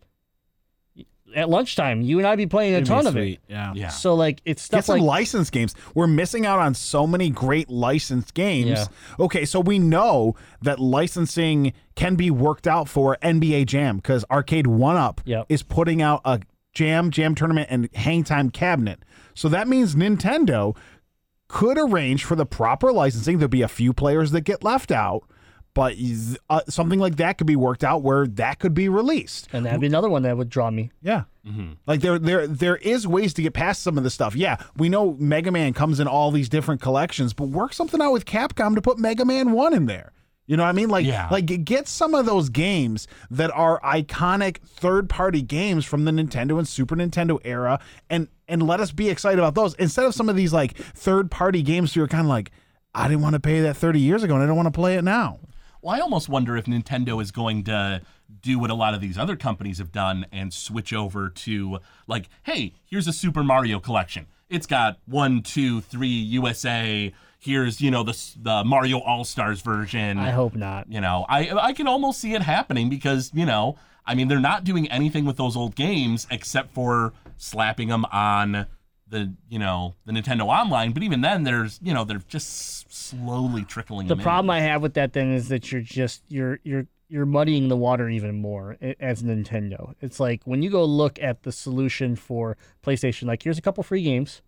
At 1.35 1.49
lunchtime, 1.49 2.01
you 2.01 2.17
and 2.19 2.25
I 2.25 2.37
be 2.37 2.45
playing 2.45 2.75
a 2.75 2.77
It'd 2.77 2.87
ton 2.87 3.05
of 3.07 3.17
it. 3.17 3.39
Yeah. 3.49 3.73
Yeah. 3.75 3.89
So 3.89 4.13
like, 4.13 4.41
it's 4.45 4.61
Get 4.61 4.65
stuff 4.65 4.85
some 4.85 4.99
like 4.99 5.05
licensed 5.05 5.51
games. 5.51 5.75
We're 5.93 6.07
missing 6.07 6.45
out 6.45 6.59
on 6.59 6.73
so 6.73 7.05
many 7.05 7.29
great 7.29 7.69
licensed 7.69 8.33
games. 8.33 8.69
Yeah. 8.69 8.85
Okay, 9.19 9.43
so 9.43 9.59
we 9.59 9.77
know 9.77 10.35
that 10.61 10.79
licensing 10.79 11.73
can 11.95 12.15
be 12.15 12.31
worked 12.31 12.67
out 12.67 12.87
for 12.87 13.17
NBA 13.21 13.65
Jam 13.65 13.97
because 13.97 14.23
Arcade 14.31 14.67
One 14.67 14.95
Up 14.95 15.19
Yep. 15.25 15.47
is 15.49 15.61
putting 15.61 16.01
out 16.01 16.21
a 16.23 16.39
Jam 16.73 17.11
Jam 17.11 17.35
tournament 17.35 17.67
and 17.69 17.89
Hang 17.95 18.23
Time 18.23 18.49
cabinet. 18.49 18.99
So 19.33 19.49
that 19.49 19.67
means 19.67 19.95
Nintendo 19.95 20.77
could 21.49 21.77
arrange 21.77 22.23
for 22.23 22.35
the 22.37 22.45
proper 22.45 22.93
licensing. 22.93 23.39
There'll 23.39 23.49
be 23.49 23.61
a 23.61 23.67
few 23.67 23.91
players 23.91 24.31
that 24.31 24.41
get 24.41 24.63
left 24.63 24.89
out, 24.89 25.23
but 25.75 25.95
uh, 26.49 26.61
something 26.67 26.97
like 26.99 27.17
that 27.17 27.37
could 27.37 27.45
be 27.45 27.55
worked 27.55 27.83
out 27.83 28.01
where 28.01 28.25
that 28.25 28.57
could 28.57 28.73
be 28.73 28.89
released. 28.89 29.47
and 29.53 29.63
that'd 29.67 29.79
be 29.79 29.85
another 29.85 30.09
one 30.09 30.23
that 30.23 30.35
would 30.35 30.49
draw 30.49 30.71
me. 30.71 30.89
Yeah. 31.03 31.25
Like 31.85 32.01
there 32.01 32.17
there 32.17 32.47
there 32.47 32.77
is 32.77 33.05
ways 33.05 33.35
to 33.35 33.43
get 33.43 33.53
past 33.53 33.83
some 33.83 33.99
of 33.99 34.03
the 34.03 34.09
stuff. 34.09 34.35
Yeah, 34.35 34.57
we 34.77 34.89
know 34.89 35.13
Mega 35.19 35.51
Man 35.51 35.73
comes 35.73 35.99
in 35.99 36.07
all 36.07 36.31
these 36.31 36.49
different 36.49 36.81
collections, 36.81 37.33
but 37.33 37.49
work 37.49 37.71
something 37.73 38.01
out 38.01 38.11
with 38.13 38.25
Capcom 38.25 38.73
to 38.73 38.81
put 38.81 38.97
Mega 38.97 39.23
Man 39.25 39.51
1 39.51 39.73
in 39.75 39.85
there. 39.85 40.11
You 40.47 40.57
know 40.57 40.63
what 40.63 40.69
I 40.69 40.73
mean? 40.73 40.89
Like 40.89 41.05
Yeah. 41.05 41.27
like 41.29 41.45
get 41.65 41.87
some 41.87 42.15
of 42.15 42.25
those 42.25 42.49
games 42.49 43.07
that 43.29 43.51
are 43.51 43.79
iconic 43.81 44.57
third-party 44.65 45.41
games 45.43 45.85
from 45.85 46.05
the 46.05 46.11
Nintendo 46.11 46.57
and 46.57 46.67
Super 46.67 46.95
Nintendo 46.95 47.39
era 47.43 47.79
and 48.09 48.27
and 48.47 48.61
let 48.65 48.79
us 48.79 48.91
be 48.91 49.09
excited 49.09 49.37
about 49.39 49.55
those 49.55 49.73
instead 49.75 50.05
of 50.05 50.13
some 50.15 50.29
of 50.29 50.35
these 50.35 50.53
like 50.53 50.77
third 50.77 51.29
party 51.31 51.61
games. 51.63 51.95
You're 51.95 52.07
kind 52.07 52.21
of 52.25 52.29
like, 52.29 52.51
I 52.93 53.07
didn't 53.07 53.21
want 53.23 53.33
to 53.33 53.39
pay 53.39 53.61
that 53.61 53.75
30 53.75 53.99
years 53.99 54.23
ago, 54.23 54.35
and 54.35 54.43
I 54.43 54.45
don't 54.47 54.55
want 54.55 54.67
to 54.67 54.71
play 54.71 54.95
it 54.95 55.03
now. 55.03 55.39
Well, 55.85 55.93
I 55.93 55.99
almost 55.99 56.27
wonder 56.27 56.57
if 56.57 56.65
Nintendo 56.65 57.21
is 57.21 57.29
going 57.29 57.65
to 57.65 58.01
do 58.41 58.57
what 58.57 58.71
a 58.71 58.73
lot 58.73 58.95
of 58.95 59.01
these 59.01 59.19
other 59.19 59.35
companies 59.35 59.77
have 59.77 59.91
done 59.91 60.25
and 60.31 60.51
switch 60.51 60.91
over 60.93 61.29
to 61.29 61.77
like, 62.07 62.27
hey, 62.41 62.73
here's 62.85 63.07
a 63.07 63.13
Super 63.13 63.43
Mario 63.43 63.79
collection. 63.79 64.25
It's 64.49 64.65
got 64.65 64.97
one, 65.05 65.43
two, 65.43 65.81
three 65.81 66.07
USA. 66.07 67.13
Here's 67.37 67.81
you 67.81 67.91
know 67.91 68.01
the 68.01 68.19
the 68.41 68.63
Mario 68.63 68.99
All 68.99 69.23
Stars 69.23 69.61
version. 69.61 70.17
I 70.17 70.31
hope 70.31 70.55
not. 70.55 70.91
You 70.91 71.01
know, 71.01 71.23
I 71.29 71.51
I 71.51 71.73
can 71.73 71.87
almost 71.87 72.19
see 72.19 72.33
it 72.33 72.41
happening 72.41 72.89
because 72.89 73.29
you 73.35 73.45
know, 73.45 73.75
I 74.07 74.15
mean, 74.15 74.27
they're 74.27 74.39
not 74.39 74.63
doing 74.63 74.89
anything 74.89 75.23
with 75.23 75.37
those 75.37 75.55
old 75.55 75.75
games 75.75 76.25
except 76.31 76.73
for 76.73 77.13
slapping 77.37 77.89
them 77.89 78.05
on 78.05 78.65
the 79.15 79.33
you 79.49 79.57
know 79.57 79.95
the 80.05 80.11
Nintendo 80.11 80.41
Online. 80.41 80.91
But 80.91 81.03
even 81.03 81.21
then, 81.21 81.43
there's 81.43 81.79
you 81.81 81.93
know 81.93 82.03
they're 82.03 82.21
just 82.27 82.91
slowly 82.93 83.63
trickling. 83.63 84.07
The 84.07 84.15
them 84.15 84.19
in. 84.19 84.23
problem 84.23 84.49
I 84.49 84.59
have 84.59 84.81
with 84.81 84.93
that 84.95 85.13
then 85.13 85.31
is 85.31 85.47
that 85.49 85.71
you're 85.71 85.81
just 85.81 86.23
you're 86.27 86.59
you're 86.63 86.85
you're 87.07 87.25
muddying 87.25 87.69
the 87.69 87.77
water 87.77 88.09
even 88.09 88.41
more 88.41 88.77
as 88.99 89.23
Nintendo. 89.23 89.93
It's 90.01 90.19
like 90.19 90.41
when 90.43 90.61
you 90.61 90.69
go 90.69 90.83
look 90.83 91.17
at 91.21 91.43
the 91.43 91.51
solution 91.51 92.15
for 92.15 92.57
PlayStation, 92.83 93.23
like 93.23 93.43
here's 93.43 93.57
a 93.57 93.61
couple 93.61 93.83
free 93.83 94.03
games. 94.03 94.41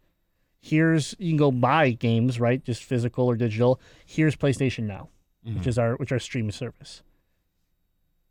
Here's 0.60 1.16
you 1.18 1.30
can 1.30 1.38
go 1.38 1.52
buy 1.52 1.92
games, 1.92 2.40
right? 2.40 2.64
Just 2.64 2.84
physical 2.84 3.26
or 3.26 3.36
digital. 3.36 3.80
Here's 4.06 4.36
PlayStation 4.36 4.84
Now, 4.84 5.10
which 5.44 5.56
mm-hmm. 5.56 5.70
is 5.70 5.80
our 5.80 5.96
which 5.96 6.12
our 6.12 6.20
streaming 6.20 6.52
service. 6.52 7.04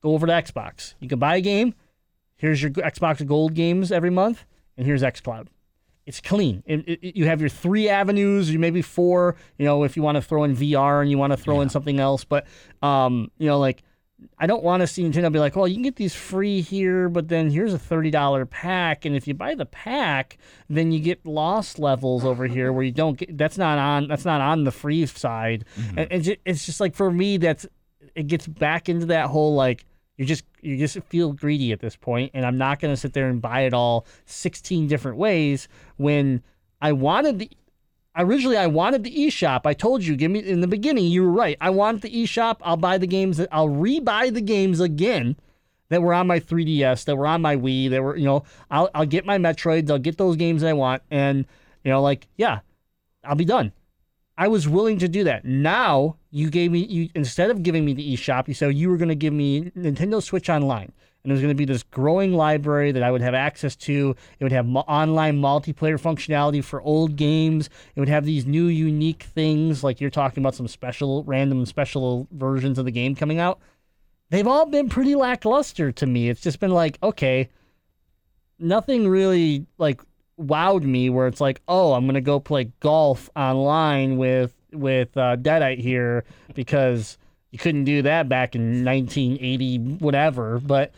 Go 0.03 0.13
over 0.13 0.27
to 0.27 0.33
Xbox. 0.33 0.95
You 1.01 1.09
can 1.09 1.19
buy 1.19 1.37
a 1.37 1.41
game. 1.41 1.75
Here's 2.37 2.63
your 2.63 2.71
Xbox 2.73 3.25
Gold 3.25 3.55
games 3.55 3.91
every 3.91 4.11
month, 4.11 4.45
and 4.77 4.87
here's 4.87 5.03
XCloud 5.03 5.49
it's 6.07 6.21
clean. 6.21 6.63
It, 6.67 6.89
it, 6.89 7.17
you 7.17 7.27
have 7.27 7.41
your 7.41 7.51
three 7.51 7.89
avenues, 7.89 8.51
you 8.51 8.59
maybe 8.59 8.81
four. 8.81 9.37
You 9.59 9.67
know, 9.67 9.83
if 9.83 9.97
you 9.97 10.03
want 10.03 10.17
to 10.17 10.23
throw 10.23 10.45
in 10.45 10.57
VR 10.57 11.03
and 11.03 11.11
you 11.11 11.19
want 11.19 11.33
to 11.33 11.37
throw 11.37 11.61
in 11.61 11.69
something 11.69 11.99
else, 11.99 12.25
but 12.25 12.47
um, 12.81 13.31
you 13.39 13.49
know, 13.49 13.59
like 13.59 13.83
I 14.39 14.47
don't 14.47 14.63
want 14.63 14.81
to 14.81 14.87
see 14.87 15.03
Nintendo 15.03 15.31
be 15.31 15.39
like, 15.39 15.57
well, 15.57 15.69
you 15.69 15.75
can 15.75 15.83
get 15.83 15.97
these 15.97 16.15
free 16.15 16.61
here, 16.61 17.09
but 17.09 17.29
then 17.29 17.51
here's 17.51 17.75
a 17.75 17.79
thirty 17.79 18.11
dollar 18.11 18.47
pack, 18.47 19.05
and 19.05 19.17
if 19.17 19.27
you 19.27 19.35
buy 19.35 19.55
the 19.57 19.67
pack, 19.67 20.39
then 20.71 20.93
you 20.93 21.01
get 21.01 21.27
lost 21.27 21.79
levels 21.79 22.25
over 22.25 22.47
here 22.47 22.73
where 22.73 22.85
you 22.85 22.93
don't 22.93 23.19
get. 23.19 23.37
That's 23.37 23.59
not 23.59 23.79
on. 23.79 24.07
That's 24.09 24.25
not 24.25 24.41
on 24.41 24.65
the 24.65 24.73
free 24.73 25.05
side, 25.07 25.65
and, 25.97 26.13
and 26.13 26.23
ju- 26.23 26.37
it's 26.45 26.65
just 26.65 26.81
like 26.81 26.95
for 26.95 27.11
me, 27.11 27.37
that's 27.37 27.67
it 28.15 28.29
gets 28.29 28.47
back 28.47 28.89
into 28.89 29.07
that 29.07 29.27
whole 29.27 29.55
like 29.55 29.85
you're 30.17 30.29
just 30.29 30.45
you 30.67 30.77
just 30.77 30.99
feel 31.05 31.33
greedy 31.33 31.73
at 31.73 31.81
this 31.81 31.97
point 31.97 32.31
and 32.35 32.45
i'm 32.45 32.59
not 32.59 32.81
going 32.81 32.93
to 32.93 32.97
sit 32.97 33.13
there 33.13 33.29
and 33.29 33.41
buy 33.41 33.61
it 33.63 33.73
all 33.73 34.07
16 34.27 34.87
different 34.87 35.17
ways 35.17 35.69
when 35.97 36.43
i 36.81 36.93
wanted 36.93 37.39
the 37.39 37.51
originally 38.17 38.57
i 38.57 38.67
wanted 38.67 39.05
the 39.05 39.15
eShop. 39.15 39.63
I 39.65 39.75
told 39.75 40.05
you 40.05 40.17
give 40.17 40.31
me 40.31 40.41
in 40.41 40.61
the 40.61 40.67
beginning 40.67 41.07
you 41.07 41.23
were 41.23 41.33
right. 41.33 41.57
I 41.61 41.71
want 41.71 42.03
the 42.03 42.11
eShop. 42.11 42.57
I'll 42.63 42.77
buy 42.77 42.99
the 42.99 43.07
games 43.07 43.37
that 43.37 43.49
i'll 43.53 43.69
rebuy 43.69 44.33
the 44.33 44.41
games 44.41 44.81
again 44.81 45.37
that 45.89 46.03
were 46.03 46.15
on 46.15 46.27
my 46.27 46.41
3ds 46.41 47.05
that 47.05 47.17
were 47.17 47.27
on 47.27 47.43
my 47.43 47.57
wii 47.57 47.91
that 47.91 48.03
were 48.03 48.17
you 48.17 48.25
know 48.25 48.43
i'll, 48.71 48.91
I'll 48.95 49.07
get 49.07 49.25
my 49.25 49.39
metroids 49.39 49.91
i'll 49.91 49.99
get 49.99 50.19
those 50.19 50.37
games 50.37 50.63
that 50.63 50.69
i 50.69 50.73
want 50.73 51.03
and 51.11 51.47
you 51.85 51.91
know 51.91 52.03
like 52.03 52.27
yeah 52.37 52.61
i'll 53.25 53.37
be 53.37 53.45
done. 53.45 53.73
I 54.39 54.49
was 54.49 54.69
willing 54.69 54.99
to 54.99 55.09
do 55.09 55.25
that. 55.25 55.45
Now 55.45 56.17
you 56.37 56.51
gave 56.51 56.71
me 56.71 56.81
you 56.81 57.09
instead 57.15 57.51
of 57.51 57.63
giving 57.63 57.83
me 57.83 57.95
the 57.95 58.15
eShop, 58.15 58.47
you 58.47 58.53
said 58.53 58.75
you 58.75 58.91
were 58.91 58.99
going 58.99 59.09
to 59.09 59.15
give 59.15 59.33
me 59.33 59.71
Nintendo 59.71 60.23
Switch 60.23 60.51
Online, 60.51 60.93
and 61.23 61.31
it 61.31 61.33
was 61.33 61.41
going 61.41 61.49
to 61.49 61.57
be 61.57 61.65
this 61.65 61.83
growing 61.83 62.35
library 62.35 62.93
that 62.93 63.03
I 63.03 63.11
would 63.11 63.23
have 63.23 63.33
access 63.33 63.75
to. 63.77 64.15
It 64.39 64.45
would 64.45 64.53
have 64.53 64.67
mo- 64.67 64.81
online 64.81 65.41
multiplayer 65.41 65.99
functionality 65.99 66.63
for 66.63 66.83
old 66.83 67.17
games. 67.17 67.71
It 67.95 68.01
would 68.01 68.11
have 68.11 68.27
these 68.27 68.45
new 68.45 68.67
unique 68.67 69.23
things 69.23 69.83
like 69.83 69.99
you're 69.99 70.11
talking 70.11 70.43
about 70.43 70.55
some 70.55 70.69
special 70.69 71.25
random 71.25 71.65
special 71.65 72.29
versions 72.33 72.79
of 72.79 72.85
the 72.85 72.91
game 72.91 73.15
coming 73.15 73.39
out. 73.39 73.59
They've 74.29 74.47
all 74.47 74.67
been 74.67 74.91
pretty 74.91 75.15
lackluster 75.15 75.91
to 75.93 76.07
me. 76.07 76.29
It's 76.29 76.43
just 76.43 76.61
been 76.61 76.71
like, 76.71 76.99
okay, 77.03 77.49
nothing 78.59 79.09
really 79.09 79.65
like 79.79 80.03
wowed 80.39 80.83
me 80.83 81.09
where 81.09 81.29
it's 81.29 81.41
like, 81.41 81.63
oh, 81.67 81.95
I'm 81.95 82.05
gonna 82.05 82.21
go 82.21 82.41
play 82.41 82.73
golf 82.81 83.31
online 83.35 84.19
with 84.19 84.53
with 84.73 85.17
uh, 85.17 85.37
Deadite 85.37 85.79
here 85.79 86.25
because 86.55 87.19
you 87.51 87.59
couldn't 87.59 87.85
do 87.85 88.03
that 88.03 88.29
back 88.29 88.55
in 88.55 88.85
1980 88.85 89.79
whatever. 89.99 90.59
But 90.59 90.93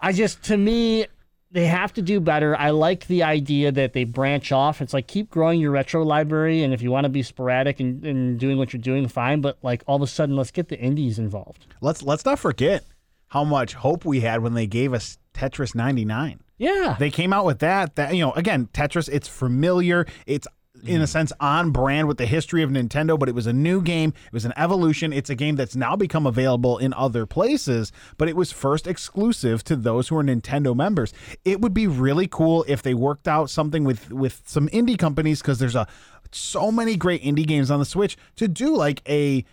I 0.00 0.12
just 0.12 0.42
to 0.44 0.56
me 0.56 1.06
they 1.50 1.66
have 1.66 1.94
to 1.94 2.02
do 2.02 2.20
better. 2.20 2.54
I 2.56 2.70
like 2.70 3.06
the 3.06 3.22
idea 3.22 3.72
that 3.72 3.94
they 3.94 4.04
branch 4.04 4.52
off. 4.52 4.82
It's 4.82 4.92
like 4.92 5.06
keep 5.06 5.30
growing 5.30 5.60
your 5.60 5.70
retro 5.70 6.04
library, 6.04 6.62
and 6.62 6.74
if 6.74 6.82
you 6.82 6.90
want 6.90 7.04
to 7.04 7.08
be 7.08 7.22
sporadic 7.22 7.80
and, 7.80 8.04
and 8.04 8.38
doing 8.38 8.58
what 8.58 8.72
you're 8.72 8.82
doing, 8.82 9.08
fine. 9.08 9.40
But 9.40 9.58
like 9.62 9.82
all 9.86 9.96
of 9.96 10.02
a 10.02 10.06
sudden, 10.06 10.36
let's 10.36 10.50
get 10.50 10.68
the 10.68 10.78
indies 10.78 11.18
involved. 11.18 11.66
Let's 11.80 12.02
let's 12.02 12.24
not 12.24 12.38
forget 12.38 12.84
how 13.28 13.44
much 13.44 13.74
hope 13.74 14.04
we 14.04 14.20
had 14.20 14.42
when 14.42 14.54
they 14.54 14.66
gave 14.66 14.92
us 14.92 15.18
Tetris 15.34 15.74
99. 15.74 16.40
Yeah, 16.58 16.96
They 16.98 17.10
came 17.10 17.32
out 17.32 17.44
with 17.44 17.60
that. 17.60 17.94
That 17.94 18.14
you 18.14 18.24
know, 18.24 18.32
again, 18.32 18.68
Tetris. 18.72 19.08
It's 19.10 19.28
familiar. 19.28 20.06
It's 20.26 20.48
in 20.84 21.00
a 21.00 21.04
mm. 21.04 21.08
sense 21.08 21.32
on 21.40 21.70
brand 21.70 22.08
with 22.08 22.18
the 22.18 22.26
history 22.26 22.62
of 22.62 22.70
Nintendo, 22.70 23.18
but 23.18 23.28
it 23.28 23.34
was 23.34 23.46
a 23.46 23.52
new 23.52 23.82
game. 23.82 24.12
It 24.26 24.32
was 24.32 24.44
an 24.44 24.52
evolution. 24.56 25.12
It's 25.12 25.30
a 25.30 25.34
game 25.34 25.56
that's 25.56 25.76
now 25.76 25.96
become 25.96 26.26
available 26.26 26.78
in 26.78 26.92
other 26.94 27.26
places, 27.26 27.92
but 28.16 28.28
it 28.28 28.36
was 28.36 28.52
first 28.52 28.86
exclusive 28.86 29.64
to 29.64 29.76
those 29.76 30.08
who 30.08 30.16
are 30.18 30.24
Nintendo 30.24 30.74
members. 30.74 31.12
It 31.44 31.60
would 31.60 31.74
be 31.74 31.86
really 31.86 32.28
cool 32.28 32.64
if 32.68 32.82
they 32.82 32.94
worked 32.94 33.28
out 33.28 33.50
something 33.50 33.84
with 33.84 34.10
with 34.10 34.42
some 34.46 34.68
indie 34.68 34.98
companies 34.98 35.40
because 35.40 35.58
there's 35.58 35.76
a 35.76 35.86
so 36.30 36.70
many 36.70 36.96
great 36.96 37.22
indie 37.22 37.46
games 37.46 37.70
on 37.70 37.78
the 37.78 37.86
Switch 37.86 38.16
to 38.36 38.48
do 38.48 38.76
like 38.76 39.02
a 39.08 39.44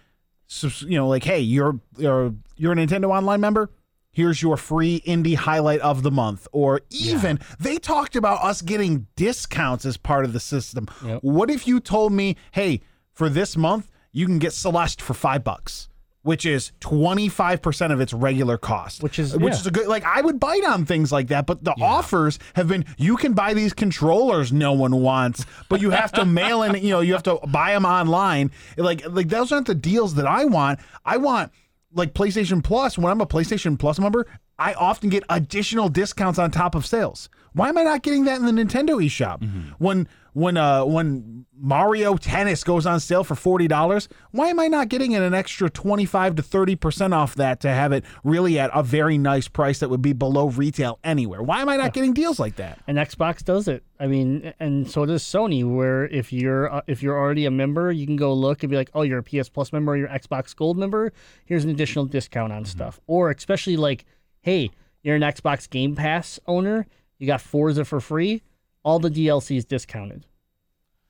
you 0.82 0.98
know 0.98 1.08
like 1.08 1.24
hey 1.24 1.40
you're 1.40 1.80
you're 1.98 2.34
you're 2.56 2.74
a 2.74 2.76
Nintendo 2.76 3.10
Online 3.10 3.42
member 3.42 3.70
here's 4.16 4.42
your 4.42 4.58
free 4.58 5.02
indie 5.06 5.36
highlight 5.36 5.82
of 5.82 6.02
the 6.02 6.12
month. 6.12 6.48
Or 6.52 6.82
even 6.90 7.40
they 7.60 7.78
talked 7.78 8.16
about 8.16 8.42
us 8.44 8.62
getting 8.62 9.08
discounts 9.16 9.86
as 9.86 9.98
part 9.98 10.26
of 10.26 10.34
the 10.34 10.40
system. 10.40 10.88
Yep. 11.06 11.20
what 11.22 11.50
if 11.52 11.68
you 11.68 11.80
told 11.80 12.14
me 12.14 12.36
hey 12.52 12.82
for 13.14 13.30
this 13.30 13.56
month 13.58 13.92
you 14.12 14.26
can 14.26 14.40
get 14.40 14.54
celeste 14.54 15.02
for 15.02 15.14
five 15.14 15.44
bucks 15.44 15.90
which 16.24 16.44
is 16.44 16.72
25% 16.82 17.92
of 17.94 18.02
its 18.02 18.12
regular 18.12 18.58
cost. 18.58 19.04
Which 19.04 19.20
is- 19.20 19.38
which 19.38 19.54
yeah. 19.54 19.60
is 19.60 19.68
a 19.68 19.72
good 19.72 19.88
like 19.88 20.04
i 20.06 20.22
would 20.22 20.40
bite 20.40 20.66
on 20.66 20.86
things 20.86 21.12
like 21.12 21.28
that 21.28 21.46
but 21.46 21.64
the 21.64 21.76
offers 21.80 22.40
have 22.56 22.68
been 22.68 22.84
you 22.98 23.16
can 23.16 23.34
buy 23.34 23.54
these 23.54 23.74
controllers 23.74 24.52
no 24.52 24.74
one 24.74 25.02
wants 25.02 25.46
but 25.70 25.82
you 25.82 25.92
have 25.92 26.12
to 26.14 26.26
mail 26.26 26.64
in 26.64 26.82
you 26.84 26.90
know 26.90 27.02
you 27.02 27.14
have 27.14 27.24
to 27.24 27.38
buy 27.48 27.74
them 27.74 27.86
online. 27.86 28.50
Like 28.78 29.04
like 29.08 29.30
those 29.30 29.52
aren't 29.52 29.68
the 29.68 29.76
deals 29.76 30.16
that 30.16 30.26
i 30.26 30.46
want. 30.46 30.80
I 31.06 31.18
want 31.18 31.52
like 31.96 32.14
PlayStation 32.14 32.64
Plus, 32.64 32.98
when 32.98 33.12
I'm 33.12 33.22
a 33.22 33.26
PlayStation 33.26 33.80
Plus 33.80 34.00
member, 34.00 34.28
I 34.60 34.74
often 34.74 35.10
get 35.10 35.24
additional 35.30 35.90
discounts 35.90 36.38
on 36.38 36.52
top 36.52 36.76
of 36.76 36.86
sales. 36.86 37.30
Why 37.54 37.70
am 37.70 37.78
I 37.78 37.84
not 37.84 38.04
getting 38.04 38.26
that 38.26 38.40
in 38.40 38.46
the 38.46 38.52
Nintendo 38.52 39.04
eShop? 39.04 39.42
Mm-hmm. 39.42 39.70
When 39.80 40.08
when 40.36 40.58
uh 40.58 40.84
when 40.84 41.46
Mario 41.58 42.18
Tennis 42.18 42.66
goes 42.66 42.86
on 42.86 43.00
sale 43.00 43.24
for 43.24 43.36
forty 43.36 43.70
dollars, 43.70 44.10
why 44.32 44.50
am 44.50 44.60
I 44.60 44.68
not 44.68 44.90
getting 44.90 45.16
an 45.16 45.34
extra 45.34 45.70
twenty 45.70 46.04
five 46.06 46.36
to 46.36 46.44
thirty 46.44 46.76
percent 46.76 47.14
off 47.14 47.36
that 47.36 47.62
to 47.62 47.70
have 47.70 47.94
it 47.94 48.04
really 48.26 48.60
at 48.60 48.70
a 48.74 48.84
very 48.84 49.18
nice 49.18 49.48
price 49.48 49.80
that 49.80 49.90
would 49.90 50.02
be 50.02 50.12
below 50.12 50.50
retail 50.50 51.00
anywhere? 51.06 51.42
Why 51.42 51.62
am 51.62 51.70
I 51.70 51.78
not 51.78 51.94
getting 51.94 52.12
deals 52.14 52.38
like 52.38 52.58
that? 52.58 52.80
and 52.86 52.98
Xbox 52.98 53.46
does 53.46 53.70
it. 53.70 53.84
I 53.98 54.08
mean, 54.08 54.54
and 54.60 54.92
so 54.92 55.06
does 55.06 55.24
Sony. 55.24 55.64
Where 55.64 56.06
if 56.08 56.34
you're 56.34 56.70
uh, 56.72 56.82
if 56.86 57.02
you're 57.02 57.18
already 57.18 57.46
a 57.46 57.52
member, 57.52 57.90
you 57.90 58.06
can 58.06 58.18
go 58.18 58.34
look 58.34 58.62
and 58.62 58.70
be 58.70 58.76
like, 58.76 58.92
oh, 58.94 59.04
you're 59.04 59.20
a 59.20 59.24
PS 59.24 59.48
Plus 59.48 59.72
member, 59.72 59.94
or 59.94 59.98
you're 59.98 60.10
Xbox 60.10 60.54
Gold 60.54 60.78
member. 60.78 61.14
Here's 61.46 61.64
an 61.64 61.70
additional 61.70 62.06
discount 62.06 62.52
on 62.52 62.66
stuff. 62.66 63.00
Or 63.08 63.32
especially 63.32 63.78
like, 63.78 64.04
hey, 64.42 64.70
you're 65.02 65.16
an 65.16 65.22
Xbox 65.22 65.70
Game 65.70 65.96
Pass 65.96 66.42
owner. 66.46 66.88
You 67.20 67.26
got 67.26 67.40
Forza 67.40 67.86
for 67.86 68.02
free. 68.02 68.42
All 68.86 69.00
the 69.00 69.10
DLCs 69.10 69.68
discounted. 69.68 70.26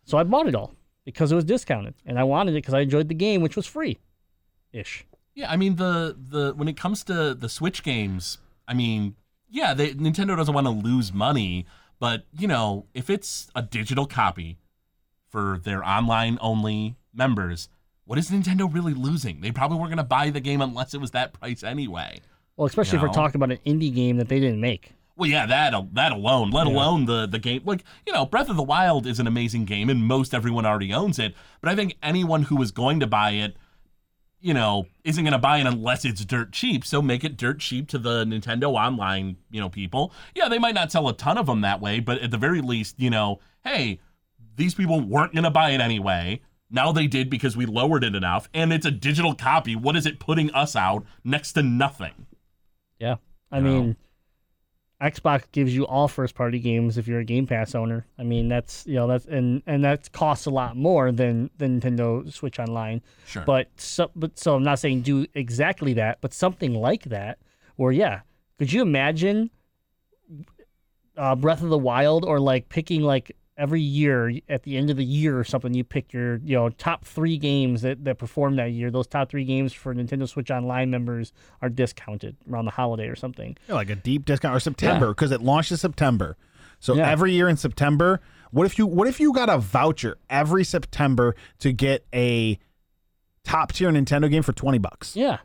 So 0.06 0.18
I 0.18 0.24
bought 0.24 0.48
it 0.48 0.56
all 0.56 0.74
because 1.04 1.32
it 1.32 1.36
was 1.36 1.44
discounted, 1.44 1.94
and 2.06 2.18
I 2.18 2.24
wanted 2.24 2.54
it 2.54 2.60
because 2.60 2.74
I 2.74 2.80
enjoyed 2.80 3.10
the 3.10 3.14
game, 3.14 3.42
which 3.42 3.56
was 3.56 3.68
free, 3.68 4.00
ish. 4.72 5.06
Yeah, 5.36 5.52
I 5.52 5.58
mean 5.58 5.76
the 5.76 6.16
the 6.18 6.54
when 6.56 6.68
it 6.68 6.78
comes 6.78 7.04
to 7.04 7.36
the 7.36 7.50
Switch 7.50 7.84
games, 7.84 8.38
I 8.68 8.74
mean, 8.74 9.16
yeah, 9.50 9.74
they, 9.74 9.94
Nintendo 9.94 10.38
doesn't 10.38 10.54
want 10.54 10.66
to 10.68 10.72
lose 10.72 11.12
money, 11.12 11.66
but 12.00 12.24
you 12.32 12.48
know, 12.48 12.86
if 12.94 13.10
it's 13.10 13.50
a 13.54 13.62
digital 13.62 14.08
copy 14.08 14.58
for 15.28 15.60
their 15.62 15.84
online 15.84 16.38
only 16.40 16.96
members, 17.14 17.68
what 18.06 18.18
is 18.18 18.32
Nintendo 18.32 18.74
really 18.74 18.94
losing? 18.94 19.42
They 19.42 19.52
probably 19.52 19.78
weren't 19.78 19.90
going 19.90 19.98
to 19.98 20.04
buy 20.04 20.30
the 20.30 20.40
game 20.40 20.62
unless 20.62 20.94
it 20.94 21.02
was 21.02 21.12
that 21.12 21.34
price 21.34 21.64
anyway. 21.64 22.20
Well, 22.56 22.68
especially 22.68 22.98
if 22.98 23.02
we're 23.02 23.10
talking 23.10 23.42
about 23.42 23.52
an 23.52 23.60
indie 23.66 23.94
game 23.94 24.16
that 24.18 24.30
they 24.30 24.40
didn't 24.40 24.62
make. 24.62 24.94
Well, 25.18 25.30
yeah, 25.30 25.46
that 25.46 25.74
that 25.94 26.12
alone, 26.12 26.52
let 26.52 26.68
alone 26.68 27.06
the 27.06 27.26
the 27.26 27.40
game. 27.40 27.62
Like 27.66 27.84
you 28.06 28.12
know, 28.12 28.26
Breath 28.26 28.50
of 28.50 28.58
the 28.58 28.64
Wild 28.64 29.08
is 29.08 29.20
an 29.20 29.28
amazing 29.28 29.66
game, 29.66 29.90
and 29.90 30.04
most 30.04 30.34
everyone 30.34 30.66
already 30.66 30.94
owns 30.94 31.20
it. 31.20 31.34
But 31.62 31.72
I 31.72 31.76
think 31.76 31.98
anyone 32.04 32.44
who 32.44 32.62
is 32.62 32.72
going 32.72 33.00
to 33.00 33.08
buy 33.08 33.32
it, 33.32 33.56
you 34.42 34.54
know, 34.54 34.88
isn't 35.06 35.24
going 35.24 35.32
to 35.32 35.40
buy 35.40 35.60
it 35.60 35.68
unless 35.68 36.04
it's 36.04 36.26
dirt 36.26 36.52
cheap. 36.52 36.86
So 36.86 37.02
make 37.02 37.24
it 37.24 37.38
dirt 37.38 37.60
cheap 37.60 37.88
to 37.90 37.98
the 37.98 38.26
Nintendo 38.26 38.74
Online, 38.74 39.38
you 39.50 39.62
know, 39.62 39.70
people. 39.70 40.12
Yeah, 40.36 40.50
they 40.50 40.60
might 40.60 40.76
not 40.76 40.92
sell 40.92 41.08
a 41.08 41.14
ton 41.14 41.38
of 41.38 41.46
them 41.46 41.62
that 41.62 41.80
way, 41.80 42.02
but 42.02 42.20
at 42.20 42.32
the 42.32 42.38
very 42.38 42.62
least, 42.62 43.00
you 43.00 43.10
know, 43.10 43.40
hey, 43.64 44.00
these 44.58 44.76
people 44.76 45.00
weren't 45.00 45.34
going 45.34 45.46
to 45.46 45.50
buy 45.50 45.72
it 45.72 45.82
anyway. 45.82 46.42
Now 46.70 46.92
they 46.92 47.08
did 47.08 47.30
because 47.30 47.56
we 47.56 47.66
lowered 47.66 48.04
it 48.04 48.16
enough, 48.16 48.50
and 48.54 48.74
it's 48.74 48.86
a 48.86 48.92
digital 48.92 49.34
copy. 49.34 49.76
What 49.76 49.96
is 49.96 50.06
it 50.06 50.20
putting 50.20 50.52
us 50.52 50.76
out? 50.76 51.06
Next 51.24 51.54
to 51.54 51.64
nothing. 51.64 52.26
Yeah. 53.00 53.16
I 53.52 53.62
mean, 53.62 53.96
Xbox 55.02 55.44
gives 55.52 55.76
you 55.76 55.86
all 55.86 56.08
first 56.08 56.36
party 56.36 56.58
games 56.60 56.98
if 56.98 57.08
you're 57.08 57.20
a 57.20 57.26
Game 57.26 57.46
Pass 57.46 57.76
owner. 57.76 58.06
I 58.18 58.24
mean, 58.24 58.48
that's 58.48 58.86
you 58.88 58.96
know 58.96 59.08
that's 59.08 59.26
and 59.26 59.62
and 59.68 59.84
that 59.84 60.12
costs 60.14 60.46
a 60.46 60.50
lot 60.50 60.78
more 60.78 61.12
than 61.12 61.50
than 61.58 61.82
Nintendo 61.82 62.32
Switch 62.32 62.60
Online. 62.60 63.02
Sure. 63.26 63.44
But 63.46 63.68
so 63.76 64.10
but 64.16 64.40
so 64.40 64.56
I'm 64.56 64.64
not 64.64 64.80
saying 64.80 65.02
do 65.02 65.26
exactly 65.34 65.94
that, 65.94 66.20
but 66.22 66.34
something 66.34 66.74
like 66.74 67.04
that. 67.06 67.40
Or 67.78 67.92
yeah, 67.92 68.22
could 68.58 68.72
you 68.72 68.82
imagine 68.82 69.50
uh, 71.18 71.36
Breath 71.36 71.62
of 71.62 71.70
the 71.70 71.78
Wild 71.78 72.24
or 72.24 72.40
like 72.40 72.70
picking 72.70 73.02
like 73.02 73.36
every 73.58 73.82
year 73.82 74.32
at 74.50 74.64
the 74.64 74.76
end 74.76 74.90
of 74.90 74.98
the 74.98 75.04
year 75.06 75.40
or 75.40 75.44
something 75.44 75.74
you 75.74 75.84
pick 75.84 76.12
your 76.12 76.38
you 76.44 76.56
know 76.56 76.70
top 76.70 77.06
three 77.06 77.38
games 77.38 77.82
that, 77.84 78.04
that 78.04 78.18
perform 78.18 78.58
that 78.58 78.72
year 78.72 78.92
those 78.92 79.08
top 79.08 79.30
three 79.30 79.46
games 79.46 79.72
for 79.72 79.96
nintendo 79.96 80.28
switch 80.28 80.52
online 80.52 80.90
members 80.90 81.32
are 81.62 81.70
discounted 81.70 82.36
around 82.52 82.66
the 82.66 82.72
holiday 82.72 83.08
or 83.08 83.16
something 83.16 83.56
Yeah, 83.70 83.76
like 83.76 83.90
a 83.90 83.96
deep 83.96 84.26
discount 84.26 84.54
or 84.56 84.60
September 84.60 85.08
because 85.10 85.32
it 85.32 85.42
launched 85.42 85.72
in 85.72 85.78
September. 85.78 86.36
So 86.82 86.96
Yeah. 86.96 87.10
every 87.10 87.32
year 87.32 87.48
in 87.48 87.56
September, 87.56 88.20
what 88.52 88.66
if 88.66 88.78
you 88.78 88.86
what 88.86 89.08
if 89.08 89.20
you 89.22 89.32
got 89.32 89.50
a 89.50 89.58
voucher 89.58 90.18
every 90.30 90.66
September 90.66 91.34
to 91.60 91.72
get 91.72 92.06
a 92.14 92.60
top 93.46 93.72
tier 93.72 93.90
Nintendo 93.90 94.30
game 94.30 94.44
for 94.44 94.52
twenty 94.52 94.78
bucks? 94.80 95.16
yeah 95.16 95.38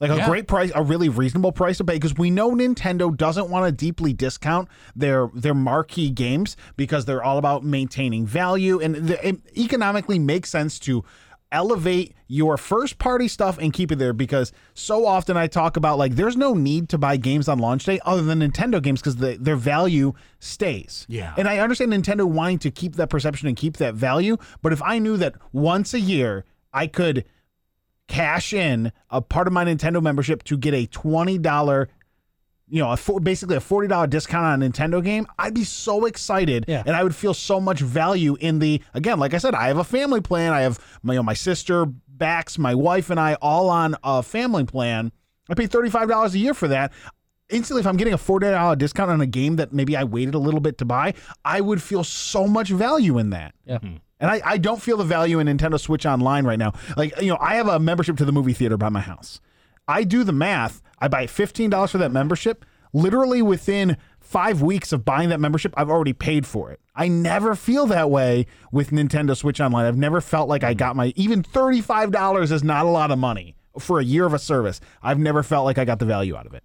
Like 0.00 0.10
a 0.10 0.16
Yeah. 0.16 0.28
great 0.28 0.48
price, 0.48 0.72
a 0.74 0.82
really 0.82 1.08
reasonable 1.08 1.52
price 1.52 1.78
to 1.78 1.84
pay 1.84 1.94
because 1.94 2.14
we 2.16 2.28
know 2.30 2.50
Nintendo 2.50 3.16
doesn't 3.16 3.48
want 3.48 3.66
to 3.66 3.72
deeply 3.72 4.12
discount 4.12 4.68
their 4.96 5.30
their 5.34 5.54
marquee 5.54 6.10
games 6.10 6.56
because 6.76 7.04
they're 7.04 7.22
all 7.22 7.38
about 7.38 7.64
maintaining 7.64 8.26
value 8.26 8.80
and 8.80 8.96
the, 8.96 9.28
it 9.28 9.36
economically 9.56 10.18
makes 10.18 10.50
sense 10.50 10.78
to 10.80 11.04
elevate 11.52 12.14
your 12.26 12.56
first 12.56 12.98
party 12.98 13.28
stuff 13.28 13.56
and 13.58 13.72
keep 13.72 13.92
it 13.92 13.96
there 13.96 14.12
because 14.12 14.50
so 14.74 15.06
often 15.06 15.36
I 15.36 15.46
talk 15.46 15.76
about 15.76 15.98
like 15.98 16.16
there's 16.16 16.36
no 16.36 16.54
need 16.54 16.88
to 16.88 16.98
buy 16.98 17.16
games 17.16 17.48
on 17.48 17.58
launch 17.60 17.84
day 17.84 18.00
other 18.04 18.22
than 18.22 18.40
Nintendo 18.40 18.82
games 18.82 19.00
because 19.00 19.16
the, 19.16 19.36
their 19.40 19.54
value 19.54 20.14
stays. 20.40 21.06
Yeah. 21.08 21.32
And 21.38 21.46
I 21.48 21.58
understand 21.58 21.92
Nintendo 21.92 22.24
wanting 22.24 22.58
to 22.60 22.70
keep 22.72 22.96
that 22.96 23.08
perception 23.08 23.46
and 23.46 23.56
keep 23.56 23.76
that 23.76 23.94
value, 23.94 24.36
but 24.62 24.72
if 24.72 24.82
I 24.82 24.98
knew 24.98 25.16
that 25.18 25.36
once 25.52 25.94
a 25.94 26.00
year 26.00 26.44
I 26.72 26.88
could 26.88 27.24
cash 28.08 28.52
in 28.52 28.92
a 29.10 29.20
part 29.20 29.46
of 29.46 29.52
my 29.52 29.64
Nintendo 29.64 30.02
membership 30.02 30.42
to 30.44 30.56
get 30.56 30.74
a 30.74 30.86
twenty 30.86 31.38
dollar, 31.38 31.88
you 32.68 32.80
know, 32.82 32.90
a 32.90 32.96
four, 32.96 33.20
basically 33.20 33.56
a 33.56 33.60
forty 33.60 33.88
dollar 33.88 34.06
discount 34.06 34.44
on 34.44 34.62
a 34.62 34.68
Nintendo 34.70 35.02
game, 35.02 35.26
I'd 35.38 35.54
be 35.54 35.64
so 35.64 36.04
excited, 36.06 36.64
Yeah. 36.68 36.82
and 36.86 36.94
I 36.96 37.02
would 37.02 37.14
feel 37.14 37.34
so 37.34 37.60
much 37.60 37.80
value 37.80 38.36
in 38.40 38.58
the. 38.58 38.82
Again, 38.94 39.18
like 39.18 39.34
I 39.34 39.38
said, 39.38 39.54
I 39.54 39.68
have 39.68 39.78
a 39.78 39.84
family 39.84 40.20
plan. 40.20 40.52
I 40.52 40.62
have 40.62 40.78
my, 41.02 41.14
you 41.14 41.18
know, 41.18 41.22
my 41.22 41.34
sister, 41.34 41.86
Bax, 42.08 42.58
my 42.58 42.74
wife, 42.74 43.10
and 43.10 43.18
I 43.18 43.34
all 43.42 43.68
on 43.70 43.96
a 44.04 44.22
family 44.22 44.64
plan. 44.64 45.10
I 45.48 45.54
pay 45.54 45.66
thirty 45.66 45.90
five 45.90 46.08
dollars 46.08 46.34
a 46.34 46.38
year 46.38 46.54
for 46.54 46.68
that. 46.68 46.92
Instantly, 47.50 47.80
if 47.80 47.86
I'm 47.86 47.96
getting 47.98 48.14
a 48.14 48.18
forty 48.18 48.46
dollar 48.46 48.76
discount 48.76 49.10
on 49.10 49.20
a 49.20 49.26
game 49.26 49.56
that 49.56 49.72
maybe 49.72 49.96
I 49.96 50.04
waited 50.04 50.34
a 50.34 50.38
little 50.38 50.60
bit 50.60 50.78
to 50.78 50.84
buy, 50.84 51.12
I 51.44 51.60
would 51.60 51.82
feel 51.82 52.02
so 52.04 52.46
much 52.46 52.68
value 52.70 53.18
in 53.18 53.30
that. 53.30 53.54
yeah 53.66 53.78
hmm. 53.78 53.96
And 54.20 54.30
I, 54.30 54.40
I 54.44 54.58
don't 54.58 54.80
feel 54.80 54.96
the 54.96 55.04
value 55.04 55.38
in 55.38 55.46
Nintendo 55.46 55.78
Switch 55.78 56.06
Online 56.06 56.46
right 56.46 56.58
now. 56.58 56.72
Like, 56.96 57.20
you 57.20 57.28
know, 57.28 57.38
I 57.40 57.56
have 57.56 57.68
a 57.68 57.78
membership 57.78 58.16
to 58.18 58.24
the 58.24 58.32
movie 58.32 58.52
theater 58.52 58.76
by 58.76 58.88
my 58.88 59.00
house. 59.00 59.40
I 59.88 60.04
do 60.04 60.24
the 60.24 60.32
math. 60.32 60.82
I 60.98 61.08
buy 61.08 61.26
$15 61.26 61.90
for 61.90 61.98
that 61.98 62.12
membership. 62.12 62.64
Literally 62.92 63.42
within 63.42 63.96
five 64.20 64.62
weeks 64.62 64.92
of 64.92 65.04
buying 65.04 65.28
that 65.30 65.40
membership, 65.40 65.74
I've 65.76 65.90
already 65.90 66.12
paid 66.12 66.46
for 66.46 66.70
it. 66.70 66.80
I 66.94 67.08
never 67.08 67.54
feel 67.56 67.86
that 67.86 68.08
way 68.08 68.46
with 68.70 68.90
Nintendo 68.90 69.36
Switch 69.36 69.60
Online. 69.60 69.84
I've 69.84 69.98
never 69.98 70.20
felt 70.20 70.48
like 70.48 70.62
I 70.62 70.74
got 70.74 70.94
my, 70.94 71.12
even 71.16 71.42
$35 71.42 72.52
is 72.52 72.62
not 72.62 72.86
a 72.86 72.88
lot 72.88 73.10
of 73.10 73.18
money 73.18 73.56
for 73.78 73.98
a 73.98 74.04
year 74.04 74.24
of 74.24 74.32
a 74.32 74.38
service. 74.38 74.80
I've 75.02 75.18
never 75.18 75.42
felt 75.42 75.64
like 75.64 75.76
I 75.76 75.84
got 75.84 75.98
the 75.98 76.06
value 76.06 76.36
out 76.36 76.46
of 76.46 76.54
it. 76.54 76.62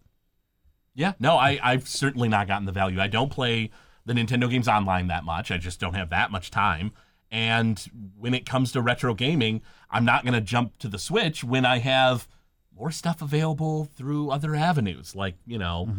Yeah, 0.94 1.14
no, 1.20 1.36
I, 1.38 1.60
I've 1.64 1.88
certainly 1.88 2.30
not 2.30 2.48
gotten 2.48 2.66
the 2.66 2.72
value. 2.72 3.00
I 3.00 3.08
don't 3.08 3.32
play 3.32 3.72
the 4.06 4.14
Nintendo 4.14 4.50
games 4.50 4.68
online 4.68 5.08
that 5.08 5.24
much. 5.24 5.52
I 5.52 5.58
just 5.58 5.80
don't 5.80 5.94
have 5.94 6.10
that 6.10 6.32
much 6.32 6.52
time. 6.52 6.92
And 7.32 7.80
when 8.18 8.34
it 8.34 8.46
comes 8.46 8.72
to 8.72 8.82
retro 8.82 9.14
gaming, 9.14 9.62
I'm 9.90 10.06
not 10.06 10.24
going 10.24 10.34
to 10.34 10.42
jump 10.42 10.78
to 10.80 10.88
the 10.88 10.98
Switch 11.00 11.44
when 11.44 11.66
I 11.66 11.78
have 11.80 12.28
more 12.76 12.92
stuff 12.92 13.22
available 13.22 13.86
through 13.96 14.32
other 14.32 14.56
avenues, 14.56 15.16
like 15.16 15.36
you 15.46 15.58
know, 15.58 15.90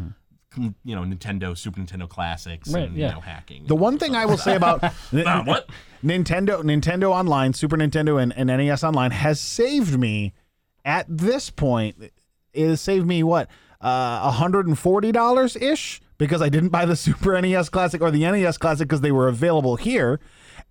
com- 0.51 0.74
you 0.85 0.94
know, 0.97 1.02
Nintendo, 1.02 1.57
Super 1.57 1.81
Nintendo 1.81 2.09
classics, 2.09 2.73
Right, 2.73 2.89
and 2.89 2.97
yeah. 2.97 3.09
you 3.09 3.15
know, 3.15 3.20
hacking. 3.20 3.66
The 3.66 3.77
one 3.77 3.98
thing 3.98 4.16
I 4.16 4.27
will 4.27 4.39
say 4.39 4.57
about 4.57 4.82
Ah, 5.15 5.43
what? 5.44 5.69
Nintendo, 6.05 6.62
Nintendo 6.62 7.11
Online, 7.11 7.52
Super 7.52 7.77
Nintendo, 7.77 8.20
and, 8.20 8.32
and 8.36 8.48
NES 8.48 8.82
Online 8.82 9.11
has 9.11 9.40
saved 9.40 9.98
me 9.98 10.32
at 10.85 11.07
this 11.09 11.51
point. 11.51 11.97
It 12.52 12.66
has 12.66 12.81
saved 12.81 13.07
me 13.07 13.23
what 13.23 13.48
uh, 13.81 14.32
$140 14.32 15.62
ish 15.62 16.01
because 16.19 16.43
I 16.43 16.48
didn't 16.48 16.70
buy 16.70 16.86
the 16.86 16.97
Super 16.97 17.40
NES 17.40 17.69
Classic 17.69 18.01
or 18.01 18.11
the 18.11 18.20
NES 18.20 18.59
Classic 18.59 18.89
because 18.89 19.01
they 19.01 19.12
were 19.12 19.28
available 19.28 19.77
here. 19.77 20.20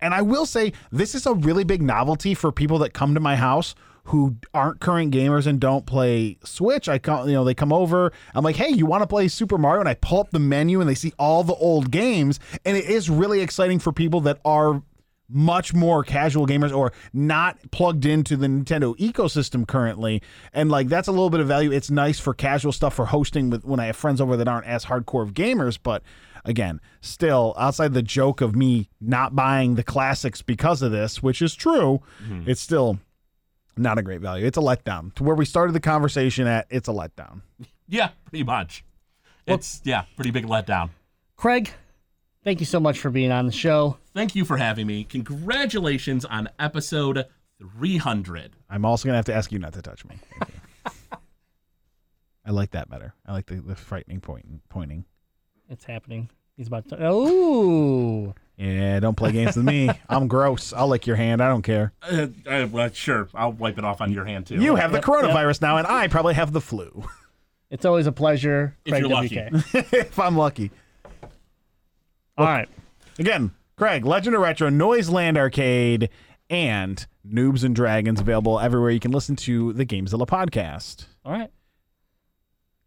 And 0.00 0.14
I 0.14 0.22
will 0.22 0.46
say 0.46 0.72
this 0.90 1.14
is 1.14 1.26
a 1.26 1.34
really 1.34 1.64
big 1.64 1.82
novelty 1.82 2.34
for 2.34 2.52
people 2.52 2.78
that 2.78 2.92
come 2.92 3.14
to 3.14 3.20
my 3.20 3.36
house 3.36 3.74
who 4.04 4.36
aren't 4.54 4.80
current 4.80 5.14
gamers 5.14 5.46
and 5.46 5.60
don't 5.60 5.86
play 5.86 6.38
Switch. 6.42 6.88
I 6.88 6.98
come, 6.98 7.28
you 7.28 7.34
know, 7.34 7.44
they 7.44 7.54
come 7.54 7.72
over. 7.72 8.12
I'm 8.34 8.42
like, 8.42 8.56
hey, 8.56 8.70
you 8.70 8.86
want 8.86 9.02
to 9.02 9.06
play 9.06 9.28
Super 9.28 9.58
Mario? 9.58 9.80
And 9.80 9.88
I 9.88 9.94
pull 9.94 10.20
up 10.20 10.30
the 10.30 10.38
menu 10.38 10.80
and 10.80 10.88
they 10.88 10.94
see 10.94 11.12
all 11.18 11.44
the 11.44 11.54
old 11.54 11.90
games, 11.90 12.40
and 12.64 12.76
it 12.76 12.86
is 12.86 13.08
really 13.10 13.40
exciting 13.40 13.78
for 13.78 13.92
people 13.92 14.20
that 14.22 14.40
are 14.44 14.82
much 15.32 15.72
more 15.72 16.02
casual 16.02 16.44
gamers 16.44 16.76
or 16.76 16.92
not 17.12 17.56
plugged 17.70 18.04
into 18.04 18.36
the 18.36 18.48
Nintendo 18.48 18.96
ecosystem 18.98 19.64
currently. 19.64 20.22
And 20.52 20.70
like 20.70 20.88
that's 20.88 21.06
a 21.06 21.12
little 21.12 21.30
bit 21.30 21.38
of 21.38 21.46
value. 21.46 21.70
It's 21.70 21.90
nice 21.90 22.18
for 22.18 22.34
casual 22.34 22.72
stuff 22.72 22.94
for 22.94 23.06
hosting 23.06 23.48
with 23.48 23.64
when 23.64 23.78
I 23.78 23.86
have 23.86 23.96
friends 23.96 24.20
over 24.20 24.36
that 24.36 24.48
aren't 24.48 24.66
as 24.66 24.86
hardcore 24.86 25.22
of 25.22 25.34
gamers, 25.34 25.78
but 25.80 26.02
again, 26.44 26.80
still 27.00 27.54
outside 27.58 27.94
the 27.94 28.02
joke 28.02 28.40
of 28.40 28.54
me 28.54 28.88
not 29.00 29.34
buying 29.34 29.74
the 29.74 29.82
classics 29.82 30.42
because 30.42 30.82
of 30.82 30.92
this, 30.92 31.22
which 31.22 31.42
is 31.42 31.54
true, 31.54 32.00
mm-hmm. 32.22 32.48
it's 32.48 32.60
still 32.60 32.98
not 33.76 33.98
a 33.98 34.02
great 34.02 34.20
value. 34.20 34.46
It's 34.46 34.58
a 34.58 34.62
letdown. 34.62 35.14
To 35.14 35.24
where 35.24 35.36
we 35.36 35.44
started 35.44 35.72
the 35.72 35.80
conversation 35.80 36.46
at, 36.46 36.66
it's 36.70 36.88
a 36.88 36.92
letdown. 36.92 37.42
Yeah, 37.88 38.10
pretty 38.24 38.44
much. 38.44 38.84
It's 39.46 39.80
yeah, 39.84 40.04
pretty 40.14 40.30
big 40.30 40.46
letdown. 40.46 40.90
craig 41.36 41.72
thank 42.44 42.60
you 42.60 42.66
so 42.66 42.78
much 42.78 43.00
for 43.00 43.10
being 43.10 43.32
on 43.32 43.46
the 43.46 43.52
show 43.52 43.96
Thank 44.14 44.34
you 44.34 44.44
for 44.44 44.56
having 44.56 44.86
me. 44.88 45.04
Congratulations 45.04 46.24
on 46.24 46.48
episode 46.58 47.26
300. 47.78 48.56
I'm 48.68 48.84
also 48.84 49.06
gonna 49.06 49.16
have 49.16 49.26
to 49.26 49.34
ask 49.34 49.52
you 49.52 49.58
not 49.58 49.72
to 49.74 49.82
touch 49.82 50.04
me. 50.04 50.16
I 52.44 52.50
like 52.50 52.72
that 52.72 52.90
better. 52.90 53.14
I 53.24 53.32
like 53.32 53.46
the, 53.46 53.56
the 53.56 53.76
frightening 53.76 54.20
point 54.20 54.62
pointing. 54.68 55.04
It's 55.70 55.84
happening 55.84 56.28
he's 56.56 56.66
about 56.66 56.86
to 56.88 56.96
oh 57.00 58.34
Yeah, 58.58 59.00
don't 59.00 59.16
play 59.16 59.32
games 59.32 59.56
with 59.56 59.64
me. 59.64 59.88
I'm 60.10 60.28
gross. 60.28 60.72
I'll 60.74 60.88
lick 60.88 61.06
your 61.06 61.16
hand. 61.16 61.40
I 61.42 61.48
don't 61.48 61.62
care. 61.62 61.92
Uh, 62.02 62.26
uh, 62.46 62.66
well, 62.70 62.90
sure, 62.92 63.28
I'll 63.34 63.52
wipe 63.52 63.78
it 63.78 63.84
off 63.84 64.02
on 64.02 64.12
your 64.12 64.26
hand 64.26 64.46
too. 64.46 64.56
You 64.56 64.74
have 64.76 64.90
the 64.92 64.98
Yep, 64.98 65.04
coronavirus 65.04 65.62
now, 65.62 65.78
and 65.78 65.86
I 65.86 66.08
probably 66.08 66.34
have 66.34 66.52
the 66.52 66.60
flu. 66.60 67.04
it's 67.70 67.86
always 67.86 68.06
a 68.06 68.12
pleasure 68.12 68.76
If 68.84 68.90
Craig 68.92 69.02
you're 69.02 69.10
lucky. 69.10 69.36
WK. 69.36 69.74
if 69.94 70.18
I'm 70.18 70.36
lucky. 70.36 70.70
all 72.36 72.44
right 72.46 72.68
Again, 73.18 73.52
Craig, 73.76 74.04
Legend 74.04 74.34
of 74.36 74.42
Retro, 74.42 74.68
Noiseland 74.70 75.36
Arcade, 75.38 76.08
and 76.50 77.06
Noobs 77.26 77.64
and 77.64 77.74
Dragons 77.76 78.20
available 78.20 78.58
everywhere 78.60 78.90
you 78.90 79.00
can 79.00 79.10
listen 79.12 79.36
to 79.36 79.72
the 79.72 79.86
Gamezilla 79.86 80.26
podcast. 80.26 81.06
all 81.24 81.32
right 81.32 81.50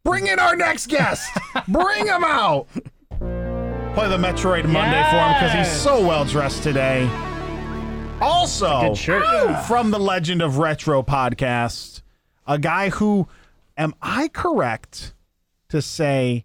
Bring 0.06 0.28
in 0.28 0.38
our 0.38 0.56
next 0.56 0.88
guest. 0.88 1.30
Bring 1.70 2.08
him 2.08 2.26
out. 2.26 2.68
Play 3.94 4.10
the 4.10 4.18
Metroid 4.18 4.68
Monday 4.68 5.02
for 5.10 5.18
him 5.18 5.34
because 5.34 5.54
he's 5.54 5.82
so 5.82 6.06
well 6.06 6.26
dressed 6.26 6.62
today. 6.62 7.10
Also, 8.22 8.94
shirt. 8.96 9.66
from 9.66 9.92
the 9.92 10.00
Legend 10.00 10.42
of 10.42 10.58
Retro 10.58 11.04
podcast, 11.04 12.02
a 12.46 12.60
guy 12.60 12.90
who, 12.90 13.28
am 13.78 13.94
I 14.02 14.28
correct 14.28 15.14
to 15.70 15.82
say, 15.82 16.44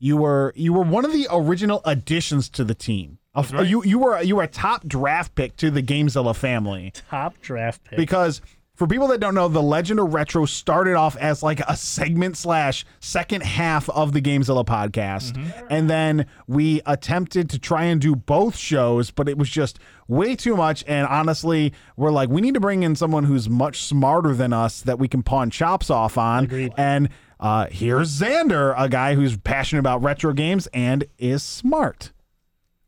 you 0.00 0.16
were 0.16 0.52
you 0.56 0.72
were 0.72 0.82
one 0.82 1.04
of 1.04 1.12
the 1.12 1.28
original 1.30 1.82
additions 1.84 2.48
to 2.50 2.64
the 2.64 2.74
team? 2.74 3.18
Of- 3.32 3.52
You 3.64 3.84
you 3.84 3.98
were 4.00 4.20
you 4.22 4.36
were 4.36 4.42
a 4.42 4.48
top 4.48 4.86
draft 4.86 5.34
pick 5.36 5.56
to 5.58 5.70
the 5.70 5.82
Gamezilla 5.82 6.34
family 6.36 6.92
top 7.10 7.40
draft 7.40 7.84
pick 7.84 7.96
because 7.96 8.40
for 8.74 8.86
people 8.88 9.06
that 9.08 9.20
don't 9.20 9.34
know, 9.34 9.46
the 9.46 9.62
Legend 9.62 10.00
of 10.00 10.12
Retro 10.14 10.46
started 10.46 10.94
off 10.94 11.16
as 11.16 11.42
like 11.42 11.60
a 11.60 11.76
segment 11.76 12.36
slash 12.36 12.84
second 12.98 13.42
half 13.42 13.88
of 13.90 14.12
the 14.12 14.20
Gamezilla 14.20 14.66
podcast. 14.66 15.36
And 15.70 15.88
then 15.88 16.26
we 16.48 16.80
attempted 16.84 17.48
to 17.50 17.58
try 17.58 17.84
and 17.84 18.00
do 18.00 18.16
both 18.16 18.56
shows, 18.56 19.10
but 19.12 19.28
it 19.28 19.38
was 19.38 19.48
just 19.48 19.78
way 20.08 20.34
too 20.34 20.56
much. 20.56 20.82
And 20.88 21.06
honestly, 21.06 21.72
we're 21.96 22.10
like, 22.10 22.28
we 22.30 22.40
need 22.40 22.54
to 22.54 22.60
bring 22.60 22.82
in 22.82 22.96
someone 22.96 23.24
who's 23.24 23.48
much 23.48 23.82
smarter 23.82 24.34
than 24.34 24.52
us 24.52 24.80
that 24.82 24.98
we 24.98 25.06
can 25.06 25.22
pawn 25.22 25.50
chops 25.50 25.88
off 25.88 26.18
on. 26.18 26.46
And 26.76 27.10
uh, 27.38 27.66
here's 27.70 28.18
Xander, 28.18 28.74
a 28.76 28.88
guy 28.88 29.14
who's 29.14 29.36
passionate 29.36 29.80
about 29.80 30.02
retro 30.02 30.32
games 30.32 30.66
and 30.74 31.04
is 31.18 31.42
smart. 31.42 32.10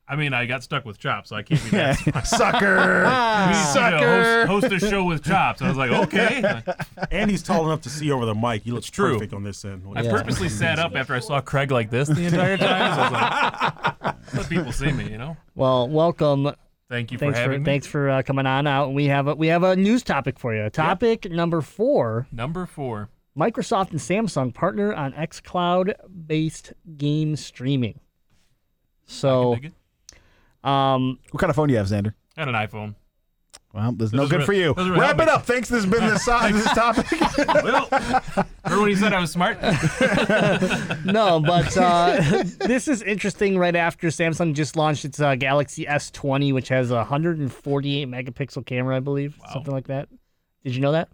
I 0.09 0.15
mean, 0.15 0.33
I 0.33 0.47
got 0.47 0.63
stuck 0.63 0.85
with 0.85 0.99
chops, 0.99 1.31
so 1.31 1.37
I 1.37 1.43
can't 1.43 1.63
be 1.65 1.71
that. 1.77 1.99
smart. 1.99 2.27
Sucker. 2.27 2.69
You 2.69 3.53
know, 3.53 3.71
Sucker. 3.73 4.47
host, 4.47 4.67
host 4.69 4.85
a 4.85 4.89
show 4.89 5.05
with 5.05 5.25
chops. 5.25 5.61
I 5.63 5.69
was 5.69 5.77
like, 5.77 5.91
okay. 5.91 6.63
And 7.11 7.29
he's 7.31 7.43
tall 7.43 7.65
enough 7.67 7.81
to 7.83 7.91
see 7.91 8.11
over 8.13 8.25
the 8.25 8.35
mic. 8.35 8.63
He 8.63 8.71
looks 8.71 8.89
true. 8.89 9.15
perfect 9.15 9.33
on 9.35 9.43
this 9.43 9.65
end. 9.65 9.83
I 9.97 10.03
purposely 10.03 10.49
sat 10.49 10.79
up 10.79 10.95
after 10.95 11.15
I 11.15 11.19
saw 11.21 11.41
Craig 11.41 11.71
like 11.73 11.91
this 11.91 12.09
the 12.09 12.23
entire 12.25 12.57
time. 12.57 12.95
So 12.95 13.01
I 13.03 13.85
was 14.03 14.15
like, 14.15 14.15
let 14.35 14.49
people 14.49 14.73
see 14.73 14.93
me, 14.93 15.11
you 15.11 15.19
know. 15.19 15.37
Well, 15.57 15.89
welcome. 15.89 16.53
Thank 16.89 17.11
you 17.11 17.19
for 17.19 17.25
Thanks 17.25 17.39
for, 17.39 17.43
having 17.43 17.63
me. 17.63 17.65
thanks 17.65 17.87
for 17.89 18.09
uh, 18.09 18.23
coming 18.23 18.47
on 18.47 18.69
out. 18.69 18.93
We 18.95 19.07
have 19.07 19.27
a, 19.27 19.35
we 19.35 19.49
have 19.49 19.65
a 19.65 19.75
news 19.75 20.05
topic 20.05 20.39
for 20.39 20.55
you. 20.55 20.71
Topic 20.71 21.29
number 21.29 21.61
four: 21.61 22.29
Number 22.31 22.65
four. 22.65 23.09
Microsoft 23.37 23.91
and 23.91 23.99
Samsung 23.99 24.55
partner 24.55 24.95
on 24.95 25.13
xCloud 25.15 25.95
based 26.29 26.73
game 26.97 27.35
streaming. 27.35 27.99
So, 29.07 29.57
Dig 29.57 29.65
it. 29.67 29.73
Um, 30.67 31.19
What 31.31 31.41
kind 31.41 31.51
of 31.51 31.57
phone 31.57 31.69
do 31.69 31.73
you 31.73 31.79
have, 31.79 31.87
Xander? 31.89 32.13
I 32.37 32.41
had 32.41 32.49
an 32.49 32.55
iPhone. 32.55 32.95
Well, 33.73 33.93
there's 33.93 34.13
no 34.13 34.27
good 34.27 34.41
are- 34.41 34.47
for 34.47 34.53
you. 34.55 34.73
those 34.75 34.89
are 34.89 34.93
Wrap 34.99 35.21
it 35.21 35.29
up. 35.29 35.45
Thanks. 35.45 35.69
This 35.69 35.85
has 35.85 35.93
been 35.93 36.07
this, 36.09 36.27
uh, 36.27 36.49
this 36.51 36.65
topic. 36.73 37.07
Well, 37.63 37.89
remember 38.65 38.81
when 38.83 38.91
you 38.91 38.97
said 38.97 39.13
I 39.13 39.21
was 39.21 39.31
smart? 39.31 39.61
no, 41.05 41.41
but 41.41 41.77
uh, 41.77 42.43
this 42.61 42.89
is 42.89 43.03
interesting. 43.03 43.59
Right 43.59 43.77
after 43.77 44.09
Samsung 44.09 44.55
just 44.55 44.77
launched 44.77 45.05
its 45.05 45.21
uh, 45.21 45.35
Galaxy 45.35 45.85
S20, 45.85 46.53
which 46.55 46.69
has 46.69 46.91
a 46.91 46.97
148 46.97 48.09
megapixel 48.09 48.65
camera, 48.67 48.97
I 48.97 49.01
believe, 49.01 49.39
something 49.53 49.73
like 49.73 49.89
that. 49.89 50.09
Did 50.65 50.75
you 50.75 50.81
know 50.81 50.93
that? 50.93 51.09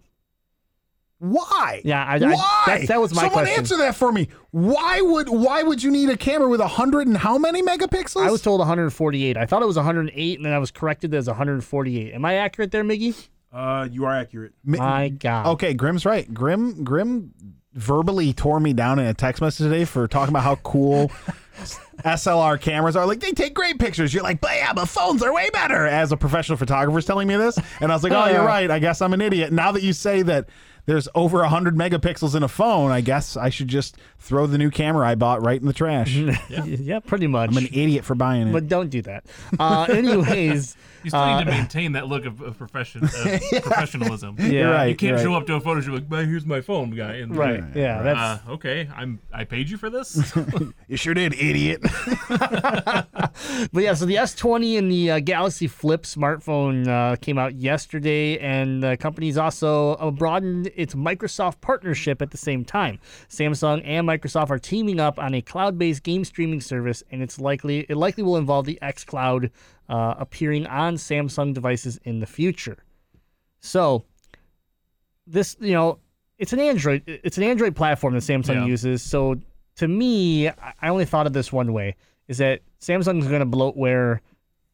Why? 1.23 1.81
Yeah, 1.85 2.03
I, 2.03 2.15
I, 2.15 2.33
Why? 2.33 2.63
that, 2.67 2.87
that 2.89 2.99
was 2.99 3.13
my 3.13 3.21
Someone 3.21 3.45
question. 3.45 3.59
answer 3.59 3.77
that 3.77 3.95
for 3.95 4.11
me. 4.11 4.27
Why 4.51 4.99
would 4.99 5.29
why 5.29 5.63
would 5.63 5.81
you 5.81 5.89
need 5.89 6.09
a 6.09 6.17
camera 6.17 6.49
with 6.49 6.59
a 6.59 6.67
hundred 6.67 7.07
and 7.07 7.15
how 7.15 7.37
many 7.37 7.63
megapixels? 7.63 8.25
I 8.25 8.29
was 8.29 8.41
told 8.41 8.59
148. 8.59 9.37
I 9.37 9.45
thought 9.45 9.61
it 9.61 9.65
was 9.65 9.77
108, 9.77 10.37
and 10.37 10.45
then 10.45 10.51
I 10.51 10.57
was 10.57 10.69
corrected 10.69 11.13
as 11.13 11.27
148. 11.27 12.13
Am 12.13 12.25
I 12.25 12.35
accurate 12.35 12.71
there, 12.71 12.83
Miggy? 12.83 13.29
Uh, 13.53 13.87
you 13.89 14.03
are 14.03 14.13
accurate. 14.13 14.51
My 14.65 15.07
God. 15.07 15.47
Okay, 15.53 15.73
Grim's 15.73 16.05
right. 16.05 16.31
Grim 16.33 16.83
Grim 16.83 17.33
verbally 17.73 18.33
tore 18.33 18.59
me 18.59 18.73
down 18.73 18.99
in 18.99 19.05
a 19.05 19.13
text 19.13 19.41
message 19.41 19.63
today 19.65 19.85
for 19.85 20.09
talking 20.09 20.33
about 20.33 20.43
how 20.43 20.55
cool 20.55 21.07
SLR 22.03 22.59
cameras 22.59 22.97
are. 22.97 23.05
Like 23.05 23.21
they 23.21 23.31
take 23.31 23.53
great 23.53 23.79
pictures. 23.79 24.13
You're 24.13 24.23
like, 24.23 24.41
but 24.41 24.55
yeah, 24.57 24.73
but 24.73 24.87
phones 24.87 25.23
are 25.23 25.33
way 25.33 25.49
better. 25.51 25.87
As 25.87 26.11
a 26.11 26.17
professional 26.17 26.57
photographer's 26.57 27.05
telling 27.05 27.29
me 27.29 27.37
this, 27.37 27.57
and 27.79 27.93
I 27.93 27.95
was 27.95 28.03
like, 28.03 28.11
oh, 28.11 28.29
you're 28.29 28.45
right. 28.45 28.69
I 28.69 28.79
guess 28.79 29.01
I'm 29.01 29.13
an 29.13 29.21
idiot. 29.21 29.53
Now 29.53 29.71
that 29.71 29.83
you 29.83 29.93
say 29.93 30.21
that. 30.23 30.49
There's 30.85 31.07
over 31.15 31.39
100 31.39 31.75
megapixels 31.77 32.35
in 32.35 32.43
a 32.43 32.47
phone. 32.49 32.91
I 32.91 32.99
guess 33.01 33.37
I 33.37 33.49
should 33.49 33.69
just 33.69 33.97
throw 34.19 34.47
the 34.47 34.57
new 34.57 34.69
camera 34.69 35.07
I 35.07 35.15
bought 35.15 35.41
right 35.41 35.59
in 35.59 35.65
the 35.67 35.73
trash. 35.73 36.13
Yeah, 36.49 36.99
pretty 36.99 37.27
much. 37.27 37.49
I'm 37.51 37.57
an 37.57 37.65
idiot 37.67 38.03
for 38.05 38.15
buying 38.15 38.49
it. 38.49 38.51
but 38.51 38.67
don't 38.67 38.89
do 38.89 39.01
that. 39.03 39.25
Uh, 39.59 39.87
anyways, 39.89 40.75
You 41.03 41.09
still 41.09 41.19
Uh, 41.21 41.39
need 41.39 41.45
to 41.45 41.51
maintain 41.51 41.91
that 41.93 42.07
look 42.07 42.25
of, 42.25 42.41
of 42.41 42.57
profession, 42.57 43.03
of 43.05 43.11
professionalism. 43.63 44.35
Yeah. 44.39 44.45
You're 44.47 44.71
right. 44.71 44.85
You 44.87 44.95
can't 44.95 45.09
you're 45.17 45.19
show 45.25 45.33
up 45.35 45.45
to 45.47 45.55
a 45.55 45.59
photo 45.61 45.81
shoot 45.81 45.93
like, 45.93 46.09
"But 46.09 46.25
here's 46.25 46.45
my 46.45 46.61
phone, 46.61 46.91
guy." 46.91 47.15
And, 47.15 47.35
right? 47.35 47.63
Yeah, 47.75 48.01
that's 48.01 48.19
Uh, 48.47 48.51
okay, 48.53 48.89
I'm. 48.95 49.19
I 49.33 49.43
paid 49.45 49.69
you 49.69 49.77
for 49.77 49.89
this. 49.89 50.33
You 50.87 50.97
sure 50.97 51.13
did, 51.13 51.33
idiot. 51.33 51.81
But 53.71 53.83
yeah, 53.83 53.93
so 53.93 54.05
the 54.05 54.15
S20 54.15 54.77
and 54.77 54.91
the 54.91 55.11
uh, 55.11 55.19
Galaxy 55.19 55.67
Flip 55.67 56.03
smartphone 56.03 56.87
uh, 56.87 57.15
came 57.17 57.37
out 57.37 57.55
yesterday, 57.55 58.37
and 58.39 58.83
the 58.83 58.97
company's 58.97 59.37
also 59.37 59.93
uh, 59.93 60.11
broadened 60.11 60.67
its 60.75 60.95
Microsoft 60.95 61.61
partnership 61.61 62.21
at 62.21 62.31
the 62.31 62.37
same 62.37 62.63
time. 62.65 62.99
Samsung 63.29 63.81
and 63.85 64.07
Microsoft 64.07 64.49
are 64.49 64.59
teaming 64.59 64.99
up 64.99 65.19
on 65.19 65.33
a 65.33 65.41
cloud-based 65.41 66.03
game 66.03 66.23
streaming 66.25 66.61
service, 66.61 67.03
and 67.11 67.21
it's 67.21 67.39
likely 67.39 67.81
it 67.89 67.95
likely 67.97 68.23
will 68.23 68.37
involve 68.37 68.65
the 68.65 68.79
xCloud 68.81 69.49
uh, 69.89 70.15
appearing 70.17 70.65
on 70.67 70.95
Samsung 70.95 71.53
devices 71.53 71.99
in 72.03 72.19
the 72.19 72.25
future. 72.25 72.83
So 73.59 74.03
this, 75.27 75.55
you 75.59 75.73
know, 75.73 75.99
it's 76.37 76.53
an 76.53 76.59
Android. 76.59 77.03
It's 77.07 77.37
an 77.37 77.43
Android 77.43 77.75
platform 77.75 78.13
that 78.13 78.19
Samsung 78.23 78.55
Yeah. 78.55 78.65
uses. 78.65 79.01
So 79.01 79.35
to 79.77 79.87
me, 79.87 80.49
I 80.49 80.73
I 80.81 80.89
only 80.89 81.05
thought 81.05 81.27
of 81.27 81.33
this 81.33 81.51
one 81.53 81.71
way: 81.73 81.95
is 82.27 82.37
that 82.39 82.61
Samsung's 82.81 83.27
going 83.27 83.39
to 83.39 83.57
bloatware 83.57 84.19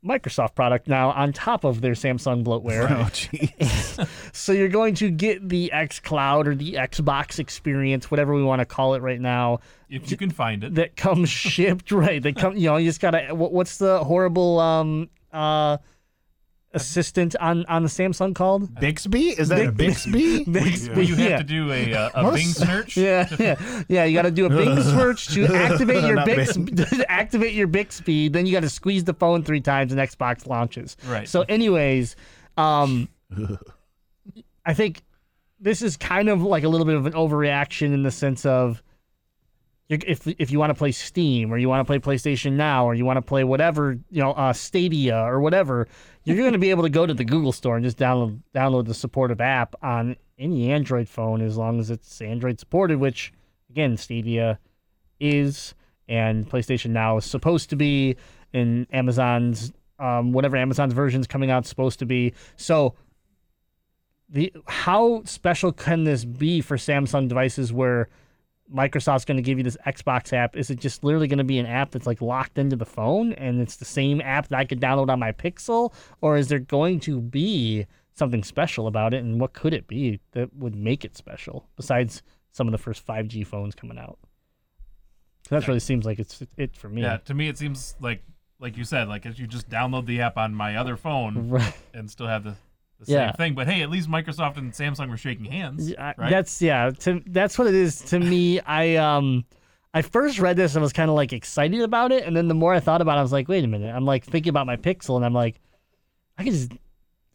Microsoft 0.05 0.55
product 0.55 0.87
now 0.87 1.11
on 1.11 1.33
top 1.33 1.63
of 1.63 1.81
their 1.81 1.91
Samsung 1.93 2.43
bloatware. 2.43 2.89
oh, 2.91 3.09
jeez. 3.11 4.07
So 4.31 4.53
you're 4.53 4.69
going 4.69 4.95
to 4.95 5.09
get 5.09 5.49
the 5.49 5.71
X 5.71 5.99
Cloud 5.99 6.47
or 6.47 6.55
the 6.55 6.73
Xbox 6.73 7.39
experience, 7.39 8.09
whatever 8.09 8.33
we 8.33 8.43
want 8.43 8.59
to 8.59 8.65
call 8.65 8.93
it 8.93 9.01
right 9.01 9.19
now, 9.19 9.59
if 9.89 10.09
you 10.09 10.17
can 10.17 10.29
find 10.29 10.63
it. 10.63 10.75
that 10.75 10.95
comes 10.95 11.29
shipped 11.29 11.91
right. 11.91 12.21
They 12.23 12.31
come, 12.31 12.55
you 12.55 12.69
know, 12.69 12.77
you 12.77 12.87
just 12.87 13.01
gotta. 13.01 13.35
What's 13.35 13.77
the 13.77 14.03
horrible 14.03 14.59
um 14.59 15.09
uh 15.33 15.77
assistant 16.73 17.35
on 17.39 17.65
on 17.65 17.83
the 17.83 17.89
Samsung 17.89 18.35
called? 18.35 18.79
Bixby? 18.79 19.29
Is 19.29 19.49
that 19.49 19.65
a 19.65 19.71
Bixby? 19.71 20.43
Bixby, 20.51 20.93
Well, 20.93 21.03
you 21.03 21.15
have 21.15 21.29
yeah. 21.29 21.37
to 21.37 21.43
do 21.43 21.71
a, 21.71 21.93
uh, 21.93 22.09
a 22.13 22.31
Bing 22.33 22.47
search. 22.47 22.97
Yeah, 22.97 23.27
yeah, 23.39 23.83
yeah. 23.87 24.03
You 24.05 24.13
got 24.13 24.23
to 24.23 24.31
do 24.31 24.45
a 24.45 24.49
Bing 24.49 24.81
search 24.83 25.27
to 25.29 25.45
activate 25.47 26.03
your 26.03 26.15
Not 26.15 26.27
Bix, 26.27 26.89
to 26.89 27.11
activate 27.11 27.53
your 27.53 27.67
Bixby. 27.67 28.29
Then 28.29 28.45
you 28.45 28.51
got 28.51 28.61
to 28.61 28.69
squeeze 28.69 29.03
the 29.03 29.13
phone 29.13 29.43
three 29.43 29.61
times, 29.61 29.91
and 29.91 29.99
Xbox 30.01 30.47
launches. 30.47 30.97
Right. 31.07 31.27
So, 31.27 31.41
anyways, 31.49 32.15
um, 32.57 33.09
I 34.65 34.73
think 34.73 35.01
this 35.59 35.81
is 35.81 35.97
kind 35.97 36.29
of 36.29 36.41
like 36.41 36.63
a 36.63 36.69
little 36.69 36.85
bit 36.85 36.95
of 36.95 37.05
an 37.05 37.13
overreaction 37.13 37.93
in 37.93 38.03
the 38.03 38.11
sense 38.11 38.45
of 38.45 38.75
you're, 38.75 38.83
if 39.89 40.27
if 40.27 40.51
you 40.51 40.59
want 40.59 40.69
to 40.69 40.75
play 40.75 40.91
Steam 40.91 41.51
or 41.51 41.57
you 41.57 41.67
want 41.67 41.85
to 41.85 41.85
play 41.85 41.97
PlayStation 41.97 42.53
Now 42.53 42.85
or 42.85 42.93
you 42.93 43.05
want 43.05 43.17
to 43.17 43.23
play 43.23 43.43
whatever 43.43 43.97
you 44.11 44.21
know 44.21 44.33
uh, 44.33 44.53
Stadia 44.53 45.17
or 45.17 45.39
whatever, 45.39 45.87
you're 46.23 46.37
going 46.37 46.53
to 46.53 46.59
be 46.59 46.69
able 46.69 46.83
to 46.83 46.89
go 46.89 47.07
to 47.07 47.13
the 47.13 47.25
Google 47.25 47.51
Store 47.51 47.75
and 47.75 47.83
just 47.83 47.97
download 47.97 48.39
download 48.53 48.85
the 48.85 48.93
supportive 48.93 49.41
app 49.41 49.75
on 49.81 50.15
any 50.37 50.71
Android 50.71 51.09
phone 51.09 51.41
as 51.41 51.57
long 51.57 51.79
as 51.79 51.89
it's 51.89 52.21
Android 52.21 52.59
supported. 52.59 52.99
Which 52.99 53.33
again, 53.71 53.97
Stadia 53.97 54.59
is 55.19 55.73
and 56.07 56.47
PlayStation 56.47 56.91
Now 56.91 57.17
is 57.17 57.25
supposed 57.25 57.71
to 57.71 57.75
be, 57.75 58.15
and 58.53 58.85
Amazon's 58.93 59.73
um, 59.97 60.33
whatever 60.33 60.55
Amazon's 60.55 60.93
version 60.93 61.19
is 61.19 61.27
coming 61.27 61.49
out 61.49 61.63
is 61.63 61.69
supposed 61.69 61.97
to 61.99 62.05
be. 62.05 62.33
So 62.57 62.93
the 64.29 64.53
how 64.67 65.23
special 65.25 65.71
can 65.71 66.03
this 66.03 66.25
be 66.25 66.61
for 66.61 66.77
Samsung 66.77 67.27
devices 67.27 67.73
where 67.73 68.07
Microsoft's 68.73 69.25
going 69.25 69.37
to 69.37 69.43
give 69.43 69.57
you 69.57 69.63
this 69.63 69.77
Xbox 69.87 70.31
app? 70.33 70.55
Is 70.55 70.69
it 70.69 70.79
just 70.79 71.03
literally 71.03 71.27
going 71.27 71.39
to 71.39 71.43
be 71.43 71.57
an 71.59 71.65
app 71.65 71.91
that's 71.91 72.05
like 72.07 72.21
locked 72.21 72.57
into 72.57 72.75
the 72.75 72.85
phone 72.85 73.33
and 73.33 73.59
it's 73.61 73.77
the 73.77 73.85
same 73.85 74.21
app 74.21 74.47
that 74.49 74.59
I 74.59 74.65
could 74.65 74.79
download 74.79 75.09
on 75.09 75.19
my 75.19 75.31
Pixel? 75.31 75.93
Or 76.21 76.37
is 76.37 76.47
there 76.49 76.59
going 76.59 76.99
to 77.01 77.19
be 77.19 77.87
something 78.13 78.43
special 78.43 78.85
about 78.87 79.13
it? 79.13 79.23
And 79.23 79.39
what 79.39 79.53
could 79.53 79.73
it 79.73 79.87
be 79.87 80.19
that 80.33 80.53
would 80.55 80.75
make 80.75 81.03
it 81.03 81.17
special 81.17 81.67
besides 81.75 82.21
some 82.51 82.67
of 82.67 82.71
the 82.71 82.77
first 82.77 83.05
5G 83.05 83.45
phones 83.47 83.73
coming 83.75 83.97
out? 83.97 84.19
So 85.47 85.55
that 85.59 85.67
really 85.67 85.79
seems 85.79 86.05
like 86.05 86.19
it's 86.19 86.43
it 86.57 86.75
for 86.75 86.89
me. 86.89 87.01
Yeah, 87.01 87.17
to 87.17 87.33
me 87.33 87.47
it 87.47 87.57
seems 87.57 87.95
like 87.99 88.21
like 88.59 88.77
you 88.77 88.83
said, 88.83 89.07
like 89.07 89.25
if 89.25 89.39
you 89.39 89.47
just 89.47 89.69
download 89.69 90.05
the 90.05 90.21
app 90.21 90.37
on 90.37 90.53
my 90.53 90.75
other 90.75 90.95
phone 90.97 91.49
Right. 91.49 91.73
and 91.93 92.11
still 92.11 92.27
have 92.27 92.43
the, 92.43 92.55
the 92.99 93.11
Yeah. 93.11 93.27
same 93.31 93.37
thing. 93.37 93.53
But 93.55 93.67
hey, 93.67 93.81
at 93.81 93.89
least 93.89 94.09
Microsoft 94.09 94.57
and 94.57 94.71
Samsung 94.71 95.09
were 95.09 95.17
shaking 95.17 95.45
hands. 95.45 95.89
Yeah, 95.89 96.13
right? 96.17 96.29
That's 96.29 96.61
yeah. 96.61 96.91
To, 96.91 97.21
that's 97.27 97.57
what 97.57 97.67
it 97.67 97.75
is 97.75 97.99
to 98.03 98.19
me. 98.19 98.59
I 98.65 98.95
um, 98.97 99.45
I 99.93 100.01
first 100.01 100.39
read 100.39 100.55
this 100.57 100.75
and 100.75 100.81
was 100.81 100.93
kind 100.93 101.09
of 101.09 101.15
like 101.15 101.33
excited 101.33 101.81
about 101.81 102.11
it, 102.11 102.23
and 102.25 102.35
then 102.35 102.47
the 102.47 102.53
more 102.55 102.73
I 102.73 102.79
thought 102.79 103.01
about 103.01 103.15
it, 103.17 103.19
I 103.19 103.21
was 103.21 103.31
like, 103.31 103.47
wait 103.47 103.63
a 103.63 103.67
minute. 103.67 103.93
I'm 103.95 104.05
like 104.05 104.23
thinking 104.25 104.49
about 104.49 104.67
my 104.67 104.77
Pixel, 104.77 105.15
and 105.15 105.25
I'm 105.25 105.33
like, 105.33 105.59
I 106.37 106.43
can 106.43 106.53
just. 106.53 106.71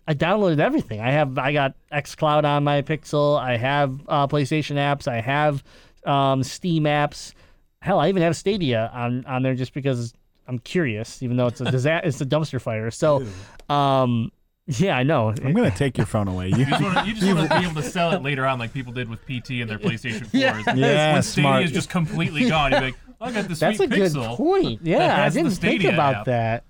I 0.07 0.12
downloaded 0.12 0.59
everything. 0.59 1.01
I 1.01 1.12
have. 1.12 1.39
I 1.39 1.55
got 1.55 1.77
XCloud 1.91 2.45
on 2.45 2.62
my 2.62 2.82
Pixel. 2.82 3.41
I 3.41 3.57
have 3.57 4.03
uh, 4.07 4.27
PlayStation 4.27 4.77
apps. 4.77 5.09
I 5.09 5.23
have 5.23 5.65
um, 6.05 6.43
Steam 6.43 6.85
apps. 6.85 7.32
Hell, 7.81 7.99
I 7.99 8.11
even 8.11 8.20
have 8.23 8.36
Stadia 8.36 8.91
on 8.93 9.24
on 9.24 9.43
there 9.43 9.55
just 9.55 9.73
because 9.73 10.12
I'm 10.47 10.59
curious. 10.59 11.23
Even 11.23 11.39
though 11.39 11.47
it's 11.47 11.62
a 11.62 11.65
disaster, 11.70 12.07
it's 12.07 12.20
a 12.20 12.27
dumpster 12.27 12.61
fire. 12.61 12.91
So, 12.91 13.24
um, 13.70 14.31
yeah, 14.66 14.97
I 14.97 15.03
know. 15.03 15.28
I'm 15.43 15.53
gonna 15.53 15.70
take 15.77 15.97
your 15.99 16.07
phone 16.07 16.28
away. 16.28 16.49
You, 16.49 16.57
You 16.59 16.65
just 16.66 16.82
want 16.82 16.99
to 16.99 17.07
you 17.07 17.15
just 17.15 17.27
wanna 17.35 17.61
be 17.61 17.66
able 17.70 17.82
to 17.82 17.89
sell 17.89 18.12
it 18.12 18.23
later 18.23 18.47
on, 18.47 18.59
like 18.59 18.73
people 18.73 18.93
did 18.93 19.09
with 19.09 19.20
PT 19.27 19.61
and 19.61 19.69
their 19.69 19.78
PlayStation 19.81 20.27
4s. 20.27 20.31
Yeah. 20.32 20.74
Yeah, 20.74 21.12
when 21.15 21.23
Stadia 21.23 21.61
is 21.65 21.73
just 21.73 21.91
completely 21.91 22.49
gone, 22.49 22.73
you're 22.73 22.81
like, 22.81 22.97
I 23.20 23.32
got 23.32 23.49
this 23.49 23.61
That's 23.61 23.81
a 23.81 23.86
good 23.86 24.12
point. 24.12 24.81
Yeah, 24.82 25.24
I 25.24 25.28
didn't 25.28 25.53
think 25.53 25.85
about 25.85 26.15
app. 26.16 26.24
that. 26.27 26.65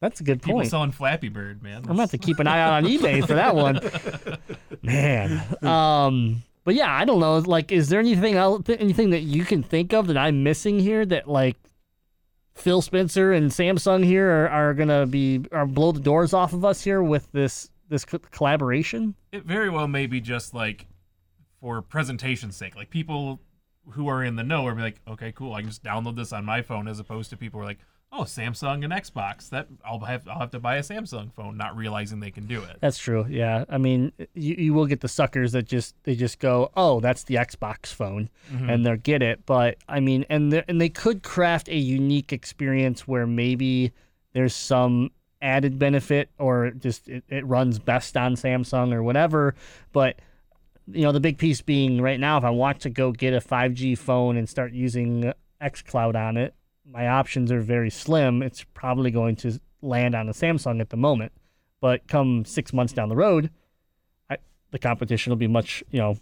That's 0.00 0.20
a 0.20 0.24
good 0.24 0.40
point. 0.40 0.44
People 0.44 0.60
point. 0.60 0.70
selling 0.70 0.92
Flappy 0.92 1.28
Bird, 1.28 1.62
man. 1.62 1.78
I'm 1.78 1.82
gonna 1.82 2.00
have 2.02 2.10
to 2.12 2.18
keep 2.18 2.38
an 2.38 2.46
eye 2.46 2.60
out 2.60 2.72
on 2.72 2.84
eBay 2.84 3.26
for 3.26 3.34
that 3.34 3.54
one. 3.54 3.80
Man. 4.82 5.42
Um 5.62 6.42
but 6.64 6.74
yeah, 6.74 6.92
I 6.94 7.04
don't 7.04 7.20
know. 7.20 7.38
Like, 7.38 7.72
is 7.72 7.88
there 7.88 8.00
anything 8.00 8.34
else 8.34 8.62
anything 8.68 9.10
that 9.10 9.20
you 9.22 9.44
can 9.44 9.62
think 9.62 9.92
of 9.92 10.06
that 10.08 10.16
I'm 10.16 10.42
missing 10.42 10.78
here 10.78 11.04
that 11.06 11.28
like 11.28 11.56
Phil 12.60 12.82
Spencer 12.82 13.32
and 13.32 13.50
Samsung 13.50 14.04
here 14.04 14.30
are, 14.30 14.48
are 14.48 14.74
gonna 14.74 15.06
be 15.06 15.44
are 15.50 15.66
blow 15.66 15.92
the 15.92 16.00
doors 16.00 16.34
off 16.34 16.52
of 16.52 16.64
us 16.64 16.82
here 16.82 17.02
with 17.02 17.30
this 17.32 17.70
this 17.88 18.04
co- 18.04 18.18
collaboration? 18.18 19.14
It 19.32 19.44
very 19.44 19.70
well 19.70 19.88
may 19.88 20.06
be 20.06 20.20
just 20.20 20.54
like 20.54 20.86
for 21.60 21.80
presentation's 21.82 22.56
sake. 22.56 22.76
Like 22.76 22.90
people 22.90 23.40
who 23.90 24.08
are 24.08 24.22
in 24.22 24.36
the 24.36 24.42
know 24.42 24.66
are 24.66 24.74
be 24.74 24.82
like, 24.82 25.00
okay, 25.08 25.32
cool, 25.32 25.54
I 25.54 25.60
can 25.60 25.70
just 25.70 25.82
download 25.82 26.16
this 26.16 26.32
on 26.32 26.44
my 26.44 26.62
phone, 26.62 26.86
as 26.86 27.00
opposed 27.00 27.30
to 27.30 27.36
people 27.36 27.58
who 27.58 27.64
are 27.64 27.68
like, 27.68 27.80
oh, 28.12 28.22
Samsung 28.22 28.84
and 28.84 28.92
Xbox. 28.92 29.50
That 29.50 29.68
I'll 29.84 30.00
have 30.00 30.26
I'll 30.28 30.40
have 30.40 30.50
to 30.52 30.58
buy 30.58 30.76
a 30.76 30.82
Samsung 30.82 31.32
phone, 31.32 31.56
not 31.56 31.76
realizing 31.76 32.20
they 32.20 32.30
can 32.30 32.46
do 32.46 32.62
it. 32.62 32.78
That's 32.80 32.98
true. 32.98 33.26
Yeah. 33.28 33.64
I 33.68 33.78
mean, 33.78 34.12
you, 34.34 34.54
you 34.56 34.74
will 34.74 34.86
get 34.86 35.00
the 35.00 35.08
suckers 35.08 35.52
that 35.52 35.66
just 35.66 35.94
they 36.04 36.14
just 36.14 36.38
go, 36.38 36.70
"Oh, 36.76 37.00
that's 37.00 37.24
the 37.24 37.36
Xbox 37.36 37.86
phone." 37.86 38.28
Mm-hmm. 38.52 38.70
And 38.70 38.86
they'll 38.86 38.96
get 38.96 39.22
it. 39.22 39.44
But 39.46 39.78
I 39.88 40.00
mean, 40.00 40.24
and 40.28 40.52
they 40.52 40.64
and 40.68 40.80
they 40.80 40.88
could 40.88 41.22
craft 41.22 41.68
a 41.68 41.76
unique 41.76 42.32
experience 42.32 43.06
where 43.06 43.26
maybe 43.26 43.92
there's 44.32 44.54
some 44.54 45.10
added 45.42 45.78
benefit 45.78 46.30
or 46.38 46.70
just 46.70 47.08
it, 47.08 47.24
it 47.28 47.46
runs 47.46 47.78
best 47.78 48.16
on 48.16 48.34
Samsung 48.34 48.92
or 48.92 49.02
whatever, 49.02 49.54
but 49.92 50.20
you 50.92 51.02
know, 51.02 51.12
the 51.12 51.20
big 51.20 51.38
piece 51.38 51.60
being 51.62 52.00
right 52.00 52.18
now 52.18 52.36
if 52.36 52.44
I 52.44 52.50
want 52.50 52.80
to 52.80 52.90
go 52.90 53.12
get 53.12 53.32
a 53.32 53.38
5G 53.38 53.96
phone 53.96 54.36
and 54.36 54.48
start 54.48 54.72
using 54.72 55.32
xCloud 55.62 56.16
on 56.16 56.36
it, 56.36 56.54
my 56.92 57.08
options 57.08 57.52
are 57.52 57.60
very 57.60 57.90
slim. 57.90 58.42
It's 58.42 58.64
probably 58.74 59.10
going 59.10 59.36
to 59.36 59.60
land 59.82 60.14
on 60.14 60.28
a 60.28 60.32
Samsung 60.32 60.80
at 60.80 60.90
the 60.90 60.96
moment. 60.96 61.32
But 61.80 62.06
come 62.08 62.44
six 62.44 62.72
months 62.72 62.92
down 62.92 63.08
the 63.08 63.16
road, 63.16 63.50
I, 64.28 64.36
the 64.70 64.78
competition 64.78 65.30
will 65.30 65.38
be 65.38 65.46
much, 65.46 65.82
you 65.90 65.98
know, 65.98 66.16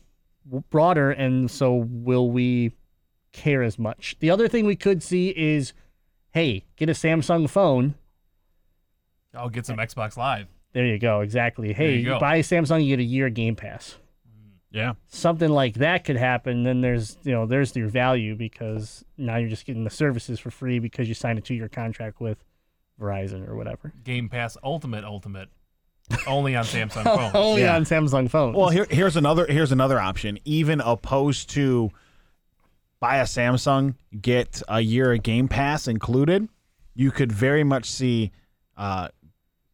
broader, 0.70 1.10
and 1.10 1.50
so 1.50 1.86
will 1.88 2.30
we 2.30 2.72
care 3.32 3.62
as 3.62 3.78
much? 3.78 4.16
The 4.20 4.30
other 4.30 4.48
thing 4.48 4.66
we 4.66 4.76
could 4.76 5.02
see 5.02 5.30
is, 5.30 5.72
hey, 6.30 6.64
get 6.76 6.88
a 6.88 6.92
Samsung 6.92 7.50
phone. 7.50 7.94
I'll 9.34 9.48
get 9.48 9.66
some 9.66 9.76
Xbox 9.78 10.16
Live. 10.16 10.46
There 10.72 10.86
you 10.86 10.98
go, 10.98 11.20
exactly. 11.20 11.72
Hey, 11.72 11.96
you 11.96 12.12
you, 12.14 12.20
buy 12.20 12.36
a 12.36 12.42
Samsung, 12.42 12.84
you 12.84 12.96
get 12.96 13.00
a 13.00 13.06
year 13.06 13.30
Game 13.30 13.56
Pass. 13.56 13.96
Yeah. 14.70 14.94
Something 15.06 15.48
like 15.50 15.74
that 15.74 16.04
could 16.04 16.16
happen. 16.16 16.62
Then 16.62 16.80
there's, 16.82 17.16
you 17.22 17.32
know, 17.32 17.46
there's 17.46 17.74
your 17.74 17.88
value 17.88 18.34
because 18.36 19.04
now 19.16 19.36
you're 19.36 19.48
just 19.48 19.64
getting 19.64 19.84
the 19.84 19.90
services 19.90 20.38
for 20.38 20.50
free 20.50 20.78
because 20.78 21.08
you 21.08 21.14
signed 21.14 21.38
a 21.38 21.42
two-year 21.42 21.68
contract 21.68 22.20
with 22.20 22.44
Verizon 23.00 23.48
or 23.48 23.56
whatever. 23.56 23.92
Game 24.04 24.28
Pass 24.28 24.56
Ultimate 24.62 25.04
Ultimate. 25.04 25.48
Only 26.26 26.56
on 26.56 26.64
Samsung 26.64 27.04
phones. 27.16 27.34
Only 27.34 27.62
Yeah. 27.62 27.76
on 27.76 27.84
Samsung 27.84 28.28
phones. 28.30 28.56
Well, 28.56 28.68
here, 28.70 28.86
here's 28.90 29.16
another 29.16 29.46
here's 29.46 29.72
another 29.72 29.98
option. 30.00 30.38
Even 30.44 30.80
opposed 30.80 31.50
to 31.50 31.90
buy 33.00 33.18
a 33.18 33.24
Samsung, 33.24 33.94
get 34.20 34.62
a 34.68 34.80
year 34.80 35.12
of 35.12 35.22
Game 35.22 35.48
Pass 35.48 35.86
included. 35.86 36.48
You 36.94 37.10
could 37.10 37.30
very 37.30 37.62
much 37.62 37.84
see 37.90 38.32
uh, 38.76 39.08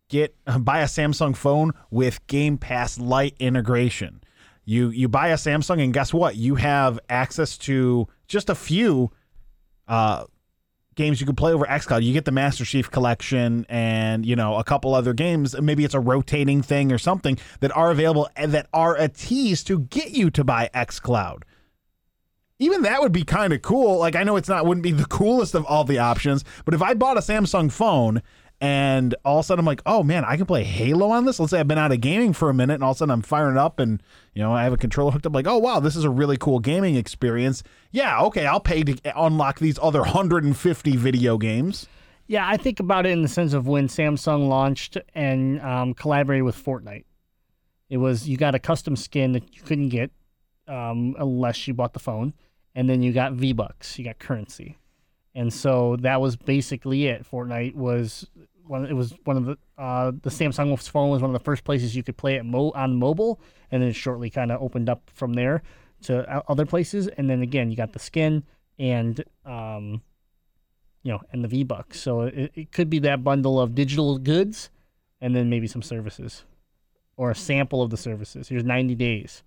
get 0.09 0.35
buy 0.61 0.81
a 0.81 0.87
Samsung 0.87 1.35
phone 1.37 1.73
with 1.91 2.25
Game 2.27 2.59
Pass 2.59 2.99
Lite 2.99 3.35
integration. 3.39 4.21
You 4.65 4.89
you 4.91 5.09
buy 5.09 5.29
a 5.29 5.35
Samsung 5.35 5.83
and 5.83 5.93
guess 5.93 6.15
what? 6.15 6.37
You 6.37 6.55
have 6.55 6.99
access 7.09 7.59
to 7.59 8.09
just 8.29 8.49
a 8.49 8.55
few 8.55 9.11
uh, 9.87 10.25
games 10.95 11.21
you 11.21 11.27
can 11.27 11.37
play 11.37 11.53
over 11.53 11.67
xCloud. 11.67 12.03
You 12.03 12.13
get 12.13 12.25
the 12.25 12.33
Master 12.33 12.65
Chief 12.65 12.91
Collection 12.91 13.67
and 13.69 14.25
you 14.25 14.37
know 14.37 14.57
a 14.57 14.65
couple 14.65 14.95
other 14.95 15.13
games. 15.13 15.59
Maybe 15.61 15.85
it's 15.85 15.95
a 15.95 16.01
rotating 16.01 16.63
thing 16.63 16.93
or 16.93 16.99
something 16.99 17.39
that 17.61 17.77
are 17.77 17.91
available 17.91 18.29
and 18.37 18.53
that 18.53 18.69
are 18.73 18.97
a 18.97 19.09
tease 19.09 19.63
to 19.65 19.81
get 19.81 20.11
you 20.11 20.31
to 20.31 20.45
buy 20.45 20.71
xCloud. 20.75 21.43
Even 22.59 22.83
that 22.83 23.03
would 23.03 23.13
be 23.13 23.25
kind 23.25 23.53
of 23.53 23.63
cool. 23.63 23.99
Like 23.99 24.17
I 24.17 24.23
know 24.23 24.37
it's 24.37 24.49
not 24.49 24.65
wouldn't 24.65 24.85
be 24.85 24.93
the 24.93 25.05
coolest 25.09 25.55
of 25.55 25.65
all 25.67 25.85
the 25.85 25.99
options, 25.99 26.45
but 26.65 26.75
if 26.75 26.83
I 26.83 26.95
bought 26.95 27.19
a 27.19 27.21
Samsung 27.21 27.71
phone 27.71 28.23
and 28.65 29.15
all 29.27 29.41
of 29.41 29.45
a 29.45 29.47
sudden 29.47 29.61
I'm 29.61 29.67
like, 29.67 29.83
oh 29.85 30.03
man, 30.03 30.25
I 30.25 30.39
can 30.39 30.47
play 30.47 30.65
Halo 30.65 31.11
on 31.11 31.27
this. 31.27 31.39
Let's 31.39 31.51
say 31.51 31.61
I've 31.61 31.69
been 31.69 31.77
out 31.77 31.93
of 31.93 32.01
gaming 32.01 32.33
for 32.33 32.49
a 32.49 32.55
minute, 32.55 32.73
and 32.73 32.83
all 32.83 32.93
of 32.93 32.97
a 32.97 32.99
sudden 32.99 33.13
I'm 33.13 33.21
firing 33.21 33.59
up, 33.59 33.79
and 33.79 34.03
you 34.33 34.41
know 34.41 34.55
I 34.55 34.65
have 34.65 34.73
a 34.73 34.79
controller 34.79 35.11
hooked 35.11 35.27
up. 35.27 35.35
Like, 35.35 35.47
oh 35.47 35.59
wow, 35.59 35.81
this 35.81 35.97
is 35.97 36.05
a 36.05 36.09
really 36.09 36.39
cool 36.39 36.61
gaming 36.61 36.97
experience. 36.97 37.63
Yeah, 37.91 38.23
okay, 38.23 38.47
I'll 38.47 38.61
pay 38.61 38.83
to 38.83 39.23
unlock 39.23 39.59
these 39.59 39.79
other 39.83 40.01
150 40.01 40.97
video 40.97 41.37
games. 41.37 41.87
Yeah, 42.27 42.49
I 42.49 42.57
think 42.57 42.81
about 42.81 43.05
it 43.05 43.11
in 43.11 43.21
the 43.21 43.29
sense 43.29 43.53
of 43.53 43.69
when 43.69 43.87
Samsung 43.87 44.49
launched 44.49 44.97
and 45.15 45.61
um, 45.61 45.93
collaborated 45.93 46.45
with 46.45 46.57
Fortnite. 46.57 47.05
It 47.91 47.99
was 47.99 48.27
you 48.27 48.39
got 48.39 48.55
a 48.55 48.59
custom 48.59 48.97
skin 48.97 49.33
that 49.33 49.55
you 49.55 49.61
couldn't 49.61 49.91
get 49.91 50.11
um, 50.69 51.15
unless 51.19 51.69
you 51.69 51.75
bought 51.75 51.93
the 51.93 51.99
phone, 51.99 52.33
and 52.75 52.89
then 52.89 53.03
you 53.03 53.13
got 53.13 53.35
V 53.35 53.53
Bucks, 53.53 53.99
you 53.99 54.07
got 54.07 54.19
currency, 54.19 54.79
and 55.35 55.53
so 55.53 55.97
that 55.97 56.23
was 56.23 56.35
basically 56.35 57.09
it. 57.09 57.31
Fortnite 57.31 57.75
was 57.75 58.27
one. 58.67 58.87
It 58.87 58.95
was 58.95 59.15
one 59.25 59.37
of 59.37 59.45
the 59.45 59.57
uh, 59.79 60.13
the 60.23 60.31
Samsung 60.31 60.81
phone 60.89 61.11
was 61.11 61.23
one 61.23 61.31
of 61.31 61.39
the 61.39 61.45
first 61.45 61.65
places 61.65 61.95
you 61.95 62.03
could 62.03 62.17
play 62.17 62.37
it 62.37 62.45
mo- 62.45 62.73
on 62.75 62.97
mobile, 62.97 63.41
and 63.71 63.83
then 63.83 63.91
it 63.91 63.95
shortly 63.95 64.31
kind 64.31 64.51
of 64.51 64.63
opened 64.63 64.89
up 64.89 65.11
from 65.13 65.35
there 65.35 65.63
to 66.03 66.45
other 66.49 66.67
places. 66.67 67.09
And 67.09 67.29
then 67.29 67.43
again, 67.43 67.71
you 67.71 67.77
got 67.77 67.93
the 67.93 67.99
skin 67.99 68.45
and 68.79 69.23
um, 69.45 70.03
you 71.03 71.13
know, 71.13 71.21
and 71.33 71.45
the 71.45 71.49
V 71.49 71.65
Bucks. 71.65 72.01
So 72.01 72.23
it, 72.23 72.53
it 72.55 72.73
could 72.73 72.91
be 72.91 72.99
that 73.01 73.23
bundle 73.23 73.61
of 73.61 73.75
digital 73.75 74.19
goods 74.19 74.71
and 75.21 75.35
then 75.37 75.49
maybe 75.49 75.67
some 75.67 75.83
services 75.83 76.45
or 77.17 77.31
a 77.31 77.35
sample 77.35 77.83
of 77.83 77.91
the 77.91 77.97
services. 77.97 78.49
Here's 78.49 78.65
90 78.65 78.95
days. 78.97 79.43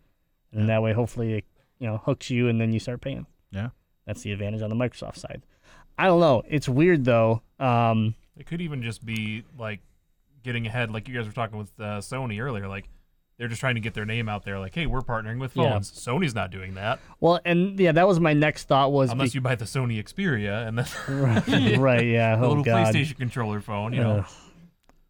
And 0.52 0.62
then 0.62 0.68
that 0.68 0.82
way, 0.82 0.94
hopefully, 0.94 1.34
it, 1.34 1.46
you 1.80 1.88
know, 1.88 1.98
hooks 1.98 2.30
you 2.30 2.48
and 2.48 2.62
then 2.62 2.72
you 2.72 2.80
start 2.80 3.02
paying. 3.02 3.26
Yeah. 3.52 3.70
That's 4.06 4.22
the 4.22 4.32
advantage 4.32 4.62
on 4.62 4.70
the 4.70 4.76
Microsoft 4.76 5.18
side. 5.18 5.44
I 5.98 6.06
don't 6.06 6.20
know. 6.20 6.44
It's 6.48 6.70
weird 6.70 7.04
though. 7.04 7.42
Um, 7.60 8.16
It 8.40 8.46
could 8.46 8.62
even 8.62 8.82
just 8.84 9.06
be 9.06 9.44
like 9.58 9.80
getting 10.44 10.66
ahead, 10.68 10.92
like 10.92 11.08
you 11.08 11.16
guys 11.16 11.26
were 11.26 11.32
talking 11.34 11.58
with 11.58 11.72
uh, 11.80 12.00
Sony 12.00 12.42
earlier. 12.42 12.68
Like 12.68 12.90
they're 13.38 13.48
just 13.48 13.60
trying 13.60 13.76
to 13.76 13.82
get 13.82 13.94
their 13.94 14.06
name 14.06 14.28
out 14.30 14.44
there. 14.46 14.58
Like, 14.60 14.74
hey, 14.74 14.86
we're 14.88 15.02
partnering 15.02 15.40
with 15.40 15.56
Yeah. 15.56 15.72
phones. 15.74 15.92
Sony's 15.92 16.34
not 16.34 16.50
doing 16.52 16.74
that 16.76 17.00
well, 17.20 17.40
and 17.46 17.80
yeah, 17.80 17.92
that 17.92 18.08
was 18.08 18.20
my 18.20 18.34
next 18.34 18.66
thought 18.68 18.92
was 18.92 19.12
unless 19.12 19.32
be- 19.32 19.38
you 19.38 19.42
buy 19.42 19.56
the 19.56 19.66
Sony 19.66 20.02
Xperia 20.04 20.68
and 20.68 20.78
then 20.80 20.88
right, 21.10 21.78
right, 21.78 22.06
yeah. 22.06 22.36
the 22.38 22.46
Oh 22.46 22.50
little 22.50 22.64
God. 22.64 22.94
PlayStation 22.94 23.18
controller 23.18 23.62
phone. 23.62 23.94
You 23.94 24.02
know, 24.02 24.26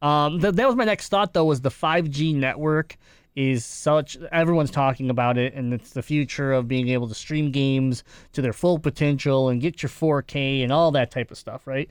Um, 0.02 0.40
th- 0.40 0.54
that 0.56 0.68
was 0.68 0.76
my 0.76 0.86
next 0.86 1.10
thought 1.10 1.34
though. 1.34 1.46
Was 1.46 1.62
the 1.62 1.70
5G 1.72 2.36
network 2.36 2.98
is 3.36 3.64
such 3.66 4.18
everyone's 4.32 4.72
talking 4.72 5.10
about 5.12 5.38
it, 5.38 5.54
and 5.54 5.74
it's 5.74 5.92
the 5.92 6.02
future 6.02 6.54
of 6.54 6.68
being 6.68 6.90
able 6.90 7.08
to 7.08 7.14
stream 7.16 7.52
games 7.52 8.04
to 8.34 8.42
their 8.42 8.54
full 8.54 8.80
potential 8.80 9.50
and 9.50 9.62
get 9.62 9.82
your 9.84 9.90
4K 9.90 10.64
and 10.64 10.72
all 10.72 10.92
that 10.92 11.12
type 11.12 11.30
of 11.32 11.38
stuff, 11.38 11.68
right? 11.68 11.90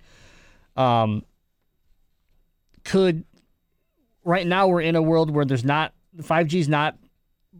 Um, 0.76 1.24
could 2.84 3.24
right 4.24 4.46
now 4.46 4.68
we're 4.68 4.82
in 4.82 4.96
a 4.96 5.02
world 5.02 5.30
where 5.30 5.44
there's 5.44 5.64
not 5.64 5.92
5G 6.18 6.60
is 6.60 6.68
not 6.68 6.96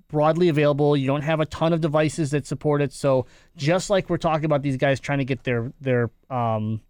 broadly 0.08 0.48
available. 0.48 0.96
You 0.96 1.06
don't 1.06 1.22
have 1.22 1.40
a 1.40 1.46
ton 1.46 1.72
of 1.72 1.80
devices 1.80 2.30
that 2.30 2.46
support 2.46 2.82
it. 2.82 2.92
So 2.92 3.26
just 3.56 3.90
like 3.90 4.08
we're 4.08 4.18
talking 4.18 4.44
about 4.44 4.62
these 4.62 4.76
guys 4.76 5.00
trying 5.00 5.18
to 5.18 5.24
get 5.24 5.44
their 5.44 5.72
their 5.80 6.10
um, 6.30 6.80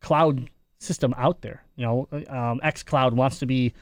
cloud 0.00 0.50
system 0.78 1.14
out 1.16 1.42
there, 1.42 1.64
you 1.76 1.86
know, 1.86 2.08
um, 2.28 2.60
XCloud 2.64 3.12
wants 3.12 3.38
to 3.38 3.46
be 3.46 3.72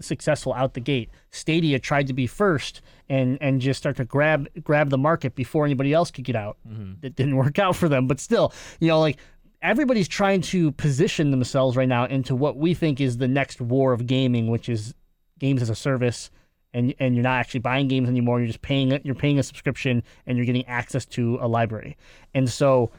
successful 0.00 0.52
out 0.52 0.74
the 0.74 0.80
gate. 0.80 1.10
Stadia 1.30 1.78
tried 1.78 2.06
to 2.08 2.12
be 2.12 2.26
first 2.26 2.82
and 3.08 3.38
and 3.40 3.60
just 3.60 3.78
start 3.78 3.96
to 3.96 4.04
grab 4.04 4.48
grab 4.62 4.90
the 4.90 4.98
market 4.98 5.34
before 5.34 5.64
anybody 5.64 5.92
else 5.92 6.10
could 6.10 6.24
get 6.24 6.36
out. 6.36 6.58
It 7.02 7.16
didn't 7.16 7.36
work 7.36 7.58
out 7.58 7.76
for 7.76 7.88
them, 7.88 8.06
but 8.06 8.20
still, 8.20 8.52
you 8.80 8.88
know, 8.88 9.00
like 9.00 9.18
everybody's 9.62 10.08
trying 10.08 10.40
to 10.40 10.72
position 10.72 11.30
themselves 11.30 11.76
right 11.76 11.88
now 11.88 12.04
into 12.04 12.34
what 12.34 12.56
we 12.56 12.74
think 12.74 13.00
is 13.00 13.16
the 13.16 13.28
next 13.28 13.60
war 13.60 13.92
of 13.92 14.06
gaming, 14.06 14.48
which 14.48 14.68
is 14.68 14.94
games 15.38 15.62
as 15.62 15.70
a 15.70 15.74
service. 15.74 16.30
And, 16.74 16.94
and 16.98 17.14
you're 17.14 17.22
not 17.22 17.40
actually 17.40 17.60
buying 17.60 17.88
games 17.88 18.08
anymore. 18.08 18.40
You're 18.40 18.48
just 18.48 18.60
paying. 18.60 19.00
You're 19.02 19.14
paying 19.14 19.38
a 19.38 19.42
subscription, 19.42 20.02
and 20.26 20.36
you're 20.36 20.44
getting 20.44 20.66
access 20.66 21.06
to 21.06 21.38
a 21.40 21.48
library. 21.48 21.96
And 22.34 22.48
so, 22.48 22.90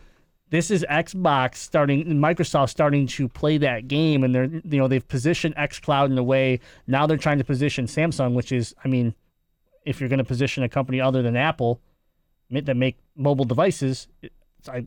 this 0.49 0.71
is 0.71 0.83
Xbox 0.89 1.57
starting, 1.57 2.03
Microsoft 2.05 2.69
starting 2.69 3.05
to 3.05 3.29
play 3.29 3.59
that 3.59 3.87
game, 3.87 4.23
and 4.23 4.33
they're 4.33 4.45
you 4.45 4.79
know 4.79 4.87
they've 4.87 5.07
positioned 5.07 5.55
XCloud 5.55 6.07
in 6.07 6.17
a 6.17 6.23
way. 6.23 6.59
Now 6.87 7.05
they're 7.05 7.17
trying 7.17 7.37
to 7.37 7.43
position 7.43 7.85
Samsung, 7.85 8.33
which 8.33 8.51
is, 8.51 8.73
I 8.83 8.87
mean, 8.87 9.13
if 9.85 9.99
you're 9.99 10.09
going 10.09 10.17
to 10.17 10.23
position 10.23 10.63
a 10.63 10.69
company 10.69 10.99
other 10.99 11.21
than 11.21 11.35
Apple 11.35 11.79
that 12.49 12.75
make 12.75 12.97
mobile 13.15 13.45
devices, 13.45 14.07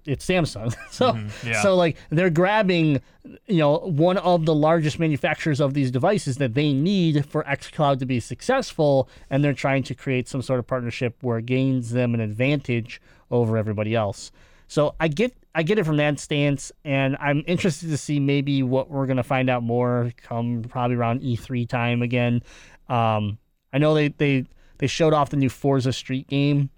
it's, 0.07 0.27
Samsung. 0.27 0.75
so 0.91 1.19
yeah. 1.45 1.63
so 1.63 1.75
like 1.75 1.97
they're 2.11 2.31
grabbing, 2.31 3.01
you 3.47 3.59
know, 3.59 3.79
one 3.79 4.19
of 4.19 4.45
the 4.45 4.55
largest 4.55 4.99
manufacturers 4.99 5.61
of 5.61 5.75
these 5.75 5.91
devices 5.91 6.37
that 6.37 6.55
they 6.55 6.73
need 6.73 7.27
for 7.27 7.43
XCloud 7.45 7.99
to 8.01 8.07
be 8.07 8.21
successful, 8.21 9.09
and 9.31 9.43
they're 9.43 9.53
trying 9.53 9.83
to 9.85 9.95
create 9.95 10.29
some 10.29 10.43
sort 10.43 10.59
of 10.59 10.67
partnership 10.67 11.17
where 11.23 11.39
it 11.39 11.47
gains 11.47 11.91
them 11.91 12.15
an 12.15 12.21
advantage 12.21 13.01
over 13.31 13.57
everybody 13.57 13.95
else. 13.95 14.31
So 14.69 14.95
I 15.01 15.09
get 15.09 15.35
I 15.55 15.63
get 15.63 15.79
it 15.79 15.85
from 15.85 15.97
that 15.99 16.19
stance, 16.19 16.73
and 16.85 17.17
I'm 17.21 17.43
interested 17.47 17.91
to 17.91 17.97
see 17.97 18.21
maybe 18.21 18.63
what 18.63 18.91
we're 18.91 19.07
gonna 19.07 19.23
find 19.23 19.51
out 19.51 19.63
more 19.63 20.13
come 20.17 20.63
probably 20.69 20.97
around 20.97 21.23
E3 21.23 21.69
time 21.69 22.03
again. 22.03 22.43
Um, 22.89 23.39
I 23.73 23.79
know 23.79 23.95
they 23.95 24.09
they 24.09 24.47
they 24.79 24.87
showed 24.87 25.13
off 25.13 25.31
the 25.31 25.37
new 25.37 25.49
Forza 25.49 25.93
Street 25.93 26.29
game, 26.29 26.71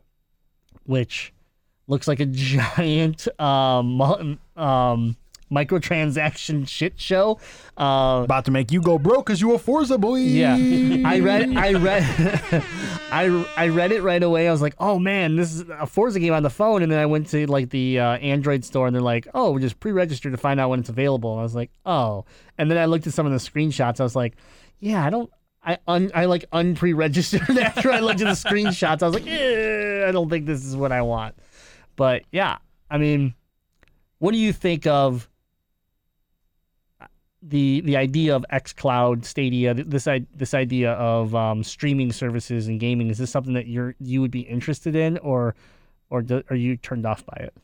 which 0.85 1.34
looks 1.86 2.09
like 2.09 2.20
a 2.20 2.27
giant 2.31 3.28
um, 3.40 4.39
um, 4.56 5.16
microtransaction 5.51 6.66
shit 6.69 6.98
show. 7.01 7.39
Uh, 7.78 8.23
About 8.24 8.44
to 8.47 8.51
make 8.51 8.73
you 8.73 8.81
go 8.81 8.98
broke 8.98 9.27
because 9.27 9.40
you 9.40 9.52
a 9.55 9.59
Forza 9.59 9.98
boy. 9.98 10.16
yeah, 10.16 10.56
I 11.05 11.20
read, 11.20 11.56
I 11.56 11.73
read, 11.74 12.02
I 13.12 13.47
I 13.56 13.69
read 13.69 13.93
it 13.93 14.02
right 14.02 14.23
away. 14.23 14.48
I 14.48 14.52
was 14.52 14.62
like, 14.62 14.74
oh 14.78 14.98
man, 14.98 15.36
this 15.36 15.52
is 15.55 15.65
a 15.69 15.86
Forza 15.86 16.20
game 16.20 16.32
on 16.32 16.43
the 16.43 16.51
phone. 16.51 16.82
And 16.82 16.90
then 16.90 16.98
I 16.98 17.06
went 17.06 17.28
to 17.31 17.47
like 17.47 17.70
the 17.70 18.01
uh, 18.01 18.16
Android 18.16 18.65
store, 18.65 18.86
and 18.86 18.94
they're 18.94 19.02
like, 19.02 19.28
oh, 19.35 19.51
we 19.52 19.61
just 19.61 19.81
pre-register 19.81 20.31
to 20.31 20.36
find 20.36 20.61
out 20.61 20.70
when 20.70 20.81
it's 20.81 20.89
available. 20.89 21.32
And 21.32 21.40
I 21.40 21.43
was 21.43 21.55
like, 21.55 21.70
oh. 21.85 22.24
And 22.59 22.70
then 22.70 22.78
I 22.78 22.86
looked 22.86 23.06
at 23.06 23.12
some 23.12 23.27
of 23.27 23.32
the 23.32 23.39
screenshots. 23.39 24.01
I 24.01 24.05
was 24.05 24.16
like, 24.16 24.35
yeah, 24.81 25.05
I 25.05 25.11
don't. 25.11 25.31
I 25.66 25.78
un, 25.89 26.11
I 26.15 26.27
like 26.27 26.44
unpre-registered 26.51 27.56
after 27.59 27.90
I 27.90 28.01
looked 28.01 28.20
at 28.20 28.27
the 28.27 28.48
screenshots. 28.48 29.02
I 29.02 29.06
was 29.06 29.15
like, 29.15 29.27
eh, 29.27 30.06
I 30.06 30.12
don't 30.12 30.28
think 30.28 30.44
this 30.47 30.62
is 30.65 30.77
what 30.77 30.93
I 30.93 31.01
want. 31.02 31.35
But 31.97 32.23
yeah, 32.33 32.59
I 32.91 32.99
mean, 32.99 33.35
what 34.19 34.33
do 34.33 34.39
you 34.39 34.53
think 34.53 34.87
of 34.87 35.29
the 37.43 37.83
the 37.83 37.97
idea 37.97 38.35
of 38.35 38.45
xCloud, 38.53 39.25
Stadia, 39.25 39.75
this 39.75 40.09
this 40.35 40.55
idea 40.55 40.93
of 40.93 41.35
um, 41.35 41.62
streaming 41.62 42.12
services 42.12 42.69
and 42.69 42.81
gaming? 42.81 43.11
Is 43.11 43.19
this 43.19 43.31
something 43.31 43.55
that 43.55 43.66
you're 43.66 43.95
you 44.01 44.21
would 44.21 44.31
be 44.31 44.41
interested 44.41 44.97
in, 44.97 45.19
or 45.19 45.55
or 46.11 46.23
do, 46.23 46.43
are 46.51 46.57
you 46.57 46.77
turned 46.77 47.07
off 47.07 47.25
by 47.27 47.37
it? 47.41 47.55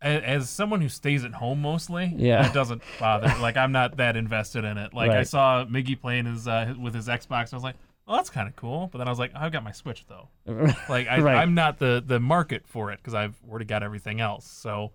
as, 0.00 0.48
someone 0.48 0.80
who 0.80 0.88
stays 0.88 1.24
at 1.24 1.32
home 1.34 1.60
mostly, 1.60 2.12
Yeah. 2.16 2.46
it 2.46 2.52
doesn't 2.52 2.82
bother. 3.00 3.34
like 3.40 3.56
I'm 3.56 3.72
not 3.72 3.96
that 3.96 4.16
invested 4.16 4.64
in 4.64 4.78
it. 4.78 4.94
Like 4.94 5.10
I 5.10 5.24
saw 5.24 5.64
Miggy 5.64 6.00
playing 6.00 6.26
his 6.26 6.46
uh, 6.46 6.74
with 6.80 6.94
his 6.94 7.08
Xbox. 7.08 7.52
I 7.52 7.56
was 7.56 7.64
like, 7.64 7.76
oh, 8.08 8.16
that's 8.16 8.30
kind 8.30 8.48
of 8.48 8.56
cool. 8.56 8.88
But 8.90 8.98
then 8.98 9.06
I 9.06 9.10
was 9.10 9.18
like, 9.18 9.32
I've 9.36 9.52
got 9.52 9.62
my 9.62 9.72
Switch 9.72 10.04
though. 10.08 10.28
Like 10.88 11.06
I, 11.08 11.20
Right. 11.20 11.36
I'm 11.36 11.54
not 11.54 11.78
the 11.78 12.02
the 12.04 12.18
market 12.18 12.66
for 12.66 12.90
it 12.90 12.98
because 12.98 13.14
I've 13.14 13.36
already 13.48 13.66
got 13.66 13.82
everything 13.82 14.20
else. 14.20 14.46
So 14.50 14.92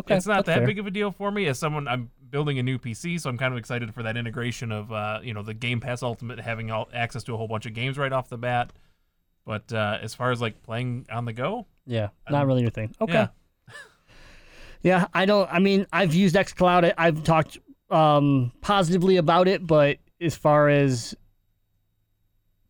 Okay, 0.00 0.14
it's 0.16 0.26
not 0.26 0.44
that 0.46 0.58
fair. 0.58 0.66
big 0.66 0.78
of 0.78 0.86
a 0.86 0.90
deal 0.90 1.10
for 1.10 1.30
me. 1.30 1.46
As 1.46 1.58
someone, 1.58 1.88
I'm 1.88 2.10
building 2.28 2.58
a 2.58 2.62
new 2.62 2.78
PC, 2.78 3.18
so 3.18 3.30
I'm 3.30 3.38
kind 3.38 3.54
of 3.54 3.58
excited 3.58 3.94
for 3.94 4.02
that 4.02 4.16
integration 4.16 4.70
of 4.72 4.92
uh, 4.92 5.20
you 5.22 5.32
know 5.32 5.42
the 5.42 5.54
Game 5.54 5.80
Pass 5.80 6.02
Ultimate 6.02 6.38
having 6.40 6.70
all 6.70 6.88
access 6.92 7.22
to 7.24 7.34
a 7.34 7.36
whole 7.36 7.48
bunch 7.48 7.64
of 7.66 7.72
games 7.74 7.96
right 7.96 8.12
off 8.12 8.28
the 8.28 8.36
bat. 8.38 8.72
But 9.46 9.72
uh, 9.72 9.98
as 10.02 10.14
far 10.14 10.32
as 10.32 10.40
like 10.40 10.62
playing 10.62 11.06
on 11.10 11.24
the 11.24 11.32
go, 11.32 11.66
Yeah, 11.86 12.08
not 12.28 12.46
really 12.46 12.62
your 12.62 12.70
thing. 12.70 12.94
Okay. 13.00 13.12
yeah. 13.12 13.28
Yeah, 14.82 15.06
I 15.14 15.24
don't. 15.24 15.48
I 15.52 15.58
mean, 15.58 15.86
I've 15.92 16.14
used 16.14 16.34
XCloud. 16.36 16.92
I've 16.96 17.24
talked 17.24 17.58
um, 17.90 18.52
positively 18.60 19.16
about 19.16 19.48
it, 19.48 19.66
but 19.66 19.98
as 20.20 20.36
far 20.36 20.68
as 20.68 21.14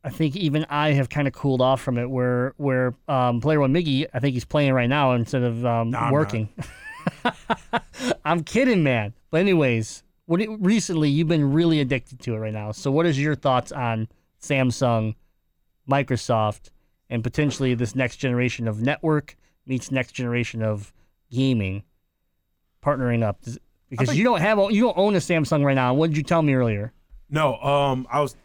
I 0.06 0.10
think 0.10 0.36
even 0.36 0.64
I 0.70 0.92
have 0.92 1.08
kind 1.08 1.26
of 1.26 1.34
cooled 1.34 1.60
off 1.60 1.80
from 1.82 1.98
it. 1.98 2.08
Where 2.08 2.54
where 2.58 2.94
um, 3.08 3.40
player 3.40 3.58
one 3.58 3.74
Miggy, 3.74 4.06
I 4.14 4.20
think 4.20 4.34
he's 4.34 4.44
playing 4.44 4.72
right 4.72 4.88
now 4.88 5.12
instead 5.12 5.42
of 5.42 5.66
um, 5.66 5.90
Nah, 5.90 5.98
I'm 6.06 6.12
working. 6.12 6.48
I'm 8.24 8.44
kidding, 8.44 8.84
man. 8.84 9.14
But 9.32 9.40
anyways, 9.40 10.04
what 10.26 10.38
do- 10.40 10.56
recently 10.60 11.08
you've 11.10 11.26
been 11.28 11.52
really 11.52 11.80
addicted 11.80 12.20
to 12.20 12.34
it 12.34 12.38
right 12.38 12.52
now. 12.52 12.70
So 12.70 12.90
what 12.92 13.04
is 13.04 13.20
your 13.20 13.34
thoughts 13.34 13.72
on 13.72 14.06
Samsung, 14.40 15.16
Microsoft, 15.90 16.70
and 17.10 17.24
potentially 17.24 17.74
this 17.74 17.96
next 17.96 18.16
generation 18.16 18.68
of 18.68 18.80
network 18.80 19.36
meets 19.66 19.90
next 19.90 20.12
generation 20.12 20.62
of 20.62 20.92
gaming 21.32 21.82
partnering 22.80 23.24
up? 23.24 23.40
Because 23.90 24.08
think- 24.08 24.18
you 24.18 24.22
don't 24.24 24.40
have 24.40 24.58
you 24.70 24.82
don't 24.82 24.96
own 24.96 25.16
a 25.16 25.18
Samsung 25.18 25.64
right 25.64 25.74
now. 25.74 25.94
What 25.94 26.10
did 26.10 26.16
you 26.16 26.22
tell 26.22 26.42
me 26.42 26.54
earlier? 26.54 26.92
No, 27.28 27.56
um, 27.56 28.06
I 28.08 28.20
was, 28.20 28.36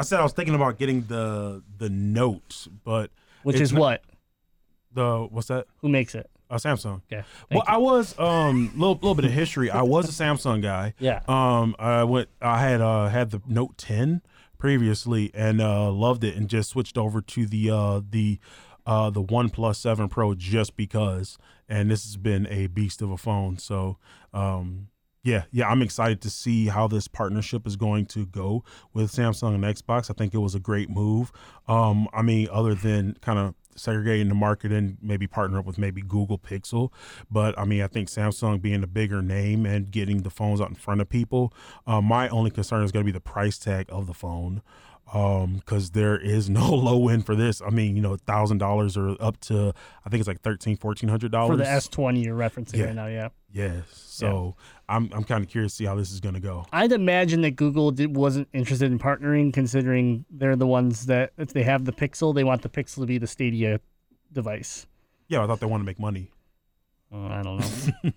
I 0.00 0.02
said 0.02 0.18
I 0.18 0.22
was 0.22 0.32
thinking 0.32 0.54
about 0.54 0.78
getting 0.78 1.02
the 1.02 1.62
the 1.76 1.90
Note, 1.90 2.66
but 2.84 3.10
Which 3.42 3.60
is 3.60 3.72
not- 3.72 3.80
what? 3.80 4.02
the 4.92 5.26
what's 5.30 5.48
that? 5.48 5.66
Who 5.82 5.88
makes 5.88 6.14
it? 6.14 6.28
Uh, 6.48 6.56
Samsung. 6.56 7.02
Okay. 7.12 7.22
Well, 7.52 7.62
thank 7.64 7.68
I 7.68 7.76
was 7.76 8.18
um 8.18 8.72
a 8.74 8.78
little 8.78 8.94
little 8.94 9.14
bit 9.14 9.24
of 9.26 9.30
history. 9.30 9.70
I 9.70 9.82
was 9.82 10.08
a 10.08 10.24
Samsung 10.24 10.62
guy. 10.62 10.94
Yeah. 10.98 11.20
Um, 11.28 11.76
I 11.78 12.02
went. 12.04 12.28
I 12.40 12.60
had 12.60 12.80
uh 12.80 13.08
had 13.08 13.30
the 13.30 13.40
Note 13.46 13.76
10 13.78 14.22
previously 14.58 15.30
and 15.34 15.60
uh 15.60 15.90
loved 15.92 16.24
it 16.24 16.34
and 16.34 16.48
just 16.48 16.70
switched 16.70 16.98
over 16.98 17.20
to 17.20 17.46
the 17.46 17.70
uh 17.70 18.00
the 18.08 18.38
uh 18.86 19.10
the 19.10 19.22
OnePlus 19.22 19.76
Seven 19.76 20.08
Pro 20.08 20.34
just 20.34 20.76
because. 20.76 21.38
And 21.68 21.88
this 21.90 22.02
has 22.04 22.16
been 22.16 22.48
a 22.48 22.66
beast 22.66 23.00
of 23.02 23.10
a 23.10 23.16
phone. 23.18 23.58
So 23.58 23.98
um. 24.32 24.88
Yeah, 25.22 25.44
yeah, 25.50 25.68
I'm 25.68 25.82
excited 25.82 26.22
to 26.22 26.30
see 26.30 26.66
how 26.68 26.88
this 26.88 27.06
partnership 27.06 27.66
is 27.66 27.76
going 27.76 28.06
to 28.06 28.24
go 28.26 28.64
with 28.94 29.12
Samsung 29.12 29.54
and 29.54 29.64
Xbox. 29.64 30.10
I 30.10 30.14
think 30.14 30.32
it 30.32 30.38
was 30.38 30.54
a 30.54 30.60
great 30.60 30.88
move. 30.88 31.30
Um, 31.68 32.08
I 32.14 32.22
mean, 32.22 32.48
other 32.50 32.74
than 32.74 33.16
kind 33.20 33.38
of 33.38 33.54
segregating 33.76 34.28
the 34.28 34.34
market 34.34 34.72
and 34.72 34.96
maybe 35.02 35.26
partner 35.26 35.58
up 35.58 35.66
with 35.66 35.76
maybe 35.78 36.00
Google 36.00 36.38
Pixel, 36.38 36.90
but 37.30 37.58
I 37.58 37.64
mean, 37.66 37.82
I 37.82 37.86
think 37.86 38.08
Samsung 38.08 38.62
being 38.62 38.82
a 38.82 38.86
bigger 38.86 39.20
name 39.20 39.66
and 39.66 39.90
getting 39.90 40.22
the 40.22 40.30
phones 40.30 40.60
out 40.60 40.70
in 40.70 40.74
front 40.74 41.02
of 41.02 41.08
people. 41.10 41.52
Uh, 41.86 42.00
my 42.00 42.28
only 42.30 42.50
concern 42.50 42.82
is 42.82 42.90
going 42.90 43.04
to 43.04 43.12
be 43.12 43.12
the 43.16 43.20
price 43.20 43.58
tag 43.58 43.86
of 43.90 44.06
the 44.06 44.14
phone. 44.14 44.62
Um, 45.12 45.54
because 45.56 45.90
there 45.90 46.16
is 46.16 46.48
no 46.48 46.70
low 46.72 47.08
end 47.08 47.26
for 47.26 47.34
this. 47.34 47.60
I 47.60 47.70
mean, 47.70 47.96
you 47.96 48.02
know, 48.02 48.16
thousand 48.16 48.58
dollars 48.58 48.96
or 48.96 49.16
up 49.20 49.40
to 49.40 49.72
I 50.06 50.08
think 50.08 50.20
it's 50.20 50.28
like 50.28 50.40
thirteen, 50.42 50.76
fourteen 50.76 51.08
hundred 51.08 51.32
dollars 51.32 51.50
For 51.50 51.56
the 51.56 51.64
S20 51.64 52.22
you're 52.24 52.36
referencing 52.36 52.76
Yeah. 52.76 52.84
right 52.84 52.94
now, 52.94 53.06
yeah. 53.06 53.28
Yes. 53.52 53.82
So 53.90 54.54
I'm 54.90 55.08
I'm 55.12 55.24
kind 55.24 55.42
of 55.44 55.48
curious 55.48 55.72
to 55.72 55.76
see 55.76 55.84
how 55.84 55.94
this 55.94 56.10
is 56.10 56.20
going 56.20 56.34
to 56.34 56.40
go. 56.40 56.66
I'd 56.72 56.92
imagine 56.92 57.42
that 57.42 57.52
Google 57.52 57.92
did, 57.92 58.16
wasn't 58.16 58.48
interested 58.52 58.90
in 58.90 58.98
partnering, 58.98 59.52
considering 59.52 60.24
they're 60.30 60.56
the 60.56 60.66
ones 60.66 61.06
that 61.06 61.32
if 61.38 61.52
they 61.52 61.62
have 61.62 61.84
the 61.84 61.92
Pixel, 61.92 62.34
they 62.34 62.44
want 62.44 62.62
the 62.62 62.68
Pixel 62.68 62.96
to 62.96 63.06
be 63.06 63.16
the 63.16 63.26
Stadia 63.26 63.80
device. 64.32 64.86
Yeah, 65.28 65.44
I 65.44 65.46
thought 65.46 65.60
they 65.60 65.66
wanted 65.66 65.84
to 65.84 65.86
make 65.86 66.00
money. 66.00 66.30
Uh, 67.12 67.26
I 67.26 67.42
don't 67.42 67.58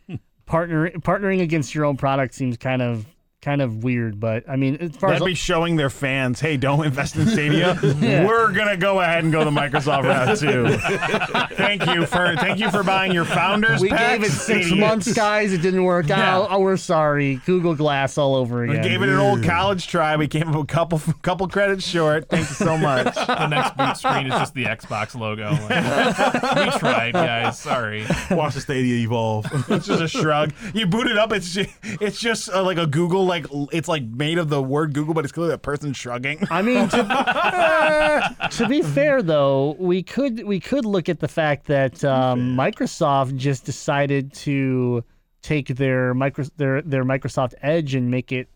know. 0.08 0.18
Partner 0.46 0.90
partnering 0.92 1.42
against 1.42 1.74
your 1.74 1.86
own 1.86 1.96
product 1.96 2.34
seems 2.34 2.58
kind 2.58 2.82
of 2.82 3.06
kind 3.44 3.62
of 3.62 3.84
weird, 3.84 4.20
but 4.20 4.48
I 4.50 4.56
mean, 4.56 4.78
as 4.78 4.96
far 4.96 5.10
That'd 5.10 5.22
as 5.24 5.28
be 5.28 5.36
showing 5.36 5.76
their 5.76 5.90
fans, 5.90 6.40
hey, 6.40 6.56
don't 6.58 6.86
invest 6.86 7.16
in 7.18 7.28
Stadia. 7.28 7.78
We're 7.84 8.52
gonna 8.54 8.78
go 8.78 9.02
ahead 9.02 9.24
and 9.24 9.34
go 9.34 9.44
the 9.44 9.52
Microsoft 9.52 10.04
route 10.04 10.38
too. 10.40 10.78
thank 11.56 11.86
you 11.86 12.06
for 12.06 12.36
thank 12.38 12.60
you 12.60 12.72
for 12.72 12.84
buying 12.84 13.12
your 13.12 13.26
founders. 13.26 13.82
we 13.82 13.90
pack, 13.90 14.22
gave 14.22 14.30
it 14.30 14.32
six 14.32 14.72
months, 14.72 15.12
guys. 15.14 15.54
It 15.54 15.62
didn't 15.62 15.84
work 15.84 16.08
Yeah. 16.08 16.36
out. 16.38 16.48
Oh, 16.52 16.60
we're 16.60 16.78
sorry. 16.78 17.42
Google 17.46 17.76
Glass 17.76 18.18
all 18.18 18.36
over 18.36 18.64
again. 18.64 18.82
We 18.82 18.90
gave 18.90 19.02
it 19.02 19.10
an 19.10 19.18
old 19.20 19.44
college 19.44 19.88
try. 19.88 20.16
We 20.16 20.28
came 20.28 20.48
up 20.50 20.56
a 20.56 20.66
couple 20.66 21.02
couple 21.22 21.48
credits 21.48 21.86
short. 21.86 22.30
Thank 22.30 22.48
you 22.50 22.56
so 22.56 22.78
much. 22.84 23.14
the 23.16 23.48
next 23.48 23.76
boot 23.78 23.98
screen 23.98 24.28
is 24.28 24.34
just 24.34 24.54
the 24.54 24.66
Xbox 24.66 25.16
logo. 25.20 25.52
Like, 25.52 26.74
we 26.74 26.80
tried, 26.80 27.14
guys. 27.14 27.60
Sorry. 27.60 28.06
Watch 28.32 28.54
the 28.56 28.62
Stadia 28.62 28.96
evolve. 29.04 29.46
It's 29.70 29.88
just 29.88 30.02
a 30.02 30.08
shrug. 30.08 30.54
You 30.74 30.86
boot 30.88 31.08
it 31.08 31.18
up. 31.18 31.32
It's 31.34 31.54
just, 31.54 31.70
it's 31.84 32.20
just 32.20 32.50
uh, 32.50 32.64
like 32.64 32.78
a 32.78 32.88
Google. 32.88 33.26
Like 33.34 33.48
it's 33.72 33.88
like 33.88 34.04
made 34.04 34.38
of 34.38 34.50
the 34.50 34.62
word 34.62 34.94
Google, 34.94 35.16
but 35.16 35.26
it's 35.26 35.32
clearly 35.32 35.56
a 35.56 35.58
person 35.58 35.92
shrugging. 35.94 36.48
I 36.52 36.62
mean, 36.62 36.88
to, 36.90 38.48
to 38.52 38.68
be 38.68 38.84
fair 38.84 39.24
though, 39.24 39.76
we 39.80 40.04
could 40.04 40.44
we 40.44 40.60
could 40.60 40.86
look 40.86 41.10
at 41.10 41.20
the 41.20 41.28
fact 41.28 41.66
that 41.66 42.04
um, 42.04 42.56
Microsoft 42.56 43.36
just 43.36 43.66
decided 43.66 44.34
to 44.34 45.04
take 45.42 45.70
their 45.70 46.14
micro 46.14 46.46
their 46.58 46.84
their 46.84 47.04
Microsoft 47.04 47.56
Edge 47.64 47.96
and 47.96 48.12
make 48.12 48.32
it 48.32 48.50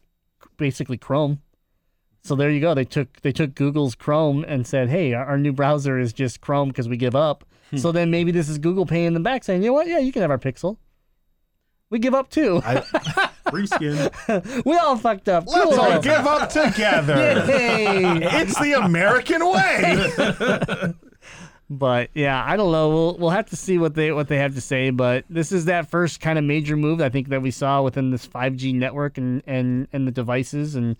basically 0.57 0.97
Chrome. 0.97 1.41
So 2.23 2.35
there 2.35 2.51
you 2.51 2.61
go. 2.61 2.75
They 2.75 2.85
took 2.85 3.21
they 3.21 3.31
took 3.31 3.55
Google's 3.55 3.95
Chrome 3.95 4.45
and 4.47 4.67
said, 4.67 4.89
"Hey, 4.89 5.13
our, 5.13 5.25
our 5.25 5.37
new 5.39 5.53
browser 5.53 5.97
is 5.97 6.13
just 6.13 6.39
Chrome 6.41 6.67
because 6.67 6.87
we 6.87 6.97
give 6.97 7.15
up." 7.15 7.43
So 7.77 7.91
then 7.91 8.11
maybe 8.11 8.31
this 8.31 8.47
is 8.47 8.59
Google 8.59 8.85
paying 8.85 9.13
them 9.13 9.23
back, 9.23 9.43
saying, 9.43 9.63
"You 9.63 9.69
know 9.69 9.73
what? 9.73 9.87
Yeah, 9.87 9.97
you 9.97 10.11
can 10.11 10.21
have 10.21 10.29
our 10.29 10.37
Pixel. 10.37 10.77
We 11.89 11.99
give 11.99 12.14
up 12.14 12.30
too. 12.30 12.61
Free 13.49 13.65
skin. 13.68 14.09
we 14.65 14.77
all 14.77 14.97
fucked 14.97 15.30
up. 15.30 15.45
Let's 15.47 15.64
Cool. 15.64 15.80
all 15.80 16.01
give 16.01 16.27
up 16.27 16.49
together. 16.49 17.45
Yay. 17.47 18.19
It's 18.41 18.59
the 18.59 18.73
American 18.73 19.45
way. 19.49 20.93
But 21.69 22.11
yeah, 22.14 22.41
I 22.45 22.55
don't 22.55 22.72
know. 22.72 22.88
We'll 22.89 23.18
we'll 23.18 23.30
have 23.31 23.49
to 23.49 23.57
see 23.57 23.77
what 23.77 23.93
they 23.93 24.14
what 24.14 24.30
they 24.30 24.38
have 24.38 24.55
to 24.55 24.61
say. 24.61 24.89
But 24.89 25.26
this 25.30 25.51
is 25.51 25.65
that 25.65 25.89
first 25.89 26.22
kind 26.22 26.39
of 26.39 26.45
major 26.45 26.77
move 26.77 27.01
I 27.01 27.09
think 27.09 27.27
that 27.27 27.41
we 27.41 27.51
saw 27.51 27.81
within 27.81 28.09
this 28.09 28.26
5G 28.26 28.73
network 28.73 29.18
and 29.18 29.43
and 29.45 29.89
and 29.91 30.07
the 30.07 30.11
devices, 30.11 30.76
and 30.76 30.95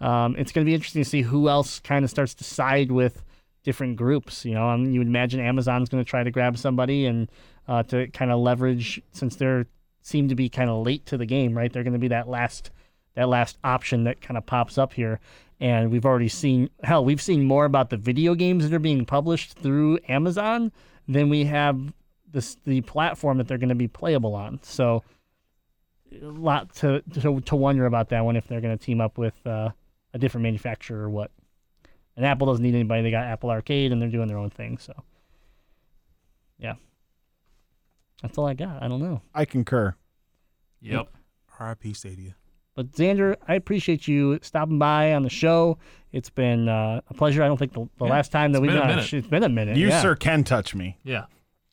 um, 0.00 0.36
it's 0.38 0.52
going 0.52 0.64
to 0.64 0.68
be 0.68 0.74
interesting 0.74 1.02
to 1.02 1.08
see 1.08 1.22
who 1.22 1.48
else 1.48 1.80
kind 1.80 2.04
of 2.04 2.10
starts 2.10 2.34
to 2.34 2.44
side 2.44 2.92
with 2.92 3.24
different 3.64 3.96
groups. 3.96 4.44
You 4.44 4.54
know, 4.54 4.68
um, 4.68 4.92
you 4.92 5.00
would 5.00 5.08
imagine 5.08 5.40
Amazon's 5.40 5.88
going 5.88 6.04
to 6.04 6.08
try 6.08 6.22
to 6.22 6.30
grab 6.30 6.56
somebody 6.56 7.06
and 7.06 7.28
uh, 7.66 7.82
to 7.84 8.06
kind 8.08 8.30
of 8.30 8.38
leverage 8.38 9.02
since 9.10 9.34
they're 9.34 9.66
seem 10.02 10.28
to 10.28 10.34
be 10.34 10.48
kind 10.48 10.68
of 10.68 10.84
late 10.84 11.06
to 11.06 11.16
the 11.16 11.26
game, 11.26 11.56
right? 11.56 11.72
They're 11.72 11.84
going 11.84 11.92
to 11.94 11.98
be 11.98 12.08
that 12.08 12.28
last 12.28 12.70
that 13.14 13.28
last 13.28 13.58
option 13.62 14.04
that 14.04 14.20
kind 14.20 14.38
of 14.38 14.46
pops 14.46 14.78
up 14.78 14.92
here. 14.92 15.20
And 15.60 15.90
we've 15.90 16.06
already 16.06 16.28
seen 16.28 16.70
hell, 16.82 17.04
we've 17.04 17.22
seen 17.22 17.44
more 17.44 17.64
about 17.64 17.90
the 17.90 17.96
video 17.96 18.34
games 18.34 18.68
that 18.68 18.74
are 18.74 18.80
being 18.80 19.04
published 19.04 19.54
through 19.58 19.98
Amazon 20.08 20.72
than 21.06 21.28
we 21.28 21.44
have 21.44 21.92
this 22.30 22.56
the 22.64 22.80
platform 22.82 23.38
that 23.38 23.48
they're 23.48 23.58
going 23.58 23.68
to 23.68 23.74
be 23.74 23.88
playable 23.88 24.34
on. 24.34 24.58
So 24.62 25.04
a 26.20 26.26
lot 26.26 26.74
to 26.76 27.02
to, 27.20 27.40
to 27.40 27.56
wonder 27.56 27.86
about 27.86 28.08
that 28.10 28.24
one 28.24 28.36
if 28.36 28.46
they're 28.48 28.60
going 28.60 28.76
to 28.76 28.84
team 28.84 29.00
up 29.00 29.18
with 29.18 29.34
uh, 29.46 29.70
a 30.14 30.18
different 30.18 30.42
manufacturer 30.42 31.04
or 31.04 31.10
what. 31.10 31.30
And 32.16 32.26
Apple 32.26 32.46
doesn't 32.46 32.62
need 32.62 32.74
anybody. 32.74 33.02
They 33.02 33.10
got 33.10 33.24
Apple 33.24 33.50
Arcade 33.50 33.92
and 33.92 34.02
they're 34.02 34.10
doing 34.10 34.28
their 34.28 34.38
own 34.38 34.50
thing. 34.50 34.78
So 34.78 34.92
yeah, 36.58 36.74
that's 38.22 38.38
all 38.38 38.46
I 38.46 38.54
got. 38.54 38.82
I 38.82 38.88
don't 38.88 39.00
know. 39.02 39.20
I 39.34 39.44
concur. 39.44 39.94
Yep. 40.80 41.08
RIP 41.60 41.94
Stadia. 41.96 42.34
But 42.74 42.92
Xander, 42.92 43.36
I 43.46 43.54
appreciate 43.54 44.08
you 44.08 44.38
stopping 44.42 44.78
by 44.78 45.12
on 45.12 45.22
the 45.22 45.28
show. 45.30 45.76
It's 46.12 46.30
been 46.30 46.68
uh, 46.68 47.02
a 47.08 47.14
pleasure. 47.14 47.42
I 47.42 47.46
don't 47.46 47.58
think 47.58 47.74
the, 47.74 47.86
the 47.98 48.04
last 48.04 48.32
time 48.32 48.52
that 48.52 48.58
it's 48.58 48.62
we 48.62 48.68
been 48.68 48.76
a 48.78 48.80
got 48.80 48.88
minute. 48.88 49.12
it's 49.12 49.26
been 49.28 49.42
a 49.42 49.48
minute. 49.48 49.76
You, 49.76 49.88
yeah. 49.88 50.00
sir, 50.00 50.14
can 50.16 50.42
touch 50.42 50.74
me. 50.74 50.96
Yeah. 51.04 51.26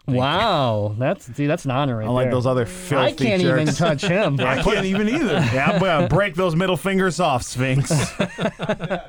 Wow, 0.07 0.95
that's 0.97 1.25
see, 1.35 1.45
that's 1.45 1.65
an 1.65 1.71
honor 1.71 1.97
right 1.97 2.07
Unlike 2.07 2.25
there. 2.25 2.31
those 2.31 2.47
other 2.47 2.65
filthy 2.65 3.05
I 3.05 3.11
can't 3.11 3.41
even 3.43 3.67
touch 3.67 4.01
him. 4.01 4.39
I 4.39 4.59
can't 4.61 4.85
even 4.85 5.07
either. 5.07 5.33
yeah, 5.53 5.69
I'm 5.71 5.79
gonna 5.79 6.07
break 6.07 6.33
those 6.33 6.55
middle 6.55 6.77
fingers 6.77 7.19
off, 7.19 7.43
Sphinx. 7.43 7.91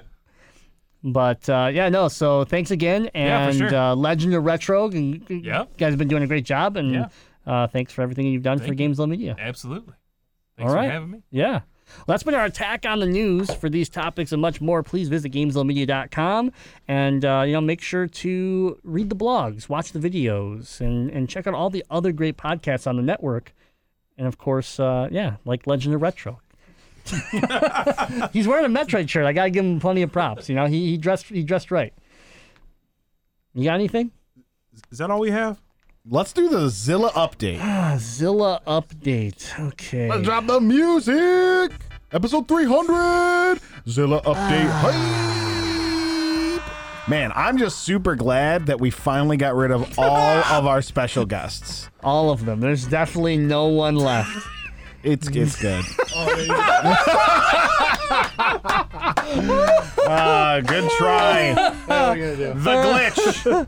But 1.02 1.48
uh, 1.48 1.70
yeah, 1.72 1.88
no. 1.88 2.08
So 2.08 2.44
thanks 2.44 2.70
again, 2.70 3.08
Yeah, 3.14 3.44
for 3.46 3.50
and 3.50 3.58
sure. 3.70 3.74
uh, 3.74 3.94
Legend 3.94 4.34
of 4.34 4.44
Retro. 4.44 4.90
You 4.90 5.22
you 5.28 5.36
Yeah. 5.36 5.64
guys 5.78 5.92
have 5.92 5.98
been 5.98 6.08
doing 6.08 6.22
a 6.22 6.26
great 6.26 6.44
job, 6.44 6.76
and 6.76 6.92
Yeah. 6.92 7.08
Uh, 7.50 7.66
thanks 7.66 7.92
for 7.92 8.02
everything 8.02 8.26
you've 8.26 8.44
done 8.44 8.58
for 8.58 8.66
Thank 8.66 8.80
you. 8.80 8.88
Gamezilla 8.90 9.08
Media. 9.08 9.36
Absolutely. 9.38 9.94
Thanks 10.56 10.70
All 10.70 10.76
right. 10.76 10.86
for 10.86 10.92
having 10.92 11.10
me. 11.10 11.22
Yeah. 11.30 11.50
Well, 11.96 12.04
that's 12.06 12.22
been 12.22 12.36
our 12.36 12.44
attack 12.44 12.86
on 12.86 13.00
the 13.00 13.06
news. 13.06 13.52
For 13.52 13.68
these 13.68 13.88
topics 13.88 14.30
and 14.30 14.40
much 14.40 14.60
more, 14.60 14.84
please 14.84 15.08
visit 15.08 15.32
GamezillaMedia.com 15.32 16.52
and 16.86 17.24
uh, 17.24 17.42
you 17.44 17.52
know 17.54 17.60
make 17.60 17.80
sure 17.80 18.06
to 18.06 18.78
read 18.84 19.10
the 19.10 19.16
blogs, 19.16 19.68
watch 19.68 19.90
the 19.90 19.98
videos, 19.98 20.80
and 20.80 21.10
and 21.10 21.28
check 21.28 21.48
out 21.48 21.54
all 21.54 21.70
the 21.70 21.84
other 21.90 22.12
great 22.12 22.36
podcasts 22.36 22.86
on 22.86 22.94
the 22.96 23.02
network. 23.02 23.52
And 24.16 24.28
of 24.28 24.38
course, 24.38 24.78
uh, 24.78 25.08
yeah, 25.10 25.36
like 25.44 25.66
Legend 25.66 25.96
of 25.96 26.02
Retro. 26.02 26.40
He's 28.32 28.46
wearing 28.46 28.66
a 28.66 28.68
Metroid 28.68 29.08
shirt. 29.08 29.24
I 29.24 29.32
gotta 29.32 29.50
give 29.50 29.64
him 29.64 29.80
plenty 29.80 30.02
of 30.02 30.12
props. 30.12 30.48
You 30.48 30.54
know, 30.54 30.66
he, 30.66 30.90
he 30.90 30.96
dressed 30.96 31.26
he 31.26 31.42
dressed 31.42 31.72
right. 31.72 31.92
You 33.54 33.64
got 33.64 33.74
anything? 33.74 34.12
Is 34.92 34.98
that 34.98 35.10
all 35.10 35.18
we 35.18 35.32
have? 35.32 35.60
Let's 36.08 36.32
do 36.32 36.48
the 36.48 36.68
Zilla 36.70 37.10
update. 37.10 37.58
Ah, 37.60 37.96
Zilla 37.98 38.62
update. 38.66 39.58
Okay. 39.72 40.08
Let's 40.08 40.22
drop 40.22 40.46
the 40.46 40.58
music. 40.60 41.72
Episode 42.12 42.48
300. 42.48 43.60
Zilla 43.86 44.22
update. 44.22 44.70
Hype. 44.70 46.62
Man, 47.08 47.32
I'm 47.34 47.58
just 47.58 47.80
super 47.80 48.14
glad 48.16 48.64
that 48.66 48.80
we 48.80 48.90
finally 48.90 49.36
got 49.36 49.54
rid 49.54 49.70
of 49.70 49.98
all 49.98 50.16
of 50.50 50.66
our 50.66 50.80
special 50.80 51.26
guests. 51.26 51.90
All 52.02 52.30
of 52.30 52.46
them. 52.46 52.60
There's 52.60 52.86
definitely 52.86 53.36
no 53.36 53.66
one 53.66 53.96
left. 53.96 54.46
It's 55.02 55.28
it's 55.28 55.56
good. 55.60 55.84
Ah, 60.12 60.60
good 60.66 60.90
try. 60.98 61.52
The 61.86 62.54
glitch. 63.14 63.66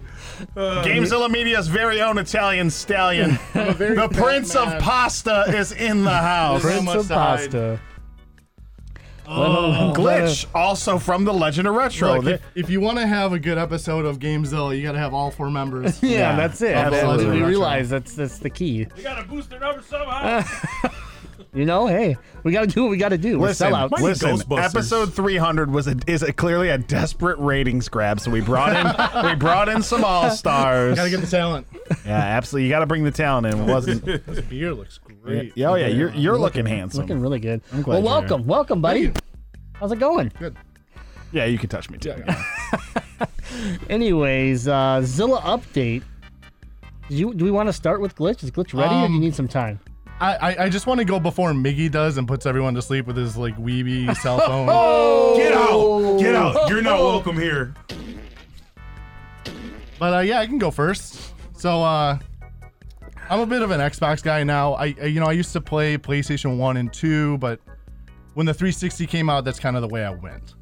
Uh, 0.57 0.83
Gamezilla 0.85 1.31
Media's 1.31 1.69
very 1.69 2.01
own 2.03 2.19
Italian 2.19 2.71
stallion. 2.71 3.39
The 3.53 4.09
Prince 4.13 4.55
of 4.55 4.79
Pasta 4.81 5.45
is 5.49 5.73
in 5.73 6.05
the 6.05 6.11
house. 6.11 6.63
Prince 6.63 6.91
of 6.91 7.09
Pasta. 7.09 7.81
Oh, 9.27 9.93
Glitch, 9.97 10.47
also 10.55 10.99
from 10.99 11.25
the 11.25 11.33
Legend 11.33 11.69
of 11.69 11.75
Retro. 11.75 12.21
Look, 12.21 12.35
if, 12.35 12.43
if 12.57 12.71
you 12.71 12.81
want 12.81 12.99
to 12.99 13.07
have 13.07 13.33
a 13.33 13.39
good 13.39 13.57
episode 13.57 14.05
of 14.05 14.19
Gamezilla, 14.19 14.77
you 14.77 14.83
got 14.83 14.93
to 14.93 14.99
have 14.99 15.15
all 15.15 15.31
four 15.31 15.51
members. 15.51 16.03
Yeah, 16.03 16.11
Yeah, 16.33 16.37
that's 16.37 16.61
it. 16.61 16.75
absolutely. 16.77 17.39
We 17.41 17.43
realize 17.47 17.89
that's 17.89 18.15
that's 18.15 18.39
the 18.39 18.51
key. 18.51 18.87
You 18.97 19.03
got 19.03 19.23
to 19.23 19.29
boost 19.29 19.51
their 19.51 19.61
number 19.61 19.83
somehow. 19.83 20.43
You 21.55 21.67
know, 21.67 21.87
hey, 21.87 22.17
we 22.45 22.53
got 22.53 22.63
to 22.63 22.67
do 22.67 22.83
what 22.83 22.91
we 22.91 22.97
got 22.97 23.11
to 23.11 23.19
do. 23.19 23.39
We're 23.39 23.49
Listen, 23.49 23.73
sellouts. 23.73 23.91
listen. 24.01 24.31
Ghostbusters. 24.39 24.65
Episode 24.65 25.13
300 25.15 25.71
was 25.71 25.87
a, 25.87 25.97
is 26.07 26.23
a, 26.23 26.33
clearly 26.33 26.71
a 26.71 26.79
desperate 26.79 27.39
ratings 27.39 27.89
grab. 27.91 28.21
So 28.21 28.31
we 28.31 28.41
brought 28.41 28.75
in 28.75 29.27
we 29.31 29.35
brought 29.35 29.69
in 29.69 29.83
some 29.83 30.03
all 30.05 30.31
stars. 30.31 30.97
Got 30.97 31.05
to 31.05 31.11
get 31.11 31.21
the 31.21 31.27
talent. 31.27 31.67
yeah, 32.07 32.17
absolutely. 32.17 32.65
You 32.67 32.71
got 32.71 32.81
to 32.81 32.87
bring 32.87 33.05
the 33.05 33.11
talent 33.11 33.47
in. 33.49 33.61
It 33.61 33.65
wasn't. 33.71 34.05
This 34.27 34.41
beer 34.47 34.73
looks 34.73 34.99
great. 35.23 35.53
Yeah, 35.55 35.69
oh 35.71 35.75
yeah, 35.75 35.89
you're 35.89 36.11
you're 36.15 36.39
looking 36.39 36.65
handsome. 36.67 37.03
Looking 37.03 37.21
really 37.21 37.39
good. 37.41 37.61
glad 37.71 37.87
Well, 37.87 37.97
you're 37.99 38.05
welcome, 38.05 38.47
welcome, 38.47 38.81
buddy. 38.81 39.13
How's 39.75 39.93
it 39.93 39.99
going? 39.99 40.33
Good. 40.39 40.57
Yeah, 41.33 41.45
you 41.47 41.59
can 41.59 41.69
touch 41.69 41.91
me 41.91 41.99
too. 41.99 42.15
Anyways, 43.91 44.69
uh, 44.69 45.03
Zilla 45.05 45.41
update. 45.43 46.03
Do, 47.09 47.17
you, 47.17 47.35
do 47.35 47.45
we 47.45 47.51
want 47.51 47.69
to 47.69 47.73
start 47.73 48.01
with 48.01 48.15
Glitch? 48.17 48.43
Is 48.43 48.51
Glitch 48.51 48.73
ready, 48.79 48.95
or 48.95 49.07
do 49.07 49.13
you 49.13 49.17
Um, 49.17 49.21
need 49.21 49.35
some 49.35 49.49
time? 49.49 49.81
I, 50.21 50.57
I, 50.61 50.69
just 50.69 50.87
want 50.87 50.99
to 51.01 51.05
go 51.05 51.19
before 51.19 51.51
Miggy 51.51 51.91
does 51.91 52.17
and 52.17 52.29
puts 52.29 52.47
everyone 52.47 52.75
to 52.75 52.83
sleep 52.83 53.07
with 53.07 53.17
his 53.17 53.37
like 53.37 53.57
weeby 53.57 54.15
cell 54.23 54.39
phone. 54.39 54.67
Get 55.37 55.53
out! 55.53 56.19
Get 56.21 56.35
out! 56.37 56.69
You're 56.69 56.83
not 56.83 57.01
welcome 57.01 57.37
here. 57.37 57.75
But 59.99 60.15
uh, 60.15 60.21
yeah, 60.21 60.39
I 60.39 60.47
can 60.47 60.59
go 60.59 60.71
first. 60.71 61.35
So 61.57 61.83
uh, 61.83 62.19
I'm 63.29 63.41
a 63.41 63.47
bit 63.47 63.63
of 63.63 63.71
an 63.73 63.81
Xbox 63.81 64.23
guy 64.23 64.45
now. 64.45 64.75
I 64.75 64.95
I- 65.01 65.07
you 65.07 65.19
know 65.19 65.27
I 65.27 65.33
used 65.33 65.53
to 65.55 65.61
play 65.61 65.99
PlayStation 65.99 66.57
One 66.57 66.77
and 66.77 66.93
Two, 66.93 67.39
but 67.39 67.59
when 68.35 68.47
the 68.47 68.55
360 68.55 69.07
came 69.07 69.29
out, 69.29 69.45
that's 69.45 69.59
kind 69.61 69.77
of 69.77 69.83
the 69.83 69.89
way 69.89 70.05
I 70.05 70.11
went. 70.11 70.55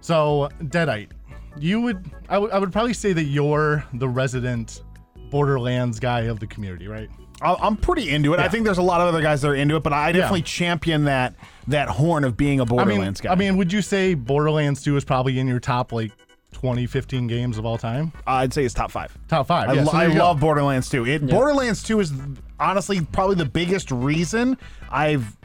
So 0.00 0.48
Deadite, 0.62 1.10
you 1.58 1.80
would 1.82 2.10
I 2.30 2.38
would 2.38 2.50
I 2.50 2.58
would 2.58 2.72
probably 2.72 2.94
say 2.94 3.12
that 3.12 3.24
you're 3.24 3.84
the 3.94 4.08
resident 4.08 4.82
Borderlands 5.30 6.00
guy 6.00 6.22
of 6.22 6.40
the 6.40 6.46
community, 6.46 6.88
right? 6.88 7.10
I- 7.42 7.54
I'm 7.54 7.76
pretty 7.76 8.10
into 8.10 8.34
it. 8.34 8.40
I 8.40 8.48
think 8.48 8.64
there's 8.64 8.78
a 8.78 8.82
lot 8.82 9.00
of 9.00 9.08
other 9.08 9.22
guys 9.22 9.42
that 9.42 9.48
are 9.48 9.54
into 9.54 9.76
it, 9.76 9.82
but 9.82 9.92
I 9.92 10.12
definitely 10.12 10.42
champion 10.42 11.04
that 11.04 11.34
that 11.68 11.88
horn 11.88 12.24
of 12.24 12.36
being 12.36 12.60
a 12.60 12.62
I 12.62 12.66
mean, 12.66 12.76
Borderlands 12.76 13.20
guy. 13.20 13.32
I 13.32 13.34
mean, 13.36 13.56
would 13.56 13.72
you 13.72 13.82
say 13.82 14.14
Borderlands 14.14 14.82
2 14.82 14.96
is 14.96 15.04
probably 15.04 15.38
in 15.38 15.46
your 15.46 15.60
top 15.60 15.92
like 15.92 16.12
20, 16.52 16.86
15 16.86 17.26
games 17.28 17.58
of 17.58 17.64
all 17.64 17.78
time? 17.78 18.12
I'd 18.26 18.52
say 18.52 18.64
it's 18.64 18.74
top 18.74 18.90
five. 18.90 19.16
Top 19.28 19.46
five. 19.46 19.68
I, 19.68 19.74
yeah, 19.74 19.84
lo- 19.84 19.92
so 19.92 19.98
I 19.98 20.06
love 20.06 20.40
Borderlands 20.40 20.88
2. 20.90 21.06
It 21.06 21.26
Borderlands 21.28 21.82
2 21.82 22.00
is 22.00 22.12
honestly 22.58 23.00
probably 23.12 23.36
the 23.36 23.44
biggest 23.46 23.90
reason 23.90 24.58
I've 24.90 25.36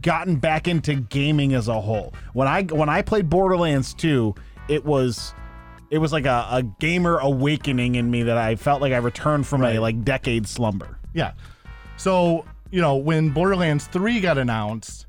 gotten 0.00 0.36
back 0.36 0.68
into 0.68 0.94
gaming 0.94 1.54
as 1.54 1.68
a 1.68 1.80
whole. 1.80 2.12
When 2.32 2.46
I 2.48 2.62
when 2.64 2.88
I 2.88 3.02
played 3.02 3.28
Borderlands 3.30 3.94
2, 3.94 4.34
it 4.68 4.84
was 4.84 5.32
it 5.90 5.98
was 5.98 6.12
like 6.12 6.26
a, 6.26 6.46
a 6.50 6.62
gamer 6.80 7.18
awakening 7.18 7.94
in 7.94 8.10
me 8.10 8.24
that 8.24 8.36
I 8.36 8.56
felt 8.56 8.82
like 8.82 8.92
I 8.92 8.98
returned 8.98 9.46
from 9.46 9.64
a 9.64 9.78
like 9.78 10.04
decade 10.04 10.46
slumber. 10.46 10.98
Yeah. 11.18 11.32
So, 11.96 12.44
you 12.70 12.80
know, 12.80 12.94
when 12.94 13.30
Borderlands 13.30 13.88
3 13.88 14.20
got 14.20 14.38
announced, 14.38 15.06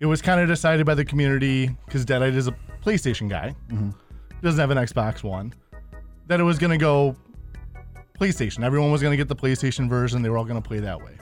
it 0.00 0.06
was 0.06 0.20
kind 0.20 0.40
of 0.40 0.48
decided 0.48 0.84
by 0.84 0.96
the 0.96 1.04
community 1.04 1.70
because 1.86 2.04
Deadite 2.04 2.34
is 2.34 2.48
a 2.48 2.56
PlayStation 2.82 3.30
guy, 3.30 3.54
doesn't 4.42 4.58
have 4.58 4.72
an 4.72 4.78
Xbox 4.78 5.22
One, 5.22 5.54
that 6.26 6.40
it 6.40 6.42
was 6.42 6.58
going 6.58 6.72
to 6.72 6.76
go 6.76 7.14
PlayStation. 8.18 8.64
Everyone 8.64 8.90
was 8.90 9.00
going 9.00 9.12
to 9.12 9.16
get 9.16 9.28
the 9.28 9.36
PlayStation 9.36 9.88
version. 9.88 10.22
They 10.22 10.28
were 10.28 10.38
all 10.38 10.44
going 10.44 10.60
to 10.60 10.68
play 10.68 10.80
that 10.80 10.98
way. 10.98 11.12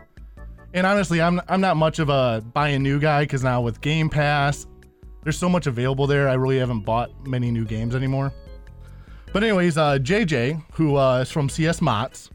And 0.73 0.87
honestly, 0.87 1.21
I'm 1.21 1.39
I'm 1.51 1.61
not 1.61 1.77
much 1.77 1.99
of 1.99 2.09
a 2.09 2.43
buy 2.55 2.69
a 2.69 2.79
new 2.79 2.99
guy 2.99 3.25
because 3.25 3.45
now 3.45 3.61
with 3.61 3.83
Game 3.83 4.09
Pass, 4.09 4.67
there's 5.25 5.39
so 5.39 5.51
much 5.51 5.67
available 5.67 6.07
there. 6.07 6.31
I 6.31 6.35
really 6.35 6.59
haven't 6.59 6.87
bought 6.87 7.11
many 7.27 7.51
new 7.51 7.67
games 7.67 7.95
anymore. 7.95 8.33
But 9.35 9.43
anyways, 9.45 9.77
uh, 9.77 9.99
JJ, 9.99 10.65
who 10.73 10.97
uh, 10.97 11.19
is 11.19 11.31
from 11.31 11.51
CS 11.51 11.83
Mott's, 11.83 12.31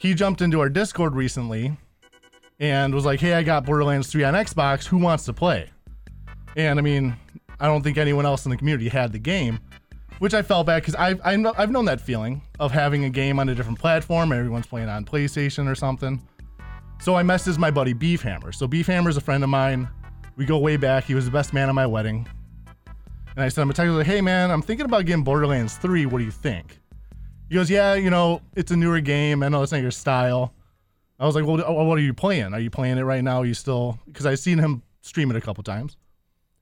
he 0.00 0.14
jumped 0.14 0.40
into 0.40 0.60
our 0.60 0.70
Discord 0.70 1.14
recently 1.14 1.76
and 2.58 2.94
was 2.94 3.04
like, 3.04 3.20
"Hey, 3.20 3.34
I 3.34 3.42
got 3.42 3.66
Borderlands 3.66 4.08
3 4.08 4.24
on 4.24 4.34
Xbox. 4.34 4.86
Who 4.86 4.96
wants 4.96 5.26
to 5.26 5.32
play?" 5.34 5.70
And 6.56 6.78
I 6.78 6.82
mean, 6.82 7.14
I 7.60 7.66
don't 7.66 7.82
think 7.82 7.98
anyone 7.98 8.24
else 8.24 8.46
in 8.46 8.50
the 8.50 8.56
community 8.56 8.88
had 8.88 9.12
the 9.12 9.18
game, 9.18 9.60
which 10.18 10.32
I 10.32 10.40
felt 10.40 10.66
bad 10.66 10.82
because 10.82 10.94
I've 10.94 11.20
I've 11.22 11.70
known 11.70 11.84
that 11.84 12.00
feeling 12.00 12.40
of 12.58 12.72
having 12.72 13.04
a 13.04 13.10
game 13.10 13.38
on 13.38 13.50
a 13.50 13.54
different 13.54 13.78
platform. 13.78 14.32
Everyone's 14.32 14.66
playing 14.66 14.88
on 14.88 15.04
PlayStation 15.04 15.70
or 15.70 15.74
something. 15.74 16.20
So 16.98 17.14
I 17.14 17.22
messaged 17.22 17.58
my 17.58 17.70
buddy 17.70 17.94
Beefhammer. 17.94 18.54
So 18.54 18.66
Beefhammer's 18.66 19.18
a 19.18 19.20
friend 19.20 19.44
of 19.44 19.50
mine. 19.50 19.88
We 20.36 20.46
go 20.46 20.58
way 20.58 20.78
back. 20.78 21.04
He 21.04 21.14
was 21.14 21.26
the 21.26 21.30
best 21.30 21.52
man 21.52 21.68
at 21.68 21.74
my 21.74 21.86
wedding. 21.86 22.26
And 23.36 23.44
I 23.44 23.48
sent 23.48 23.64
him 23.64 23.70
a 23.70 23.74
text 23.74 23.92
like, 23.92 24.06
"Hey 24.06 24.22
man, 24.22 24.50
I'm 24.50 24.62
thinking 24.62 24.86
about 24.86 25.04
getting 25.04 25.24
Borderlands 25.24 25.76
3. 25.76 26.06
What 26.06 26.18
do 26.18 26.24
you 26.24 26.30
think?" 26.30 26.79
He 27.50 27.56
goes, 27.56 27.68
"Yeah, 27.68 27.94
you 27.94 28.10
know, 28.10 28.42
it's 28.54 28.70
a 28.70 28.76
newer 28.76 29.00
game. 29.00 29.42
I 29.42 29.48
know 29.48 29.62
it's 29.62 29.72
not 29.72 29.82
your 29.82 29.90
style." 29.90 30.54
I 31.18 31.26
was 31.26 31.34
like, 31.34 31.44
"Well, 31.44 31.60
uh, 31.60 31.84
what 31.84 31.98
are 31.98 32.00
you 32.00 32.14
playing? 32.14 32.54
Are 32.54 32.60
you 32.60 32.70
playing 32.70 32.96
it 32.96 33.02
right 33.02 33.22
now? 33.22 33.38
Are 33.42 33.44
you 33.44 33.54
still?" 33.54 33.98
Because 34.06 34.24
I've 34.24 34.38
seen 34.38 34.58
him 34.58 34.82
stream 35.02 35.30
it 35.30 35.36
a 35.36 35.40
couple 35.40 35.64
times. 35.64 35.96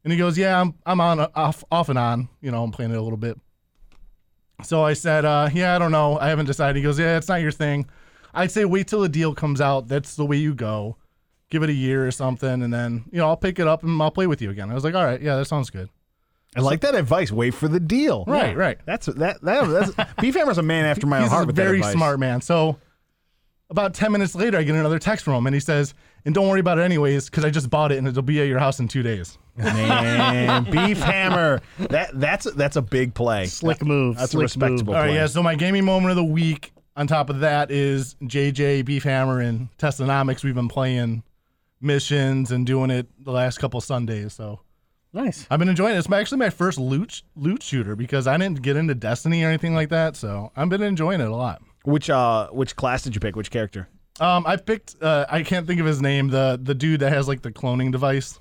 And 0.03 0.13
he 0.13 0.19
goes, 0.19 0.39
"Yeah, 0.39 0.59
I'm 0.59 0.75
I'm 0.87 1.01
on 1.01 1.21
off 1.21 1.63
off 1.71 1.91
and 1.91 1.99
on. 1.99 2.31
You 2.41 2.51
know, 2.51 2.65
I'm 2.65 2.73
playing 2.73 2.91
it 2.91 2.97
a 2.97 3.03
little 3.03 3.19
bit." 3.19 3.39
So 4.63 4.83
I 4.83 4.95
said, 4.95 5.27
uh, 5.27 5.51
"Yeah, 5.53 5.77
I 5.77 5.79
don't 5.79 5.93
know. 5.93 6.19
I 6.19 6.29
haven't 6.29 6.47
decided." 6.47 6.77
He 6.77 6.83
goes, 6.83 6.99
"Yeah, 6.99 7.19
it's 7.19 7.29
not 7.29 7.43
your 7.43 7.53
thing. 7.53 7.87
I'd 8.33 8.51
say 8.51 8.65
wait 8.65 8.89
till 8.89 9.03
the 9.03 9.11
deal 9.11 9.35
comes 9.35 9.61
out. 9.61 9.89
That's 9.89 10.17
the 10.17 10.25
way 10.25 10.39
you 10.39 10.55
go. 10.55 10.97
Give 11.51 11.63
it 11.63 11.69
a 11.69 11.75
year 11.75 12.07
or 12.07 12.11
something, 12.11 12.63
and 12.63 12.73
then 12.73 13.05
you 13.13 13.19
know 13.19 13.29
I'll 13.29 13.37
pick 13.37 13.59
it 13.59 13.69
up 13.69 13.83
and 13.83 14.01
I'll 14.01 14.11
play 14.11 14.27
with 14.27 14.41
you 14.41 14.49
again." 14.49 14.71
I 14.71 14.75
was 14.75 14.85
like, 14.85 14.95
"All 14.95 15.05
right, 15.05 15.21
yeah, 15.21 15.37
that 15.37 15.45
sounds 15.45 15.69
good." 15.69 15.91
I 16.57 16.61
like 16.61 16.81
that 16.81 16.95
advice. 16.95 17.31
Wait 17.31 17.55
for 17.55 17.69
the 17.69 17.79
deal. 17.81 18.25
Right, 18.27 18.57
right. 18.57 18.79
That's 18.85 19.07
that. 19.07 19.41
that 19.43 19.69
that's 19.69 19.93
Beefhammer's 20.21 20.59
a 20.59 20.63
man 20.63 20.87
after 20.87 21.07
my 21.07 21.19
own 21.19 21.23
He's 21.25 21.33
heart. 21.33 21.45
a 21.45 21.47
with 21.47 21.57
that 21.57 21.63
very 21.63 21.79
advice. 21.79 21.93
smart 21.93 22.19
man. 22.19 22.41
So 22.41 22.79
About 23.71 23.95
10 23.95 24.11
minutes 24.13 24.35
later, 24.35 24.57
I 24.59 24.63
get 24.63 24.75
another 24.75 24.99
text 24.99 25.25
from 25.25 25.35
him 25.35 25.47
and 25.47 25.55
he 25.55 25.61
says, 25.61 25.93
and 26.25 26.35
don't 26.35 26.49
worry 26.49 26.61
about 26.61 26.79
it 26.79 26.83
anyways, 26.83 27.27
because 27.31 27.45
I 27.45 27.51
just 27.51 27.69
bought 27.71 27.93
it 27.93 27.99
and 27.99 28.09
it'll 28.09 28.23
be 28.23 28.41
at 28.41 28.49
your 28.49 28.59
house 28.59 28.81
in 28.81 28.89
two 28.89 29.03
days. 29.03 29.37
Man, 29.57 30.65
beef 30.71 30.99
hammer. 30.99 31.61
That 31.79 32.11
that's 32.15 32.51
that's 32.53 32.77
a 32.77 32.83
big 32.83 33.13
play. 33.15 33.47
Slick 33.47 33.85
move. 33.85 34.17
That's 34.17 34.33
slick 34.33 34.43
a 34.43 34.45
respectable 34.45 34.85
play. 34.93 34.95
All 34.95 35.01
right, 35.03 35.09
play. 35.09 35.17
yeah. 35.17 35.27
So 35.27 35.43
my 35.43 35.55
gaming 35.55 35.85
moment 35.85 36.11
of 36.11 36.17
the 36.17 36.25
week. 36.25 36.73
On 36.97 37.07
top 37.07 37.31
of 37.31 37.41
that 37.41 37.71
is 37.71 38.17
JJ 38.25 38.85
Beef 38.85 39.05
Hammer 39.05 39.41
and 39.41 39.69
Testonomics. 39.79 40.43
We've 40.43 40.55
been 40.55 40.67
playing 40.69 41.23
missions 41.81 42.51
and 42.51 42.67
doing 42.67 42.91
it 42.91 43.07
the 43.25 43.31
last 43.31 43.59
couple 43.59 43.81
Sundays. 43.81 44.33
So 44.33 44.49
Move. 44.51 44.59
Nice. 45.19 45.47
I've 45.51 45.59
been 45.59 45.69
enjoying 45.69 45.97
it. 45.97 45.99
It's 45.99 46.11
actually 46.11 46.39
my 46.39 46.51
first 46.51 46.79
loot 46.79 47.23
loot 47.35 47.63
shooter 47.63 47.97
because 47.97 48.29
I 48.29 48.37
didn't 48.37 48.63
get 48.63 48.77
into 48.77 48.95
Destiny 48.95 49.43
or 49.43 49.49
anything 49.49 49.75
like 49.75 49.89
that. 49.89 50.15
So 50.15 50.53
I've 50.55 50.69
been 50.69 50.81
enjoying 50.83 51.21
it 51.21 51.27
a 51.29 51.35
lot. 51.35 51.61
Which 51.85 52.09
uh 52.09 52.49
which 52.51 52.77
class 52.77 53.03
did 53.03 53.15
you 53.17 53.21
pick? 53.21 53.35
Which 53.35 53.51
character? 53.51 53.89
Um, 54.21 54.47
I 54.47 54.57
picked. 54.57 55.01
Uh, 55.03 55.27
I 55.29 55.43
can't 55.43 55.67
think 55.67 55.81
of 55.81 55.87
his 55.87 56.01
name. 56.01 56.29
The 56.29 56.59
the 56.63 56.75
dude 56.75 57.01
that 57.01 57.13
has 57.13 57.27
like 57.27 57.43
the 57.43 57.51
cloning 57.53 57.91
device. 57.91 58.39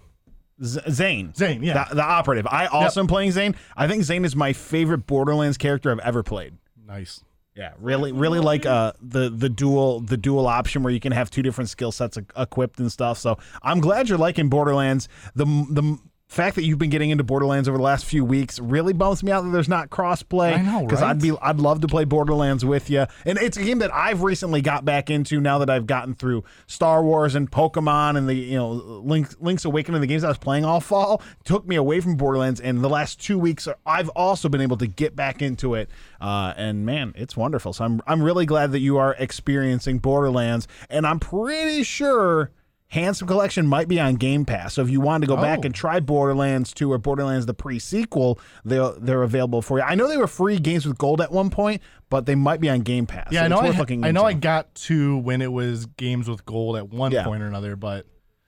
Z- 0.64 0.82
Zane. 0.90 1.34
Zane, 1.36 1.62
yeah. 1.64 1.86
The, 1.90 1.96
the 1.96 2.04
operative. 2.04 2.48
I 2.48 2.66
also 2.68 3.00
am 3.00 3.08
playing 3.08 3.32
Zane. 3.32 3.56
I 3.76 3.88
think 3.88 4.04
Zane 4.04 4.26
is 4.26 4.36
my 4.36 4.54
favorite 4.54 5.06
Borderlands 5.08 5.58
character 5.58 5.92
I've 5.92 6.00
ever 6.00 6.24
played. 6.24 6.58
Nice. 6.88 7.24
Yeah, 7.56 7.74
really, 7.80 8.12
really 8.12 8.40
like 8.40 8.68
uh 8.68 8.94
the 9.02 9.30
the 9.30 9.50
dual 9.50 10.00
the 10.02 10.18
dual 10.18 10.48
option 10.48 10.84
where 10.84 10.94
you 10.94 11.00
can 11.00 11.12
have 11.12 11.32
two 11.32 11.42
different 11.42 11.70
skill 11.72 11.92
sets 11.92 12.18
equipped 12.36 12.80
and 12.80 12.92
stuff. 12.92 13.18
So 13.18 13.40
I'm 13.64 13.80
glad 13.80 14.10
you're 14.10 14.18
liking 14.20 14.48
Borderlands. 14.50 15.10
The 15.36 15.46
the 15.46 15.98
fact 16.28 16.56
that 16.56 16.64
you've 16.64 16.78
been 16.78 16.90
getting 16.90 17.10
into 17.10 17.24
Borderlands 17.24 17.70
over 17.70 17.78
the 17.78 17.84
last 17.84 18.04
few 18.04 18.26
weeks 18.26 18.60
really 18.60 18.92
bums 18.92 19.24
me 19.24 19.32
out 19.32 19.44
that 19.44 19.52
there's 19.52 19.70
not 19.70 19.90
crossplay. 19.90 20.58
I 20.58 20.62
know, 20.62 20.84
because 20.84 21.02
right? 21.02 21.12
I'd 21.12 21.22
be 21.22 21.32
I'd 21.42 21.60
love 21.60 21.82
to 21.82 21.88
play 21.88 22.04
Borderlands 22.04 22.66
with 22.66 22.90
you. 22.90 23.06
And 23.26 23.38
it's 23.38 23.56
a 23.56 23.64
game 23.64 23.80
that 23.80 23.94
I've 23.94 24.22
recently 24.22 24.62
got 24.62 24.84
back 24.84 25.10
into 25.10 25.40
now 25.40 25.58
that 25.60 25.70
I've 25.70 25.88
gotten 25.88 26.16
through 26.16 26.44
Star 26.68 27.02
Wars 27.02 27.34
and 27.36 27.50
Pokemon 27.50 28.18
and 28.18 28.28
the 28.28 28.34
you 28.34 28.58
know 28.58 28.72
Link, 28.72 29.30
Link's 29.40 29.64
Awakening. 29.64 30.02
The 30.02 30.08
games 30.08 30.24
I 30.26 30.28
was 30.28 30.38
playing 30.38 30.66
all 30.66 30.82
fall 30.82 31.22
took 31.46 31.66
me 31.66 31.78
away 31.78 32.02
from 32.02 32.18
Borderlands, 32.18 32.60
and 32.60 32.84
the 32.84 32.90
last 32.90 33.22
two 33.22 33.40
weeks 33.40 33.68
I've 33.86 34.10
also 34.10 34.50
been 34.50 34.62
able 34.62 34.78
to 34.78 34.88
get 34.88 35.16
back 35.16 35.42
into 35.42 35.76
it. 35.76 35.90
Uh, 36.20 36.54
and 36.58 36.86
man, 36.86 37.14
it's 37.16 37.38
wonderful. 37.38 37.72
So 37.72 37.86
I'm 37.86 38.02
I'm 38.06 38.22
really 38.22 38.46
glad 38.46 38.74
that 38.74 38.80
you 38.80 38.98
are 38.98 39.16
experiencing 39.18 40.00
Borderlands, 40.00 40.68
and 40.90 41.08
I'm 41.08 41.20
pretty 41.20 41.84
sure. 41.84 42.52
Handsome 42.90 43.28
Collection 43.28 43.68
might 43.68 43.90
be 43.90 44.00
on 44.00 44.16
Game 44.16 44.46
Pass, 44.46 44.76
so 44.76 44.82
if 44.82 44.90
you 44.90 45.02
wanted 45.02 45.26
to 45.26 45.36
go 45.36 45.42
back 45.42 45.60
Oh. 45.60 45.64
and 45.64 45.76
try 45.76 46.00
Borderlands 46.00 46.74
2 46.74 46.90
or 46.92 46.98
Borderlands 46.98 47.46
the 47.46 47.54
pre-sequel, 47.54 48.40
they're 48.64 48.92
they're 48.98 49.24
available 49.24 49.62
for 49.62 49.78
you. 49.80 49.84
I 49.84 49.96
know 49.96 50.08
they 50.08 50.16
were 50.16 50.26
free 50.28 50.58
games 50.58 50.86
with 50.86 50.98
gold 50.98 51.20
at 51.20 51.30
one 51.32 51.50
point, 51.50 51.82
but 52.10 52.26
they 52.26 52.36
might 52.36 52.62
be 52.62 52.70
on 52.70 52.80
Game 52.82 53.06
Pass. 53.06 53.28
Yeah, 53.32 53.42
so 53.42 53.46
I 53.46 53.48
know. 53.50 53.58
I, 53.60 53.72
ha- 53.72 53.80
looking 53.80 54.06
I 54.06 54.12
know. 54.12 54.24
I 54.24 54.32
got 54.34 54.74
to 54.76 55.18
when 55.18 55.42
it 55.42 55.52
was 55.52 55.86
games 55.86 56.30
with 56.30 56.46
gold 56.46 56.78
at 56.78 56.88
one 56.90 57.12
Yeah. 57.12 57.26
point 57.26 57.44
or 57.44 57.48
another, 57.48 57.76
but 57.76 58.06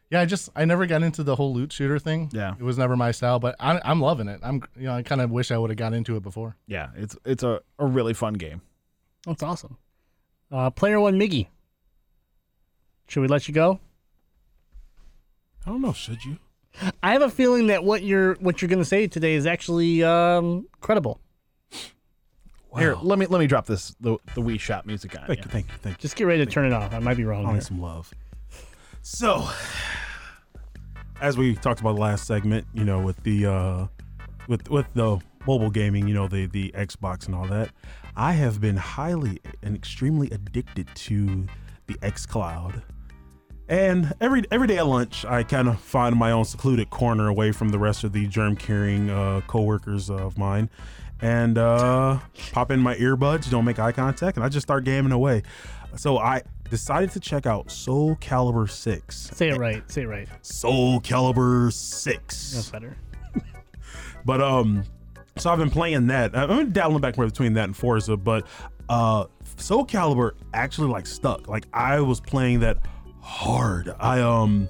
yeah, 0.09 0.21
I 0.21 0.25
just 0.25 0.49
I 0.55 0.63
never 0.63 0.85
got 0.85 1.03
into 1.03 1.21
the 1.21 1.35
whole 1.35 1.53
loot 1.53 1.73
shooter 1.73 1.99
thing. 1.99 2.29
Yeah. 2.31 2.55
it 2.57 2.63
was 2.63 2.77
never 2.77 2.95
my 2.95 3.11
style, 3.11 3.39
but 3.39 3.55
I, 3.59 3.81
I'm 3.83 3.99
loving 3.99 4.29
it. 4.29 4.39
I'm 4.41 4.63
you 4.77 4.83
know 4.85 4.93
I 4.95 5.03
kind 5.03 5.19
of 5.19 5.31
wish 5.31 5.51
I 5.51 5.57
would 5.57 5.69
have 5.69 5.77
got 5.77 5.93
into 5.93 6.15
it 6.15 6.23
before. 6.23 6.55
yeah, 6.65 6.91
it's 6.95 7.17
it's 7.25 7.43
a, 7.43 7.59
a 7.77 7.85
really 7.85 8.13
fun 8.13 8.35
game. 8.35 8.61
That's 9.25 9.43
awesome. 9.43 9.77
Uh, 10.49 10.69
player 10.69 10.99
one, 11.01 11.19
Miggy. 11.19 11.47
Should 13.09 13.19
we 13.21 13.27
let 13.27 13.47
you 13.49 13.53
go? 13.53 13.79
I 15.65 15.69
don't 15.69 15.81
know. 15.81 15.93
Should 15.93 16.25
you? 16.25 16.37
I 17.03 17.13
have 17.13 17.21
a 17.21 17.29
feeling 17.29 17.67
that 17.67 17.83
what 17.83 18.03
you're 18.03 18.35
what 18.35 18.61
you're 18.61 18.69
going 18.69 18.79
to 18.79 18.85
say 18.85 19.07
today 19.07 19.33
is 19.33 19.45
actually 19.45 20.03
um, 20.03 20.67
credible. 20.81 21.19
Here, 22.77 22.95
let 23.01 23.17
me 23.17 23.25
let 23.25 23.39
me 23.39 23.47
drop 23.47 23.65
this 23.65 23.95
the 23.99 24.17
the 24.35 24.41
Wii 24.41 24.59
Shop 24.59 24.85
music 24.85 25.19
on. 25.19 25.25
Thank 25.25 25.39
you. 25.39 25.45
you. 25.45 25.51
Thank 25.51 25.67
you. 25.67 25.73
Thank 25.81 25.97
you. 25.97 26.01
Just 26.01 26.15
get 26.15 26.25
ready 26.25 26.45
to 26.45 26.51
turn 26.51 26.65
it 26.65 26.73
off. 26.73 26.93
I 26.93 26.99
might 26.99 27.17
be 27.17 27.25
wrong. 27.25 27.45
I 27.45 27.49
here. 27.49 27.53
need 27.55 27.63
some 27.63 27.81
love. 27.81 28.11
So, 29.01 29.49
as 31.19 31.37
we 31.37 31.55
talked 31.55 31.81
about 31.81 31.95
the 31.95 32.01
last 32.01 32.27
segment, 32.27 32.67
you 32.73 32.83
know, 32.83 32.99
with 32.99 33.21
the 33.23 33.45
uh, 33.47 33.87
with 34.47 34.69
with 34.69 34.85
the 34.93 35.19
mobile 35.47 35.71
gaming, 35.71 36.07
you 36.07 36.13
know, 36.13 36.27
the 36.27 36.45
the 36.45 36.71
Xbox 36.75 37.25
and 37.25 37.33
all 37.33 37.47
that, 37.47 37.71
I 38.15 38.33
have 38.33 38.61
been 38.61 38.77
highly 38.77 39.39
and 39.63 39.75
extremely 39.75 40.29
addicted 40.29 40.87
to 40.93 41.47
the 41.87 41.97
X 42.03 42.25
Cloud. 42.27 42.83
And 43.69 44.15
every 44.19 44.43
every 44.49 44.65
day 44.65 44.79
at 44.79 44.87
lunch, 44.87 45.25
I 45.25 45.43
kind 45.43 45.69
of 45.69 45.79
find 45.79 46.15
my 46.15 46.31
own 46.31 46.43
secluded 46.43 46.89
corner 46.89 47.27
away 47.27 47.51
from 47.51 47.69
the 47.69 47.77
rest 47.77 48.03
of 48.03 48.13
the 48.13 48.25
germ 48.25 48.55
carrying 48.55 49.11
uh, 49.11 49.41
coworkers 49.45 50.09
of 50.09 50.39
mine, 50.39 50.71
and 51.21 51.55
uh, 51.59 52.17
pop 52.51 52.71
in 52.71 52.79
my 52.79 52.95
earbuds, 52.95 53.47
don't 53.51 53.65
make 53.65 53.77
eye 53.77 53.91
contact, 53.91 54.37
and 54.37 54.43
I 54.43 54.49
just 54.49 54.65
start 54.65 54.85
gaming 54.85 55.11
away. 55.11 55.43
So 55.95 56.17
I 56.17 56.41
decided 56.71 57.11
to 57.11 57.19
check 57.19 57.45
out 57.45 57.69
Soul 57.69 58.15
Calibur 58.15 58.67
Six. 58.67 59.29
Say 59.35 59.49
it 59.49 59.57
right. 59.57 59.89
Say 59.91 60.01
it 60.01 60.07
right. 60.07 60.27
Soul 60.41 60.99
Calibur 60.99 61.71
Six. 61.71 62.53
That's 62.53 62.71
better. 62.71 62.97
But 64.25 64.41
um, 64.41 64.83
so 65.37 65.49
I've 65.49 65.59
been 65.59 65.69
playing 65.69 66.07
that. 66.07 66.35
I've 66.35 66.49
been 66.49 66.73
dabbling 66.73 66.99
back 66.99 67.15
between 67.15 67.53
that 67.53 67.63
and 67.63 67.75
Forza, 67.75 68.17
but 68.17 68.45
uh, 68.89 69.25
Soul 69.57 69.85
Calibur 69.85 70.31
actually 70.53 70.89
like 70.89 71.07
stuck. 71.07 71.47
Like 71.47 71.65
I 71.73 72.01
was 72.01 72.19
playing 72.19 72.59
that 72.59 72.79
hard. 73.21 73.93
I 73.99 74.21
um, 74.21 74.67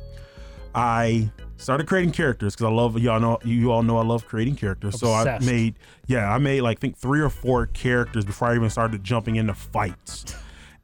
I 0.73 1.31
started 1.57 1.87
creating 1.87 2.11
characters 2.11 2.55
because 2.55 2.65
I 2.65 2.71
love 2.71 2.97
y'all 2.99 3.19
know 3.19 3.37
you 3.43 3.71
all 3.71 3.83
know 3.83 3.97
I 3.97 4.03
love 4.03 4.25
creating 4.25 4.55
characters. 4.55 4.99
So 4.99 5.11
I 5.11 5.39
made 5.39 5.75
yeah 6.07 6.33
I 6.33 6.37
made 6.37 6.61
like 6.61 6.79
think 6.79 6.97
three 6.97 7.21
or 7.21 7.29
four 7.29 7.67
characters 7.67 8.25
before 8.25 8.49
I 8.49 8.55
even 8.55 8.69
started 8.69 9.03
jumping 9.03 9.35
into 9.35 9.53
fights. 9.53 10.35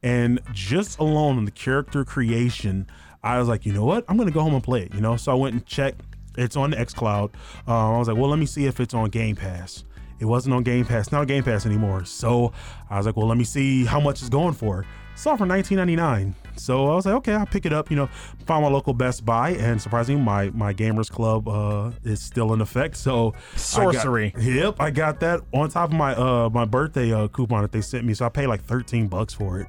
And 0.04 0.40
just 0.52 1.00
alone 1.00 1.40
in 1.40 1.46
the 1.46 1.52
character 1.52 2.06
creation, 2.06 2.88
I 3.24 3.40
was 3.40 3.48
like, 3.48 3.66
you 3.66 3.74
know 3.74 3.86
what? 3.86 4.06
I'm 4.08 4.18
gonna 4.18 4.32
go 4.32 4.42
home 4.42 4.54
and 4.54 4.64
play 4.64 4.84
it. 4.84 4.94
You 4.94 5.02
know, 5.02 5.18
so 5.18 5.32
I 5.32 5.36
went 5.36 5.54
and 5.54 5.66
checked. 5.66 6.02
It's 6.38 6.58
on 6.58 6.72
the 6.72 6.78
XCloud. 6.78 7.34
Um, 7.66 7.96
I 7.96 7.98
was 7.98 8.08
like, 8.08 8.18
well, 8.18 8.30
let 8.30 8.40
me 8.40 8.46
see 8.46 8.66
if 8.66 8.80
it's 8.80 8.94
on 8.94 9.10
Game 9.10 9.36
Pass. 9.36 9.86
It 10.20 10.26
wasn't 10.26 10.54
on 10.56 10.64
Game 10.64 10.86
Pass. 10.86 11.12
Not 11.12 11.22
on 11.22 11.28
Game 11.28 11.44
Pass 11.44 11.66
anymore. 11.66 12.06
So 12.06 12.54
I 12.90 12.98
was 12.98 13.06
like, 13.06 13.18
well, 13.18 13.28
let 13.28 13.38
me 13.38 13.44
see 13.44 13.86
how 13.86 14.00
much 14.00 14.22
it's 14.22 14.30
going 14.30 14.54
for. 14.54 14.86
Saw 15.16 15.36
for 15.38 15.46
19.99. 15.46 16.34
So 16.58 16.88
I 16.90 16.96
was 16.96 17.06
like, 17.06 17.16
okay, 17.16 17.34
I'll 17.34 17.46
pick 17.46 17.66
it 17.66 17.74
up. 17.74 17.90
You 17.90 17.98
know, 17.98 18.08
found 18.46 18.64
my 18.64 18.70
local 18.70 18.94
Best 18.94 19.26
Buy, 19.26 19.52
and 19.52 19.82
surprisingly, 19.82 20.22
my 20.22 20.50
my 20.52 20.74
gamers 20.74 21.10
club 21.12 21.48
uh, 21.50 21.92
is 22.04 22.22
still 22.22 22.54
in 22.54 22.62
effect. 22.62 22.96
So 22.98 23.30
I 23.30 23.32
got- 23.32 23.60
Sorcery. 23.60 24.34
Yep, 24.38 24.76
I 24.80 24.90
got 24.92 25.20
that 25.22 25.42
on 25.54 25.70
top 25.70 25.90
of 25.92 25.96
my 25.98 26.14
uh 26.16 26.50
my 26.50 26.64
birthday 26.66 27.12
uh 27.14 27.28
coupon 27.28 27.62
that 27.64 27.72
they 27.74 27.82
sent 27.82 28.06
me. 28.06 28.14
So 28.14 28.26
I 28.26 28.30
paid 28.30 28.48
like 28.48 28.64
13 28.64 29.08
bucks 29.08 29.34
for 29.34 29.60
it. 29.60 29.68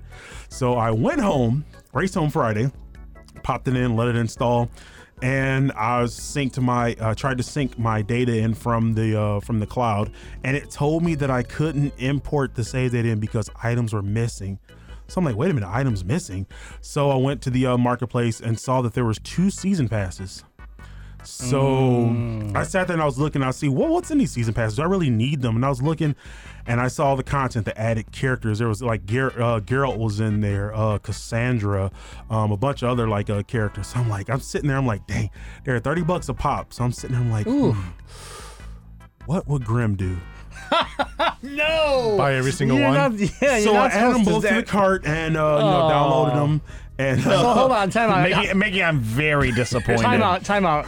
So 0.48 0.74
I 0.74 0.90
went 0.93 1.20
home, 1.20 1.64
raced 1.93 2.14
home 2.14 2.31
Friday, 2.31 2.70
popped 3.43 3.66
it 3.66 3.77
in, 3.77 3.97
let 3.97 4.06
it 4.09 4.14
install, 4.16 4.70
and 5.23 5.73
I 5.73 6.02
was 6.02 6.16
synced 6.18 6.52
to 6.55 6.60
my 6.60 6.94
uh, 7.01 7.14
tried 7.16 7.39
to 7.39 7.43
sync 7.44 7.78
my 7.81 8.01
data 8.02 8.36
in 8.36 8.55
from 8.55 8.94
the 8.94 9.20
uh, 9.20 9.40
from 9.40 9.59
the 9.59 9.66
cloud, 9.66 10.12
and 10.44 10.56
it 10.56 10.70
told 10.70 11.02
me 11.02 11.16
that 11.16 11.31
I 11.32 11.43
couldn't 11.43 11.94
import 11.98 12.55
the 12.55 12.62
save 12.62 12.93
data 12.93 13.09
in 13.09 13.18
because 13.18 13.51
items 13.62 13.93
were 13.93 14.02
missing. 14.02 14.60
So 15.09 15.20
I'm 15.20 15.24
like, 15.24 15.37
wait 15.37 15.51
a 15.51 15.55
minute, 15.55 15.69
items 15.70 16.05
missing. 16.05 16.47
So 16.81 17.11
I 17.11 17.16
went 17.16 17.43
to 17.43 17.51
the 17.51 17.66
uh, 17.66 17.78
marketplace 17.78 18.41
and 18.41 18.59
saw 18.59 18.83
that 18.83 18.95
there 18.95 19.05
was 19.05 19.19
two 19.20 19.51
season 19.51 19.89
passes. 19.89 20.45
So 21.23 22.15
I 22.55 22.62
sat 22.62 22.87
there 22.87 22.95
and 22.95 23.03
I 23.03 23.05
was 23.05 23.19
looking. 23.19 23.43
I 23.43 23.51
see 23.51 23.69
well, 23.69 23.89
what's 23.89 24.12
in 24.12 24.19
these 24.19 24.31
season 24.31 24.55
passes? 24.55 24.77
Do 24.77 24.83
I 24.83 24.87
really 24.87 25.11
need 25.11 25.43
them? 25.43 25.57
And 25.57 25.65
I 25.65 25.69
was 25.69 25.83
looking, 25.83 26.15
and 26.66 26.81
I 26.81 26.87
saw 26.87 27.16
the 27.16 27.24
content, 27.24 27.65
the 27.65 27.77
added 27.77 28.12
characters. 28.12 28.61
There 28.61 28.69
was 28.69 28.81
like 28.81 29.05
Ger- 29.07 29.33
uh, 29.43 29.59
Geralt 29.61 29.99
was 29.99 30.20
in 30.20 30.41
there, 30.41 30.73
uh, 30.73 30.99
Cassandra, 30.99 31.91
um, 32.31 32.53
a 32.53 32.57
bunch 32.57 32.83
of 32.83 32.91
other 32.91 33.09
like 33.09 33.28
uh, 33.28 33.43
characters. 33.43 33.89
So 33.89 33.99
I'm 33.99 34.09
like, 34.09 34.31
I'm 34.31 34.39
sitting 34.39 34.69
there. 34.69 34.77
I'm 34.77 34.87
like, 34.87 35.07
dang, 35.09 35.31
they're 35.65 35.81
thirty 35.81 36.03
bucks 36.03 36.28
a 36.28 36.35
pop. 36.35 36.73
So 36.73 36.85
I'm 36.85 36.93
sitting 36.93 37.16
there. 37.16 37.24
I'm 37.24 37.33
like, 37.33 37.47
hmm, 37.47 37.73
what 39.24 39.49
would 39.49 39.65
Grim 39.65 39.97
do? 39.97 40.19
No. 41.43 42.15
Buy 42.19 42.35
every 42.35 42.53
single 42.53 42.79
You're 42.79 42.89
one. 42.89 42.95
not- 42.95 43.13
yeah, 43.19 43.29
so 43.39 43.57
you're 43.59 43.71
I 43.73 43.75
not 43.75 43.91
added 43.93 44.15
them 44.15 44.25
supposed 44.25 44.27
both 44.27 44.43
to 44.43 44.49
the 44.49 44.61
that- 44.63 44.67
cart 44.69 45.07
and 45.07 45.37
uh, 45.37 45.41
you 45.41 45.65
know 45.65 45.83
Oh. 45.87 45.91
downloaded 46.31 46.35
them. 46.35 46.61
And 46.99 47.21
So 47.23 47.31
hold 47.39 47.73
on, 47.73 47.91
time 47.91 48.11
out. 48.11 48.27
Miggy, 48.27 48.51
Miggy, 48.53 48.83
I'm 48.87 49.01
very 49.01 49.53
disappointed. 49.53 50.01
Time 50.03 50.23
out, 50.23 50.45
time 50.45 50.65
out. 50.65 50.87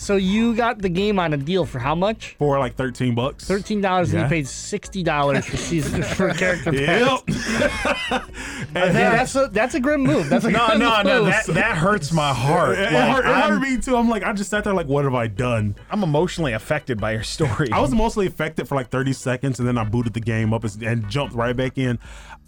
So 0.00 0.16
you 0.16 0.54
got 0.56 0.78
the 0.80 0.88
game 0.88 1.18
on 1.18 1.34
a 1.34 1.36
deal 1.36 1.66
for 1.66 1.78
how 1.78 1.94
much? 1.94 2.34
for 2.38 2.58
like 2.58 2.74
thirteen 2.74 3.14
bucks. 3.14 3.44
Thirteen 3.46 3.82
dollars, 3.82 4.08
and 4.12 4.20
Yeah. 4.20 4.24
you 4.24 4.30
paid 4.30 4.48
sixty 4.48 5.02
dollars 5.02 5.44
for 5.44 5.58
season 5.58 6.02
for 6.14 6.32
character 6.32 6.74
Yep. 6.74 7.26
pass. 7.26 8.30
And 8.72 8.94
that's 8.96 9.34
a 9.34 9.48
that's 9.52 9.74
a 9.74 9.80
grim 9.80 10.00
move. 10.02 10.28
That's 10.30 10.44
a 10.44 10.50
No, 10.50 10.66
grim 10.68 10.78
no, 10.78 11.02
no. 11.02 11.24
That 11.24 11.46
that 11.48 11.76
hurts 11.76 12.12
my 12.12 12.32
heart. 12.32 12.78
It, 12.78 12.82
it 12.88 12.92
Like, 12.94 13.10
hurt, 13.14 13.24
it 13.24 13.34
hurt 13.34 13.52
I'm, 13.52 13.60
me 13.60 13.76
too. 13.78 13.96
I'm 13.96 14.08
like, 14.08 14.22
I 14.22 14.32
just 14.32 14.48
sat 14.48 14.64
there 14.64 14.72
like, 14.72 14.86
what 14.86 15.04
have 15.04 15.14
I 15.14 15.26
done? 15.26 15.74
I'm 15.90 16.02
emotionally 16.02 16.52
affected 16.52 16.98
by 17.00 17.12
your 17.12 17.22
story. 17.22 17.70
I 17.72 17.80
was 17.80 17.90
mostly 17.92 18.26
affected 18.26 18.68
for 18.68 18.76
like 18.76 18.88
30 18.88 19.12
seconds, 19.12 19.58
and 19.58 19.66
then 19.68 19.76
I 19.76 19.84
booted 19.84 20.14
the 20.14 20.20
game 20.20 20.54
up 20.54 20.64
and, 20.64 20.82
and 20.82 21.08
jumped 21.10 21.34
right 21.34 21.54
back 21.56 21.76
in. 21.78 21.98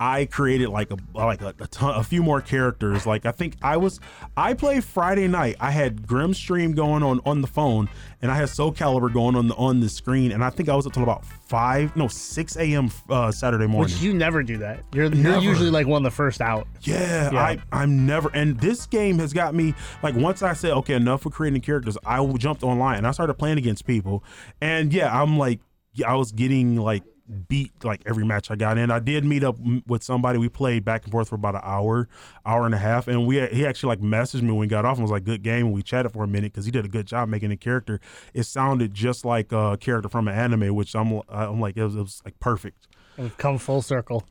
I 0.00 0.24
created 0.26 0.68
like 0.70 0.90
a 0.90 0.96
like 1.14 1.42
a, 1.42 1.54
a 1.60 1.66
ton, 1.66 1.98
a 1.98 2.02
few 2.04 2.22
more 2.22 2.40
characters. 2.40 3.04
Like 3.04 3.26
I 3.26 3.32
think 3.32 3.56
I 3.62 3.76
was, 3.76 4.00
I 4.36 4.54
played 4.54 4.84
Friday 4.84 5.28
night. 5.28 5.56
I 5.60 5.70
had 5.70 6.06
Grim 6.06 6.34
stream 6.34 6.72
going 6.72 7.02
on 7.02 7.20
on 7.26 7.41
the 7.42 7.48
phone, 7.48 7.88
and 8.22 8.30
I 8.30 8.36
had 8.36 8.48
Soul 8.48 8.72
Calibur 8.72 9.12
going 9.12 9.36
on 9.36 9.48
the 9.48 9.54
on 9.56 9.80
the 9.80 9.88
screen, 9.88 10.32
and 10.32 10.42
I 10.42 10.50
think 10.50 10.68
I 10.68 10.74
was 10.74 10.86
up 10.86 10.92
till 10.94 11.02
about 11.02 11.24
five, 11.24 11.94
no, 11.96 12.08
six 12.08 12.56
a.m. 12.56 12.90
Uh, 13.10 13.30
Saturday 13.30 13.66
morning. 13.66 13.92
Which 13.92 14.00
you 14.00 14.14
never 14.14 14.42
do 14.42 14.58
that. 14.58 14.80
You're 14.94 15.12
you're 15.12 15.38
usually 15.38 15.70
like 15.70 15.86
one 15.86 16.04
of 16.04 16.10
the 16.10 16.14
first 16.14 16.40
out. 16.40 16.66
Yeah, 16.80 17.30
Yeah. 17.32 17.38
I 17.38 17.58
I'm 17.72 18.06
never 18.06 18.30
and 18.34 18.58
this 18.58 18.86
game 18.86 19.18
has 19.18 19.32
got 19.32 19.54
me 19.54 19.74
like 20.02 20.14
once 20.14 20.42
I 20.42 20.54
said 20.54 20.72
okay 20.72 20.94
enough 20.94 21.22
for 21.22 21.30
creating 21.30 21.60
characters 21.60 21.98
I 22.04 22.24
jumped 22.38 22.62
online 22.62 22.98
and 22.98 23.06
I 23.06 23.10
started 23.10 23.34
playing 23.34 23.58
against 23.58 23.86
people 23.86 24.24
and 24.60 24.92
yeah 24.92 25.20
I'm 25.20 25.38
like 25.38 25.60
I 26.06 26.14
was 26.14 26.32
getting 26.32 26.76
like 26.76 27.02
beat 27.48 27.72
like 27.84 28.02
every 28.06 28.24
match 28.24 28.50
I 28.50 28.56
got 28.56 28.78
in 28.78 28.90
I 28.90 28.98
did 28.98 29.24
meet 29.24 29.42
up 29.44 29.56
with 29.86 30.02
somebody 30.02 30.38
we 30.38 30.48
played 30.48 30.84
back 30.84 31.04
and 31.04 31.12
forth 31.12 31.28
for 31.28 31.34
about 31.36 31.54
an 31.54 31.62
hour 31.64 32.08
hour 32.44 32.66
and 32.66 32.74
a 32.74 32.78
half 32.78 33.08
and 33.08 33.26
we 33.26 33.46
he 33.48 33.66
actually 33.66 33.88
like 33.88 34.00
messaged 34.00 34.42
me 34.42 34.48
when 34.48 34.58
we 34.58 34.66
got 34.66 34.84
off 34.84 34.96
and 34.96 35.02
was 35.04 35.10
like 35.10 35.24
good 35.24 35.42
game 35.42 35.66
and 35.66 35.74
we 35.74 35.82
chatted 35.82 36.12
for 36.12 36.24
a 36.24 36.28
minute 36.28 36.52
because 36.52 36.64
he 36.64 36.70
did 36.70 36.84
a 36.84 36.88
good 36.88 37.06
job 37.06 37.28
making 37.28 37.50
the 37.50 37.56
character 37.56 38.00
it 38.34 38.44
sounded 38.44 38.92
just 38.92 39.24
like 39.24 39.50
a 39.52 39.76
character 39.80 40.08
from 40.08 40.28
an 40.28 40.34
anime 40.34 40.74
which 40.74 40.94
I'm 40.94 41.20
I'm 41.28 41.60
like 41.60 41.76
it 41.76 41.84
was, 41.84 41.96
it 41.96 42.00
was 42.00 42.22
like 42.24 42.38
perfect 42.40 42.86
We've 43.18 43.36
come 43.36 43.58
full 43.58 43.82
circle. 43.82 44.24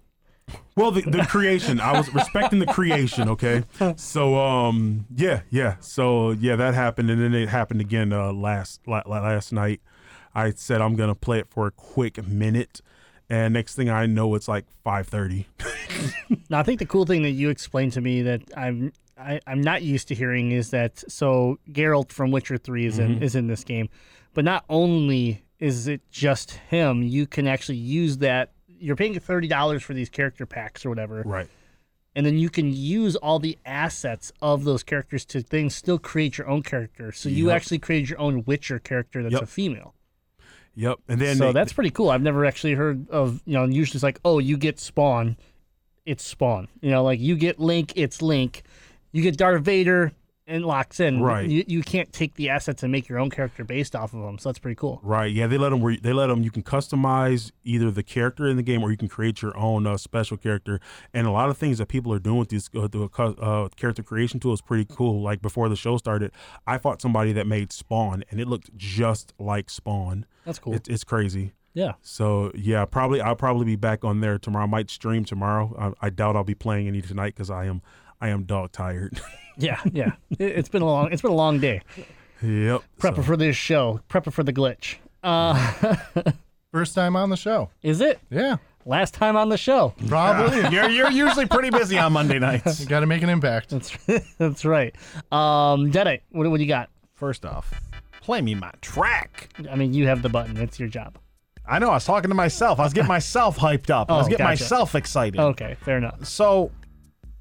well, 0.76 0.92
the, 0.92 1.02
the 1.02 1.24
creation. 1.30 1.80
I 1.80 1.98
was 1.98 2.14
respecting 2.14 2.60
the 2.60 2.66
creation. 2.66 3.30
Okay, 3.30 3.64
so 3.96 4.36
um, 4.40 5.06
yeah, 5.16 5.42
yeah. 5.50 5.76
So 5.80 6.32
yeah, 6.32 6.56
that 6.56 6.74
happened, 6.74 7.10
and 7.12 7.22
then 7.22 7.34
it 7.34 7.48
happened 7.48 7.80
again 7.82 8.12
uh, 8.12 8.34
last 8.34 8.82
la- 8.88 9.04
la- 9.06 9.22
last 9.22 9.54
night. 9.54 9.82
I 10.34 10.50
said 10.52 10.82
I'm 10.82 10.96
gonna 10.96 11.16
play 11.16 11.40
it 11.40 11.48
for 11.50 11.68
a 11.68 11.72
quick 11.72 12.26
minute, 12.28 12.82
and 13.32 13.54
next 13.54 13.76
thing 13.76 13.90
I 13.90 14.06
know, 14.06 14.36
it's 14.36 14.48
like 14.48 14.66
five 14.84 15.08
thirty. 15.08 15.48
Now, 16.50 16.60
I 16.60 16.64
think 16.64 16.80
the 16.80 16.86
cool 16.86 17.06
thing 17.06 17.24
that 17.24 17.32
you 17.32 17.50
explained 17.50 17.94
to 17.94 18.02
me 18.02 18.22
that 18.24 18.42
I'm 18.56 18.92
I, 19.18 19.40
I'm 19.48 19.62
not 19.62 19.84
used 19.84 20.08
to 20.10 20.16
hearing 20.16 20.52
is 20.52 20.72
that 20.72 21.04
so 21.12 21.60
Geralt 21.72 22.12
from 22.12 22.32
Witcher 22.32 22.58
Three 22.58 22.86
is 22.86 23.00
in 23.00 23.18
Mhm. 23.20 23.22
is 23.22 23.36
in 23.36 23.48
this 23.48 23.64
game, 23.64 23.90
but 24.34 24.44
not 24.46 24.66
only 24.70 25.44
is 25.60 25.88
it 25.88 26.02
just 26.12 26.52
him, 26.70 27.04
you 27.04 27.26
can 27.28 27.48
actually 27.48 27.78
use 27.78 28.18
that. 28.18 28.52
You're 28.68 28.96
paying 28.96 29.18
thirty 29.20 29.48
dollars 29.48 29.84
for 29.84 29.94
these 29.94 30.10
character 30.10 30.46
packs 30.46 30.86
or 30.86 30.90
whatever, 30.90 31.22
right? 31.26 31.48
And 32.16 32.26
then 32.26 32.38
you 32.38 32.50
can 32.50 32.74
use 32.74 33.16
all 33.16 33.40
the 33.40 33.58
assets 33.66 34.34
of 34.42 34.66
those 34.66 34.84
characters 34.84 35.24
to 35.28 35.42
things 35.42 35.76
still 35.76 35.98
create 36.00 36.38
your 36.38 36.50
own 36.50 36.62
character. 36.64 37.12
So 37.14 37.30
you 37.30 37.52
actually 37.52 37.80
created 37.80 38.10
your 38.10 38.20
own 38.20 38.44
Witcher 38.46 38.80
character 38.80 39.24
that's 39.24 39.34
Yep. 39.34 39.44
a 39.44 39.46
female. 39.46 39.94
Yep, 40.76 41.00
and 41.08 41.20
then 41.20 41.36
so 41.38 41.48
they- 41.48 41.52
that's 41.54 41.74
pretty 41.74 41.90
cool. 41.92 42.10
I've 42.10 42.22
never 42.22 42.46
actually 42.46 42.74
heard 42.74 43.10
of 43.10 43.42
you 43.46 43.54
know. 43.54 43.66
Usually 43.66 43.98
it's 43.98 44.04
like, 44.04 44.20
oh, 44.24 44.40
you 44.40 44.58
get 44.58 44.80
Spawn, 44.80 45.36
it's 46.06 46.26
Spawn. 46.26 46.68
You 46.82 46.92
know, 46.92 47.04
like 47.04 47.20
you 47.20 47.36
get 47.36 47.60
Link, 47.60 47.94
it's 47.96 48.22
Link. 48.22 48.64
You 49.12 49.22
get 49.22 49.38
Darth 49.38 49.64
Vader, 49.64 50.14
and 50.52 50.66
locks 50.66 51.00
in. 51.00 51.22
Right. 51.22 51.50
You, 51.50 51.64
you 51.66 51.82
can't 51.82 52.12
take 52.12 52.36
the 52.36 52.50
assets 52.50 52.84
and 52.84 52.92
make 52.92 53.08
your 53.08 53.18
own 53.18 53.30
character 53.30 53.64
based 53.64 53.96
off 53.96 54.14
of 54.14 54.22
them. 54.22 54.38
So 54.38 54.50
that's 54.50 54.60
pretty 54.60 54.76
cool. 54.76 55.00
Right. 55.02 55.32
Yeah, 55.32 55.48
they 55.48 55.58
let 55.58 55.70
them. 55.70 55.82
They 56.02 56.14
let 56.14 56.28
them. 56.28 56.44
You 56.44 56.52
can 56.52 56.62
customize 56.62 57.52
either 57.64 57.90
the 57.90 58.04
character 58.04 58.48
in 58.48 58.58
the 58.58 58.64
game, 58.64 58.84
or 58.84 58.92
you 58.92 58.98
can 58.98 59.08
create 59.08 59.42
your 59.42 59.58
own 59.58 59.88
uh, 59.88 59.98
special 59.98 60.38
character. 60.38 60.80
And 61.14 61.26
a 61.26 61.32
lot 61.32 61.50
of 61.50 61.58
things 61.58 61.78
that 61.78 61.88
people 61.88 62.14
are 62.14 62.20
doing 62.20 62.38
with 62.38 62.50
these 62.50 62.70
uh, 62.76 62.88
the 62.88 63.10
uh, 63.18 63.70
character 63.76 64.04
creation 64.04 64.40
tool 64.40 64.54
is 64.54 64.62
pretty 64.62 64.86
cool. 64.90 65.22
Like 65.22 65.42
before 65.42 65.70
the 65.70 65.76
show 65.76 65.98
started, 65.98 66.32
I 66.68 66.78
fought 66.78 67.02
somebody 67.02 67.32
that 67.34 67.48
made 67.48 67.72
Spawn, 67.72 68.24
and 68.30 68.40
it 68.40 68.48
looked 68.48 68.76
just 68.76 69.34
like 69.40 69.70
Spawn. 69.70 70.26
That's 70.46 70.60
cool. 70.60 70.74
It, 70.74 70.88
it's 70.88 71.04
crazy. 71.04 71.54
Yeah. 71.74 71.94
So 72.02 72.52
yeah, 72.54 72.86
probably 72.86 73.22
I'll 73.22 73.36
probably 73.36 73.66
be 73.66 73.78
back 73.78 74.04
on 74.04 74.20
there 74.20 74.38
tomorrow. 74.38 74.66
I 74.66 74.68
might 74.68 74.90
stream 74.90 75.24
tomorrow. 75.24 75.96
I, 76.02 76.08
I 76.08 76.10
doubt 76.10 76.36
I'll 76.36 76.44
be 76.44 76.56
playing 76.56 76.88
any 76.88 77.02
tonight 77.02 77.34
because 77.36 77.50
I 77.50 77.66
am 77.66 77.82
I 78.20 78.30
am 78.30 78.44
dog 78.44 78.72
tired. 78.72 79.20
Yeah, 79.62 79.80
yeah. 79.92 80.12
it, 80.32 80.42
it's 80.42 80.70
been 80.70 80.82
a 80.82 80.86
long. 80.86 81.12
It's 81.12 81.22
been 81.22 81.32
a 81.32 81.36
long 81.36 81.60
day. 81.60 81.82
yep. 82.42 82.82
Prepper 83.00 83.24
for 83.24 83.38
this 83.38 83.56
show. 83.56 84.00
Prepper 84.10 84.32
for 84.34 84.44
the 84.44 84.54
glitch. 84.54 84.96
Uh, 85.24 85.96
First 86.72 86.96
time 86.96 87.16
on 87.16 87.30
the 87.30 87.38
show. 87.38 87.70
Is 87.84 88.02
it? 88.02 88.20
Yeah. 88.30 88.58
Last 88.86 89.14
time 89.14 89.36
on 89.36 89.50
the 89.50 89.58
show. 89.58 89.94
Probably. 90.08 90.68
You're 90.76 90.90
you're 90.90 91.12
usually 91.12 91.46
pretty 91.46 91.70
busy 91.70 92.00
on 92.00 92.14
Monday 92.14 92.40
nights. 92.40 92.80
you 92.80 92.88
got 92.88 93.02
to 93.02 93.06
make 93.06 93.22
an 93.22 93.30
impact. 93.30 93.70
That's 93.70 93.96
that's 94.40 94.66
right. 94.66 94.96
Um, 95.32 95.92
Deadite, 95.92 96.22
what 96.32 96.50
what 96.50 96.58
do 96.58 96.64
you 96.64 96.68
got? 96.70 96.90
First 97.14 97.46
off, 97.46 97.72
play 98.22 98.42
me 98.42 98.56
my 98.56 98.72
track. 98.82 99.50
I 99.70 99.76
mean, 99.76 99.94
you 99.94 100.08
have 100.08 100.24
the 100.24 100.30
button. 100.30 100.58
It's 100.58 100.80
your 100.80 100.90
job. 100.90 101.20
I 101.68 101.78
know. 101.78 101.90
I 101.92 101.94
was 101.96 102.06
talking 102.06 102.30
to 102.30 102.36
myself. 102.36 102.80
I 102.80 102.84
was 102.84 102.94
getting 102.94 103.08
myself 103.08 103.58
hyped 103.60 103.92
up. 103.92 104.10
I 104.10 104.18
was 104.18 104.26
Oh, 104.26 104.30
getting 104.30 104.44
gotcha. 104.46 104.64
myself 104.64 104.96
excited. 104.96 105.40
Okay, 105.40 105.78
fair 105.82 105.98
enough. 105.98 106.26
So, 106.26 106.72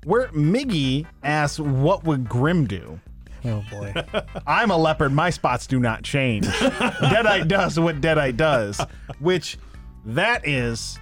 where 0.04 0.28
Miggy 0.28 1.06
asks, 1.22 1.58
"What 1.58 2.04
would 2.04 2.28
Grim 2.28 2.66
do?" 2.66 3.00
Oh 3.44 3.64
boy. 3.70 3.94
I'm 4.46 4.70
a 4.70 4.76
leopard. 4.76 5.12
My 5.12 5.30
spots 5.30 5.66
do 5.66 5.80
not 5.80 6.02
change. 6.02 6.46
Deadite 6.46 7.48
does 7.48 7.78
what 7.80 8.00
Deadite 8.00 8.36
does, 8.36 8.80
which 9.18 9.56
that 10.04 10.46
is 10.46 10.98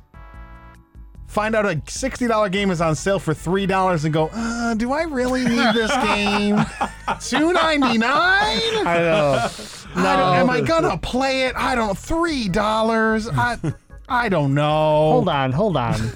find 1.27 1.55
out 1.55 1.67
a 1.67 1.75
$60 1.77 2.51
game 2.51 2.71
is 2.71 2.81
on 2.81 2.95
sale 2.95 3.19
for 3.19 3.35
$3 3.35 4.05
and 4.05 4.15
go, 4.15 4.31
uh, 4.33 4.73
do 4.75 4.93
I 4.93 5.03
really 5.03 5.45
need 5.45 5.75
this 5.75 5.91
game? 6.03 6.57
$2.99? 6.57 8.03
I 8.03 8.99
know. 8.99 9.49
I 9.95 10.17
don't, 10.17 10.35
am 10.37 10.51
I 10.51 10.61
gonna 10.61 10.97
play 10.99 11.43
it? 11.43 11.55
I 11.57 11.75
don't 11.75 11.97
three 11.99 12.49
dollars. 12.49 13.29
I 13.29 13.59
I 14.09 14.29
don't 14.29 14.55
know. 14.55 14.63
Hold 15.13 15.29
on, 15.29 15.53
hold 15.53 15.77
on. 15.77 16.13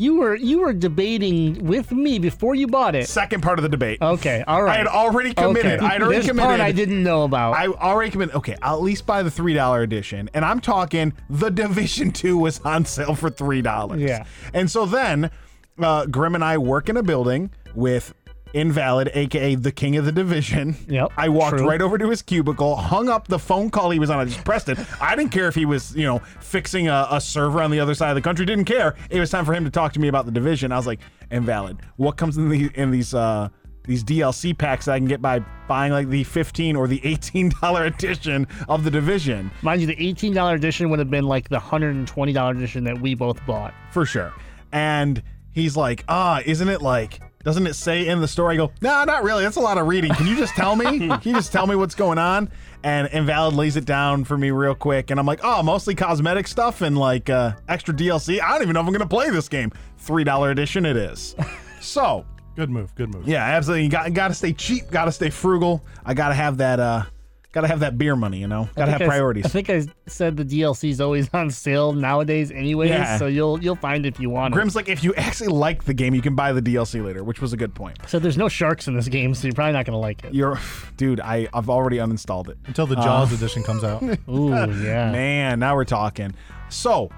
You 0.00 0.16
were 0.16 0.34
you 0.34 0.60
were 0.60 0.72
debating 0.72 1.66
with 1.66 1.92
me 1.92 2.18
before 2.18 2.54
you 2.54 2.66
bought 2.66 2.94
it. 2.94 3.06
Second 3.06 3.42
part 3.42 3.58
of 3.58 3.64
the 3.64 3.68
debate. 3.68 4.00
Okay, 4.00 4.42
all 4.46 4.62
right. 4.62 4.76
I 4.76 4.78
had 4.78 4.86
already 4.86 5.34
committed. 5.34 5.74
Okay. 5.74 5.84
I 5.84 5.92
had 5.92 6.02
already 6.02 6.20
this 6.20 6.26
committed. 6.28 6.48
part 6.48 6.60
I 6.62 6.72
didn't 6.72 7.02
know 7.02 7.24
about. 7.24 7.52
I 7.52 7.66
already 7.66 8.10
committed. 8.10 8.34
Okay, 8.34 8.56
I'll 8.62 8.76
at 8.76 8.82
least 8.82 9.04
buy 9.04 9.22
the 9.22 9.30
three 9.30 9.52
dollar 9.52 9.82
edition, 9.82 10.30
and 10.32 10.42
I'm 10.42 10.60
talking 10.60 11.12
the 11.28 11.50
Division 11.50 12.12
Two 12.12 12.38
was 12.38 12.60
on 12.60 12.86
sale 12.86 13.14
for 13.14 13.28
three 13.28 13.60
dollars. 13.60 14.00
Yeah. 14.00 14.24
and 14.54 14.70
so 14.70 14.86
then 14.86 15.30
uh, 15.78 16.06
Grim 16.06 16.34
and 16.34 16.42
I 16.42 16.56
work 16.56 16.88
in 16.88 16.96
a 16.96 17.02
building 17.02 17.50
with 17.74 18.14
Invalid, 18.52 19.10
aka 19.14 19.54
the 19.54 19.72
King 19.72 19.96
of 19.96 20.04
the 20.04 20.12
Division. 20.12 20.76
Yep. 20.88 21.12
I 21.16 21.28
walked 21.28 21.58
true. 21.58 21.68
right 21.68 21.80
over 21.80 21.98
to 21.98 22.08
his 22.10 22.22
cubicle, 22.22 22.76
hung 22.76 23.08
up 23.08 23.28
the 23.28 23.38
phone 23.38 23.70
call 23.70 23.90
he 23.90 23.98
was 23.98 24.10
on. 24.10 24.18
I 24.18 24.24
just 24.24 24.44
pressed 24.44 24.68
it. 24.68 24.78
I 25.00 25.14
didn't 25.16 25.30
care 25.32 25.48
if 25.48 25.54
he 25.54 25.64
was, 25.66 25.94
you 25.94 26.04
know, 26.04 26.18
fixing 26.40 26.88
a, 26.88 27.06
a 27.10 27.20
server 27.20 27.62
on 27.62 27.70
the 27.70 27.80
other 27.80 27.94
side 27.94 28.10
of 28.10 28.14
the 28.16 28.22
country. 28.22 28.44
Didn't 28.46 28.64
care. 28.64 28.96
It 29.10 29.20
was 29.20 29.30
time 29.30 29.44
for 29.44 29.54
him 29.54 29.64
to 29.64 29.70
talk 29.70 29.92
to 29.94 30.00
me 30.00 30.08
about 30.08 30.26
the 30.26 30.32
division. 30.32 30.72
I 30.72 30.76
was 30.76 30.86
like, 30.86 31.00
Invalid. 31.30 31.78
What 31.96 32.16
comes 32.16 32.36
in 32.36 32.48
the 32.48 32.70
in 32.74 32.90
these 32.90 33.14
uh 33.14 33.48
these 33.84 34.04
DLC 34.04 34.56
packs 34.56 34.84
that 34.84 34.92
I 34.92 34.98
can 34.98 35.08
get 35.08 35.22
by 35.22 35.38
buying 35.66 35.90
like 35.92 36.08
the 36.10 36.22
15 36.22 36.76
or 36.76 36.86
the 36.86 37.00
$18 37.00 37.86
edition 37.86 38.46
of 38.68 38.84
the 38.84 38.90
division. 38.90 39.50
Mind 39.62 39.80
you, 39.80 39.86
the 39.86 39.96
eighteen 40.04 40.34
dollar 40.34 40.54
edition 40.54 40.90
would 40.90 40.98
have 40.98 41.10
been 41.10 41.24
like 41.24 41.48
the 41.48 41.58
hundred 41.58 41.96
and 41.96 42.06
twenty 42.06 42.32
dollar 42.32 42.52
edition 42.52 42.84
that 42.84 43.00
we 43.00 43.14
both 43.14 43.44
bought. 43.46 43.72
for 43.90 44.04
sure. 44.04 44.32
And 44.72 45.22
he's 45.52 45.76
like, 45.76 46.04
ah, 46.08 46.42
isn't 46.44 46.68
it 46.68 46.82
like, 46.82 47.20
doesn't 47.42 47.66
it 47.66 47.74
say 47.74 48.06
in 48.06 48.20
the 48.20 48.28
story? 48.28 48.54
I 48.54 48.56
go, 48.58 48.72
no, 48.82 49.04
not 49.04 49.22
really. 49.22 49.42
That's 49.44 49.56
a 49.56 49.60
lot 49.60 49.78
of 49.78 49.86
reading. 49.86 50.12
Can 50.14 50.26
you 50.26 50.36
just 50.36 50.54
tell 50.54 50.76
me? 50.76 50.84
Can 50.98 51.20
you 51.24 51.34
just 51.34 51.52
tell 51.52 51.66
me 51.66 51.74
what's 51.74 51.94
going 51.94 52.18
on? 52.18 52.50
And 52.82 53.08
Invalid 53.12 53.54
lays 53.54 53.76
it 53.76 53.84
down 53.84 54.24
for 54.24 54.36
me 54.36 54.50
real 54.50 54.74
quick. 54.74 55.10
And 55.10 55.18
I'm 55.18 55.26
like, 55.26 55.40
oh, 55.42 55.62
mostly 55.62 55.94
cosmetic 55.94 56.46
stuff 56.46 56.82
and 56.82 56.96
like 56.98 57.30
uh, 57.30 57.52
extra 57.68 57.94
DLC. 57.94 58.40
I 58.40 58.52
don't 58.52 58.62
even 58.62 58.74
know 58.74 58.80
if 58.80 58.86
I'm 58.86 58.92
going 58.92 59.00
to 59.00 59.06
play 59.06 59.30
this 59.30 59.48
game. 59.48 59.72
$3 60.04 60.50
edition 60.50 60.84
it 60.86 60.96
is. 60.96 61.34
So, 61.82 62.26
Good 62.56 62.68
move. 62.68 62.94
Good 62.94 63.08
move. 63.14 63.26
yeah, 63.26 63.42
absolutely. 63.42 63.84
You 63.84 63.88
got, 63.90 64.12
got 64.12 64.28
to 64.28 64.34
stay 64.34 64.52
cheap, 64.52 64.90
got 64.90 65.06
to 65.06 65.12
stay 65.12 65.30
frugal. 65.30 65.82
I 66.04 66.12
got 66.12 66.28
to 66.28 66.34
have 66.34 66.58
that, 66.58 66.78
uh, 66.78 67.04
got 67.52 67.62
to 67.62 67.66
have 67.68 67.80
that 67.80 67.98
beer 67.98 68.14
money, 68.14 68.38
you 68.38 68.46
know? 68.46 68.68
Got 68.76 68.84
to 68.86 68.90
have 68.92 68.98
think 68.98 69.00
I 69.00 69.04
s- 69.04 69.08
priorities. 69.08 69.46
I 69.46 69.48
think 69.48 69.70
I 69.70 69.86
said 70.06 70.36
the 70.36 70.44
DLC 70.44 70.90
is 70.90 71.00
always 71.00 71.28
on 71.34 71.50
sale 71.50 71.92
nowadays, 71.92 72.50
anyways. 72.50 72.90
Yeah. 72.90 73.18
So 73.18 73.26
you'll 73.26 73.62
you'll 73.62 73.76
find 73.76 74.06
if 74.06 74.20
you 74.20 74.30
want 74.30 74.54
it. 74.54 74.56
Grim's 74.56 74.76
like, 74.76 74.88
if 74.88 75.02
you 75.02 75.14
actually 75.14 75.48
like 75.48 75.84
the 75.84 75.94
game, 75.94 76.14
you 76.14 76.22
can 76.22 76.34
buy 76.34 76.52
the 76.52 76.62
DLC 76.62 77.04
later, 77.04 77.24
which 77.24 77.40
was 77.40 77.52
a 77.52 77.56
good 77.56 77.74
point. 77.74 77.98
So 78.06 78.18
there's 78.18 78.36
no 78.38 78.48
sharks 78.48 78.86
in 78.88 78.94
this 78.94 79.08
game, 79.08 79.34
so 79.34 79.46
you're 79.48 79.54
probably 79.54 79.72
not 79.72 79.84
gonna 79.86 79.98
like 79.98 80.24
it. 80.24 80.34
You're, 80.34 80.58
dude. 80.96 81.20
I 81.20 81.48
I've 81.52 81.68
already 81.68 81.96
uninstalled 81.96 82.48
it 82.48 82.58
Until 82.66 82.86
the 82.86 82.96
uh, 82.96 83.02
Jaws 83.02 83.32
edition 83.32 83.62
comes 83.62 83.82
out. 83.84 84.02
Ooh, 84.28 84.50
yeah. 84.50 85.10
Man, 85.10 85.58
now 85.58 85.74
we're 85.74 85.84
talking. 85.84 86.34
So, 86.68 87.10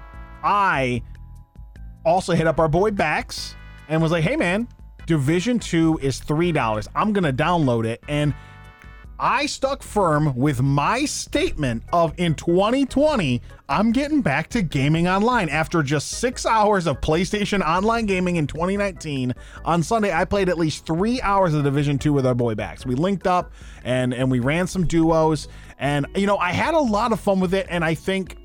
I 0.43 1.01
also 2.05 2.33
hit 2.33 2.47
up 2.47 2.59
our 2.59 2.67
boy 2.67 2.91
Bax 2.91 3.55
and 3.87 4.01
was 4.01 4.11
like, 4.11 4.23
"Hey, 4.23 4.35
man, 4.35 4.67
Division 5.05 5.59
Two 5.59 5.99
is 6.01 6.19
three 6.19 6.51
dollars. 6.51 6.87
I'm 6.95 7.13
gonna 7.13 7.33
download 7.33 7.85
it." 7.85 8.03
And 8.07 8.33
I 9.23 9.45
stuck 9.45 9.83
firm 9.83 10.35
with 10.35 10.61
my 10.61 11.05
statement 11.05 11.83
of 11.93 12.13
in 12.17 12.35
2020, 12.35 13.41
I'm 13.69 13.93
getting 13.93 14.21
back 14.21 14.49
to 14.49 14.61
gaming 14.61 15.07
online 15.07 15.47
after 15.47 15.81
just 15.81 16.09
six 16.09 16.45
hours 16.45 16.87
of 16.87 16.99
PlayStation 16.99 17.65
online 17.65 18.05
gaming 18.05 18.35
in 18.35 18.47
2019. 18.47 19.33
On 19.63 19.81
Sunday, 19.81 20.11
I 20.11 20.25
played 20.25 20.49
at 20.49 20.57
least 20.57 20.85
three 20.85 21.21
hours 21.21 21.53
of 21.53 21.63
Division 21.63 21.97
2 21.97 22.11
with 22.11 22.25
our 22.25 22.35
boy 22.35 22.53
Bax. 22.55 22.85
We 22.85 22.95
linked 22.95 23.25
up 23.25 23.53
and 23.85 24.13
and 24.13 24.29
we 24.29 24.41
ran 24.41 24.67
some 24.67 24.85
duos, 24.85 25.47
and 25.79 26.05
you 26.17 26.27
know 26.27 26.37
I 26.37 26.51
had 26.51 26.73
a 26.73 26.79
lot 26.79 27.13
of 27.13 27.19
fun 27.21 27.39
with 27.39 27.53
it. 27.53 27.65
And 27.69 27.85
I 27.85 27.93
think 27.93 28.35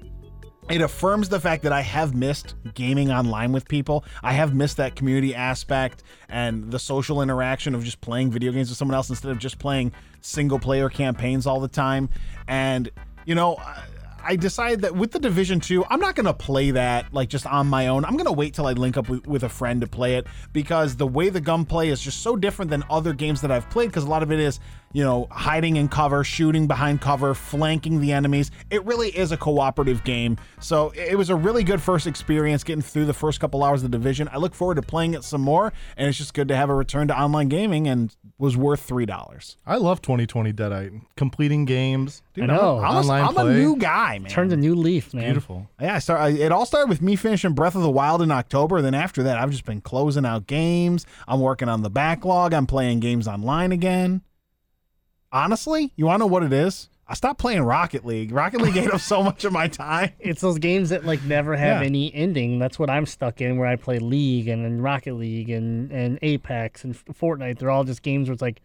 it 0.70 0.80
affirms 0.80 1.28
the 1.28 1.40
fact 1.40 1.64
that 1.64 1.72
I 1.72 1.80
have 1.80 2.14
missed 2.14 2.54
gaming 2.74 3.10
online 3.10 3.50
with 3.50 3.66
people. 3.66 4.04
I 4.22 4.32
have 4.34 4.54
missed 4.54 4.76
that 4.76 4.94
community 4.94 5.34
aspect 5.34 6.04
and 6.28 6.70
the 6.70 6.78
social 6.78 7.20
interaction 7.20 7.74
of 7.74 7.82
just 7.82 8.00
playing 8.00 8.30
video 8.30 8.52
games 8.52 8.68
with 8.68 8.78
someone 8.78 8.94
else 8.94 9.10
instead 9.10 9.32
of 9.32 9.38
just 9.38 9.58
playing 9.58 9.92
single 10.20 10.58
player 10.58 10.88
campaigns 10.88 11.46
all 11.46 11.60
the 11.60 11.68
time. 11.68 12.08
And, 12.46 12.90
you 13.24 13.34
know, 13.34 13.56
I- 13.56 13.82
I 14.24 14.36
decided 14.36 14.82
that 14.82 14.94
with 14.94 15.12
the 15.12 15.20
Division 15.20 15.58
2, 15.60 15.84
I'm 15.88 16.00
not 16.00 16.14
going 16.14 16.26
to 16.26 16.34
play 16.34 16.72
that 16.72 17.14
like 17.14 17.28
just 17.28 17.46
on 17.46 17.66
my 17.66 17.86
own. 17.86 18.04
I'm 18.04 18.14
going 18.14 18.26
to 18.26 18.32
wait 18.32 18.52
till 18.52 18.66
I 18.66 18.72
link 18.72 18.96
up 18.96 19.08
with, 19.08 19.26
with 19.26 19.44
a 19.44 19.48
friend 19.48 19.80
to 19.80 19.86
play 19.86 20.16
it 20.16 20.26
because 20.52 20.96
the 20.96 21.06
way 21.06 21.30
the 21.30 21.40
gunplay 21.40 21.88
is 21.88 22.00
just 22.00 22.20
so 22.20 22.36
different 22.36 22.70
than 22.70 22.84
other 22.90 23.14
games 23.14 23.40
that 23.40 23.50
I've 23.50 23.70
played 23.70 23.86
because 23.86 24.04
a 24.04 24.08
lot 24.08 24.22
of 24.22 24.30
it 24.30 24.40
is, 24.40 24.60
you 24.92 25.04
know, 25.04 25.26
hiding 25.30 25.76
in 25.76 25.88
cover, 25.88 26.24
shooting 26.24 26.66
behind 26.66 27.00
cover, 27.00 27.34
flanking 27.34 28.00
the 28.00 28.12
enemies. 28.12 28.50
It 28.70 28.84
really 28.84 29.08
is 29.16 29.32
a 29.32 29.36
cooperative 29.36 30.02
game. 30.04 30.36
So 30.60 30.92
it 30.96 31.16
was 31.16 31.30
a 31.30 31.36
really 31.36 31.62
good 31.62 31.80
first 31.82 32.06
experience 32.06 32.64
getting 32.64 32.82
through 32.82 33.04
the 33.04 33.12
first 33.14 33.38
couple 33.40 33.62
hours 33.62 33.82
of 33.84 33.90
the 33.90 33.96
Division. 33.98 34.28
I 34.32 34.38
look 34.38 34.54
forward 34.54 34.76
to 34.76 34.82
playing 34.82 35.14
it 35.14 35.24
some 35.24 35.40
more 35.42 35.72
and 35.96 36.08
it's 36.08 36.18
just 36.18 36.34
good 36.34 36.48
to 36.48 36.56
have 36.56 36.70
a 36.70 36.74
return 36.74 37.08
to 37.08 37.18
online 37.18 37.48
gaming 37.48 37.86
and 37.86 38.14
was 38.38 38.56
worth 38.56 38.86
$3. 38.88 39.56
I 39.66 39.76
love 39.76 40.00
2020 40.00 40.52
Deadite. 40.52 41.00
Completing 41.16 41.64
games. 41.64 42.22
I 42.40 42.46
know. 42.46 42.78
I'm, 42.78 42.94
a- 42.96 42.98
Online 43.00 43.24
I'm 43.24 43.36
a 43.46 43.52
new 43.52 43.76
guy, 43.76 44.18
man. 44.20 44.30
Turned 44.30 44.52
a 44.52 44.56
new 44.56 44.74
leaf, 44.74 45.12
man. 45.12 45.24
Beautiful. 45.24 45.68
Yeah, 45.80 45.96
I 45.96 45.98
start. 45.98 46.32
It 46.34 46.52
all 46.52 46.64
started 46.66 46.88
with 46.88 47.02
me 47.02 47.16
finishing 47.16 47.52
Breath 47.52 47.74
of 47.74 47.82
the 47.82 47.90
Wild 47.90 48.22
in 48.22 48.30
October. 48.30 48.80
Then 48.80 48.94
after 48.94 49.22
that, 49.24 49.38
I've 49.38 49.50
just 49.50 49.64
been 49.64 49.80
closing 49.80 50.24
out 50.24 50.46
games. 50.46 51.04
I'm 51.26 51.40
working 51.40 51.68
on 51.68 51.82
the 51.82 51.90
backlog. 51.90 52.54
I'm 52.54 52.66
playing 52.66 53.00
games 53.00 53.26
online 53.26 53.72
again. 53.72 54.22
Honestly, 55.32 55.92
you 55.96 56.06
want 56.06 56.16
to 56.16 56.20
know 56.20 56.26
what 56.26 56.42
it 56.42 56.52
is? 56.52 56.88
I 57.10 57.14
stopped 57.14 57.40
playing 57.40 57.62
Rocket 57.62 58.04
League. 58.04 58.32
Rocket 58.32 58.60
League 58.60 58.76
ate 58.76 58.90
up 58.90 59.00
so 59.00 59.22
much 59.22 59.44
of 59.44 59.52
my 59.52 59.66
time. 59.66 60.12
It's 60.20 60.40
those 60.42 60.58
games 60.58 60.90
that 60.90 61.04
like 61.06 61.22
never 61.24 61.56
have 61.56 61.80
Yeah. 61.80 61.86
any 61.86 62.14
ending. 62.14 62.58
That's 62.58 62.78
what 62.78 62.90
I'm 62.90 63.06
stuck 63.06 63.40
in, 63.40 63.56
where 63.56 63.66
I 63.68 63.76
play 63.76 63.98
League 63.98 64.48
and 64.48 64.64
then 64.64 64.80
Rocket 64.82 65.14
League 65.14 65.48
and 65.50 65.90
and 65.90 66.18
Apex 66.22 66.84
and 66.84 66.94
Fortnite. 66.94 67.58
They're 67.58 67.70
all 67.70 67.84
just 67.84 68.02
games 68.02 68.28
where 68.28 68.34
it's 68.34 68.42
like 68.42 68.60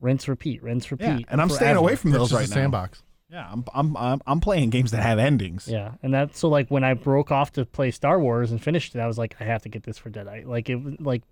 rinse, 0.00 0.26
repeat, 0.26 0.62
rinse, 0.62 0.90
repeat. 0.90 1.04
Yeah, 1.06 1.18
and 1.28 1.40
I'm 1.40 1.48
staying 1.48 1.76
away 1.76 1.94
from 1.96 2.10
It's 2.10 2.18
those 2.18 2.30
just 2.30 2.40
right 2.40 2.46
a 2.46 2.50
now. 2.50 2.54
sandbox. 2.54 3.02
Yeah, 3.30 3.48
I'm, 3.48 3.64
I'm 3.72 3.96
I'm 3.96 4.20
I'm 4.26 4.40
playing 4.40 4.70
games 4.70 4.90
that 4.90 5.02
have 5.04 5.20
endings. 5.20 5.68
Yeah, 5.68 5.92
and 6.02 6.12
that's 6.12 6.40
so 6.40 6.48
like 6.48 6.68
when 6.72 6.82
I 6.82 6.94
broke 6.94 7.30
off 7.30 7.52
to 7.52 7.64
play 7.64 7.92
Star 7.92 8.18
Wars 8.18 8.50
and 8.50 8.60
finished 8.60 8.96
it, 8.96 9.00
I 9.00 9.06
was 9.06 9.18
like, 9.18 9.36
I 9.38 9.44
have 9.44 9.62
to 9.62 9.68
get 9.68 9.84
this 9.84 9.98
for 9.98 10.10
Deadite. 10.10 10.46
Like 10.46 10.68
it 10.68 10.74
was 10.76 10.94
like 10.98 11.22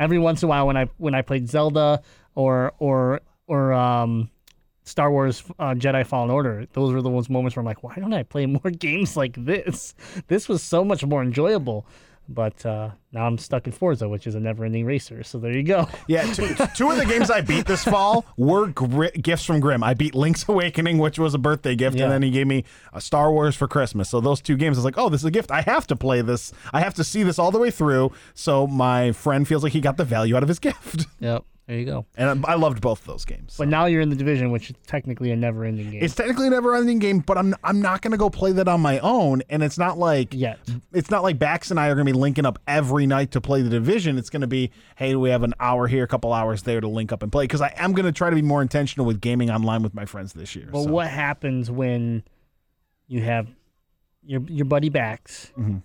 every 0.00 0.18
once 0.18 0.42
in 0.42 0.46
a 0.46 0.50
while 0.50 0.66
when 0.66 0.76
I 0.76 0.88
when 0.96 1.14
I 1.14 1.22
played 1.22 1.48
Zelda 1.48 2.02
or 2.34 2.72
or 2.80 3.20
or 3.52 3.72
um 3.72 4.30
Star 4.84 5.10
Wars 5.12 5.44
uh, 5.60 5.74
Jedi 5.74 6.04
Fallen 6.04 6.30
Order, 6.30 6.66
those 6.72 6.92
were 6.92 7.02
the 7.02 7.08
ones 7.10 7.30
moments 7.30 7.54
where 7.54 7.60
I'm 7.60 7.66
like, 7.66 7.82
why 7.84 7.94
don't 7.94 8.12
I 8.12 8.24
play 8.24 8.46
more 8.56 8.70
games 8.86 9.16
like 9.16 9.34
this? 9.44 9.94
This 10.26 10.48
was 10.48 10.60
so 10.62 10.84
much 10.84 11.04
more 11.04 11.22
enjoyable. 11.22 11.86
But 12.28 12.64
uh, 12.64 12.90
now 13.12 13.26
I'm 13.26 13.36
stuck 13.36 13.66
in 13.66 13.72
Forza, 13.72 14.08
which 14.08 14.26
is 14.28 14.36
a 14.36 14.40
never-ending 14.40 14.84
racer. 14.86 15.22
So 15.24 15.38
there 15.38 15.52
you 15.52 15.64
go. 15.64 15.88
Yeah, 16.06 16.22
two, 16.32 16.54
two 16.76 16.88
of 16.90 16.96
the 16.96 17.04
games 17.04 17.30
I 17.30 17.40
beat 17.42 17.66
this 17.66 17.82
fall 17.94 18.24
were 18.36 18.68
gri- 18.68 19.10
gifts 19.10 19.44
from 19.44 19.58
Grim. 19.60 19.82
I 19.82 19.94
beat 19.94 20.14
Link's 20.14 20.48
Awakening, 20.48 20.98
which 20.98 21.18
was 21.18 21.34
a 21.34 21.38
birthday 21.38 21.74
gift, 21.74 21.96
Yeah. 21.96 22.04
and 22.04 22.12
then 22.12 22.22
he 22.22 22.30
gave 22.30 22.46
me 22.46 22.64
a 22.92 23.00
Star 23.00 23.32
Wars 23.32 23.54
for 23.56 23.66
Christmas. 23.68 24.08
So 24.08 24.20
those 24.20 24.40
two 24.40 24.56
games, 24.56 24.78
I 24.78 24.80
was 24.80 24.84
like, 24.84 24.98
oh, 24.98 25.08
this 25.08 25.20
is 25.22 25.24
a 25.26 25.30
gift. 25.32 25.50
I 25.50 25.62
have 25.62 25.86
to 25.88 25.96
play 25.96 26.22
this. 26.22 26.52
I 26.72 26.80
have 26.80 26.94
to 26.94 27.04
see 27.04 27.22
this 27.24 27.38
all 27.40 27.50
the 27.50 27.58
way 27.58 27.70
through. 27.72 28.12
So 28.34 28.66
my 28.68 29.10
friend 29.12 29.46
feels 29.46 29.62
like 29.64 29.72
he 29.72 29.80
got 29.80 29.96
the 29.96 30.04
value 30.04 30.36
out 30.36 30.42
of 30.44 30.48
his 30.48 30.60
gift, 30.60 31.06
Yep, 31.18 31.44
there 31.66 31.78
you 31.78 31.84
go. 31.86 32.06
and 32.16 32.44
I 32.44 32.54
loved 32.54 32.80
both 32.80 33.00
of 33.00 33.06
those 33.06 33.24
games. 33.24 33.54
But 33.56 33.68
now 33.68 33.86
you're 33.86 34.00
in 34.00 34.10
the 34.10 34.16
division, 34.16 34.50
which 34.50 34.70
is 34.70 34.76
technically 34.86 35.30
a 35.30 35.36
never-ending 35.36 35.92
game. 35.92 36.02
It's 36.02 36.14
technically 36.14 36.48
a 36.48 36.50
never-ending 36.50 36.98
game, 36.98 37.20
but 37.20 37.38
I'm 37.38 37.54
I'm 37.62 37.80
not 37.80 38.02
gonna 38.02 38.16
go 38.16 38.28
play 38.30 38.50
that 38.52 38.66
on 38.68 38.80
my 38.80 38.98
own, 38.98 39.42
and 39.48 39.62
it's 39.62 39.78
not 39.78 39.96
like 39.96 40.34
Yet. 40.34 40.58
It's 40.92 41.10
not 41.10 41.22
like 41.22 41.38
Bax 41.38 41.70
and 41.70 41.78
I 41.78 41.88
are 41.88 41.94
gonna 41.94 42.04
be 42.04 42.12
linking 42.12 42.44
up 42.46 42.58
every 42.66 43.06
night 43.06 43.30
to 43.32 43.40
play 43.40 43.62
the 43.62 43.70
division. 43.70 44.18
It's 44.18 44.28
gonna 44.28 44.46
be, 44.48 44.70
hey, 44.96 45.10
do 45.12 45.20
we 45.20 45.30
have 45.30 45.44
an 45.44 45.54
hour 45.60 45.86
here, 45.86 46.02
a 46.04 46.08
couple 46.08 46.32
hours 46.32 46.62
there 46.64 46.80
to 46.80 46.88
link 46.88 47.12
up 47.12 47.22
and 47.22 47.30
play. 47.30 47.44
Because 47.44 47.60
I 47.60 47.72
am 47.76 47.92
gonna 47.92 48.12
try 48.12 48.28
to 48.28 48.36
be 48.36 48.42
more 48.42 48.60
intentional 48.60 49.06
with 49.06 49.20
gaming 49.20 49.50
online 49.50 49.82
with 49.82 49.94
my 49.94 50.04
friends 50.04 50.32
this 50.32 50.56
year. 50.56 50.68
Well, 50.72 50.84
so. 50.84 50.90
what 50.90 51.08
happens 51.08 51.70
when 51.70 52.24
you 53.06 53.20
have 53.22 53.48
your 54.24 54.40
your 54.48 54.64
buddy 54.66 54.88
Bax 54.88 55.52
Mm-hmm. 55.56 55.78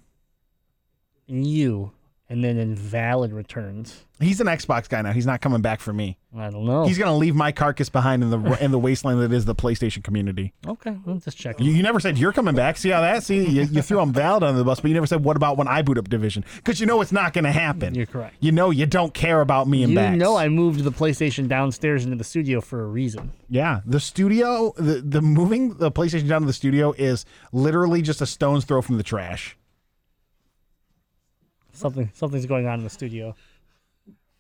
and 1.30 1.48
you, 1.48 1.92
and 2.30 2.44
then 2.44 2.58
Invalid 2.58 3.32
returns? 3.34 4.04
He's 4.20 4.42
an 4.42 4.48
Xbox 4.48 4.90
guy 4.90 5.02
now. 5.04 5.12
He's 5.12 5.28
not 5.28 5.42
coming 5.42 5.62
back 5.62 5.80
for 5.80 5.94
me. 5.94 6.18
I 6.36 6.50
don't 6.50 6.66
know. 6.66 6.86
He's 6.86 6.98
gonna 6.98 7.16
leave 7.16 7.36
my 7.36 7.52
carcass 7.52 7.88
behind 7.90 8.24
in 8.24 8.32
the 8.32 8.40
in 8.64 8.72
the 8.72 8.80
wasteland 8.80 9.22
that 9.22 9.32
is 9.32 9.46
the 9.46 9.54
PlayStation 9.56 10.04
community. 10.04 10.54
okay. 10.68 10.98
Let's 11.06 11.26
just 11.26 11.38
check. 11.38 11.60
You, 11.60 11.72
you 11.72 11.84
never 11.84 12.00
said 12.00 12.18
you're 12.18 12.32
coming 12.34 12.56
back. 12.56 12.78
See 12.78 12.90
how 12.90 13.02
that? 13.02 13.22
See, 13.24 13.46
you, 13.48 13.62
you 13.64 13.82
threw 13.84 14.02
Invalid 14.02 14.42
under 14.44 14.58
the 14.58 14.64
bus, 14.66 14.80
but 14.80 14.88
you 14.90 14.96
never 14.96 15.06
said 15.06 15.24
what 15.24 15.38
about 15.38 15.58
when 15.58 15.68
I 15.68 15.84
boot 15.84 15.98
up 16.00 16.10
Division? 16.10 16.44
Because 16.56 16.80
you 16.80 16.88
know 16.88 17.00
it's 17.02 17.12
not 17.12 17.34
going 17.34 17.44
to 17.46 17.52
happen. 17.52 17.94
You're 17.94 18.08
correct. 18.08 18.36
You 18.40 18.52
know 18.52 18.72
you 18.72 18.88
don't 18.88 19.14
care 19.14 19.42
about 19.42 19.68
me 19.68 19.84
and 19.84 19.92
You 19.92 19.98
Bax. 20.00 20.18
know 20.18 20.36
I 20.36 20.50
moved 20.50 20.84
the 20.84 20.92
PlayStation 20.92 21.48
downstairs 21.48 22.04
into 22.04 22.18
the 22.18 22.24
studio 22.24 22.60
for 22.60 22.82
a 22.84 22.88
reason. 22.88 23.32
Yeah, 23.50 23.82
the 23.86 24.00
studio, 24.00 24.74
the 24.78 25.02
the 25.02 25.22
moving 25.22 25.76
the 25.76 25.92
PlayStation 25.92 26.28
down 26.28 26.42
to 26.42 26.48
the 26.48 26.54
studio 26.54 26.92
is 26.98 27.24
literally 27.54 28.02
just 28.02 28.20
a 28.22 28.26
stone's 28.26 28.66
throw 28.66 28.82
from 28.82 28.98
the 28.98 29.04
trash. 29.04 29.56
Something 31.78 32.10
something's 32.16 32.46
going 32.48 32.66
on 32.68 32.80
in 32.80 32.84
the 32.84 32.90
studio. 32.90 33.36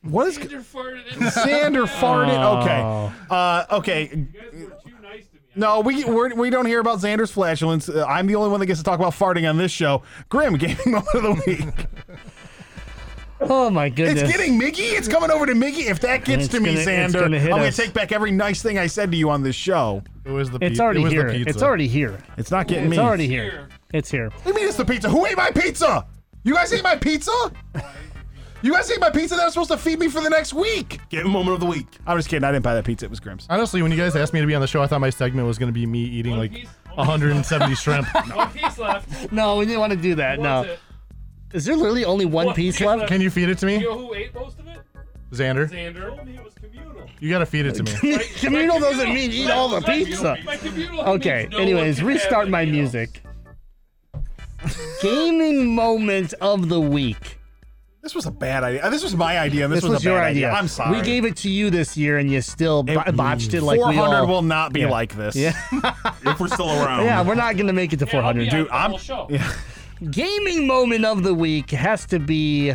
What 0.01 0.27
is 0.27 0.37
Xander 0.39 0.61
farted. 0.63 1.05
Xander 1.11 1.85
farted? 1.87 2.37
Oh. 2.39 2.61
Okay, 2.61 3.13
uh, 3.29 3.77
okay. 3.77 4.27
No, 5.55 5.81
we 5.81 6.03
we're, 6.05 6.33
we 6.35 6.49
don't 6.49 6.65
hear 6.65 6.79
about 6.79 6.99
Xander's 6.99 7.31
flatulence. 7.31 7.89
Uh, 7.89 8.05
I'm 8.07 8.25
the 8.27 8.35
only 8.35 8.49
one 8.49 8.59
that 8.59 8.65
gets 8.67 8.79
to 8.79 8.83
talk 8.83 8.99
about 8.99 9.13
farting 9.13 9.47
on 9.49 9.57
this 9.57 9.71
show. 9.71 10.01
Grim 10.29 10.53
gaming 10.57 10.77
moment 10.85 11.07
of 11.15 11.21
the 11.23 11.43
week. 11.45 11.87
Oh 13.39 13.69
my 13.69 13.89
goodness! 13.89 14.23
It's 14.23 14.31
getting 14.35 14.59
Miggy. 14.59 14.97
It's 14.97 15.07
coming 15.07 15.29
over 15.29 15.45
to 15.45 15.53
Miggy. 15.53 15.89
If 15.89 15.99
that 15.99 16.25
gets 16.25 16.45
It's 16.45 16.53
to 16.55 16.59
me, 16.59 16.69
gonna- 16.69 16.79
it's 16.79 17.13
Xander, 17.13 17.19
gonna 17.19 17.39
hit 17.39 17.51
I'm 17.51 17.57
going 17.59 17.67
us. 17.69 17.75
to 17.75 17.81
take 17.83 17.93
back 17.93 18.11
every 18.11 18.31
nice 18.31 18.63
thing 18.63 18.79
I 18.79 18.87
said 18.87 19.11
to 19.11 19.17
you 19.17 19.29
on 19.29 19.43
this 19.43 19.55
show. 19.55 20.01
It 20.25 20.31
was 20.31 20.49
the. 20.49 20.57
It's 20.59 20.79
pi- 20.79 20.83
already 20.83 21.01
it 21.01 21.03
was 21.03 21.13
here. 21.13 21.27
The 21.27 21.33
pizza. 21.33 21.49
It's 21.51 21.61
already 21.61 21.87
here. 21.87 22.17
It's 22.37 22.49
not 22.49 22.67
getting 22.67 22.85
me. 22.89 22.95
It's 22.95 23.01
me. 23.01 23.03
already 23.07 23.27
here. 23.27 23.69
It's 23.93 24.09
here. 24.09 24.29
What 24.29 24.43
do 24.43 24.49
you 24.49 24.55
mean 24.55 24.67
it's 24.67 24.77
the 24.77 24.85
pizza? 24.85 25.09
Who 25.09 25.25
ate 25.27 25.37
my 25.37 25.51
pizza? 25.51 26.05
You 26.47 26.53
guys 26.55 26.71
ate 26.71 26.81
my 26.83 26.95
pizza? 26.95 27.31
You 28.61 28.71
guys 28.73 28.89
ate 28.89 29.01
my 29.01 29.09
pizza 29.09 29.35
that 29.35 29.43
was 29.43 29.53
supposed 29.53 29.69
to 29.71 29.77
feed 29.77 29.99
me 29.99 30.07
for 30.07 30.21
the 30.21 30.29
next 30.29 30.53
week. 30.53 30.99
Get 31.09 31.25
moment 31.25 31.55
of 31.55 31.59
the 31.59 31.65
week. 31.65 31.87
I'm 32.07 32.17
just 32.17 32.29
kidding. 32.29 32.45
I 32.45 32.53
didn't 32.53 32.63
buy 32.63 32.73
that 32.73 32.85
pizza. 32.85 33.05
It 33.05 33.09
was 33.09 33.19
Grim's. 33.19 33.45
Honestly, 33.49 33.81
when 33.81 33.91
you 33.91 33.97
guys 33.97 34.15
asked 34.15 34.33
me 34.33 34.39
to 34.39 34.47
be 34.47 34.55
on 34.55 34.61
the 34.61 34.67
show, 34.67 34.81
I 34.81 34.87
thought 34.87 35.01
my 35.01 35.09
segment 35.09 35.45
was 35.45 35.57
going 35.57 35.67
to 35.67 35.73
be 35.73 35.85
me 35.85 35.99
eating 35.99 36.31
One 36.31 36.39
like 36.39 36.53
piece- 36.53 36.69
170 36.95 37.75
shrimp. 37.75 38.07
One 38.33 38.49
piece 38.51 38.77
left. 38.79 39.31
No, 39.33 39.57
we 39.57 39.65
didn't 39.65 39.81
want 39.81 39.91
to 39.91 39.99
do 39.99 40.15
that. 40.15 40.39
No. 40.39 40.61
it? 40.61 40.79
Is 41.53 41.65
there 41.65 41.75
literally 41.75 42.05
only 42.05 42.25
one 42.25 42.45
One 42.47 42.55
piece 42.55 42.77
piece 42.77 42.87
left? 42.87 42.99
left. 43.01 43.11
Can 43.11 43.19
you 43.21 43.29
feed 43.29 43.49
it 43.49 43.57
to 43.59 43.69
You 43.71 43.77
me, 43.79 43.83
know 43.83 43.97
who 44.07 44.13
ate 44.15 44.33
most 44.33 44.57
of 44.57 44.67
it? 44.67 44.79
Xander? 45.31 45.69
Xander. 45.69 46.27
It 46.33 46.43
was 46.43 46.53
communal. 46.55 47.09
You 47.19 47.29
got 47.29 47.39
to 47.39 47.45
feed 47.45 47.65
it 47.65 47.73
to 47.75 47.83
me. 47.83 48.17
Communal 48.39 48.79
doesn't 48.79 49.13
mean 49.13 49.31
eat 49.31 49.49
all 49.49 49.67
the 49.69 49.81
pizza. 49.81 50.37
Okay, 51.09 51.49
anyways, 51.57 52.01
restart 52.01 52.47
my 52.49 52.63
music. 52.65 53.21
Gaming 55.01 55.73
moment 55.75 56.33
of 56.41 56.69
the 56.69 56.79
week. 56.81 57.39
This 58.01 58.15
was 58.15 58.25
a 58.25 58.31
bad 58.31 58.63
idea. 58.63 58.83
Uh, 58.83 58.89
this 58.89 59.03
was 59.03 59.15
my 59.15 59.37
idea. 59.37 59.67
This, 59.67 59.77
This 59.77 59.83
was, 59.83 59.91
was 59.97 60.05
a 60.05 60.09
your 60.09 60.17
bad 60.19 60.27
idea. 60.31 60.49
I'm 60.51 60.67
sorry. 60.67 60.95
We 60.97 61.03
gave 61.03 61.25
it 61.25 61.35
to 61.37 61.49
you 61.49 61.69
this 61.69 61.97
year, 61.97 62.17
and 62.19 62.31
you 62.31 62.41
still 62.41 62.81
bo- 62.83 63.01
It- 63.05 63.15
botched 63.17 63.53
it 63.53 63.61
like 63.61 63.77
we 63.79 63.95
400 63.95 64.15
all. 64.21 64.27
will 64.27 64.41
not 64.41 64.71
be 64.71 64.81
Yeah. 64.81 64.89
like 64.89 65.13
this. 65.15 65.35
Yeah, 65.35 65.53
If 66.25 66.39
we're 66.39 66.47
still 66.47 66.69
around. 66.69 67.03
yeah, 67.05 67.21
we're 67.21 67.35
not 67.35 67.57
gonna 67.57 67.73
make 67.73 67.91
it 67.93 67.99
to 67.99 68.05
Yeah, 68.05 68.11
400. 68.11 68.49
Dude, 68.49 68.69
I'm- 68.69 68.97
show. 68.97 69.27
Yeah. 69.29 69.51
gaming 70.11 70.67
moment 70.67 71.03
of 71.05 71.23
the 71.23 71.33
week 71.33 71.71
has 71.71 72.05
to 72.07 72.19
be 72.19 72.73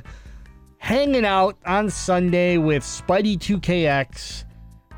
hanging 0.79 1.25
out 1.25 1.57
on 1.65 1.89
Sunday 1.89 2.59
with 2.59 2.83
Spidey 2.83 3.39
2KX 3.39 4.45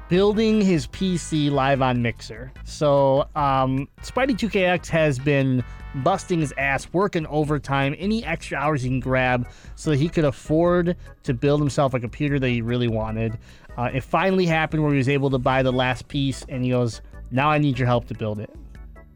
building 0.09 0.61
his 0.61 0.87
PC 0.89 1.51
live 1.51 1.83
on 1.83 2.03
Mixer. 2.03 2.53
So, 2.65 3.29
um, 3.35 3.89
Spidey 4.03 4.37
2KX 4.37 4.89
has 4.89 5.19
been 5.19 5.65
busting 5.97 6.41
his 6.41 6.53
ass, 6.59 6.89
working 6.93 7.27
overtime, 7.27 7.95
any 7.99 8.25
extra 8.25 8.59
hours 8.59 8.83
he 8.83 8.89
can 8.89 9.01
grab 9.01 9.49
so 9.77 9.91
that 9.91 9.97
he 9.97 10.09
could 10.09 10.25
afford 10.25 10.97
to 11.23 11.35
build 11.35 11.61
himself 11.61 11.95
a 11.95 12.01
computer 12.01 12.39
that 12.39 12.49
he 12.49 12.61
really 12.61 12.89
wanted. 12.89 13.39
Uh, 13.77 13.91
it 13.93 14.03
finally 14.03 14.47
happened 14.47 14.83
where 14.83 14.93
he 14.93 14.99
was 14.99 15.09
able 15.09 15.31
to 15.31 15.39
buy 15.39 15.63
the 15.63 15.73
last 15.73 16.09
piece, 16.09 16.45
and 16.49 16.65
he 16.65 16.71
goes, 16.71 17.01
Now 17.31 17.51
I 17.51 17.59
need 17.59 17.79
your 17.79 17.87
help 17.87 18.07
to 18.09 18.15
build 18.15 18.41
it. 18.41 18.51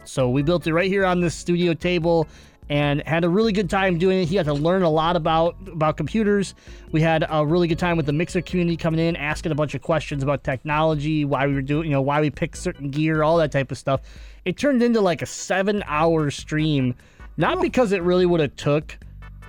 So 0.05 0.31
we 0.31 0.43
built 0.43 0.67
it 0.67 0.73
right 0.73 0.91
here 0.91 1.05
on 1.05 1.21
this 1.21 1.35
studio 1.35 1.75
table 1.75 2.27
and 2.71 3.03
had 3.07 3.25
a 3.25 3.29
really 3.29 3.53
good 3.53 3.71
time 3.71 3.99
doing 3.99 4.21
it. 4.21 4.29
He 4.29 4.35
got 4.35 4.45
to 4.45 4.55
learn 4.55 4.83
a 4.83 4.91
lot 4.91 5.17
about 5.17 5.57
about 5.67 5.97
computers. 5.97 6.55
We 6.93 7.01
had 7.01 7.27
a 7.29 7.47
really 7.47 7.69
good 7.69 7.79
time 7.79 7.97
with 7.97 8.07
the 8.07 8.13
mixer 8.13 8.43
community 8.43 8.77
coming 8.77 9.01
in, 9.01 9.17
asking 9.17 9.53
a 9.53 9.55
bunch 9.55 9.75
of 9.75 9.83
questions 9.83 10.23
about 10.23 10.45
technology, 10.45 11.25
why 11.25 11.47
we 11.47 11.55
were 11.55 11.63
doing, 11.63 11.87
you 11.87 11.93
know, 11.93 12.03
why 12.03 12.21
we 12.21 12.31
picked 12.31 12.59
certain 12.59 12.91
gear, 12.91 13.23
all 13.23 13.37
that 13.39 13.53
type 13.53 13.71
of 13.71 13.79
stuff. 13.79 14.03
It 14.45 14.57
turned 14.57 14.83
into 14.83 15.01
like 15.01 15.23
a 15.23 15.27
seven 15.27 15.83
hour 15.87 16.31
stream, 16.31 16.95
not 17.37 17.61
because 17.61 17.93
it 17.93 18.03
really 18.03 18.27
would 18.27 18.41
have 18.41 18.57
took 18.57 18.99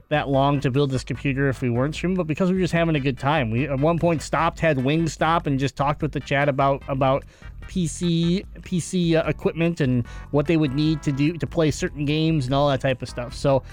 that 0.09 0.27
long 0.27 0.59
to 0.59 0.71
build 0.71 0.89
this 0.89 1.03
computer 1.03 1.49
if 1.49 1.61
we 1.61 1.69
weren't 1.69 1.93
streaming, 1.93 2.17
but 2.17 2.25
because 2.25 2.49
we 2.49 2.55
were 2.55 2.61
just 2.61 2.73
having 2.73 2.95
a 2.95 2.99
good 2.99 3.19
time. 3.19 3.51
We 3.51 3.67
at 3.67 3.79
one 3.79 3.99
point 3.99 4.21
stopped, 4.21 4.59
had 4.59 4.83
wings 4.83 5.13
stop, 5.13 5.45
and 5.45 5.59
just 5.59 5.75
talked 5.75 6.01
with 6.01 6.11
the 6.11 6.19
chat 6.19 6.49
about 6.49 6.83
about 6.87 7.23
PC 7.69 8.45
PC 8.61 9.15
uh, 9.15 9.27
equipment 9.27 9.79
and 9.79 10.05
what 10.31 10.47
they 10.47 10.57
would 10.57 10.73
need 10.73 11.01
to 11.03 11.11
do 11.11 11.33
to 11.37 11.47
play 11.47 11.71
certain 11.71 12.03
games 12.03 12.45
and 12.45 12.53
all 12.53 12.67
that 12.69 12.81
type 12.81 13.01
of 13.01 13.09
stuff. 13.09 13.33
So. 13.33 13.63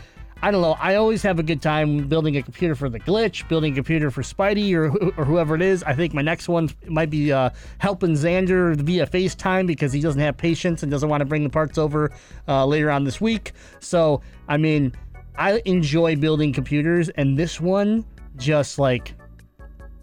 I 0.43 0.51
don't 0.51 0.61
know. 0.61 0.77
I 0.79 0.97
always 0.97 1.23
have 1.23 1.39
a 1.39 1.43
good 1.43 1.63
time 1.63 2.09
building 2.09 2.37
a 2.37 2.43
computer 2.43 2.75
for 2.75 2.91
the 2.91 3.01
glitch, 3.01 3.49
building 3.49 3.73
a 3.73 3.75
computer 3.75 4.11
for 4.11 4.21
Spidey 4.21 4.75
or, 4.75 4.95
or 5.19 5.25
whoever 5.25 5.55
it 5.55 5.63
is. 5.63 5.83
I 5.83 5.95
think 5.95 6.13
my 6.13 6.21
next 6.21 6.47
one 6.47 6.69
might 6.87 7.09
be 7.09 7.33
uh, 7.33 7.49
helping 7.79 8.13
Xander 8.13 8.77
via 8.77 9.07
FaceTime 9.07 9.67
because 9.67 9.95
he 9.95 10.01
doesn't 10.03 10.21
have 10.21 10.37
patience 10.37 10.83
and 10.83 10.93
doesn't 10.93 11.09
want 11.09 11.23
to 11.23 11.25
bring 11.25 11.43
the 11.43 11.49
parts 11.49 11.79
over 11.79 12.13
uh, 12.49 12.67
later 12.67 12.91
on 12.91 13.05
this 13.05 13.19
week. 13.19 13.53
So, 13.81 14.21
I 14.47 14.59
mean, 14.59 14.93
I 15.39 15.63
enjoy 15.65 16.17
building 16.17 16.53
computers, 16.53 17.09
and 17.09 17.39
this 17.39 17.59
one 17.59 18.05
just 18.37 18.79
like 18.79 19.15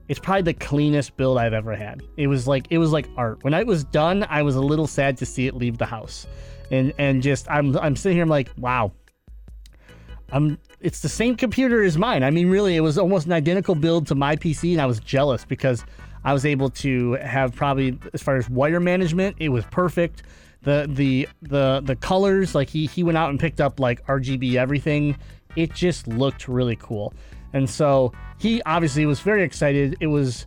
it's 0.09 0.19
probably 0.19 0.41
the 0.41 0.53
cleanest 0.53 1.15
build 1.17 1.37
I've 1.37 1.53
ever 1.53 1.75
had. 1.75 2.03
It 2.17 2.27
was 2.27 2.47
like 2.47 2.67
it 2.69 2.77
was 2.77 2.91
like 2.91 3.07
art. 3.15 3.43
When 3.43 3.53
I 3.53 3.63
was 3.63 3.83
done, 3.85 4.25
I 4.29 4.41
was 4.41 4.55
a 4.55 4.61
little 4.61 4.87
sad 4.87 5.17
to 5.17 5.25
see 5.25 5.47
it 5.47 5.55
leave 5.55 5.77
the 5.77 5.85
house, 5.85 6.27
and 6.71 6.93
and 6.97 7.21
just 7.21 7.49
I'm 7.49 7.77
I'm 7.77 7.95
sitting 7.95 8.17
here 8.17 8.23
I'm 8.23 8.29
like 8.29 8.49
wow. 8.57 8.91
I'm 10.31 10.57
it's 10.81 10.99
the 10.99 11.09
same 11.09 11.35
computer 11.35 11.83
as 11.83 11.97
mine. 11.97 12.23
I 12.23 12.31
mean, 12.31 12.49
really, 12.49 12.75
it 12.75 12.81
was 12.81 12.97
almost 12.97 13.25
an 13.27 13.33
identical 13.33 13.75
build 13.75 14.07
to 14.07 14.15
my 14.15 14.35
PC, 14.35 14.73
and 14.73 14.81
I 14.81 14.85
was 14.85 14.99
jealous 14.99 15.45
because 15.45 15.85
I 16.25 16.33
was 16.33 16.45
able 16.45 16.69
to 16.69 17.13
have 17.13 17.55
probably 17.55 17.97
as 18.13 18.21
far 18.21 18.35
as 18.35 18.49
wire 18.49 18.79
management, 18.79 19.37
it 19.39 19.49
was 19.49 19.65
perfect. 19.65 20.23
The 20.63 20.87
the 20.89 21.27
the 21.41 21.81
the 21.83 21.95
colors, 21.95 22.55
like 22.55 22.69
he 22.69 22.85
he 22.87 23.03
went 23.03 23.17
out 23.17 23.29
and 23.29 23.39
picked 23.39 23.61
up 23.61 23.79
like 23.79 24.05
RGB 24.07 24.55
everything. 24.55 25.17
It 25.55 25.73
just 25.73 26.07
looked 26.07 26.47
really 26.47 26.77
cool, 26.77 27.13
and 27.53 27.69
so 27.69 28.11
he 28.43 28.61
obviously 28.63 29.05
was 29.05 29.21
very 29.21 29.41
excited. 29.41 29.95
It 30.01 30.07
was 30.07 30.45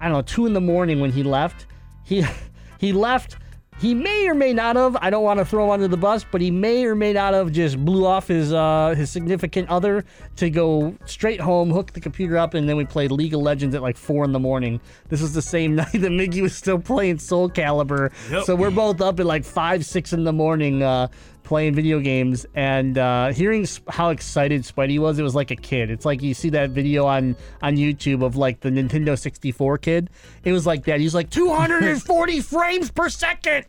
I 0.00 0.04
don't 0.04 0.12
know 0.12 0.22
two 0.22 0.46
in 0.46 0.52
the 0.52 0.60
morning 0.60 1.00
when 1.00 1.10
he 1.10 1.24
left. 1.24 1.66
He 2.04 2.24
he 2.78 2.92
left. 2.92 3.36
He 3.80 3.92
may 3.92 4.28
or 4.28 4.34
may 4.34 4.52
not 4.52 4.76
have. 4.76 4.96
I 5.00 5.10
don't 5.10 5.24
want 5.24 5.40
to 5.40 5.44
throw 5.44 5.64
him 5.64 5.70
under 5.70 5.88
the 5.88 5.96
bus, 5.96 6.24
but 6.30 6.40
he 6.40 6.52
may 6.52 6.84
or 6.84 6.94
may 6.94 7.12
not 7.12 7.34
have 7.34 7.50
just 7.50 7.84
blew 7.84 8.06
off 8.06 8.28
his 8.28 8.52
uh, 8.52 8.94
his 8.96 9.10
significant 9.10 9.68
other 9.68 10.04
to 10.36 10.48
go 10.48 10.94
straight 11.06 11.40
home, 11.40 11.72
hook 11.72 11.92
the 11.92 12.00
computer 12.00 12.38
up, 12.38 12.54
and 12.54 12.68
then 12.68 12.76
we 12.76 12.84
played 12.84 13.10
League 13.10 13.34
of 13.34 13.40
Legends 13.40 13.74
at 13.74 13.82
like 13.82 13.96
four 13.96 14.24
in 14.24 14.30
the 14.30 14.38
morning. 14.38 14.80
This 15.08 15.20
was 15.20 15.32
the 15.32 15.42
same 15.42 15.74
night 15.82 15.90
that 15.90 16.12
Miggy 16.12 16.42
was 16.42 16.54
still 16.54 16.78
playing 16.78 17.18
Soul 17.18 17.50
Calibur. 17.50 18.12
Yep. 18.30 18.44
So 18.44 18.54
we're 18.54 18.70
both 18.70 19.00
up 19.00 19.18
at 19.18 19.26
like 19.26 19.44
five, 19.44 19.84
six 19.84 20.12
in 20.12 20.22
the 20.22 20.32
morning 20.32 20.84
uh, 20.84 21.08
playing 21.44 21.74
video 21.74 22.00
games 22.00 22.46
and 22.54 22.98
uh, 22.98 23.32
hearing 23.32 23.66
how 23.88 24.08
excited 24.08 24.62
Spidey 24.62 24.98
was. 24.98 25.18
It 25.18 25.22
was 25.22 25.34
like 25.34 25.50
a 25.50 25.56
kid. 25.56 25.90
It's 25.90 26.04
like 26.04 26.22
you 26.22 26.34
see 26.34 26.50
that 26.50 26.70
video 26.70 27.06
on 27.06 27.36
on 27.62 27.76
YouTube 27.76 28.24
of 28.24 28.36
like 28.36 28.60
the 28.60 28.70
Nintendo 28.70 29.16
64 29.16 29.78
kid. 29.78 30.10
It 30.42 30.52
was 30.52 30.66
like 30.66 30.84
that. 30.84 31.00
He's 31.00 31.14
like 31.14 31.30
240 31.30 32.40
frames 32.40 32.90
per 32.90 33.08
second. 33.08 33.66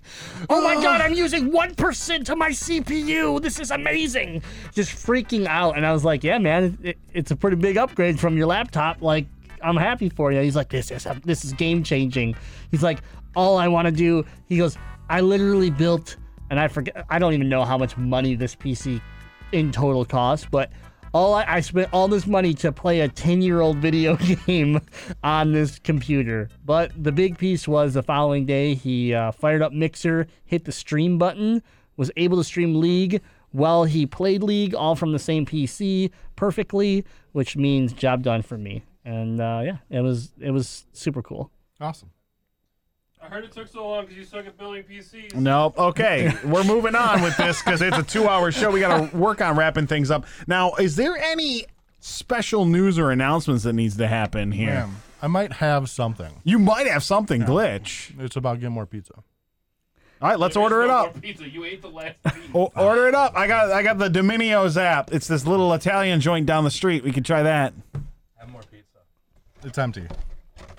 Oh 0.50 0.62
my 0.64 0.76
god, 0.82 1.02
I'm 1.02 1.14
using 1.14 1.52
one 1.52 1.76
percent 1.76 2.30
of 2.30 2.38
my 2.38 2.50
CPU. 2.50 3.42
This 3.42 3.60
is 3.60 3.72
amazing. 3.72 4.42
Just 4.74 4.92
freaking 4.92 5.46
out. 5.46 5.78
And 5.78 5.86
I 5.86 5.94
was 5.94 6.04
like, 6.04 6.24
yeah, 6.24 6.38
man, 6.40 6.78
it, 6.82 6.98
it's 7.14 7.32
a 7.32 7.36
pretty 7.36 7.58
big 7.58 7.78
upgrade 7.78 8.20
from 8.20 8.38
your 8.38 8.48
laptop. 8.48 9.02
Like. 9.02 9.28
I'm 9.62 9.78
happy 9.78 10.10
for 10.10 10.32
you. 10.32 10.42
He's 10.42 10.56
like, 10.56 10.70
this 10.70 10.92
is 10.92 11.08
this 11.24 11.44
is 11.44 11.54
game 11.54 11.82
changing. 11.82 12.36
He's 12.70 12.84
like, 12.84 13.00
all 13.36 13.58
I 13.58 13.68
want 13.68 13.88
to 13.88 13.92
do. 13.92 14.24
He 14.48 14.58
goes, 14.58 14.78
I 15.10 15.22
literally 15.22 15.70
built, 15.70 16.18
and 16.50 16.60
I 16.60 16.68
forget, 16.68 17.06
I 17.10 17.20
don't 17.20 17.34
even 17.34 17.50
know 17.50 17.64
how 17.64 17.78
much 17.78 17.98
money 17.98 18.36
this 18.36 18.56
PC 18.56 19.02
in 19.52 19.72
total 19.72 20.06
cost, 20.06 20.52
but 20.52 20.72
all 21.14 21.34
I, 21.34 21.46
I 21.48 21.60
spent 21.62 21.90
all 21.94 22.08
this 22.08 22.28
money 22.28 22.54
to 22.56 22.72
play 22.72 23.00
a 23.00 23.08
10 23.08 23.42
year 23.42 23.62
old 23.62 23.78
video 23.78 24.16
game 24.46 24.82
on 25.24 25.54
this 25.54 25.80
computer. 25.80 26.50
But 26.66 26.92
the 27.02 27.12
big 27.12 27.38
piece 27.38 27.68
was 27.68 27.94
the 27.94 28.04
following 28.04 28.46
day, 28.46 28.74
he 28.74 29.14
uh, 29.14 29.32
fired 29.32 29.62
up 29.62 29.72
Mixer, 29.72 30.28
hit 30.46 30.66
the 30.66 30.72
stream 30.72 31.18
button, 31.18 31.64
was 31.98 32.12
able 32.18 32.38
to 32.38 32.44
stream 32.44 32.80
League 32.80 33.22
while 33.52 33.86
he 33.86 34.06
played 34.06 34.44
League, 34.44 34.76
all 34.76 34.96
from 34.96 35.14
the 35.14 35.20
same 35.20 35.46
PC 35.46 36.12
perfectly, 36.36 37.06
which 37.32 37.56
means 37.56 37.94
job 37.94 38.22
done 38.22 38.42
for 38.42 38.58
me. 38.58 38.84
And 39.06 39.40
uh, 39.40 39.62
yeah, 39.64 39.78
it 39.90 40.02
was 40.02 40.34
it 40.40 40.52
was 40.52 40.86
super 40.92 41.22
cool. 41.22 41.50
Awesome. 41.80 42.12
I 43.26 43.30
heard 43.34 43.44
it 43.44 43.52
took 43.52 43.68
so 43.68 43.88
long 43.88 44.04
because 44.06 44.18
you 44.18 44.24
suck 44.26 44.46
at 44.46 44.58
building 44.58 44.84
PCs. 44.84 45.34
Nope. 45.34 45.78
Okay, 45.80 46.32
we're 46.46 46.64
moving 46.64 46.94
on 46.96 47.22
with 47.24 47.36
this 47.38 47.62
because 47.62 47.82
it's 47.82 47.98
a 47.98 48.04
two-hour 48.04 48.52
show. 48.52 48.70
We 48.72 48.80
got 48.80 49.12
to 49.12 49.18
work 49.18 49.42
on 49.42 49.58
wrapping 49.58 49.88
things 49.88 50.12
up. 50.12 50.26
Now, 50.48 50.74
is 50.76 50.96
there 50.96 51.18
any 51.18 51.66
special 52.00 52.66
news 52.66 53.00
or 53.00 53.10
announcements 53.12 53.64
that 53.64 53.74
needs 53.74 53.98
to 53.98 54.08
happen 54.08 54.52
here? 54.52 54.70
Ma'am, 54.76 54.98
I 55.24 55.28
might 55.28 55.54
have 55.54 55.90
something. 55.90 56.42
You 56.44 56.60
might 56.60 56.86
have 56.88 57.04
something 57.04 57.42
glitch. 57.42 58.12
It's 58.20 58.36
about 58.36 58.60
getting 58.60 58.74
more 58.74 58.86
pizza. 58.86 59.14
All 60.22 60.30
right, 60.30 60.40
let's 60.40 60.56
order 60.56 60.84
it 60.84 60.90
up. 60.90 61.20
Pizza. 61.22 61.50
You 61.50 61.66
ate 61.66 61.82
the 61.82 61.90
last 61.90 62.22
piece. 62.24 62.34
O- 62.54 62.72
order 62.76 63.08
it 63.08 63.16
up. 63.16 63.36
I 63.36 63.48
got 63.48 63.72
I 63.72 63.82
got 63.84 63.98
the 63.98 64.08
Dominios 64.10 64.78
app. 64.78 65.12
It's 65.12 65.28
this 65.28 65.46
little 65.48 65.74
Italian 65.74 66.22
joint 66.22 66.46
down 66.46 66.64
the 66.64 66.72
street. 66.72 67.04
We 67.04 67.12
can 67.12 67.24
try 67.24 67.44
that. 67.44 67.74
Have 68.38 68.50
more 68.52 68.62
pizza. 68.72 69.00
It's 69.64 69.78
empty. 69.78 70.08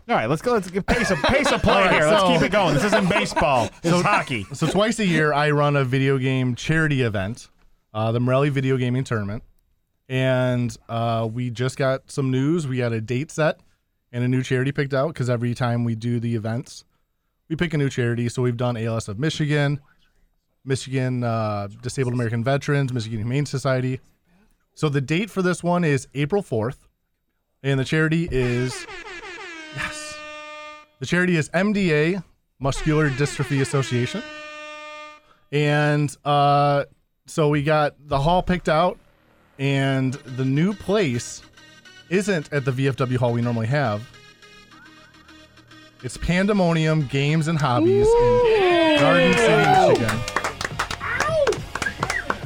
All 0.09 0.15
right, 0.15 0.29
let's 0.29 0.41
go. 0.41 0.53
Let's 0.53 0.71
get 0.71 0.87
pace 0.87 1.11
a 1.11 1.17
pace 1.17 1.51
a 1.51 1.59
play 1.59 1.89
here. 1.89 2.07
Let's 2.07 2.23
keep 2.23 2.41
it 2.41 2.53
going. 2.53 2.75
This 2.75 2.85
isn't 2.85 3.09
baseball. 3.09 3.69
This 3.83 3.93
is 3.93 4.03
hockey. 4.03 4.47
So 4.53 4.69
twice 4.69 5.01
a 5.01 5.07
year, 5.07 5.33
I 5.33 5.51
run 5.51 5.75
a 5.75 5.85
video 5.85 6.17
game 6.17 6.55
charity 6.55 7.03
event, 7.03 7.49
uh, 7.93 8.13
the 8.13 8.21
Morelli 8.21 8.49
Video 8.49 8.77
Gaming 8.77 9.03
Tournament, 9.03 9.43
and 10.09 10.77
uh, 10.89 11.29
we 11.33 11.51
just 11.51 11.77
got 11.77 12.09
some 12.09 12.31
news. 12.31 12.69
We 12.69 12.79
got 12.79 12.93
a 12.93 13.01
date 13.01 13.33
set 13.33 13.59
and 14.13 14.23
a 14.23 14.29
new 14.29 14.45
charity 14.45 14.71
picked 14.71 14.95
out 14.95 15.09
because 15.09 15.29
every 15.29 15.55
time 15.55 15.83
we 15.83 15.97
do 15.97 16.21
the 16.21 16.37
events, 16.37 16.85
we 17.49 17.57
pick 17.57 17.75
a 17.75 17.77
new 17.77 17.91
charity. 17.91 18.29
So 18.29 18.43
we've 18.43 18.57
done 18.57 18.77
ALS 18.77 19.09
of 19.09 19.19
Michigan, 19.19 19.81
Michigan 20.65 21.25
uh, 21.25 21.67
Disabled 21.83 22.15
American 22.15 22.45
Veterans, 22.45 22.93
Michigan 22.93 23.19
Humane 23.19 23.45
Society. 23.47 23.99
So 24.73 24.89
the 24.89 25.01
date 25.01 25.31
for 25.31 25.43
this 25.43 25.65
one 25.65 25.83
is 25.83 26.07
April 26.15 26.43
fourth, 26.43 26.87
and 27.65 27.81
the 27.81 27.85
charity 27.85 28.29
is 28.31 28.87
the 30.99 31.07
charity 31.07 31.37
is 31.37 31.49
MDA 31.51 32.23
Muscular 32.59 33.11
Dystrophy 33.11 33.61
Association. 33.61 34.23
And 35.53 36.15
uh, 36.25 36.85
so 37.27 37.49
we 37.49 37.63
got 37.63 37.95
the 38.09 38.19
hall 38.19 38.43
picked 38.43 38.69
out, 38.69 38.99
and 39.59 40.15
the 40.15 40.45
new 40.45 40.73
place 40.75 41.43
isn't 42.09 42.53
at 42.53 42.65
the 42.65 42.73
VFW 42.73 43.17
hall 43.17 43.33
we 43.33 43.43
normally 43.43 43.67
have. 43.69 44.09
It's 46.03 46.17
Pandemonium 46.17 47.07
Games 47.07 47.49
and 47.49 47.59
Hobbies 47.59 48.07
in 48.07 48.97
Garden 49.01 49.33
City, 49.35 50.03
Michigan. 50.03 50.21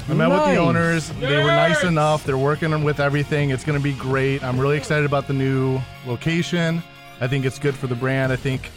I 0.08 0.14
met 0.14 0.28
with 0.28 0.38
the 0.40 0.46
Nice. 0.46 0.58
owners. 0.58 1.08
They 1.20 1.36
were 1.36 1.46
nice 1.46 1.84
enough. 1.84 2.24
They're 2.24 2.36
working 2.38 2.82
with 2.82 2.98
everything. 3.00 3.50
It's 3.50 3.64
going 3.64 3.78
to 3.78 3.82
be 3.82 3.92
great. 3.92 4.42
I'm 4.42 4.58
really 4.58 4.76
excited 4.76 5.04
about 5.06 5.28
the 5.28 5.32
new 5.34 5.80
location. 6.06 6.82
I 7.20 7.28
think 7.28 7.44
it's 7.44 7.58
good 7.58 7.74
for 7.74 7.86
the 7.86 7.94
brand. 7.94 8.32
I 8.32 8.36
think 8.36 8.70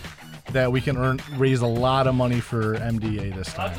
that 0.51 0.71
we 0.71 0.81
can 0.81 0.97
earn 0.97 1.19
raise 1.37 1.61
a 1.61 1.67
lot 1.67 2.07
of 2.07 2.15
money 2.15 2.39
for 2.39 2.75
MDA 2.75 3.35
this 3.35 3.53
time. 3.53 3.77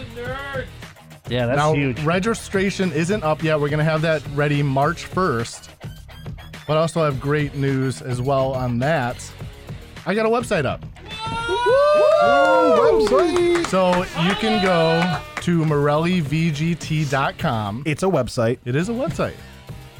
Yeah, 1.28 1.46
that's 1.46 1.56
now, 1.56 1.72
huge. 1.72 2.02
registration 2.02 2.92
isn't 2.92 3.22
up 3.22 3.42
yet. 3.42 3.58
We're 3.58 3.70
going 3.70 3.78
to 3.78 3.84
have 3.84 4.02
that 4.02 4.22
ready 4.34 4.62
March 4.62 5.10
1st. 5.10 5.68
But 6.66 6.76
I 6.76 6.80
also 6.80 7.02
have 7.04 7.20
great 7.20 7.54
news 7.54 8.02
as 8.02 8.20
well 8.20 8.52
on 8.52 8.78
that. 8.80 9.16
I 10.06 10.14
got 10.14 10.26
a 10.26 10.28
website 10.28 10.66
up. 10.66 10.84
website. 12.22 13.66
So 13.66 14.02
you 14.22 14.34
can 14.34 14.62
go 14.62 15.18
to 15.42 15.64
morellivgt.com. 15.64 17.82
It's 17.86 18.02
a 18.02 18.06
website. 18.06 18.58
It 18.64 18.76
is 18.76 18.88
a 18.88 18.92
website. 18.92 19.34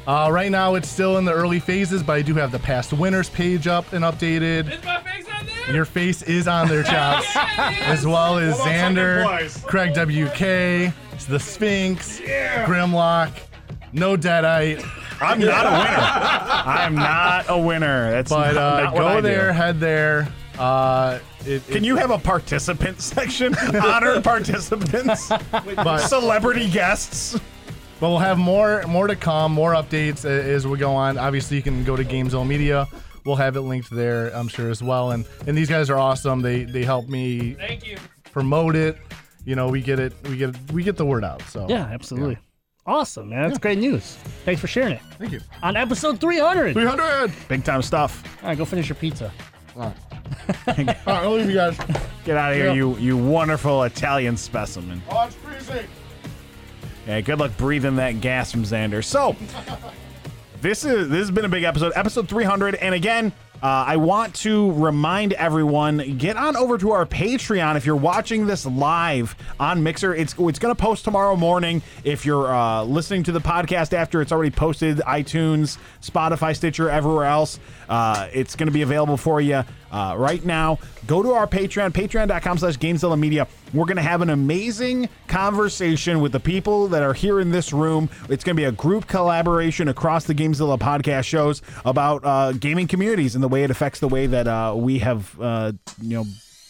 Uh, 0.07 0.29
right 0.31 0.51
now, 0.51 0.75
it's 0.75 0.87
still 0.87 1.17
in 1.17 1.25
the 1.25 1.33
early 1.33 1.59
phases, 1.59 2.03
but 2.03 2.13
I 2.13 2.21
do 2.21 2.35
have 2.35 2.51
the 2.51 2.59
past 2.59 2.93
winners 2.93 3.29
page 3.29 3.65
up 3.65 3.91
and 3.93 4.03
updated. 4.05 4.71
Is 4.71 4.83
my 4.83 5.01
face 5.01 5.25
on 5.33 5.45
there? 5.47 5.73
Your 5.73 5.85
face 5.85 6.21
is 6.21 6.47
on 6.47 6.67
there, 6.67 6.83
Chops, 6.83 7.25
as 7.35 8.05
well 8.05 8.37
as 8.37 8.55
What 8.59 8.67
Xander. 8.67 9.63
Craig 9.65 9.91
WK, 9.93 10.93
the 11.27 11.39
Sphinx, 11.39 12.19
Grimlock, 12.19 13.31
No 13.93 14.15
Deadite. 14.15 14.85
I'm 15.21 15.39
not 15.39 15.65
a 15.65 15.69
winner. 15.71 16.07
I'm 16.67 16.95
not 16.95 17.45
a 17.49 17.57
winner. 17.57 18.11
That's 18.11 18.29
But 18.29 18.53
not, 18.53 18.57
uh, 18.57 18.83
not 18.83 18.93
what 18.93 19.03
I 19.05 19.13
go 19.15 19.21
do. 19.21 19.27
there, 19.27 19.53
head 19.53 19.79
there. 19.79 20.27
Uh, 20.59 21.19
it, 21.47 21.65
Can 21.67 21.77
it- 21.77 21.83
you 21.83 21.95
have 21.95 22.11
a 22.11 22.17
participant 22.19 23.01
section? 23.01 23.55
Honored 23.55 24.23
participants, 24.23 25.31
But, 25.51 25.97
celebrity 25.99 26.69
guests. 26.69 27.39
But 27.99 28.09
we'll 28.09 28.17
have 28.19 28.37
more 28.37 28.83
more 28.87 29.07
to 29.07 29.15
come, 29.15 29.51
more 29.53 29.73
updates 29.73 30.25
as 30.25 30.65
we 30.67 30.77
go 30.77 30.93
on. 30.93 31.17
Obviously, 31.17 31.57
you 31.57 31.63
can 31.63 31.83
go 31.83 31.95
to 31.95 32.03
Gamezone 32.03 32.47
Media. 32.47 32.87
We'll 33.25 33.35
have 33.37 33.55
it 33.55 33.61
linked 33.61 33.89
there, 33.89 34.27
I'm 34.35 34.47
sure 34.47 34.69
as 34.69 34.83
well. 34.83 35.11
And 35.11 35.25
and 35.47 35.57
these 35.57 35.69
guys 35.69 35.89
are 35.89 35.97
awesome. 35.97 36.41
They 36.41 36.63
they 36.63 36.83
help 36.83 37.07
me 37.09 37.53
Thank 37.55 37.85
you. 37.87 37.97
promote 38.31 38.75
it. 38.75 38.97
You 39.45 39.55
know, 39.55 39.67
we 39.69 39.81
get 39.81 39.99
it, 39.99 40.13
we 40.29 40.37
get 40.37 40.55
we 40.71 40.83
get 40.83 40.95
the 40.97 41.05
word 41.05 41.23
out. 41.23 41.41
So 41.43 41.67
Yeah, 41.69 41.85
absolutely. 41.91 42.37
Awesome, 42.87 43.29
man. 43.29 43.47
That's 43.47 43.57
great 43.57 43.79
news. 43.79 44.13
Thanks 44.45 44.61
for 44.61 44.67
sharing 44.67 44.93
it. 44.93 45.01
Thank 45.17 45.31
you. 45.31 45.41
On 45.63 45.75
episode 45.75 46.19
300. 46.19 46.73
300. 46.73 47.31
Big 47.47 47.63
time 47.63 47.81
stuff. 47.81 48.23
All 48.43 48.49
right, 48.49 48.57
go 48.57 48.63
finish 48.63 48.87
your 48.87 48.95
pizza. 48.95 49.31
All 49.75 49.91
right, 50.67 50.97
I'll 51.07 51.31
leave 51.33 51.49
you 51.49 51.55
guys. 51.55 51.77
Get 52.25 52.37
out 52.37 52.51
of 52.51 52.57
here, 52.57 52.67
Yeah. 52.67 52.73
you 52.73 52.95
you 52.97 53.17
wonderful 53.17 53.83
Italian 53.83 54.37
specimen. 54.37 55.01
Oh, 55.09 55.25
it's 55.25 55.35
freezing. 55.35 55.87
Yeah, 57.07 57.21
good 57.21 57.39
luck 57.39 57.55
breathing 57.57 57.97
that 57.97 58.21
gas 58.21 58.51
from 58.51 58.63
Xander. 58.63 59.03
So, 59.03 59.35
this 60.61 60.83
is 60.83 61.09
this 61.09 61.19
has 61.19 61.31
been 61.31 61.45
a 61.45 61.49
big 61.49 61.63
episode, 61.63 61.93
episode 61.95 62.27
300, 62.27 62.75
and 62.75 62.95
again. 62.95 63.31
Uh, 63.63 63.83
I 63.87 63.95
want 63.95 64.35
to 64.35 64.73
remind 64.73 65.33
everyone 65.33 66.17
get 66.17 66.35
on 66.35 66.55
over 66.57 66.77
to 66.77 66.91
our 66.91 67.05
Patreon 67.05 67.77
if 67.77 67.85
you're 67.85 67.95
watching 67.95 68.45
this 68.45 68.65
live 68.65 69.33
on 69.59 69.81
Mixer. 69.81 70.13
It's 70.13 70.35
it's 70.37 70.59
going 70.59 70.75
to 70.75 70.79
post 70.79 71.05
tomorrow 71.05 71.35
morning. 71.35 71.81
If 72.03 72.25
you're 72.25 72.53
uh, 72.53 72.83
listening 72.83 73.23
to 73.23 73.31
the 73.31 73.39
podcast 73.39 73.93
after 73.93 74.21
it's 74.21 74.31
already 74.31 74.51
posted, 74.51 74.97
iTunes, 74.97 75.77
Spotify, 76.03 76.55
Stitcher, 76.55 76.89
everywhere 76.89 77.25
else, 77.25 77.59
uh, 77.89 78.27
it's 78.33 78.55
going 78.55 78.67
to 78.67 78.73
be 78.73 78.83
available 78.83 79.17
for 79.17 79.39
you 79.39 79.63
uh, 79.91 80.15
right 80.17 80.43
now. 80.43 80.79
Go 81.07 81.21
to 81.21 81.33
our 81.33 81.47
Patreon, 81.47 81.91
patreon.com 81.91 82.57
slash 82.57 82.77
Gamezilla 82.77 83.19
Media. 83.19 83.47
We're 83.73 83.85
going 83.85 83.97
to 83.97 84.03
have 84.03 84.21
an 84.21 84.29
amazing 84.29 85.09
conversation 85.27 86.21
with 86.21 86.31
the 86.31 86.39
people 86.39 86.87
that 86.87 87.03
are 87.03 87.13
here 87.13 87.39
in 87.39 87.51
this 87.51 87.73
room. 87.73 88.09
It's 88.29 88.43
going 88.43 88.55
to 88.55 88.59
be 88.59 88.65
a 88.65 88.71
group 88.71 89.07
collaboration 89.07 89.87
across 89.87 90.25
the 90.25 90.33
Gamezilla 90.33 90.79
podcast 90.79 91.25
shows 91.25 91.61
about 91.83 92.25
uh, 92.25 92.53
gaming 92.53 92.87
communities 92.87 93.35
and 93.35 93.43
the 93.43 93.47
way 93.47 93.63
it 93.63 93.71
affects 93.71 93.99
the 93.99 94.07
way 94.07 94.27
that 94.27 94.47
uh, 94.47 94.73
we 94.75 94.99
have, 94.99 95.39
uh, 95.39 95.71
you 96.01 96.17
know, 96.17 96.25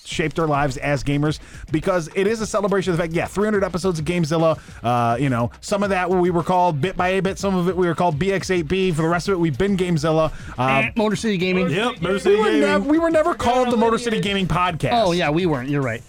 shaped 0.06 0.40
our 0.40 0.48
lives 0.48 0.78
as 0.78 1.04
gamers 1.04 1.40
because 1.72 2.10
it 2.16 2.28
is 2.28 2.42
a 2.42 2.48
celebration 2.48 2.92
of 2.92 2.98
the 2.98 3.04
fact 3.04 3.14
yeah 3.14 3.26
300 3.26 3.64
episodes 3.64 4.00
of 4.00 4.06
gamezilla 4.06 4.60
uh 4.84 5.18
you 5.18 5.30
know 5.30 5.52
some 5.62 5.84
of 5.84 5.90
that 5.90 6.10
we 6.10 6.30
were 6.30 6.44
called 6.44 6.80
bit 6.80 6.96
by 6.96 7.10
a 7.10 7.22
bit 7.22 7.38
some 7.40 7.56
of 7.56 7.68
it 7.68 7.76
we 7.76 7.88
were 7.88 7.96
called 7.96 8.18
bx8b 8.20 8.94
for 8.96 9.02
the 9.02 9.08
rest 9.08 9.28
of 9.28 9.34
it 9.34 9.38
we've 9.38 9.58
been 9.58 9.76
gamezilla 9.78 10.32
um, 10.60 10.92
Motor 10.96 11.16
City 11.16 11.38
Gaming. 11.38 11.70
Yep, 11.70 12.02
Motor 12.02 12.14
we 12.14 12.20
City 12.20 12.36
were, 12.38 12.46
Gaming. 12.46 12.62
nev- 12.62 12.86
we 12.86 13.00
were 13.00 13.10
never 13.10 13.34
called 13.34 13.72
the 13.72 13.78
motor 13.78 13.98
city 13.98 14.22
gaming 14.22 14.48
podcast 14.48 14.92
Oh, 14.94 15.12
yeah, 15.12 15.30
we 15.30 15.46
weren't. 15.46 15.70
You're 15.70 15.82
right. 15.82 16.02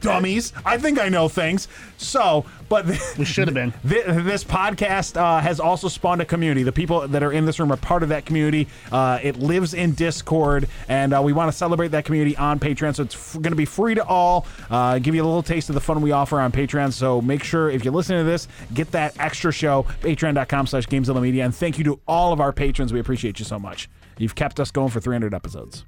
Dummies. 0.00 0.52
I 0.64 0.78
think 0.78 0.98
I 1.00 1.08
know 1.08 1.28
things. 1.28 1.68
So, 1.98 2.44
but 2.68 2.86
We 3.18 3.24
should 3.24 3.48
have 3.48 3.54
been. 3.54 3.72
Th- 3.88 4.04
This 4.06 4.42
podcast 4.44 5.16
uh, 5.16 5.40
has 5.40 5.60
also 5.60 5.88
spawned 5.88 6.20
a 6.20 6.24
community. 6.24 6.62
The 6.62 6.72
people 6.72 7.06
that 7.08 7.22
are 7.22 7.32
in 7.32 7.44
this 7.46 7.58
room 7.60 7.72
are 7.72 7.76
part 7.76 8.02
of 8.02 8.08
that 8.10 8.24
community. 8.24 8.68
Uh, 8.90 9.18
it 9.22 9.36
lives 9.36 9.74
in 9.74 9.92
Discord, 9.92 10.68
and 10.88 11.14
uh, 11.14 11.20
we 11.22 11.32
want 11.32 11.50
to 11.50 11.56
celebrate 11.56 11.88
that 11.88 12.04
community 12.04 12.36
on 12.36 12.58
Patreon. 12.58 12.94
So 12.94 13.02
it's 13.02 13.14
f- 13.14 13.34
going 13.34 13.52
to 13.52 13.56
be 13.56 13.64
free 13.64 13.94
to 13.94 14.04
all. 14.04 14.46
Uh, 14.70 14.98
give 14.98 15.14
you 15.14 15.22
a 15.22 15.26
little 15.26 15.42
taste 15.42 15.68
of 15.68 15.74
the 15.74 15.80
fun 15.80 16.00
we 16.00 16.12
offer 16.12 16.40
on 16.40 16.52
Patreon. 16.52 16.92
So 16.92 17.20
make 17.20 17.42
sure 17.44 17.70
if 17.70 17.84
you're 17.84 17.94
listening 17.94 18.24
to 18.24 18.30
this, 18.30 18.48
get 18.74 18.90
that 18.92 19.14
extra 19.18 19.52
show. 19.52 19.84
Patreon.com 20.00 20.66
slash 20.66 20.86
Gamezilla 20.86 21.20
Media. 21.20 21.44
And 21.44 21.54
thank 21.54 21.78
you 21.78 21.84
to 21.84 22.00
all 22.08 22.32
of 22.32 22.40
our 22.40 22.52
patrons. 22.52 22.92
We 22.92 23.00
appreciate 23.00 23.38
you 23.38 23.44
so 23.44 23.58
much. 23.58 23.88
You've 24.18 24.34
kept 24.34 24.60
us 24.60 24.70
going 24.70 24.90
for 24.90 25.00
300 25.00 25.32
episodes. 25.34 25.84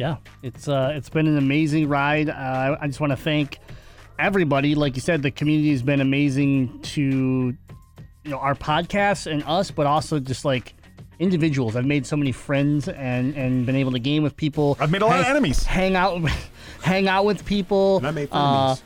Yeah, 0.00 0.16
it's 0.42 0.66
uh, 0.66 0.92
it's 0.94 1.10
been 1.10 1.26
an 1.26 1.36
amazing 1.36 1.86
ride. 1.86 2.30
Uh, 2.30 2.78
I 2.80 2.86
just 2.86 3.00
want 3.00 3.10
to 3.10 3.18
thank 3.18 3.58
everybody. 4.18 4.74
Like 4.74 4.94
you 4.96 5.02
said, 5.02 5.20
the 5.22 5.30
community 5.30 5.72
has 5.72 5.82
been 5.82 6.00
amazing 6.00 6.80
to 6.94 7.02
you 8.24 8.30
know 8.30 8.38
our 8.38 8.54
podcast 8.54 9.30
and 9.30 9.42
us, 9.44 9.70
but 9.70 9.86
also 9.86 10.18
just 10.18 10.46
like 10.46 10.72
individuals. 11.18 11.76
I've 11.76 11.84
made 11.84 12.06
so 12.06 12.16
many 12.16 12.32
friends 12.32 12.88
and 12.88 13.36
and 13.36 13.66
been 13.66 13.76
able 13.76 13.92
to 13.92 13.98
game 13.98 14.22
with 14.22 14.38
people. 14.38 14.78
I've 14.80 14.90
made 14.90 15.02
a 15.02 15.06
lot 15.06 15.20
of 15.20 15.26
enemies. 15.26 15.64
Hang 15.64 15.96
out, 15.96 16.18
hang 16.82 17.06
out 17.06 17.26
with 17.26 17.44
people. 17.44 17.98
And 17.98 18.06
I 18.06 18.10
made 18.10 18.30
Uh, 18.32 18.74
frenemies. 18.76 18.82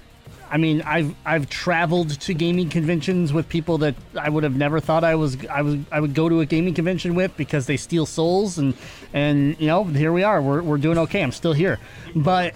I 0.51 0.57
mean, 0.57 0.83
I've 0.83 1.15
I've 1.25 1.49
traveled 1.49 2.21
to 2.21 2.35
gaming 2.35 2.69
conventions 2.69 3.33
with 3.33 3.49
people 3.49 3.79
that 3.79 3.95
I 4.19 4.29
would 4.29 4.45
have 4.45 4.57
never 4.57 4.81
thought 4.81 5.05
I 5.05 5.15
was 5.15 5.37
I 5.47 5.63
was 5.63 5.77
I 5.91 6.01
would 6.01 6.15
go 6.15 6.29
to 6.29 6.41
a 6.41 6.47
gaming 6.47 6.75
convention 6.75 7.15
with 7.15 7.37
because 7.37 7.67
they 7.67 7.77
steal 7.77 8.07
souls 8.07 8.59
and 8.59 8.75
and 9.13 9.59
you 9.61 9.67
know 9.67 9.85
here 9.85 10.13
we 10.13 10.23
are. 10.23 10.41
We're 10.41 10.63
we're 10.63 10.79
doing 10.79 10.99
okay. 10.99 11.23
I'm 11.23 11.33
still 11.33 11.53
here. 11.53 11.79
But 12.15 12.55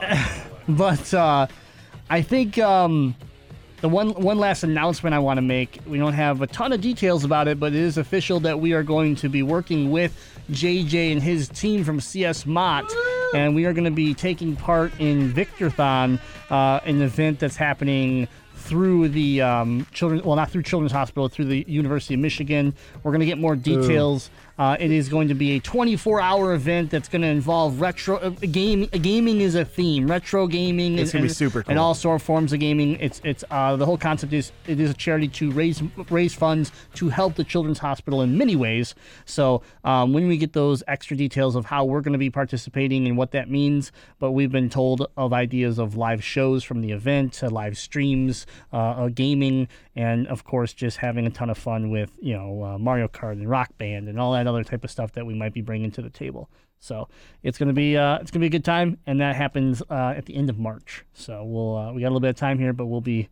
but 0.68 1.12
uh, 1.14 1.46
I 2.08 2.22
think 2.22 2.58
um, 2.58 3.14
the 3.80 3.88
one 3.88 4.10
one 4.10 4.38
last 4.38 4.62
announcement 4.62 5.14
I 5.14 5.18
want 5.18 5.38
to 5.38 5.42
make 5.42 5.80
we 5.86 5.98
don't 5.98 6.12
have 6.12 6.42
a 6.42 6.46
ton 6.46 6.72
of 6.72 6.80
details 6.80 7.24
about 7.24 7.48
it 7.48 7.58
but 7.58 7.72
it 7.72 7.80
is 7.80 7.96
official 7.98 8.40
that 8.40 8.60
we 8.60 8.72
are 8.72 8.82
going 8.82 9.16
to 9.16 9.28
be 9.28 9.42
working 9.42 9.90
with 9.90 10.16
JJ 10.50 11.12
and 11.12 11.22
his 11.22 11.48
team 11.48 11.84
from 11.84 12.00
CS 12.00 12.46
Mott 12.46 12.84
and 13.34 13.54
we 13.54 13.64
are 13.66 13.72
going 13.72 13.84
to 13.84 13.90
be 13.90 14.14
taking 14.14 14.56
part 14.56 14.92
in 14.98 15.32
Victorthon, 15.32 16.18
uh, 16.50 16.80
an 16.84 17.02
event 17.02 17.38
that's 17.38 17.56
happening 17.56 18.28
through 18.56 19.08
the 19.08 19.40
um, 19.40 19.86
children, 19.92 20.22
well, 20.24 20.36
not 20.36 20.50
through 20.50 20.62
Children's 20.62 20.92
Hospital, 20.92 21.28
through 21.28 21.46
the 21.46 21.64
University 21.66 22.14
of 22.14 22.20
Michigan. 22.20 22.74
We're 23.02 23.10
going 23.10 23.20
to 23.20 23.26
get 23.26 23.38
more 23.38 23.56
details. 23.56 24.30
Uh, 24.60 24.76
it 24.78 24.90
is 24.90 25.08
going 25.08 25.26
to 25.26 25.32
be 25.32 25.56
a 25.56 25.60
24-hour 25.60 26.52
event 26.52 26.90
that's 26.90 27.08
going 27.08 27.22
to 27.22 27.28
involve 27.28 27.80
retro 27.80 28.18
uh, 28.18 28.28
game. 28.28 28.84
Gaming 28.88 29.40
is 29.40 29.54
a 29.54 29.64
theme. 29.64 30.06
Retro 30.06 30.46
gaming. 30.46 30.98
It's 30.98 31.12
gonna 31.12 31.22
be 31.22 31.28
and- 31.28 31.34
super 31.36 31.60
And 31.60 31.68
cool. 31.68 31.78
all 31.78 31.94
sort 31.94 32.20
of 32.20 32.22
forms 32.22 32.52
of 32.52 32.60
gaming. 32.60 32.98
It's 33.00 33.22
it's 33.24 33.42
uh, 33.50 33.76
the 33.76 33.86
whole 33.86 33.96
concept 33.96 34.34
is 34.34 34.52
it 34.66 34.78
is 34.78 34.90
a 34.90 34.94
charity 34.94 35.28
to 35.28 35.50
raise 35.50 35.82
raise 36.10 36.34
funds 36.34 36.72
to 36.96 37.08
help 37.08 37.36
the 37.36 37.44
Children's 37.44 37.78
Hospital 37.78 38.20
in 38.20 38.36
many 38.36 38.54
ways. 38.54 38.94
So 39.24 39.62
um, 39.82 40.12
when 40.12 40.28
we 40.28 40.36
get 40.36 40.52
those 40.52 40.82
extra 40.86 41.16
details 41.16 41.56
of 41.56 41.64
how 41.64 41.86
we're 41.86 42.02
going 42.02 42.12
to 42.12 42.18
be 42.18 42.28
participating 42.28 43.06
and 43.06 43.16
what 43.16 43.30
that 43.30 43.48
means, 43.48 43.92
but 44.18 44.32
we've 44.32 44.52
been 44.52 44.68
told 44.68 45.06
of 45.16 45.32
ideas 45.32 45.78
of 45.78 45.96
live 45.96 46.22
shows 46.22 46.64
from 46.64 46.82
the 46.82 46.92
event, 46.92 47.32
to 47.32 47.48
live 47.48 47.78
streams, 47.78 48.44
uh, 48.74 48.76
uh, 48.76 49.08
gaming, 49.08 49.68
and 49.96 50.26
of 50.28 50.44
course 50.44 50.72
just 50.72 50.98
having 50.98 51.26
a 51.26 51.30
ton 51.30 51.50
of 51.50 51.58
fun 51.58 51.90
with 51.90 52.16
you 52.20 52.34
know 52.34 52.62
uh, 52.62 52.78
Mario 52.78 53.08
Kart 53.08 53.32
and 53.32 53.48
Rock 53.48 53.76
Band 53.78 54.08
and 54.08 54.18
all 54.20 54.32
that 54.32 54.46
other 54.46 54.64
type 54.64 54.84
of 54.84 54.90
stuff 54.90 55.12
that 55.12 55.26
we 55.26 55.34
might 55.34 55.52
be 55.52 55.60
bringing 55.60 55.90
to 55.92 56.02
the 56.02 56.10
table. 56.10 56.50
So 56.78 57.08
it's 57.42 57.58
gonna 57.58 57.72
be 57.72 57.96
uh, 57.96 58.18
it's 58.18 58.30
gonna 58.30 58.42
be 58.42 58.46
a 58.46 58.50
good 58.50 58.64
time, 58.64 58.98
and 59.06 59.20
that 59.20 59.36
happens 59.36 59.82
uh, 59.90 60.14
at 60.16 60.26
the 60.26 60.34
end 60.34 60.48
of 60.48 60.58
March. 60.58 61.04
So 61.12 61.44
we'll 61.44 61.76
uh, 61.76 61.92
we 61.92 62.00
got 62.00 62.06
a 62.06 62.10
little 62.10 62.20
bit 62.20 62.30
of 62.30 62.36
time 62.36 62.58
here, 62.58 62.72
but 62.72 62.86
we'll 62.86 63.00
be 63.00 63.28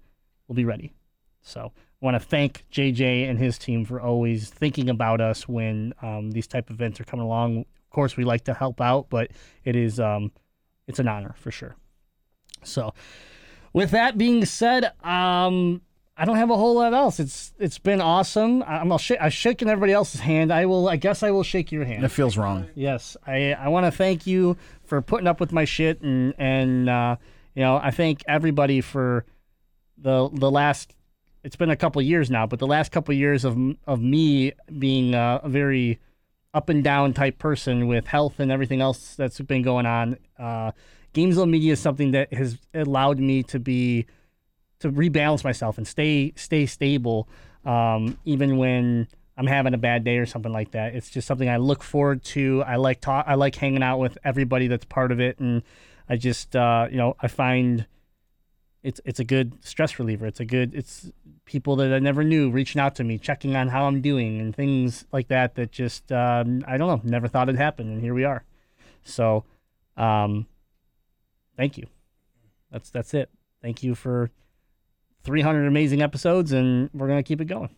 we'll 0.46 0.56
be 0.56 0.64
ready. 0.64 0.92
So 1.40 1.72
I 1.74 2.04
want 2.04 2.20
to 2.20 2.20
thank 2.20 2.64
JJ 2.70 3.28
and 3.28 3.38
his 3.38 3.58
team 3.58 3.84
for 3.84 4.00
always 4.00 4.50
thinking 4.50 4.90
about 4.90 5.20
us 5.20 5.48
when 5.48 5.94
um, 6.02 6.30
these 6.30 6.46
type 6.46 6.68
of 6.68 6.76
events 6.76 7.00
are 7.00 7.04
coming 7.04 7.24
along. 7.24 7.60
Of 7.60 7.90
course, 7.90 8.16
we 8.16 8.24
like 8.24 8.44
to 8.44 8.54
help 8.54 8.80
out, 8.80 9.08
but 9.08 9.30
it 9.64 9.74
is 9.74 9.98
um, 9.98 10.30
it's 10.86 10.98
an 10.98 11.08
honor 11.08 11.34
for 11.38 11.50
sure. 11.50 11.76
So 12.64 12.92
with 13.72 13.92
that 13.92 14.18
being 14.18 14.44
said, 14.44 14.92
um, 15.02 15.80
I 16.20 16.24
don't 16.24 16.36
have 16.36 16.50
a 16.50 16.56
whole 16.56 16.74
lot 16.74 16.92
else. 16.94 17.20
It's 17.20 17.52
it's 17.60 17.78
been 17.78 18.00
awesome. 18.00 18.64
I'm 18.66 18.96
sh- 18.98 19.12
I've 19.20 19.32
shaken 19.32 19.68
everybody 19.68 19.92
else's 19.92 20.20
hand. 20.20 20.52
I 20.52 20.66
will. 20.66 20.88
I 20.88 20.96
guess 20.96 21.22
I 21.22 21.30
will 21.30 21.44
shake 21.44 21.70
your 21.70 21.84
hand. 21.84 22.04
It 22.04 22.08
feels 22.08 22.36
wrong. 22.36 22.66
Yes, 22.74 23.16
I 23.24 23.52
I 23.52 23.68
want 23.68 23.86
to 23.86 23.92
thank 23.92 24.26
you 24.26 24.56
for 24.82 25.00
putting 25.00 25.28
up 25.28 25.38
with 25.38 25.52
my 25.52 25.64
shit 25.64 26.00
and 26.02 26.34
and 26.36 26.88
uh, 26.88 27.16
you 27.54 27.62
know 27.62 27.76
I 27.80 27.92
thank 27.92 28.22
everybody 28.26 28.80
for 28.80 29.24
the 29.96 30.28
the 30.32 30.50
last. 30.50 30.92
It's 31.44 31.54
been 31.54 31.70
a 31.70 31.76
couple 31.76 32.02
years 32.02 32.30
now, 32.32 32.46
but 32.48 32.58
the 32.58 32.66
last 32.66 32.90
couple 32.90 33.14
years 33.14 33.44
of 33.44 33.56
of 33.86 34.02
me 34.02 34.54
being 34.76 35.14
uh, 35.14 35.38
a 35.44 35.48
very 35.48 36.00
up 36.52 36.68
and 36.68 36.82
down 36.82 37.12
type 37.12 37.38
person 37.38 37.86
with 37.86 38.08
health 38.08 38.40
and 38.40 38.50
everything 38.50 38.80
else 38.80 39.14
that's 39.14 39.40
been 39.40 39.62
going 39.62 39.86
on. 39.86 40.18
Uh, 40.36 40.72
Gamezilla 41.14 41.48
Media 41.48 41.74
is 41.74 41.80
something 41.80 42.10
that 42.10 42.32
has 42.32 42.58
allowed 42.74 43.20
me 43.20 43.44
to 43.44 43.60
be 43.60 44.06
to 44.80 44.90
rebalance 44.90 45.44
myself 45.44 45.78
and 45.78 45.86
stay 45.86 46.32
stay 46.36 46.66
stable, 46.66 47.28
um, 47.64 48.18
even 48.24 48.56
when 48.56 49.08
I'm 49.36 49.46
having 49.46 49.72
a 49.72 49.78
bad 49.78 50.04
day 50.04 50.18
or 50.18 50.26
something 50.26 50.52
like 50.52 50.72
that. 50.72 50.94
It's 50.94 51.10
just 51.10 51.26
something 51.26 51.48
I 51.48 51.58
look 51.58 51.82
forward 51.82 52.24
to. 52.24 52.64
I 52.66 52.76
like 52.76 53.00
talk. 53.00 53.24
I 53.28 53.34
like 53.34 53.54
hanging 53.54 53.82
out 53.82 53.98
with 53.98 54.18
everybody 54.24 54.66
that's 54.66 54.84
part 54.84 55.12
of 55.12 55.20
it, 55.20 55.38
and 55.38 55.62
I 56.08 56.16
just 56.16 56.56
uh, 56.56 56.88
you 56.90 56.96
know 56.96 57.16
I 57.20 57.28
find 57.28 57.86
it's 58.82 59.00
it's 59.04 59.20
a 59.20 59.24
good 59.24 59.64
stress 59.64 59.98
reliever. 59.98 60.26
It's 60.26 60.40
a 60.40 60.44
good 60.44 60.74
it's 60.74 61.10
people 61.44 61.76
that 61.76 61.92
I 61.92 61.98
never 61.98 62.24
knew 62.24 62.50
reaching 62.50 62.80
out 62.80 62.94
to 62.96 63.04
me, 63.04 63.18
checking 63.18 63.54
on 63.54 63.68
how 63.68 63.84
I'm 63.86 64.00
doing, 64.00 64.40
and 64.40 64.54
things 64.54 65.06
like 65.12 65.28
that. 65.28 65.54
That 65.54 65.70
just 65.72 66.10
um, 66.10 66.64
I 66.66 66.76
don't 66.76 66.88
know, 66.88 67.10
never 67.10 67.28
thought 67.28 67.48
it'd 67.48 67.60
happen, 67.60 67.88
and 67.88 68.02
here 68.02 68.14
we 68.14 68.24
are. 68.24 68.44
So, 69.04 69.44
um, 69.96 70.46
thank 71.56 71.78
you. 71.78 71.86
That's 72.72 72.90
that's 72.90 73.14
it. 73.14 73.30
Thank 73.62 73.82
you 73.82 73.94
for 73.94 74.30
300 75.24 75.66
amazing 75.66 76.02
episodes, 76.02 76.52
and 76.52 76.90
we're 76.92 77.08
gonna 77.08 77.22
keep 77.22 77.40
it 77.40 77.46
going. 77.46 77.70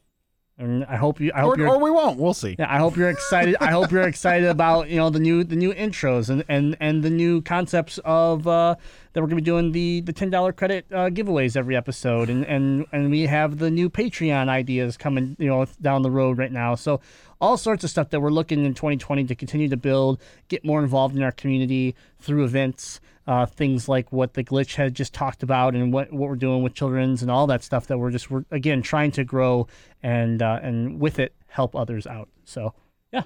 And 0.59 0.85
I 0.85 0.97
hope 0.97 1.21
you. 1.21 1.33
I 1.35 1.41
hope 1.41 1.55
Or, 1.57 1.59
you're. 1.59 1.69
or 1.71 1.79
we 1.81 1.91
won't. 1.91 2.19
We'll 2.19 2.35
see. 2.35 2.55
Yeah, 2.59 2.67
I 2.71 2.77
hope 2.79 2.95
you're 2.95 3.09
excited. 3.09 3.57
I 3.63 3.71
hope 3.71 3.91
you're 3.91 4.03
excited 4.07 4.47
about 4.57 4.91
you 4.91 4.97
know 4.97 5.09
the 5.09 5.19
new 5.19 5.43
the 5.43 5.57
new 5.57 5.73
intros 5.73 6.29
and 6.29 6.45
and 6.51 6.77
and 6.81 7.03
the 7.03 7.09
new 7.09 7.41
concepts 7.41 7.99
of 8.05 8.47
uh, 8.47 8.75
that 9.15 9.21
we're 9.23 9.27
gonna 9.27 9.37
be 9.37 9.43
doing 9.43 9.73
the 9.73 10.03
the 10.03 10.13
ten 10.13 10.29
dollar 10.29 10.53
credit 10.53 10.85
uh, 10.93 11.09
giveaways 11.09 11.57
every 11.57 11.75
episode, 11.77 12.29
and 12.29 12.45
and 12.45 12.85
and 12.93 13.11
we 13.11 13.23
have 13.23 13.57
the 13.59 13.71
new 13.71 13.89
Patreon 13.89 14.51
ideas 14.51 14.99
coming, 14.99 15.35
you 15.39 15.49
know, 15.49 15.65
down 15.81 16.03
the 16.03 16.11
road 16.11 16.37
right 16.37 16.53
now. 16.53 16.75
So 16.75 17.01
all 17.41 17.57
sorts 17.57 17.83
of 17.83 17.89
stuff 17.89 18.11
that 18.11 18.21
we're 18.21 18.29
looking 18.29 18.67
in 18.67 18.75
2020 18.75 19.25
to 19.25 19.35
continue 19.35 19.69
to 19.71 19.79
build, 19.79 20.21
get 20.49 20.63
more 20.63 20.83
involved 20.83 21.17
in 21.17 21.23
our 21.23 21.33
community 21.33 21.95
through 22.19 22.45
events. 22.45 23.01
Uh, 23.27 23.47
things 23.47 23.89
like 23.89 24.11
what 24.13 24.35
the 24.35 24.43
glitch 24.43 24.75
had 24.75 24.95
just 24.95 25.15
talked 25.15 25.43
about, 25.43 25.75
and 25.75 25.93
what, 25.93 26.13
what 26.13 26.29
we're 26.29 26.37
doing 26.37 26.63
with 26.63 26.75
children's, 26.75 27.23
and 27.23 27.31
all 27.31 27.47
that 27.47 27.63
stuff 27.63 27.87
that 27.87 27.99
we're 27.99 28.11
just 28.11 28.31
we're 28.31 28.45
again 28.51 28.83
trying 28.83 29.11
to 29.13 29.25
grow 29.25 29.67
and 30.03 30.43
uh, 30.43 30.59
and 30.63 30.99
with 31.01 31.19
it 31.19 31.35
help 31.47 31.77
others 31.77 32.07
out. 32.07 32.29
So 32.45 32.75
yeah, 33.13 33.23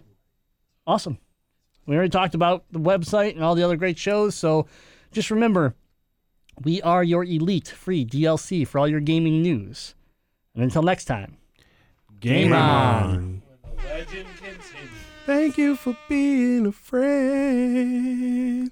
awesome. 0.87 1.19
We 1.87 1.97
already 1.97 2.11
talked 2.11 2.35
about 2.35 2.65
the 2.71 2.81
website 2.81 3.35
and 3.35 3.45
all 3.45 3.55
the 3.55 3.63
other 3.63 3.77
great 3.77 3.99
shows. 3.99 4.35
So 4.35 4.67
just 5.13 5.31
remember, 5.31 5.75
we 6.63 6.83
are 6.83 7.05
your 7.05 7.25
elite 7.25 7.69
free 7.69 8.05
DLC 8.05 8.67
for 8.67 8.79
all 8.79 8.89
your 8.89 9.01
gaming 9.01 9.43
news. 9.43 9.95
And 10.55 10.63
until 10.63 10.83
next 10.83 11.05
time, 11.05 11.37
Game 12.25 12.55
on. 12.55 13.43
Thank 15.27 15.59
you 15.59 15.77
for 15.77 15.95
being 16.09 16.67
a 16.67 16.73
friend. 16.73 18.71